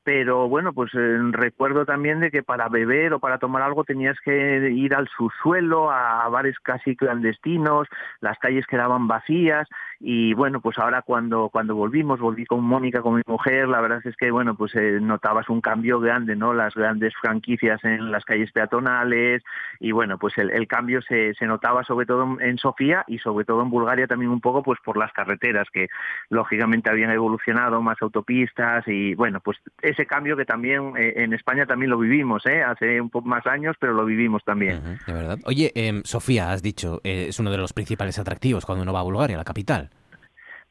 pero 0.08 0.48
bueno, 0.48 0.72
pues 0.72 0.90
eh, 0.94 1.18
recuerdo 1.32 1.84
también 1.84 2.20
de 2.20 2.30
que 2.30 2.42
para 2.42 2.70
beber 2.70 3.12
o 3.12 3.20
para 3.20 3.36
tomar 3.36 3.60
algo 3.60 3.84
tenías 3.84 4.16
que 4.24 4.70
ir 4.70 4.94
al 4.94 5.06
subsuelo, 5.14 5.90
a, 5.90 6.24
a 6.24 6.28
bares 6.30 6.58
casi 6.60 6.96
clandestinos, 6.96 7.86
las 8.22 8.38
calles 8.38 8.64
quedaban 8.66 9.06
vacías 9.06 9.68
y 10.00 10.32
bueno, 10.34 10.60
pues 10.60 10.78
ahora 10.78 11.02
cuando 11.02 11.48
cuando 11.50 11.74
volvimos, 11.74 12.20
volví 12.20 12.46
con 12.46 12.62
Mónica, 12.62 13.02
con 13.02 13.16
mi 13.16 13.22
mujer, 13.26 13.68
la 13.68 13.80
verdad 13.80 14.00
es 14.04 14.16
que 14.16 14.30
bueno, 14.30 14.54
pues 14.54 14.74
eh, 14.76 14.98
notabas 15.00 15.48
un 15.48 15.60
cambio 15.60 15.98
grande, 15.98 16.36
¿no? 16.36 16.54
Las 16.54 16.74
grandes 16.74 17.14
franquicias 17.20 17.82
en 17.82 18.12
las 18.12 18.24
calles 18.24 18.52
peatonales 18.52 19.42
y 19.80 19.90
bueno, 19.90 20.16
pues 20.18 20.38
el, 20.38 20.68
cambio 20.68 21.02
se, 21.02 21.34
se 21.34 21.46
notaba 21.46 21.82
sobre 21.82 22.06
todo 22.06 22.38
en- 22.40 22.58
Sofía 22.58 23.04
y 23.06 23.18
sobre 23.18 23.44
todo 23.44 23.62
en 23.62 23.70
Bulgaria 23.70 24.08
también 24.08 24.32
un 24.32 24.40
poco 24.40 24.62
pues 24.64 24.78
por 24.84 24.96
las 24.96 25.12
carreteras 25.12 25.68
que 25.72 25.88
lógicamente 26.28 26.90
habían 26.90 27.10
evolucionado, 27.12 27.80
más 27.80 27.96
autopistas 28.00 28.84
y 28.88 29.14
bueno, 29.14 29.40
pues 29.40 29.58
ese 29.80 30.06
cambio 30.06 30.36
que 30.36 30.44
también 30.44 30.92
eh, 30.96 31.14
en 31.16 31.32
España 31.32 31.66
también 31.66 31.90
lo 31.90 31.98
vivimos, 31.98 32.44
¿eh? 32.46 32.62
Hace 32.62 33.00
un 33.00 33.10
poco 33.10 33.28
más 33.28 33.46
años, 33.46 33.76
pero 33.78 33.94
lo 33.94 34.04
vivimos 34.04 34.42
también. 34.44 34.98
De 35.06 35.12
verdad. 35.12 35.38
Oye, 35.44 35.72
em, 35.74 36.02
Sofía, 36.04 36.50
has 36.50 36.62
dicho, 36.62 37.00
eh, 37.04 37.26
es 37.28 37.38
uno 37.38 37.50
de 37.50 37.58
los 37.58 37.72
principales 37.72 38.18
atractivos 38.18 38.66
cuando 38.66 38.82
uno 38.82 38.92
va 38.92 39.00
a 39.00 39.04
Bulgaria, 39.04 39.36
la 39.36 39.44
capital. 39.44 39.87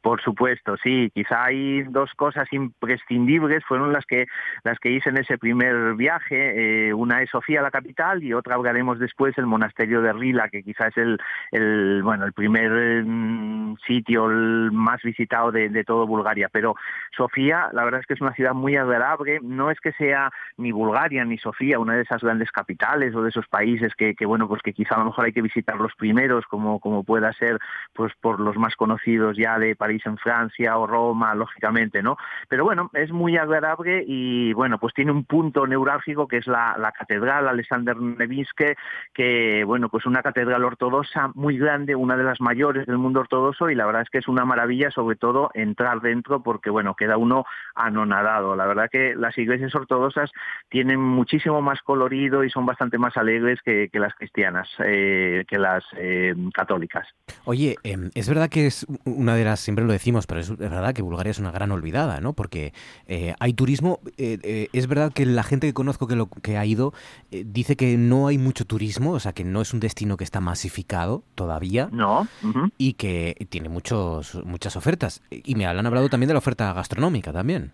Por 0.00 0.22
supuesto, 0.22 0.76
sí. 0.76 1.10
Quizá 1.12 1.44
hay 1.44 1.82
dos 1.82 2.12
cosas 2.14 2.46
imprescindibles, 2.52 3.64
fueron 3.64 3.92
las 3.92 4.06
que 4.06 4.26
las 4.62 4.78
que 4.78 4.92
hice 4.92 5.10
en 5.10 5.18
ese 5.18 5.38
primer 5.38 5.94
viaje. 5.94 6.88
Eh, 6.88 6.94
una 6.94 7.20
es 7.20 7.30
Sofía, 7.30 7.62
la 7.62 7.72
capital, 7.72 8.22
y 8.22 8.32
otra 8.32 8.54
hablaremos 8.54 9.00
después 9.00 9.36
el 9.38 9.46
monasterio 9.46 10.00
de 10.00 10.12
Rila, 10.12 10.48
que 10.50 10.62
quizá 10.62 10.86
es 10.86 10.96
el, 10.96 11.18
el 11.50 12.02
bueno 12.04 12.24
el 12.24 12.32
primer 12.32 12.70
eh, 12.72 13.04
sitio 13.86 14.28
más 14.72 15.02
visitado 15.02 15.50
de, 15.50 15.68
de 15.68 15.82
todo 15.82 16.06
Bulgaria. 16.06 16.48
Pero 16.52 16.76
Sofía, 17.16 17.68
la 17.72 17.84
verdad 17.84 18.00
es 18.00 18.06
que 18.06 18.14
es 18.14 18.20
una 18.20 18.34
ciudad 18.34 18.54
muy 18.54 18.76
agradable. 18.76 19.40
No 19.42 19.70
es 19.70 19.80
que 19.80 19.92
sea 19.92 20.30
ni 20.56 20.70
Bulgaria 20.70 21.24
ni 21.24 21.38
Sofía 21.38 21.80
una 21.80 21.94
de 21.94 22.02
esas 22.02 22.22
grandes 22.22 22.52
capitales 22.52 23.16
o 23.16 23.22
de 23.22 23.30
esos 23.30 23.48
países 23.48 23.92
que, 23.96 24.14
que 24.14 24.26
bueno 24.26 24.46
pues 24.46 24.62
que 24.62 24.72
quizá 24.72 24.94
a 24.94 24.98
lo 24.98 25.06
mejor 25.06 25.24
hay 25.24 25.32
que 25.32 25.42
visitar 25.42 25.76
los 25.76 25.94
primeros, 25.96 26.44
como 26.46 26.78
como 26.78 27.02
pueda 27.02 27.32
ser 27.32 27.58
pues 27.92 28.12
por 28.20 28.38
los 28.38 28.56
más 28.56 28.76
conocidos 28.76 29.36
ya 29.36 29.58
de 29.58 29.74
París 29.74 29.87
en 29.88 30.18
Francia 30.18 30.76
o 30.78 30.86
Roma, 30.86 31.34
lógicamente, 31.34 32.02
¿no? 32.02 32.16
Pero 32.48 32.64
bueno, 32.64 32.90
es 32.94 33.10
muy 33.10 33.36
agradable 33.36 34.04
y 34.06 34.52
bueno, 34.52 34.78
pues 34.78 34.94
tiene 34.94 35.12
un 35.12 35.24
punto 35.24 35.66
neurálgico 35.66 36.28
que 36.28 36.38
es 36.38 36.46
la, 36.46 36.76
la 36.78 36.92
catedral 36.92 37.48
Alexander 37.48 37.96
Nevsky, 37.96 38.74
que 39.14 39.64
bueno, 39.64 39.88
pues 39.88 40.06
una 40.06 40.22
catedral 40.22 40.64
ortodoxa 40.64 41.30
muy 41.34 41.58
grande, 41.58 41.94
una 41.94 42.16
de 42.16 42.24
las 42.24 42.40
mayores 42.40 42.86
del 42.86 42.98
mundo 42.98 43.20
ortodoxo 43.20 43.70
y 43.70 43.74
la 43.74 43.86
verdad 43.86 44.02
es 44.02 44.10
que 44.10 44.18
es 44.18 44.28
una 44.28 44.44
maravilla 44.44 44.90
sobre 44.90 45.16
todo 45.16 45.50
entrar 45.54 46.00
dentro 46.00 46.42
porque 46.42 46.70
bueno, 46.70 46.94
queda 46.94 47.16
uno 47.16 47.44
anonadado. 47.74 48.56
La 48.56 48.66
verdad 48.66 48.88
que 48.90 49.14
las 49.14 49.36
iglesias 49.38 49.74
ortodoxas 49.74 50.30
tienen 50.68 51.00
muchísimo 51.00 51.62
más 51.62 51.80
colorido 51.82 52.44
y 52.44 52.50
son 52.50 52.66
bastante 52.66 52.98
más 52.98 53.16
alegres 53.16 53.60
que, 53.64 53.88
que 53.90 53.98
las 53.98 54.14
cristianas, 54.14 54.68
eh, 54.84 55.44
que 55.48 55.58
las 55.58 55.84
eh, 55.96 56.34
católicas. 56.52 57.06
Oye, 57.44 57.76
em, 57.84 58.10
es 58.14 58.28
verdad 58.28 58.48
que 58.48 58.66
es 58.66 58.86
una 59.04 59.34
de 59.34 59.44
las, 59.44 59.68
siempre 59.78 59.86
lo 59.86 59.92
decimos, 59.92 60.26
pero 60.26 60.40
es 60.40 60.56
verdad 60.56 60.92
que 60.92 61.02
Bulgaria 61.02 61.30
es 61.30 61.38
una 61.38 61.52
gran 61.52 61.70
olvidada, 61.70 62.20
¿no? 62.20 62.32
Porque 62.32 62.72
eh, 63.06 63.34
hay 63.38 63.52
turismo, 63.52 64.00
eh, 64.16 64.38
eh, 64.42 64.68
es 64.72 64.86
verdad 64.88 65.12
que 65.12 65.24
la 65.24 65.42
gente 65.44 65.68
que 65.68 65.72
conozco 65.72 66.08
que, 66.08 66.16
lo, 66.16 66.28
que 66.28 66.56
ha 66.56 66.66
ido 66.66 66.92
eh, 67.30 67.44
dice 67.46 67.76
que 67.76 67.96
no 67.96 68.26
hay 68.26 68.38
mucho 68.38 68.64
turismo, 68.64 69.12
o 69.12 69.20
sea, 69.20 69.32
que 69.32 69.44
no 69.44 69.60
es 69.60 69.72
un 69.72 69.80
destino 69.80 70.16
que 70.16 70.24
está 70.24 70.40
masificado 70.40 71.22
todavía. 71.34 71.88
No. 71.92 72.26
Y 72.76 72.94
que 72.94 73.46
tiene 73.50 73.68
muchos, 73.68 74.34
muchas 74.44 74.74
ofertas. 74.74 75.22
Y 75.30 75.54
me 75.54 75.66
han 75.66 75.86
hablado 75.86 76.08
también 76.08 76.28
de 76.28 76.34
la 76.34 76.38
oferta 76.38 76.72
gastronómica 76.72 77.32
también. 77.32 77.72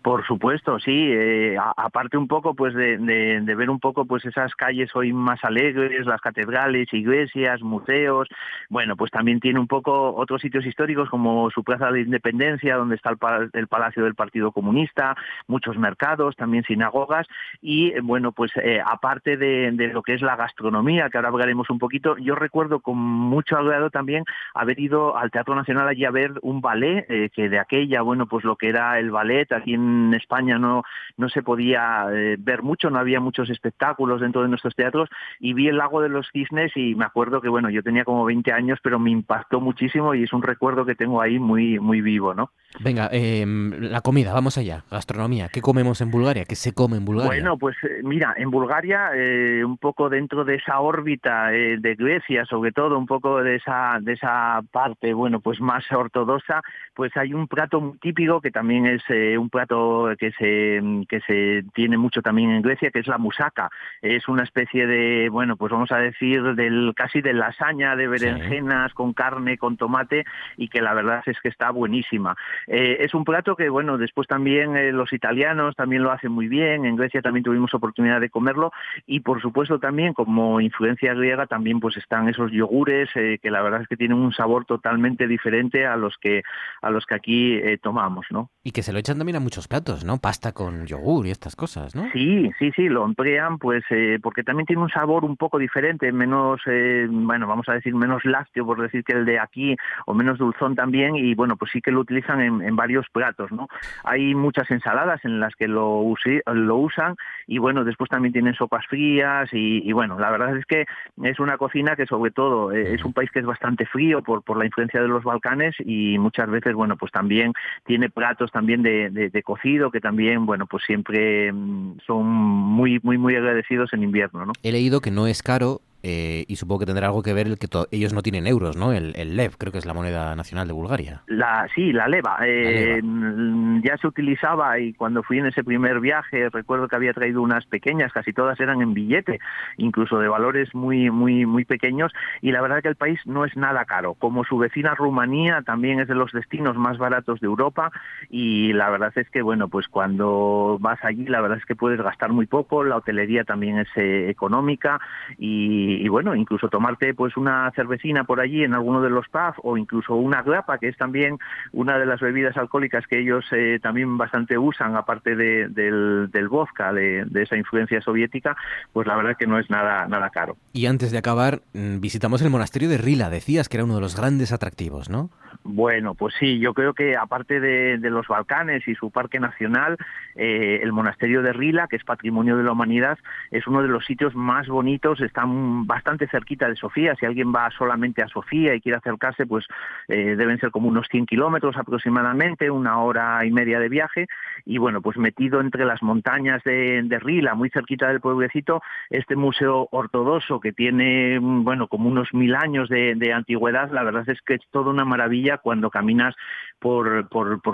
Por 0.00 0.24
supuesto, 0.26 0.78
sí. 0.78 0.92
eh, 1.12 1.56
aparte 1.76 2.16
un 2.16 2.28
poco, 2.28 2.54
pues 2.54 2.72
de, 2.72 2.96
de- 2.98 3.40
de 3.42 3.54
ver 3.56 3.68
un 3.68 3.80
poco, 3.80 4.06
pues 4.06 4.24
esas 4.24 4.54
calles 4.54 4.94
hoy 4.94 5.12
más 5.12 5.42
alegres, 5.44 6.06
las 6.06 6.20
catedrales, 6.20 6.90
iglesias, 6.94 7.60
museos. 7.62 8.28
Bueno, 8.70 8.96
pues 8.96 9.10
también 9.10 9.40
tiene 9.40 9.58
un 9.58 9.66
poco 9.66 10.14
otros 10.14 10.40
sitios 10.40 10.64
históricos 10.64 11.10
como 11.10 11.50
su 11.50 11.64
Plaza 11.64 11.90
de 11.90 12.02
Independencia, 12.02 12.76
donde 12.76 12.94
está 12.94 13.10
el, 13.10 13.50
el 13.52 13.66
Palacio 13.66 14.04
del 14.04 14.14
Partido 14.14 14.52
Comunista, 14.52 15.16
muchos 15.48 15.76
mercados, 15.76 16.36
también 16.36 16.62
sinagogas 16.64 17.26
y 17.60 17.88
eh, 17.90 18.00
bueno, 18.00 18.30
pues 18.32 18.52
eh, 18.62 18.80
aparte 18.82 19.36
de, 19.36 19.72
de 19.72 19.88
lo 19.88 20.02
que 20.02 20.14
es 20.14 20.22
la 20.22 20.36
gastronomía, 20.36 21.10
que 21.10 21.18
ahora 21.18 21.28
hablaremos 21.30 21.68
un 21.70 21.80
poquito, 21.80 22.16
yo 22.18 22.36
recuerdo 22.36 22.80
con 22.80 22.96
mucho 22.98 23.56
agrado 23.58 23.90
también 23.90 24.24
haber 24.54 24.78
ido 24.78 25.16
al 25.18 25.32
Teatro 25.32 25.56
Nacional 25.56 25.88
allí 25.88 26.04
a 26.04 26.10
ver 26.12 26.32
un 26.42 26.60
ballet, 26.60 27.04
eh, 27.10 27.30
que 27.34 27.48
de 27.48 27.58
aquella, 27.58 28.00
bueno, 28.02 28.26
pues 28.26 28.44
lo 28.44 28.56
que 28.56 28.68
era 28.68 28.98
el 29.00 29.10
ballet 29.10 29.52
aquí 29.52 29.74
en 29.74 29.87
España 30.14 30.58
no, 30.58 30.82
no 31.16 31.28
se 31.28 31.42
podía 31.42 32.06
eh, 32.12 32.36
ver 32.38 32.62
mucho, 32.62 32.90
no 32.90 32.98
había 32.98 33.20
muchos 33.20 33.50
espectáculos 33.50 34.20
dentro 34.20 34.42
de 34.42 34.48
nuestros 34.48 34.74
teatros 34.74 35.08
y 35.40 35.52
vi 35.54 35.68
el 35.68 35.78
Lago 35.78 36.00
de 36.00 36.08
los 36.08 36.28
Cisnes 36.32 36.72
y 36.76 36.94
me 36.94 37.04
acuerdo 37.04 37.40
que, 37.40 37.48
bueno, 37.48 37.70
yo 37.70 37.82
tenía 37.82 38.04
como 38.04 38.24
20 38.24 38.52
años, 38.52 38.78
pero 38.82 38.98
me 38.98 39.10
impactó 39.10 39.60
muchísimo 39.60 40.14
y 40.14 40.24
es 40.24 40.32
un 40.32 40.42
recuerdo 40.42 40.84
que 40.84 40.94
tengo 40.94 41.20
ahí 41.20 41.38
muy, 41.38 41.78
muy 41.78 42.00
vivo, 42.00 42.34
¿no? 42.34 42.50
Venga, 42.80 43.08
em, 43.12 43.72
la 43.80 44.00
comida, 44.00 44.32
vamos 44.32 44.58
allá. 44.58 44.84
Gastronomía. 44.90 45.48
¿Qué 45.48 45.60
comemos 45.60 46.00
en 46.00 46.10
Bulgaria? 46.10 46.44
¿Qué 46.44 46.54
se 46.54 46.72
come 46.74 46.96
en 46.96 47.04
Bulgaria? 47.04 47.28
Bueno, 47.28 47.58
pues 47.58 47.76
eh, 47.82 48.00
mira, 48.02 48.34
en 48.36 48.50
Bulgaria, 48.50 49.10
eh, 49.14 49.64
un 49.64 49.78
poco 49.78 50.08
dentro 50.08 50.44
de 50.44 50.56
esa 50.56 50.80
órbita 50.80 51.52
eh, 51.54 51.78
de 51.78 51.94
Grecia, 51.94 52.44
sobre 52.44 52.72
todo, 52.72 52.98
un 52.98 53.06
poco 53.06 53.42
de 53.42 53.56
esa, 53.56 53.98
de 54.00 54.12
esa 54.12 54.60
parte, 54.70 55.12
bueno, 55.14 55.40
pues 55.40 55.60
más 55.60 55.84
ortodoxa, 55.90 56.62
pues 56.94 57.16
hay 57.16 57.34
un 57.34 57.48
plato 57.48 57.96
típico 58.00 58.40
que 58.40 58.50
también 58.50 58.86
es 58.86 59.02
eh, 59.08 59.36
un 59.38 59.50
plato 59.50 59.77
que 60.18 60.32
se, 60.32 60.80
que 61.08 61.20
se 61.20 61.64
tiene 61.74 61.96
mucho 61.96 62.22
también 62.22 62.50
en 62.50 62.62
Grecia, 62.62 62.90
que 62.90 63.00
es 63.00 63.06
la 63.06 63.18
musaca. 63.18 63.70
Es 64.02 64.28
una 64.28 64.42
especie 64.42 64.86
de, 64.86 65.28
bueno, 65.28 65.56
pues 65.56 65.72
vamos 65.72 65.92
a 65.92 65.98
decir, 65.98 66.42
del 66.54 66.92
casi 66.94 67.20
de 67.20 67.32
lasaña 67.32 67.96
de 67.96 68.08
berenjenas 68.08 68.94
con 68.94 69.12
carne, 69.12 69.58
con 69.58 69.76
tomate, 69.76 70.24
y 70.56 70.68
que 70.68 70.80
la 70.80 70.94
verdad 70.94 71.22
es 71.26 71.38
que 71.40 71.48
está 71.48 71.70
buenísima. 71.70 72.36
Eh, 72.66 72.98
es 73.00 73.14
un 73.14 73.24
plato 73.24 73.56
que, 73.56 73.68
bueno, 73.68 73.98
después 73.98 74.26
también 74.28 74.76
eh, 74.76 74.92
los 74.92 75.12
italianos 75.12 75.76
también 75.76 76.02
lo 76.02 76.12
hacen 76.12 76.32
muy 76.32 76.48
bien, 76.48 76.84
en 76.84 76.96
Grecia 76.96 77.22
también 77.22 77.44
tuvimos 77.44 77.72
oportunidad 77.74 78.20
de 78.20 78.30
comerlo 78.30 78.72
y 79.06 79.20
por 79.20 79.40
supuesto 79.40 79.78
también 79.78 80.12
como 80.12 80.60
influencia 80.60 81.14
griega 81.14 81.46
también 81.46 81.80
pues 81.80 81.96
están 81.96 82.28
esos 82.28 82.50
yogures 82.50 83.08
eh, 83.14 83.38
que 83.40 83.50
la 83.50 83.62
verdad 83.62 83.82
es 83.82 83.88
que 83.88 83.96
tienen 83.96 84.18
un 84.18 84.32
sabor 84.32 84.64
totalmente 84.64 85.26
diferente 85.26 85.86
a 85.86 85.96
los 85.96 86.16
que 86.18 86.42
a 86.82 86.90
los 86.90 87.06
que 87.06 87.14
aquí 87.14 87.60
tomamos, 87.82 88.26
¿no? 88.30 88.50
Y 88.62 88.72
que 88.72 88.82
se 88.82 88.92
lo 88.92 88.98
echan 88.98 89.18
también 89.18 89.36
a 89.36 89.40
muchos 89.40 89.67
platos, 89.68 90.04
¿no? 90.04 90.18
Pasta 90.18 90.52
con 90.52 90.86
yogur 90.86 91.26
y 91.26 91.30
estas 91.30 91.54
cosas, 91.54 91.94
¿no? 91.94 92.10
Sí, 92.12 92.50
sí, 92.58 92.70
sí, 92.74 92.88
lo 92.88 93.04
emplean 93.04 93.58
pues 93.58 93.84
eh, 93.90 94.18
porque 94.22 94.42
también 94.42 94.66
tiene 94.66 94.82
un 94.82 94.88
sabor 94.90 95.24
un 95.24 95.36
poco 95.36 95.58
diferente, 95.58 96.10
menos, 96.12 96.60
eh, 96.66 97.06
bueno, 97.10 97.46
vamos 97.46 97.68
a 97.68 97.74
decir 97.74 97.94
menos 97.94 98.24
lácteo 98.24 98.64
por 98.66 98.80
decir 98.80 99.04
que 99.04 99.12
el 99.12 99.24
de 99.24 99.38
aquí 99.38 99.76
o 100.06 100.14
menos 100.14 100.38
dulzón 100.38 100.74
también 100.74 101.14
y 101.16 101.34
bueno, 101.34 101.56
pues 101.56 101.70
sí 101.72 101.80
que 101.80 101.90
lo 101.92 102.00
utilizan 102.00 102.40
en, 102.40 102.76
varios 102.76 103.06
platos, 103.12 103.52
¿no? 103.52 103.68
Hay 104.04 104.34
muchas 104.34 104.70
ensaladas 104.70 105.24
en 105.24 105.40
las 105.40 105.54
que 105.56 105.68
lo, 105.68 106.00
usi- 106.02 106.42
lo 106.52 106.76
usan 106.76 107.16
y 107.46 107.58
bueno, 107.58 107.84
después 107.84 108.08
también 108.08 108.32
tienen 108.32 108.54
sopas 108.54 108.86
frías 108.86 109.48
y, 109.52 109.82
y, 109.88 109.92
bueno, 109.92 110.18
la 110.18 110.30
verdad 110.30 110.56
es 110.56 110.64
que 110.66 110.86
es 111.22 111.40
una 111.40 111.58
cocina 111.58 111.96
que 111.96 112.06
sobre 112.06 112.30
todo 112.30 112.72
eh, 112.72 112.94
es 112.94 113.04
un 113.04 113.12
país 113.12 113.30
que 113.30 113.40
es 113.40 113.46
bastante 113.46 113.84
frío 113.86 114.22
por, 114.22 114.42
por 114.42 114.56
la 114.56 114.64
influencia 114.66 115.02
de 115.02 115.08
los 115.08 115.24
Balcanes 115.24 115.74
y 115.80 116.18
muchas 116.18 116.48
veces, 116.48 116.74
bueno, 116.74 116.96
pues 116.96 117.12
también 117.12 117.52
tiene 117.84 118.08
platos 118.10 118.50
también 118.52 118.82
de, 118.82 119.10
de- 119.10 119.28
de 119.30 119.42
que 119.90 120.00
también, 120.00 120.46
bueno, 120.46 120.66
pues 120.66 120.84
siempre 120.84 121.52
mm, 121.52 121.98
son 122.06 122.26
muy, 122.26 123.00
muy, 123.02 123.18
muy 123.18 123.34
agradecidos 123.34 123.92
en 123.92 124.02
invierno, 124.02 124.46
¿no? 124.46 124.52
He 124.62 124.72
leído 124.72 125.00
que 125.00 125.10
no 125.10 125.26
es 125.26 125.42
caro 125.42 125.80
eh, 126.02 126.44
y 126.46 126.56
supongo 126.56 126.80
que 126.80 126.86
tendrá 126.86 127.06
algo 127.08 127.22
que 127.22 127.32
ver 127.32 127.46
el 127.46 127.58
que 127.58 127.66
ellos 127.90 128.12
no 128.12 128.22
tienen 128.22 128.46
euros, 128.46 128.76
¿no? 128.76 128.92
El, 128.92 129.14
el 129.16 129.36
lev, 129.36 129.56
creo 129.56 129.72
que 129.72 129.78
es 129.78 129.86
la 129.86 129.94
moneda 129.94 130.36
nacional 130.36 130.66
de 130.66 130.72
Bulgaria. 130.72 131.22
La, 131.26 131.68
sí, 131.74 131.92
la 131.92 132.06
leva. 132.06 132.38
Eh, 132.44 133.00
mm, 133.02 133.82
Ya 133.82 133.96
se 133.96 134.06
utilizaba 134.06 134.78
y 134.78 134.92
cuando 134.94 135.22
fui 135.22 135.38
en 135.38 135.46
ese 135.46 135.64
primer 135.64 136.00
viaje 136.00 136.48
recuerdo 136.50 136.88
que 136.88 136.96
había 136.96 137.12
traído 137.12 137.42
unas 137.42 137.66
pequeñas, 137.66 138.12
casi 138.12 138.32
todas 138.32 138.58
eran 138.60 138.80
en 138.82 138.94
billete, 138.94 139.40
incluso 139.76 140.18
de 140.18 140.28
valores 140.28 140.74
muy 140.74 141.10
muy 141.10 141.46
muy 141.46 141.64
pequeños 141.64 142.12
y 142.42 142.52
la 142.52 142.60
verdad 142.60 142.82
que 142.82 142.88
el 142.88 142.96
país 142.96 143.18
no 143.24 143.44
es 143.44 143.56
nada 143.56 143.84
caro. 143.84 144.14
Como 144.14 144.44
su 144.44 144.58
vecina 144.58 144.94
Rumanía 144.94 145.62
también 145.62 146.00
es 146.00 146.08
de 146.08 146.14
los 146.14 146.32
destinos 146.32 146.76
más 146.76 146.98
baratos 146.98 147.40
de 147.40 147.46
Europa 147.46 147.90
y 148.30 148.72
la 148.72 148.90
verdad 148.90 149.12
es 149.16 149.28
que 149.30 149.42
bueno, 149.42 149.68
pues 149.68 149.88
cuando 149.88 150.78
vas 150.80 150.98
allí 151.02 151.26
la 151.26 151.40
verdad 151.40 151.58
es 151.58 151.64
que 151.64 151.76
puedes 151.76 152.00
gastar 152.00 152.30
muy 152.32 152.46
poco, 152.46 152.84
la 152.84 152.96
hotelería 152.96 153.44
también 153.44 153.78
es 153.78 153.88
eh, 153.96 154.28
económica 154.28 155.00
y, 155.38 155.87
y, 155.88 156.04
y, 156.04 156.08
bueno, 156.08 156.34
incluso 156.34 156.68
tomarte 156.68 157.14
pues 157.14 157.36
una 157.38 157.70
cervecina 157.74 158.24
por 158.24 158.40
allí 158.40 158.62
en 158.62 158.74
alguno 158.74 159.00
de 159.00 159.08
los 159.08 159.26
pubs 159.28 159.56
o 159.62 159.78
incluso 159.78 160.14
una 160.16 160.42
grapa, 160.42 160.76
que 160.78 160.88
es 160.88 160.96
también 160.98 161.38
una 161.72 161.98
de 161.98 162.04
las 162.04 162.20
bebidas 162.20 162.56
alcohólicas 162.58 163.06
que 163.06 163.20
ellos 163.20 163.44
eh, 163.52 163.78
también 163.82 164.18
bastante 164.18 164.58
usan, 164.58 164.96
aparte 164.96 165.34
de, 165.34 165.68
del, 165.68 166.28
del 166.30 166.48
vodka, 166.48 166.92
de, 166.92 167.24
de, 167.24 167.42
esa 167.42 167.56
influencia 167.56 168.02
soviética, 168.02 168.54
pues 168.92 169.06
la 169.06 169.16
verdad 169.16 169.36
que 169.38 169.46
no 169.46 169.58
es 169.58 169.70
nada, 169.70 170.06
nada 170.06 170.28
caro. 170.28 170.58
Y 170.74 170.84
antes 170.86 171.10
de 171.10 171.18
acabar, 171.18 171.62
mm, 171.72 172.00
visitamos 172.00 172.42
el 172.42 172.50
monasterio 172.50 172.90
de 172.90 172.98
Rila, 172.98 173.30
decías 173.30 173.70
que 173.70 173.78
era 173.78 173.84
uno 173.84 173.94
de 173.94 174.02
los 174.02 174.14
grandes 174.14 174.52
atractivos, 174.52 175.08
¿no? 175.08 175.30
Bueno, 175.64 176.14
pues 176.14 176.34
sí, 176.38 176.58
yo 176.60 176.72
creo 176.72 176.94
que 176.94 177.16
aparte 177.16 177.60
de, 177.60 177.98
de 177.98 178.10
los 178.10 178.26
Balcanes 178.28 178.86
y 178.86 178.94
su 178.94 179.10
parque 179.10 179.40
nacional, 179.40 179.96
eh, 180.34 180.80
el 180.82 180.92
monasterio 180.92 181.42
de 181.42 181.52
Rila, 181.52 181.88
que 181.88 181.96
es 181.96 182.04
patrimonio 182.04 182.56
de 182.56 182.62
la 182.62 182.72
humanidad, 182.72 183.18
es 183.50 183.66
uno 183.66 183.82
de 183.82 183.88
los 183.88 184.06
sitios 184.06 184.34
más 184.34 184.68
bonitos, 184.68 185.20
está 185.20 185.44
bastante 185.86 186.26
cerquita 186.28 186.68
de 186.68 186.76
Sofía. 186.76 187.14
Si 187.18 187.26
alguien 187.26 187.52
va 187.52 187.70
solamente 187.70 188.22
a 188.22 188.28
Sofía 188.28 188.74
y 188.74 188.80
quiere 188.80 188.98
acercarse, 188.98 189.46
pues 189.46 189.66
eh, 190.08 190.36
deben 190.36 190.58
ser 190.58 190.70
como 190.70 190.88
unos 190.88 191.06
100 191.10 191.26
kilómetros 191.26 191.76
aproximadamente, 191.76 192.70
una 192.70 192.98
hora 192.98 193.44
y 193.44 193.50
media 193.50 193.78
de 193.78 193.88
viaje. 193.88 194.26
Y 194.64 194.78
bueno, 194.78 195.00
pues 195.02 195.16
metido 195.16 195.60
entre 195.60 195.84
las 195.84 196.02
montañas 196.02 196.62
de, 196.64 197.18
Rila, 197.20 197.54
muy 197.54 197.70
cerquita 197.70 198.08
del 198.08 198.20
pueblecito, 198.20 198.82
este 199.10 199.36
museo 199.36 199.88
ortodoxo 199.90 200.60
que 200.60 200.72
tiene, 200.72 201.38
bueno, 201.40 201.88
como 201.88 202.08
unos 202.08 202.32
mil 202.32 202.54
años 202.54 202.88
de, 202.88 203.32
antigüedad, 203.32 203.90
la 203.90 204.02
verdad 204.02 204.28
es 204.28 204.40
que 204.42 204.54
es 204.54 204.60
toda 204.70 204.90
una 204.90 205.04
maravilla 205.04 205.58
cuando 205.58 205.90
caminas 205.90 206.34
por, 206.78 207.28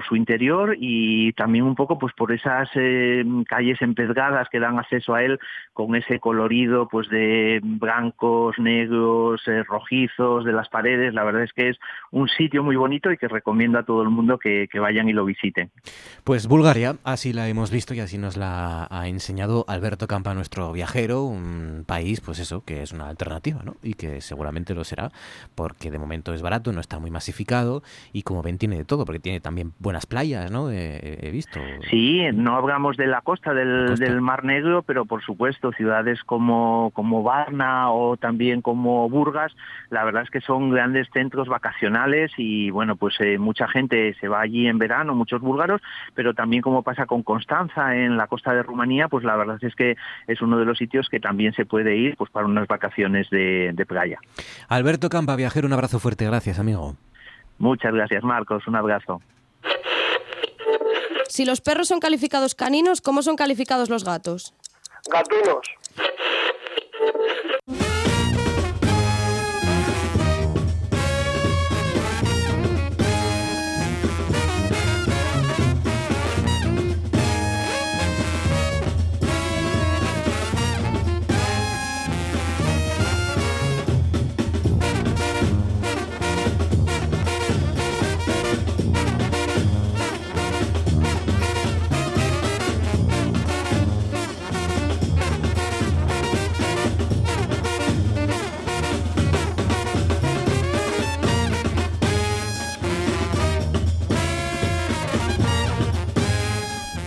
su 0.08 0.16
interior 0.16 0.76
y 0.78 1.32
también 1.34 1.64
un 1.64 1.74
poco 1.74 1.98
pues 1.98 2.12
por 2.14 2.32
esas 2.32 2.68
eh, 2.74 3.24
calles 3.46 3.80
empezgadas 3.82 4.48
que 4.48 4.60
dan 4.60 4.78
acceso 4.78 5.14
a 5.14 5.22
él 5.22 5.38
con 5.72 5.94
ese 5.94 6.20
colorido 6.20 6.88
pues 6.88 7.08
de 7.08 7.60
blancos, 7.94 8.58
negros, 8.58 9.42
eh, 9.46 9.62
rojizos 9.62 10.44
de 10.44 10.52
las 10.52 10.68
paredes. 10.68 11.14
La 11.14 11.24
verdad 11.24 11.42
es 11.42 11.52
que 11.52 11.70
es 11.70 11.78
un 12.10 12.28
sitio 12.28 12.62
muy 12.62 12.76
bonito 12.76 13.10
y 13.10 13.16
que 13.16 13.28
recomiendo 13.28 13.78
a 13.78 13.84
todo 13.84 14.02
el 14.02 14.10
mundo 14.10 14.38
que, 14.38 14.68
que 14.70 14.80
vayan 14.80 15.08
y 15.08 15.12
lo 15.12 15.24
visiten. 15.24 15.70
Pues 16.24 16.46
Bulgaria, 16.46 16.96
así 17.04 17.32
la 17.32 17.48
hemos 17.48 17.70
visto 17.70 17.94
y 17.94 18.00
así 18.00 18.18
nos 18.18 18.36
la 18.36 18.86
ha 18.90 19.08
enseñado 19.08 19.64
Alberto 19.68 20.06
Campa, 20.06 20.34
nuestro 20.34 20.72
viajero, 20.72 21.24
un 21.24 21.84
país 21.86 22.20
pues 22.20 22.38
eso, 22.38 22.64
que 22.64 22.82
es 22.82 22.92
una 22.92 23.08
alternativa, 23.08 23.62
¿no? 23.64 23.76
Y 23.82 23.94
que 23.94 24.20
seguramente 24.20 24.74
lo 24.74 24.84
será 24.84 25.10
porque 25.54 25.90
de 25.90 25.98
momento 25.98 26.34
es 26.34 26.42
barato, 26.42 26.72
no 26.72 26.80
está 26.80 26.98
muy 26.98 27.10
masificado 27.10 27.82
y 28.12 28.22
como 28.22 28.42
ven 28.42 28.58
tiene 28.58 28.76
de 28.76 28.84
todo 28.84 29.04
porque 29.04 29.20
tiene 29.20 29.40
también 29.40 29.72
buenas 29.78 30.06
playas, 30.06 30.50
¿no? 30.50 30.70
He, 30.70 31.26
he 31.26 31.30
visto. 31.30 31.60
Sí, 31.90 32.22
no 32.32 32.56
hablamos 32.56 32.96
de 32.96 33.06
la 33.06 33.20
costa 33.20 33.54
del, 33.54 33.88
costa. 33.88 34.04
del, 34.04 34.20
Mar 34.20 34.44
Negro, 34.44 34.82
pero 34.82 35.04
por 35.04 35.22
supuesto 35.22 35.72
ciudades 35.72 36.22
como, 36.24 36.90
como 36.94 37.22
Varna 37.22 37.83
o 37.90 38.16
también 38.16 38.62
como 38.62 39.08
Burgas, 39.08 39.52
la 39.90 40.04
verdad 40.04 40.22
es 40.22 40.30
que 40.30 40.40
son 40.40 40.70
grandes 40.70 41.08
centros 41.12 41.48
vacacionales 41.48 42.32
y 42.36 42.70
bueno, 42.70 42.96
pues 42.96 43.14
eh, 43.20 43.38
mucha 43.38 43.68
gente 43.68 44.14
se 44.20 44.28
va 44.28 44.40
allí 44.40 44.66
en 44.66 44.78
verano, 44.78 45.14
muchos 45.14 45.40
búlgaros, 45.40 45.80
pero 46.14 46.34
también 46.34 46.62
como 46.62 46.82
pasa 46.82 47.06
con 47.06 47.22
Constanza 47.22 47.96
en 47.96 48.16
la 48.16 48.26
costa 48.26 48.52
de 48.52 48.62
Rumanía, 48.62 49.08
pues 49.08 49.24
la 49.24 49.36
verdad 49.36 49.58
es 49.62 49.74
que 49.74 49.96
es 50.26 50.42
uno 50.42 50.58
de 50.58 50.64
los 50.64 50.78
sitios 50.78 51.08
que 51.08 51.20
también 51.20 51.52
se 51.54 51.66
puede 51.66 51.96
ir 51.96 52.16
pues 52.16 52.30
para 52.30 52.46
unas 52.46 52.66
vacaciones 52.66 53.28
de, 53.30 53.72
de 53.74 53.86
playa. 53.86 54.18
Alberto 54.68 55.08
Campa, 55.08 55.36
viajero, 55.36 55.66
un 55.66 55.72
abrazo 55.72 55.98
fuerte, 55.98 56.24
gracias 56.24 56.58
amigo. 56.58 56.96
Muchas 57.58 57.92
gracias, 57.92 58.22
Marcos. 58.24 58.66
Un 58.66 58.76
abrazo. 58.76 59.22
Si 61.28 61.44
los 61.44 61.60
perros 61.60 61.88
son 61.88 62.00
calificados 62.00 62.54
caninos, 62.54 63.00
¿cómo 63.00 63.22
son 63.22 63.36
calificados 63.36 63.90
los 63.90 64.04
gatos? 64.04 64.54
Gatunos. 65.10 65.66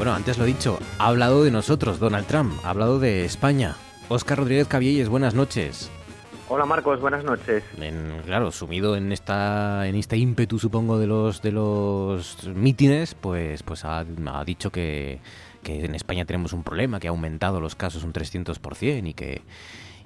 Bueno, 0.08 0.20
antes 0.20 0.38
lo 0.38 0.46
he 0.46 0.48
dicho, 0.48 0.80
ha 1.00 1.08
hablado 1.08 1.44
de 1.44 1.52
nosotros, 1.52 2.00
Donald 2.00 2.28
Trump, 2.28 2.54
ha 2.64 2.70
hablado 2.70 2.98
de 2.98 3.26
España. 3.26 3.76
Óscar 4.08 4.38
Rodríguez 4.38 4.66
Cabielles, 4.66 5.10
buenas 5.10 5.34
noches. 5.34 5.92
Hola 6.48 6.66
Marcos, 6.66 7.02
buenas 7.02 7.26
noches. 7.26 7.62
En, 7.78 8.22
claro, 8.24 8.54
sumido 8.54 8.96
en 8.96 9.12
esta 9.12 9.86
en 9.86 9.96
este 9.96 10.16
ímpetu 10.16 10.60
supongo 10.60 10.98
de 10.98 11.08
los 11.08 11.42
de 11.42 11.52
los 11.52 12.48
mítines, 12.48 13.16
pues 13.16 13.64
pues 13.64 13.84
ha, 13.84 14.06
ha 14.28 14.46
dicho 14.46 14.72
que, 14.72 15.20
que 15.62 15.84
en 15.84 15.94
España 15.94 16.24
tenemos 16.24 16.54
un 16.54 16.64
problema, 16.64 17.02
que 17.02 17.08
ha 17.08 17.12
aumentado 17.12 17.60
los 17.60 17.76
casos 17.76 18.06
un 18.06 18.14
300% 18.14 19.10
y 19.10 19.14
que 19.14 19.42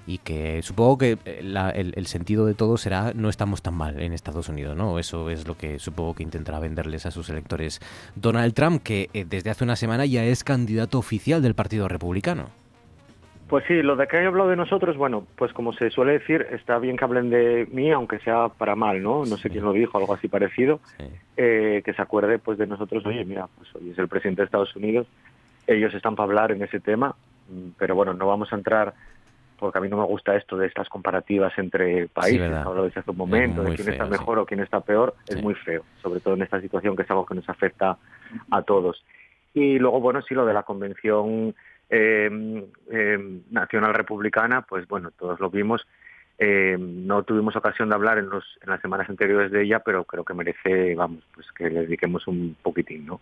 y 0.06 0.18
que 0.18 0.62
supongo 0.62 0.98
que 0.98 1.18
la, 1.42 1.70
el, 1.70 1.92
el, 1.96 2.06
sentido 2.06 2.46
de 2.46 2.54
todo 2.54 2.76
será 2.76 3.12
no 3.14 3.28
estamos 3.28 3.62
tan 3.62 3.74
mal 3.74 4.00
en 4.00 4.12
Estados 4.12 4.48
Unidos, 4.48 4.76
¿no? 4.76 4.98
Eso 4.98 5.30
es 5.30 5.46
lo 5.46 5.56
que 5.56 5.78
supongo 5.78 6.14
que 6.14 6.22
intentará 6.22 6.58
venderles 6.58 7.06
a 7.06 7.10
sus 7.10 7.28
electores 7.30 7.80
Donald 8.16 8.54
Trump, 8.54 8.82
que 8.82 9.08
eh, 9.14 9.24
desde 9.28 9.50
hace 9.50 9.64
una 9.64 9.76
semana 9.76 10.04
ya 10.06 10.24
es 10.24 10.44
candidato 10.44 10.98
oficial 10.98 11.42
del 11.42 11.54
Partido 11.54 11.88
Republicano. 11.88 12.50
Pues 13.48 13.64
sí, 13.68 13.82
lo 13.82 13.96
de 13.96 14.06
que 14.06 14.16
haya 14.16 14.28
hablado 14.28 14.48
de 14.48 14.56
nosotros, 14.56 14.96
bueno, 14.96 15.26
pues 15.36 15.52
como 15.52 15.74
se 15.74 15.90
suele 15.90 16.12
decir, 16.12 16.46
está 16.52 16.78
bien 16.78 16.96
que 16.96 17.04
hablen 17.04 17.28
de 17.28 17.68
mí, 17.70 17.90
aunque 17.90 18.18
sea 18.20 18.48
para 18.48 18.74
mal, 18.74 19.02
¿no? 19.02 19.26
No 19.26 19.36
sé 19.36 19.50
quién 19.50 19.62
lo 19.62 19.74
dijo, 19.74 19.98
algo 19.98 20.14
así 20.14 20.26
parecido, 20.26 20.80
sí. 20.96 21.04
eh, 21.36 21.82
que 21.84 21.92
se 21.92 22.00
acuerde 22.00 22.38
pues 22.38 22.56
de 22.56 22.66
nosotros, 22.66 23.04
oye, 23.04 23.26
mira, 23.26 23.48
pues 23.58 23.68
hoy 23.74 23.90
es 23.90 23.98
el 23.98 24.08
presidente 24.08 24.40
de 24.40 24.46
Estados 24.46 24.74
Unidos, 24.74 25.06
ellos 25.66 25.92
están 25.92 26.16
para 26.16 26.28
hablar 26.28 26.50
en 26.52 26.62
ese 26.62 26.80
tema, 26.80 27.14
mm, 27.50 27.72
pero 27.78 27.94
bueno, 27.94 28.14
no 28.14 28.26
vamos 28.26 28.50
a 28.54 28.56
entrar 28.56 28.94
porque 29.62 29.78
a 29.78 29.80
mí 29.80 29.88
no 29.88 29.96
me 29.96 30.04
gusta 30.04 30.34
esto 30.34 30.56
de 30.56 30.66
estas 30.66 30.88
comparativas 30.88 31.52
entre 31.56 32.08
países, 32.08 32.48
sí, 32.48 32.52
hablado 32.52 32.82
desde 32.82 32.98
hace 32.98 33.12
un 33.12 33.16
momento, 33.16 33.62
de 33.62 33.76
quién 33.76 33.86
feo, 33.86 33.92
está 33.92 34.06
mejor 34.06 34.38
sí. 34.38 34.42
o 34.42 34.46
quién 34.46 34.58
está 34.60 34.80
peor, 34.80 35.14
sí. 35.24 35.34
es 35.36 35.42
muy 35.42 35.54
feo, 35.54 35.84
sobre 36.02 36.18
todo 36.18 36.34
en 36.34 36.42
esta 36.42 36.60
situación 36.60 36.96
que 36.96 37.02
es 37.02 37.10
algo 37.12 37.24
que 37.24 37.36
nos 37.36 37.48
afecta 37.48 37.96
a 38.50 38.62
todos. 38.62 39.04
Y 39.54 39.78
luego, 39.78 40.00
bueno, 40.00 40.20
sí, 40.20 40.34
lo 40.34 40.44
de 40.44 40.52
la 40.52 40.64
convención 40.64 41.54
eh, 41.88 42.64
eh, 42.90 43.40
nacional 43.52 43.94
republicana, 43.94 44.62
pues 44.62 44.88
bueno, 44.88 45.12
todos 45.12 45.38
lo 45.38 45.48
vimos. 45.48 45.86
Eh, 46.38 46.76
no 46.76 47.22
tuvimos 47.22 47.54
ocasión 47.54 47.88
de 47.88 47.94
hablar 47.94 48.18
en, 48.18 48.30
los, 48.30 48.58
en 48.62 48.70
las 48.70 48.80
semanas 48.80 49.08
anteriores 49.08 49.52
de 49.52 49.62
ella, 49.62 49.78
pero 49.78 50.02
creo 50.02 50.24
que 50.24 50.34
merece, 50.34 50.96
vamos, 50.96 51.22
pues 51.32 51.46
que 51.52 51.70
le 51.70 51.82
dediquemos 51.82 52.26
un 52.26 52.56
poquitín, 52.60 53.06
¿no? 53.06 53.20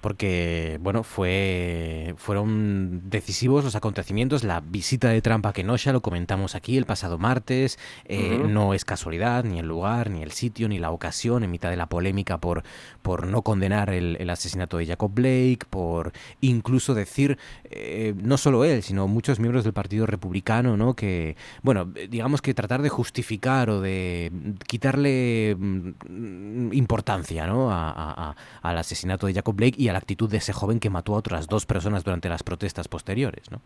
Porque 0.00 0.78
bueno 0.80 1.02
fue 1.02 2.14
fueron 2.16 3.02
decisivos 3.08 3.64
los 3.64 3.76
acontecimientos. 3.76 4.44
La 4.44 4.60
visita 4.60 5.08
de 5.08 5.22
Trump 5.22 5.46
a 5.46 5.52
Kenosha 5.52 5.92
lo 5.92 6.00
comentamos 6.02 6.54
aquí 6.54 6.76
el 6.76 6.86
pasado 6.86 7.18
martes 7.18 7.78
eh, 8.04 8.38
uh 8.38 8.44
-huh. 8.44 8.48
no 8.48 8.74
es 8.74 8.84
casualidad 8.84 9.44
ni 9.44 9.58
el 9.58 9.66
lugar 9.66 10.10
ni 10.10 10.22
el 10.22 10.32
sitio 10.32 10.68
ni 10.68 10.78
la 10.78 10.90
ocasión 10.90 11.44
en 11.44 11.50
mitad 11.50 11.70
de 11.70 11.76
la 11.76 11.86
polémica 11.86 12.38
por 12.38 12.62
por 13.02 13.26
no 13.26 13.42
condenar 13.42 13.90
el, 13.90 14.16
el 14.20 14.30
asesinato 14.30 14.78
de 14.78 14.86
Jacob 14.86 15.12
Blake 15.14 15.60
por 15.70 16.12
incluso 16.40 16.94
decir 16.94 17.38
eh, 17.64 18.14
no 18.22 18.36
solo 18.36 18.64
él 18.64 18.82
sino 18.82 19.08
muchos 19.08 19.38
miembros 19.38 19.64
del 19.64 19.72
Partido 19.72 20.06
Republicano 20.06 20.76
no 20.76 20.94
que 20.94 21.36
bueno 21.62 21.84
digamos 21.84 22.42
que 22.42 22.54
tratar 22.54 22.82
de 22.82 22.88
justificar 22.88 23.70
o 23.70 23.80
de 23.80 24.32
quitarle 24.66 25.56
mm, 25.58 26.72
importancia 26.72 27.46
no 27.46 27.70
a, 27.70 27.90
a, 27.90 28.30
a, 28.30 28.36
al 28.62 28.78
asesinato 28.78 29.26
de 29.26 29.34
Jacob 29.34 29.54
Blake 29.54 29.71
y 29.76 29.88
a 29.88 29.92
la 29.92 29.98
actitud 29.98 30.30
de 30.30 30.38
ese 30.38 30.52
joven 30.52 30.80
que 30.80 30.90
mató 30.90 31.14
a 31.14 31.18
otras 31.18 31.46
dos 31.46 31.66
personas 31.66 32.04
durante 32.04 32.28
las 32.28 32.42
protestas 32.42 32.88
posteriores, 32.88 33.50
¿no? 33.50 33.60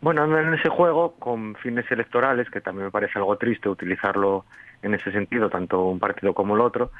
Bueno, 0.00 0.24
en 0.38 0.54
ese 0.54 0.68
juego 0.68 1.14
con 1.18 1.56
fines 1.56 1.90
electorales, 1.90 2.48
que 2.50 2.60
también 2.60 2.84
me 2.84 2.90
parece 2.92 3.18
algo 3.18 3.36
triste 3.36 3.68
utilizarlo 3.68 4.44
en 4.80 4.94
ese 4.94 5.10
sentido, 5.10 5.50
tanto 5.50 5.86
un 5.86 5.98
partido 5.98 6.34
como 6.34 6.54
el 6.54 6.60
otro, 6.60 6.92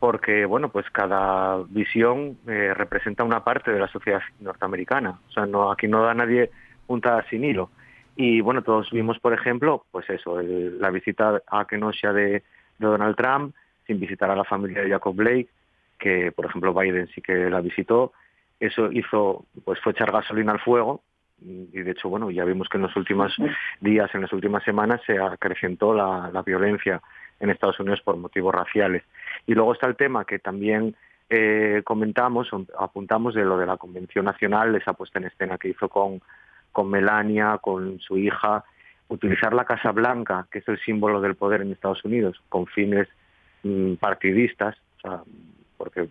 porque, 0.00 0.46
bueno, 0.46 0.70
pues 0.70 0.90
cada 0.90 1.58
visión 1.68 2.38
eh, 2.48 2.74
representa 2.74 3.22
una 3.22 3.44
parte 3.44 3.70
de 3.70 3.78
la 3.78 3.86
sociedad 3.86 4.20
norteamericana. 4.40 5.20
O 5.28 5.32
sea, 5.32 5.46
no, 5.46 5.70
aquí 5.70 5.86
no 5.86 6.02
da 6.02 6.14
nadie 6.14 6.50
puntada 6.86 7.24
sin 7.30 7.44
hilo. 7.44 7.70
Y, 8.16 8.40
bueno, 8.40 8.62
todos 8.62 8.90
vimos, 8.90 9.20
por 9.20 9.32
ejemplo, 9.32 9.84
pues 9.92 10.10
eso, 10.10 10.40
el, 10.40 10.80
la 10.80 10.90
visita 10.90 11.40
a 11.46 11.66
Kenosha 11.66 12.12
de 12.12 12.42
Donald 12.78 13.14
Trump, 13.14 13.54
sin 13.86 14.00
visitar 14.00 14.30
a 14.30 14.36
la 14.36 14.44
familia 14.44 14.82
de 14.82 14.90
Jacob 14.90 15.14
Blake, 15.14 15.48
que 16.00 16.32
por 16.32 16.46
ejemplo 16.46 16.74
Biden 16.74 17.08
sí 17.14 17.20
que 17.20 17.50
la 17.50 17.60
visitó, 17.60 18.12
eso 18.58 18.90
hizo, 18.90 19.44
pues 19.64 19.78
fue 19.80 19.92
echar 19.92 20.10
gasolina 20.10 20.52
al 20.52 20.60
fuego, 20.60 21.02
y 21.42 21.82
de 21.82 21.92
hecho, 21.92 22.08
bueno, 22.08 22.30
ya 22.30 22.44
vimos 22.44 22.68
que 22.68 22.76
en 22.76 22.82
los 22.82 22.94
últimos 22.96 23.34
días, 23.80 24.14
en 24.14 24.20
las 24.20 24.32
últimas 24.32 24.62
semanas, 24.62 25.00
se 25.06 25.18
acrecentó 25.18 25.94
la, 25.94 26.30
la 26.32 26.42
violencia 26.42 27.00
en 27.38 27.50
Estados 27.50 27.80
Unidos 27.80 28.02
por 28.02 28.16
motivos 28.16 28.54
raciales. 28.54 29.02
Y 29.46 29.54
luego 29.54 29.72
está 29.72 29.86
el 29.86 29.96
tema 29.96 30.26
que 30.26 30.38
también 30.38 30.94
eh, 31.30 31.82
comentamos, 31.84 32.48
apuntamos 32.78 33.34
de 33.34 33.44
lo 33.44 33.56
de 33.56 33.66
la 33.66 33.78
Convención 33.78 34.26
Nacional, 34.26 34.74
esa 34.74 34.92
puesta 34.92 35.18
en 35.18 35.26
escena 35.26 35.56
que 35.56 35.68
hizo 35.68 35.88
con, 35.88 36.20
con 36.72 36.90
Melania, 36.90 37.58
con 37.62 37.98
su 38.00 38.18
hija, 38.18 38.64
utilizar 39.08 39.54
la 39.54 39.64
Casa 39.64 39.92
Blanca, 39.92 40.46
que 40.50 40.58
es 40.58 40.68
el 40.68 40.78
símbolo 40.80 41.20
del 41.20 41.36
poder 41.36 41.62
en 41.62 41.72
Estados 41.72 42.04
Unidos, 42.04 42.42
con 42.48 42.66
fines 42.66 43.08
mm, 43.62 43.94
partidistas, 43.94 44.76
o 44.98 45.00
sea, 45.00 45.22
porque 45.80 46.08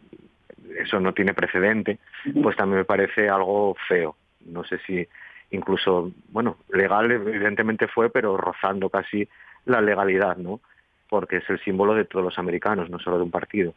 eso 0.80 1.00
no 1.00 1.14
tiene 1.14 1.36
precedente, 1.36 2.00
pues 2.41 2.58
también 2.58 2.80
me 2.80 2.86
parece 2.86 3.30
algo 3.30 3.76
feo. 3.88 4.16
No 4.48 4.64
sé 4.64 4.80
si 4.80 5.08
incluso, 5.52 6.12
bueno, 6.30 6.58
legal 6.70 7.12
evidentemente 7.12 7.88
fue, 7.88 8.10
pero 8.10 8.36
rozando 8.36 8.90
casi 8.90 9.30
la 9.66 9.80
legalidad, 9.80 10.38
¿no? 10.38 10.60
Porque 11.08 11.38
es 11.38 11.50
el 11.52 11.60
símbolo 11.60 11.94
de 11.94 12.06
todos 12.06 12.26
los 12.26 12.40
americanos, 12.40 12.90
no 12.90 12.98
solo 12.98 13.18
de 13.18 13.24
un 13.26 13.30
partido. 13.30 13.76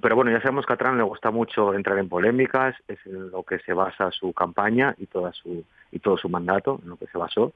Pero 0.00 0.14
bueno, 0.14 0.30
ya 0.30 0.40
sabemos 0.40 0.64
que 0.64 0.74
a 0.74 0.76
Trump 0.76 0.96
le 0.96 1.02
gusta 1.02 1.32
mucho 1.32 1.74
entrar 1.74 1.98
en 1.98 2.08
polémicas, 2.08 2.76
es 2.86 3.04
en 3.04 3.32
lo 3.32 3.42
que 3.42 3.58
se 3.58 3.72
basa 3.72 4.12
su 4.12 4.32
campaña 4.32 4.94
y 4.98 5.06
toda 5.06 5.32
su 5.32 5.64
y 5.90 5.98
todo 5.98 6.16
su 6.18 6.28
mandato, 6.28 6.78
en 6.84 6.90
lo 6.90 6.96
que 6.96 7.08
se 7.08 7.18
basó, 7.18 7.52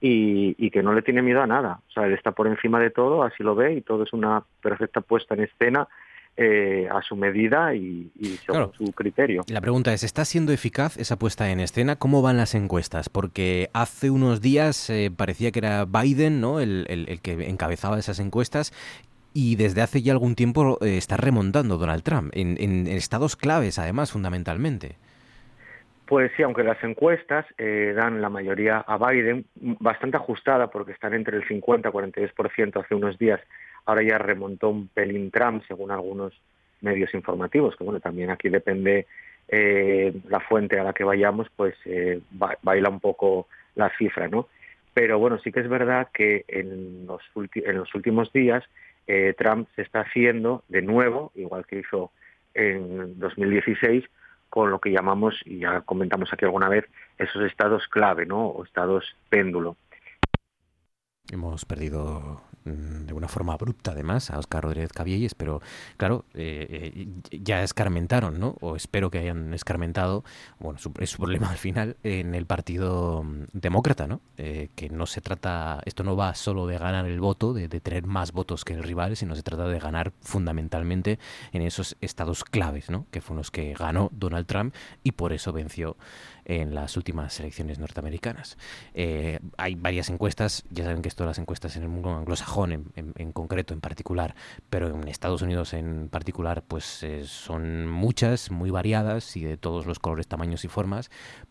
y, 0.00 0.56
y 0.58 0.70
que 0.70 0.82
no 0.82 0.92
le 0.92 1.02
tiene 1.02 1.22
miedo 1.22 1.40
a 1.40 1.46
nada. 1.46 1.78
O 1.88 1.92
sea, 1.92 2.06
él 2.06 2.14
está 2.14 2.32
por 2.32 2.48
encima 2.48 2.80
de 2.80 2.90
todo, 2.90 3.22
así 3.22 3.44
lo 3.44 3.54
ve, 3.54 3.74
y 3.74 3.80
todo 3.80 4.02
es 4.02 4.12
una 4.12 4.42
perfecta 4.60 5.00
puesta 5.02 5.34
en 5.34 5.44
escena 5.44 5.86
eh, 6.40 6.88
a 6.90 7.02
su 7.02 7.16
medida 7.16 7.74
y, 7.74 8.10
y 8.16 8.26
según 8.36 8.44
Claro. 8.46 8.72
su 8.78 8.92
criterio. 8.92 9.42
La 9.48 9.60
pregunta 9.60 9.92
es, 9.92 10.04
¿está 10.04 10.24
siendo 10.24 10.52
eficaz 10.52 10.96
esa 10.96 11.18
puesta 11.18 11.50
en 11.50 11.58
escena? 11.58 11.96
¿Cómo 11.96 12.22
van 12.22 12.36
las 12.36 12.54
encuestas? 12.54 13.08
Porque 13.08 13.70
hace 13.72 14.08
unos 14.10 14.40
días 14.40 14.88
eh, 14.88 15.10
parecía 15.14 15.50
que 15.50 15.58
era 15.58 15.84
Biden 15.84 16.40
¿no? 16.40 16.60
el, 16.60 16.86
el- 16.88 17.08
el 17.08 17.20
que 17.20 17.32
encabezaba 17.48 17.98
esas 17.98 18.20
encuestas 18.20 18.72
y 19.34 19.56
desde 19.56 19.82
hace 19.82 20.00
ya 20.00 20.12
algún 20.12 20.36
tiempo 20.36 20.78
eh, 20.80 20.96
está 20.96 21.16
remontando 21.16 21.76
Donald 21.76 22.04
Trump, 22.04 22.30
en, 22.34 22.56
en 22.60 22.86
estados 22.86 23.34
claves 23.34 23.78
además, 23.80 24.12
fundamentalmente. 24.12 24.94
Pues 26.06 26.30
sí, 26.36 26.42
aunque 26.42 26.62
las 26.64 26.82
encuestas 26.82 27.44
dan 27.58 28.22
la 28.22 28.30
mayoría 28.30 28.78
a 28.78 28.96
Biden, 28.96 29.44
bastante 29.56 30.16
ajustada 30.16 30.70
porque 30.70 30.92
están 30.92 31.12
entre 31.12 31.36
el 31.36 31.46
50 31.46 31.88
y 31.90 31.92
42% 31.92 32.82
hace 32.82 32.94
unos 32.94 33.18
días, 33.18 33.40
ahora 33.88 34.02
ya 34.02 34.18
remontó 34.18 34.68
un 34.68 34.88
pelín 34.88 35.30
Trump 35.30 35.64
según 35.66 35.90
algunos 35.90 36.34
medios 36.82 37.12
informativos, 37.14 37.74
que 37.74 37.84
bueno, 37.84 38.00
también 38.00 38.28
aquí 38.30 38.50
depende 38.50 39.06
eh, 39.48 40.12
la 40.28 40.40
fuente 40.40 40.78
a 40.78 40.84
la 40.84 40.92
que 40.92 41.04
vayamos, 41.04 41.48
pues 41.56 41.74
eh, 41.86 42.20
ba- 42.30 42.58
baila 42.62 42.90
un 42.90 43.00
poco 43.00 43.48
la 43.76 43.90
cifra, 43.96 44.28
¿no? 44.28 44.46
Pero 44.92 45.18
bueno, 45.18 45.38
sí 45.38 45.50
que 45.50 45.60
es 45.60 45.68
verdad 45.68 46.08
que 46.12 46.44
en 46.48 47.06
los, 47.06 47.22
en 47.54 47.76
los 47.78 47.94
últimos 47.94 48.30
días 48.30 48.62
eh, 49.06 49.34
Trump 49.38 49.68
se 49.74 49.80
está 49.82 50.00
haciendo 50.00 50.64
de 50.68 50.82
nuevo, 50.82 51.32
igual 51.34 51.64
que 51.64 51.78
hizo 51.78 52.12
en 52.52 53.18
2016, 53.18 54.04
con 54.50 54.70
lo 54.70 54.80
que 54.80 54.90
llamamos, 54.90 55.40
y 55.46 55.60
ya 55.60 55.80
comentamos 55.80 56.30
aquí 56.30 56.44
alguna 56.44 56.68
vez, 56.68 56.84
esos 57.16 57.42
estados 57.42 57.88
clave, 57.88 58.26
¿no? 58.26 58.48
O 58.48 58.64
estados 58.64 59.16
péndulo. 59.30 59.76
Hemos 61.32 61.64
perdido 61.64 62.47
de 63.06 63.12
una 63.12 63.28
forma 63.28 63.52
abrupta, 63.54 63.92
además, 63.92 64.30
a 64.30 64.38
Oscar 64.38 64.64
Rodríguez 64.64 64.92
Cabielles, 64.92 65.34
pero 65.34 65.60
claro, 65.96 66.24
eh, 66.34 66.92
eh, 67.30 67.38
ya 67.42 67.62
escarmentaron, 67.62 68.38
¿no? 68.38 68.56
O 68.60 68.76
espero 68.76 69.10
que 69.10 69.18
hayan 69.18 69.54
escarmentado, 69.54 70.24
bueno, 70.58 70.78
su- 70.78 70.92
es 71.00 71.10
su 71.10 71.18
problema 71.18 71.50
al 71.50 71.56
final, 71.56 71.96
en 72.02 72.34
el 72.34 72.46
Partido 72.46 73.22
mm, 73.22 73.44
Demócrata, 73.52 74.06
¿no? 74.06 74.20
Eh, 74.36 74.68
que 74.74 74.88
no 74.90 75.06
se 75.06 75.20
trata, 75.20 75.80
esto 75.84 76.04
no 76.04 76.16
va 76.16 76.34
solo 76.34 76.66
de 76.66 76.78
ganar 76.78 77.06
el 77.06 77.20
voto, 77.20 77.52
de, 77.52 77.68
de 77.68 77.80
tener 77.80 78.06
más 78.06 78.32
votos 78.32 78.64
que 78.64 78.74
el 78.74 78.82
rival, 78.82 79.16
sino 79.16 79.34
se 79.34 79.42
trata 79.42 79.66
de 79.68 79.78
ganar 79.78 80.12
fundamentalmente 80.20 81.18
en 81.52 81.62
esos 81.62 81.96
estados 82.00 82.44
claves, 82.44 82.90
¿no? 82.90 83.06
Que 83.10 83.20
fueron 83.20 83.38
los 83.38 83.50
que 83.50 83.74
ganó 83.74 84.10
Donald 84.12 84.46
Trump 84.46 84.74
y 85.02 85.12
por 85.12 85.32
eso 85.32 85.52
venció 85.52 85.96
en 86.44 86.74
las 86.74 86.96
últimas 86.96 87.38
elecciones 87.40 87.78
norteamericanas. 87.78 88.56
Hay 89.58 89.74
varias 89.74 90.08
encuestas, 90.08 90.64
ya 90.70 90.84
saben 90.84 91.02
que 91.02 91.08
esto 91.08 91.26
las 91.26 91.38
encuestas 91.38 91.76
en 91.76 91.82
el 91.82 91.88
mundo 91.90 92.10
anglosajón 92.14 92.57
en, 92.64 92.86
en- 92.96 93.12
en 93.16 93.32
concreto, 93.32 93.74
en 93.74 93.80
particular, 93.80 94.34
pero 94.70 94.88
en 94.88 95.06
Estados 95.08 95.42
Unidos 95.42 95.72
en 95.74 96.08
particular, 96.08 96.62
pues 96.66 97.02
eh, 97.02 97.24
son 97.26 97.86
muchas, 97.88 98.50
muy 98.50 98.70
variadas 98.70 99.36
y 99.36 99.44
de 99.44 99.56
todos 99.56 99.86
los 99.86 99.98
colores, 99.98 100.26
tamaños 100.28 100.64
y 100.64 100.68
formas, 100.68 101.10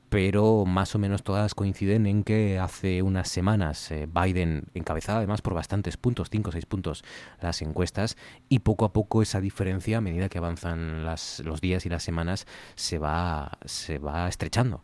pero 0.10 0.64
más 0.66 0.96
o 0.96 1.00
menos 1.00 1.24
todas 1.24 1.54
coinciden 1.54 2.06
en 2.08 2.24
que 2.24 2.60
hace 2.60 3.02
unas 3.02 3.28
semanas 3.28 3.92
eh, 3.92 4.08
Biden 4.08 4.64
encabezaba 4.74 5.18
además 5.18 5.42
por 5.42 5.54
bastantes 5.54 5.98
puntos, 5.98 6.30
5 6.30 6.50
o 6.50 6.54
6 6.54 6.66
puntos 6.66 7.04
las 7.42 7.62
encuestas 7.62 8.16
y 8.48 8.60
poco 8.60 8.86
a 8.86 8.94
poco 8.94 9.22
esa 9.22 9.42
diferencia 9.42 9.98
a 9.98 10.02
medida 10.02 10.30
que 10.30 10.38
avanzan 10.38 11.04
las, 11.04 11.42
los 11.42 11.60
días 11.60 11.86
y 11.86 11.90
las 11.90 12.04
semanas 12.04 12.46
se 12.76 13.00
va, 13.00 13.58
se 13.66 14.00
va 14.00 14.30
estrechando. 14.30 14.82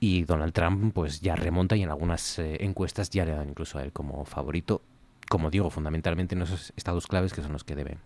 Y 0.00 0.24
Donald 0.24 0.52
Trump 0.52 0.92
pues 0.92 1.20
ya 1.20 1.36
remonta 1.36 1.76
y 1.76 1.82
en 1.84 1.90
algunas 1.90 2.40
eh, 2.40 2.56
encuestas 2.64 3.10
ya 3.10 3.24
le 3.24 3.30
dan 3.32 3.48
incluso 3.50 3.78
a 3.78 3.84
él 3.84 3.92
como 3.92 4.24
favorito, 4.24 4.82
como 5.28 5.50
digo, 5.50 5.70
fundamentalmente 5.70 6.34
en 6.34 6.42
esos 6.42 6.72
estados 6.76 7.06
claves 7.06 7.32
que 7.32 7.42
son 7.42 7.52
los 7.52 7.64
que 7.64 7.74
deben 7.74 7.98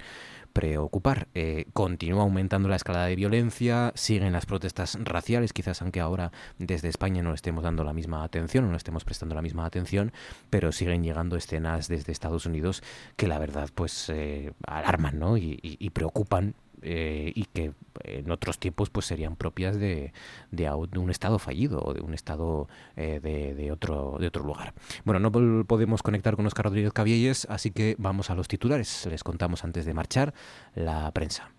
preocupar. 0.52 1.28
Eh, 1.34 1.66
continúa 1.72 2.22
aumentando 2.22 2.68
la 2.68 2.76
escalada 2.76 3.06
de 3.06 3.16
violencia, 3.16 3.92
siguen 3.94 4.32
las 4.32 4.46
protestas 4.46 4.98
raciales, 5.02 5.52
quizás 5.52 5.82
aunque 5.82 6.00
ahora 6.00 6.32
desde 6.58 6.88
España 6.88 7.22
no 7.22 7.34
estemos 7.34 7.62
dando 7.62 7.84
la 7.84 7.92
misma 7.92 8.24
atención 8.24 8.70
no 8.70 8.76
estemos 8.76 9.04
prestando 9.04 9.34
la 9.34 9.42
misma 9.42 9.66
atención, 9.66 10.12
pero 10.50 10.72
siguen 10.72 11.02
llegando 11.04 11.36
escenas 11.36 11.88
desde 11.88 12.12
Estados 12.12 12.46
Unidos 12.46 12.82
que 13.16 13.28
la 13.28 13.38
verdad 13.38 13.68
pues 13.74 14.08
eh, 14.08 14.52
alarman 14.66 15.18
¿no? 15.18 15.36
y- 15.36 15.58
y 15.62 15.90
preocupan 15.90 16.54
eh, 16.82 17.32
y 17.34 17.44
que 17.44 17.72
en 18.04 18.30
otros 18.30 18.58
tiempos 18.58 18.90
pues 18.90 19.06
serían 19.06 19.36
propias 19.36 19.78
de, 19.78 20.12
de, 20.50 20.70
un 20.70 21.10
estado 21.10 21.38
fallido 21.38 21.80
o 21.82 21.94
de 21.94 22.00
un 22.00 22.14
estado 22.14 22.68
eh, 22.96 23.20
de, 23.22 23.54
de 23.54 23.72
otro, 23.72 24.16
de 24.18 24.26
otro 24.26 24.44
lugar. 24.44 24.74
Bueno, 25.04 25.20
no 25.20 25.64
podemos 25.64 26.02
conectar 26.02 26.36
con 26.36 26.46
Oscar 26.46 26.66
Rodríguez 26.66 26.92
Cabielles, 26.92 27.46
así 27.50 27.70
que 27.70 27.96
vamos 27.98 28.30
a 28.30 28.34
los 28.34 28.48
titulares. 28.48 29.06
Les 29.10 29.24
contamos 29.24 29.64
antes 29.64 29.84
de 29.84 29.94
marchar 29.94 30.34
la 30.74 31.10
prensa. 31.12 31.50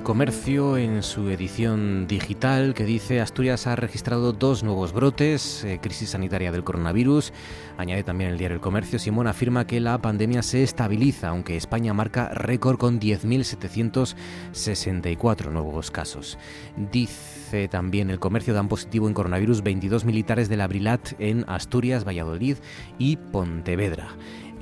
El 0.00 0.04
Comercio 0.04 0.78
en 0.78 1.02
su 1.02 1.28
edición 1.28 2.06
digital 2.06 2.72
que 2.72 2.86
dice 2.86 3.20
Asturias 3.20 3.66
ha 3.66 3.76
registrado 3.76 4.32
dos 4.32 4.62
nuevos 4.62 4.94
brotes, 4.94 5.62
eh, 5.62 5.78
crisis 5.78 6.08
sanitaria 6.08 6.50
del 6.50 6.64
coronavirus. 6.64 7.34
Añade 7.76 8.02
también 8.02 8.30
el 8.30 8.38
diario 8.38 8.54
El 8.54 8.62
Comercio, 8.62 8.98
Simón 8.98 9.26
afirma 9.26 9.66
que 9.66 9.78
la 9.78 10.00
pandemia 10.00 10.42
se 10.42 10.62
estabiliza, 10.62 11.28
aunque 11.28 11.58
España 11.58 11.92
marca 11.92 12.30
récord 12.30 12.78
con 12.78 12.98
10.764 12.98 15.50
nuevos 15.50 15.90
casos. 15.90 16.38
Dice 16.90 17.68
también 17.68 18.08
El 18.08 18.20
Comercio 18.20 18.54
dan 18.54 18.68
positivo 18.68 19.06
en 19.06 19.12
coronavirus 19.12 19.62
22 19.62 20.06
militares 20.06 20.48
del 20.48 20.62
Abrilat 20.62 21.12
en 21.18 21.44
Asturias, 21.46 22.06
Valladolid 22.06 22.56
y 22.98 23.16
Pontevedra. 23.16 24.08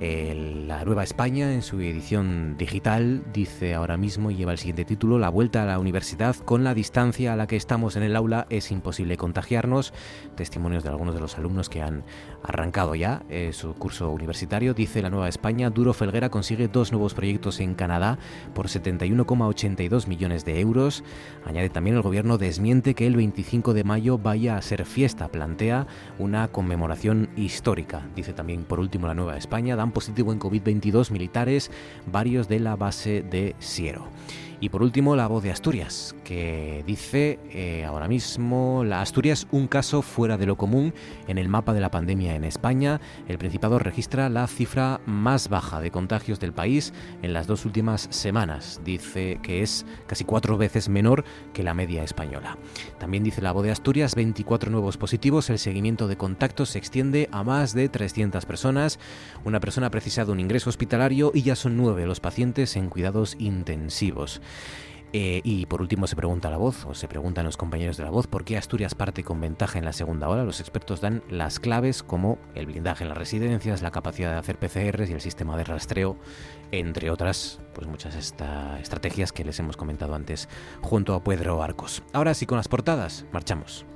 El- 0.01 0.69
la 0.69 0.85
Nueva 0.85 1.03
España, 1.03 1.53
en 1.53 1.63
su 1.63 1.81
edición 1.81 2.57
digital, 2.57 3.25
dice 3.33 3.75
ahora 3.75 3.97
mismo 3.97 4.31
y 4.31 4.37
lleva 4.37 4.53
el 4.53 4.59
siguiente 4.59 4.85
título: 4.85 5.19
La 5.19 5.29
vuelta 5.29 5.65
a 5.65 5.67
la 5.67 5.79
universidad 5.81 6.37
con 6.37 6.63
la 6.63 6.73
distancia 6.75 7.33
a 7.33 7.37
la 7.37 7.49
que 7.49 7.57
estamos 7.57 7.97
en 7.97 8.05
el 8.05 8.15
aula 8.15 8.47
es 8.49 8.71
imposible 8.71 9.17
contagiarnos. 9.17 9.93
Testimonios 10.37 10.85
de 10.85 10.91
algunos 10.91 11.15
de 11.15 11.21
los 11.21 11.37
alumnos 11.37 11.69
que 11.69 11.83
han 11.83 12.05
arrancado 12.45 12.95
ya 12.95 13.23
eh, 13.29 13.51
su 13.53 13.75
curso 13.75 14.11
universitario. 14.11 14.73
Dice 14.73 15.03
la 15.03 15.11
Nueva 15.11 15.29
España: 15.29 15.71
Duro 15.71 15.93
Felguera 15.93 16.29
consigue 16.29 16.69
dos 16.69 16.93
nuevos 16.93 17.15
proyectos 17.15 17.59
en 17.59 17.75
Canadá 17.75 18.19
por 18.55 18.69
71,82 18.69 20.07
millones 20.07 20.45
de 20.45 20.61
euros. 20.61 21.03
Añade 21.45 21.71
también 21.71 21.97
el 21.97 22.03
gobierno 22.03 22.39
desmiente 22.39 22.95
que 22.95 23.07
el 23.09 23.17
25 23.17 23.75
de 23.75 23.83
mayo 23.83 24.19
vaya 24.19 24.57
a 24.57 24.63
ser 24.63 24.85
fiesta. 24.85 25.29
Plantea 25.29 25.89
una 26.21 26.47
conmemoración 26.49 27.31
histórica. 27.37 28.07
Dice 28.15 28.33
también 28.33 28.63
por 28.63 28.79
último 28.79 29.09
la 29.09 29.15
Nueva 29.15 29.37
España: 29.37 29.75
Positivo 29.93 30.33
en 30.33 30.41
COVID-22 30.41 31.11
militares, 31.11 31.71
varios 32.11 32.49
de 32.49 32.61
la 32.61 32.77
base 32.77 33.23
de 33.23 33.55
Siero. 33.59 34.09
Y 34.61 34.71
por 34.71 34.83
último, 34.83 35.15
la 35.15 35.29
voz 35.29 35.43
de 35.43 35.53
Asturias, 35.53 36.17
que 36.29 36.85
dice 36.87 37.39
eh, 37.53 37.87
ahora 37.87 38.07
mismo, 38.07 38.85
la 38.85 39.01
Asturias 39.01 39.47
un 39.51 39.67
caso 39.67 40.03
fuera 40.03 40.37
de 40.37 40.45
lo 40.45 40.59
común 40.59 40.93
en 41.27 41.39
el 41.39 41.49
mapa 41.49 41.73
de 41.73 41.81
la 41.81 41.91
pandemia 41.91 42.35
en 42.35 42.45
España. 42.45 43.01
El 43.29 43.39
Principado 43.39 43.79
registra 43.79 44.29
la 44.29 44.47
cifra 44.47 45.01
más 45.07 45.49
baja 45.49 45.81
de 45.81 45.91
contagios 45.91 46.39
del 46.39 46.53
país 46.53 46.93
en 47.23 47.33
las 47.33 47.47
dos 47.47 47.65
últimas 47.65 48.09
semanas. 48.11 48.83
Dice 48.85 49.41
que 49.43 49.63
es 49.63 49.87
casi 50.07 50.25
cuatro 50.25 50.59
veces 50.59 50.91
menor 50.91 51.25
que 51.55 51.63
la 51.63 51.73
media 51.73 52.03
española. 52.03 52.59
También 52.99 53.25
dice 53.25 53.41
la 53.41 53.53
voz 53.53 53.65
de 53.65 53.71
Asturias, 53.71 54.15
24 54.15 54.71
nuevos 54.71 54.99
positivos. 54.99 55.49
El 55.49 55.59
seguimiento 55.59 56.09
de 56.09 56.19
contactos 56.19 56.69
se 56.69 56.79
extiende 56.79 57.31
a 57.33 57.43
más 57.43 57.73
de 57.73 57.89
300 57.89 58.45
personas. 58.45 58.99
Una 59.47 59.61
persona 59.61 59.87
ha 59.87 59.91
precisado 59.91 60.33
un 60.33 60.41
ingreso 60.41 60.69
hospitalario 60.69 61.31
y 61.33 61.41
ya 61.41 61.57
son 61.57 61.79
nueve 61.79 62.05
los 62.05 62.21
pacientes 62.21 62.77
en 62.77 62.91
cuidados 62.91 63.35
intensivos. 63.39 64.43
Eh, 65.13 65.41
y 65.43 65.67
por 65.67 65.81
último 65.81 66.07
se 66.07 66.17
pregunta 66.17 66.51
la 66.51 66.59
voz, 66.59 66.85
o 66.85 66.95
se 66.95 67.09
preguntan 67.09 67.45
los 67.45 67.57
compañeros 67.57 67.97
de 67.97 68.05
la 68.05 68.11
voz, 68.11 68.27
¿por 68.27 68.45
qué 68.45 68.59
Asturias 68.59 68.95
parte 68.95 69.25
con 69.25 69.41
ventaja 69.41 69.79
en 69.79 69.85
la 69.85 69.93
segunda 69.93 70.29
ola? 70.29 70.45
Los 70.45 70.61
expertos 70.61 71.01
dan 71.01 71.23
las 71.31 71.61
claves 71.61 72.03
como 72.03 72.39
el 72.55 72.67
blindaje 72.67 73.05
en 73.05 73.09
las 73.09 73.19
residencias, 73.19 73.83
la 73.83 73.91
capacidad 73.91 74.33
de 74.33 74.39
hacer 74.39 74.59
PCRs 74.59 75.09
y 75.11 75.15
el 75.15 75.21
sistema 75.21 75.57
de 75.57 75.65
rastreo, 75.65 76.17
entre 76.73 77.11
otras, 77.11 77.61
pues 77.75 77.87
muchas 77.87 78.15
estrategias 78.17 79.33
que 79.33 79.45
les 79.45 79.59
hemos 79.59 79.77
comentado 79.77 80.15
antes 80.15 80.49
junto 80.83 81.15
a 81.15 81.25
Pedro 81.25 81.63
Arcos. 81.63 82.03
Ahora 82.13 82.35
sí, 82.35 82.45
con 82.45 82.59
las 82.59 82.69
portadas, 82.69 83.25
marchamos. 83.33 83.87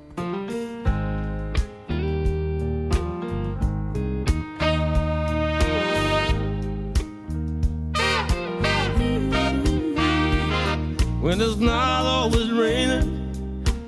When 11.23 11.39
it's 11.39 11.55
not 11.55 12.05
always 12.05 12.51
raining, 12.51 13.31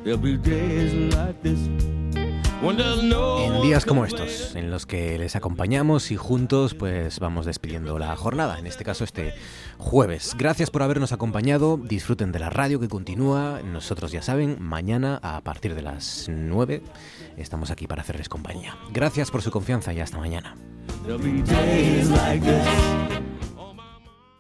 there'll 0.06 0.18
be 0.18 0.38
days 0.38 0.94
like 1.14 1.36
this. 1.44 1.60
En 2.64 3.62
días 3.62 3.86
como 3.86 4.06
estos, 4.06 4.56
en 4.56 4.72
los 4.72 4.86
que 4.86 5.20
les 5.20 5.36
acompañamos 5.36 6.12
y 6.12 6.16
juntos 6.16 6.74
pues 6.74 7.20
vamos 7.20 7.46
despidiendo 7.46 8.00
la 8.00 8.16
jornada, 8.16 8.58
en 8.58 8.66
este 8.66 8.86
caso 8.86 9.04
este 9.04 9.34
jueves. 9.78 10.34
Gracias 10.38 10.72
por 10.72 10.82
habernos 10.82 11.12
acompañado, 11.12 11.78
disfruten 11.78 12.32
de 12.32 12.40
la 12.40 12.50
radio 12.50 12.80
que 12.80 12.88
continúa, 12.88 13.60
nosotros 13.64 14.14
ya 14.14 14.22
saben, 14.22 14.58
mañana 14.62 15.20
a 15.22 15.42
partir 15.42 15.76
de 15.76 15.82
las 15.82 16.28
9 16.30 16.84
estamos 17.36 17.70
aquí 17.70 17.86
para 17.86 18.02
hacerles 18.02 18.30
compañía. 18.30 18.78
Gracias 18.92 19.30
por 19.30 19.42
su 19.42 19.52
confianza 19.52 19.94
y 19.94 20.00
hasta 20.00 20.18
mañana. 20.18 20.56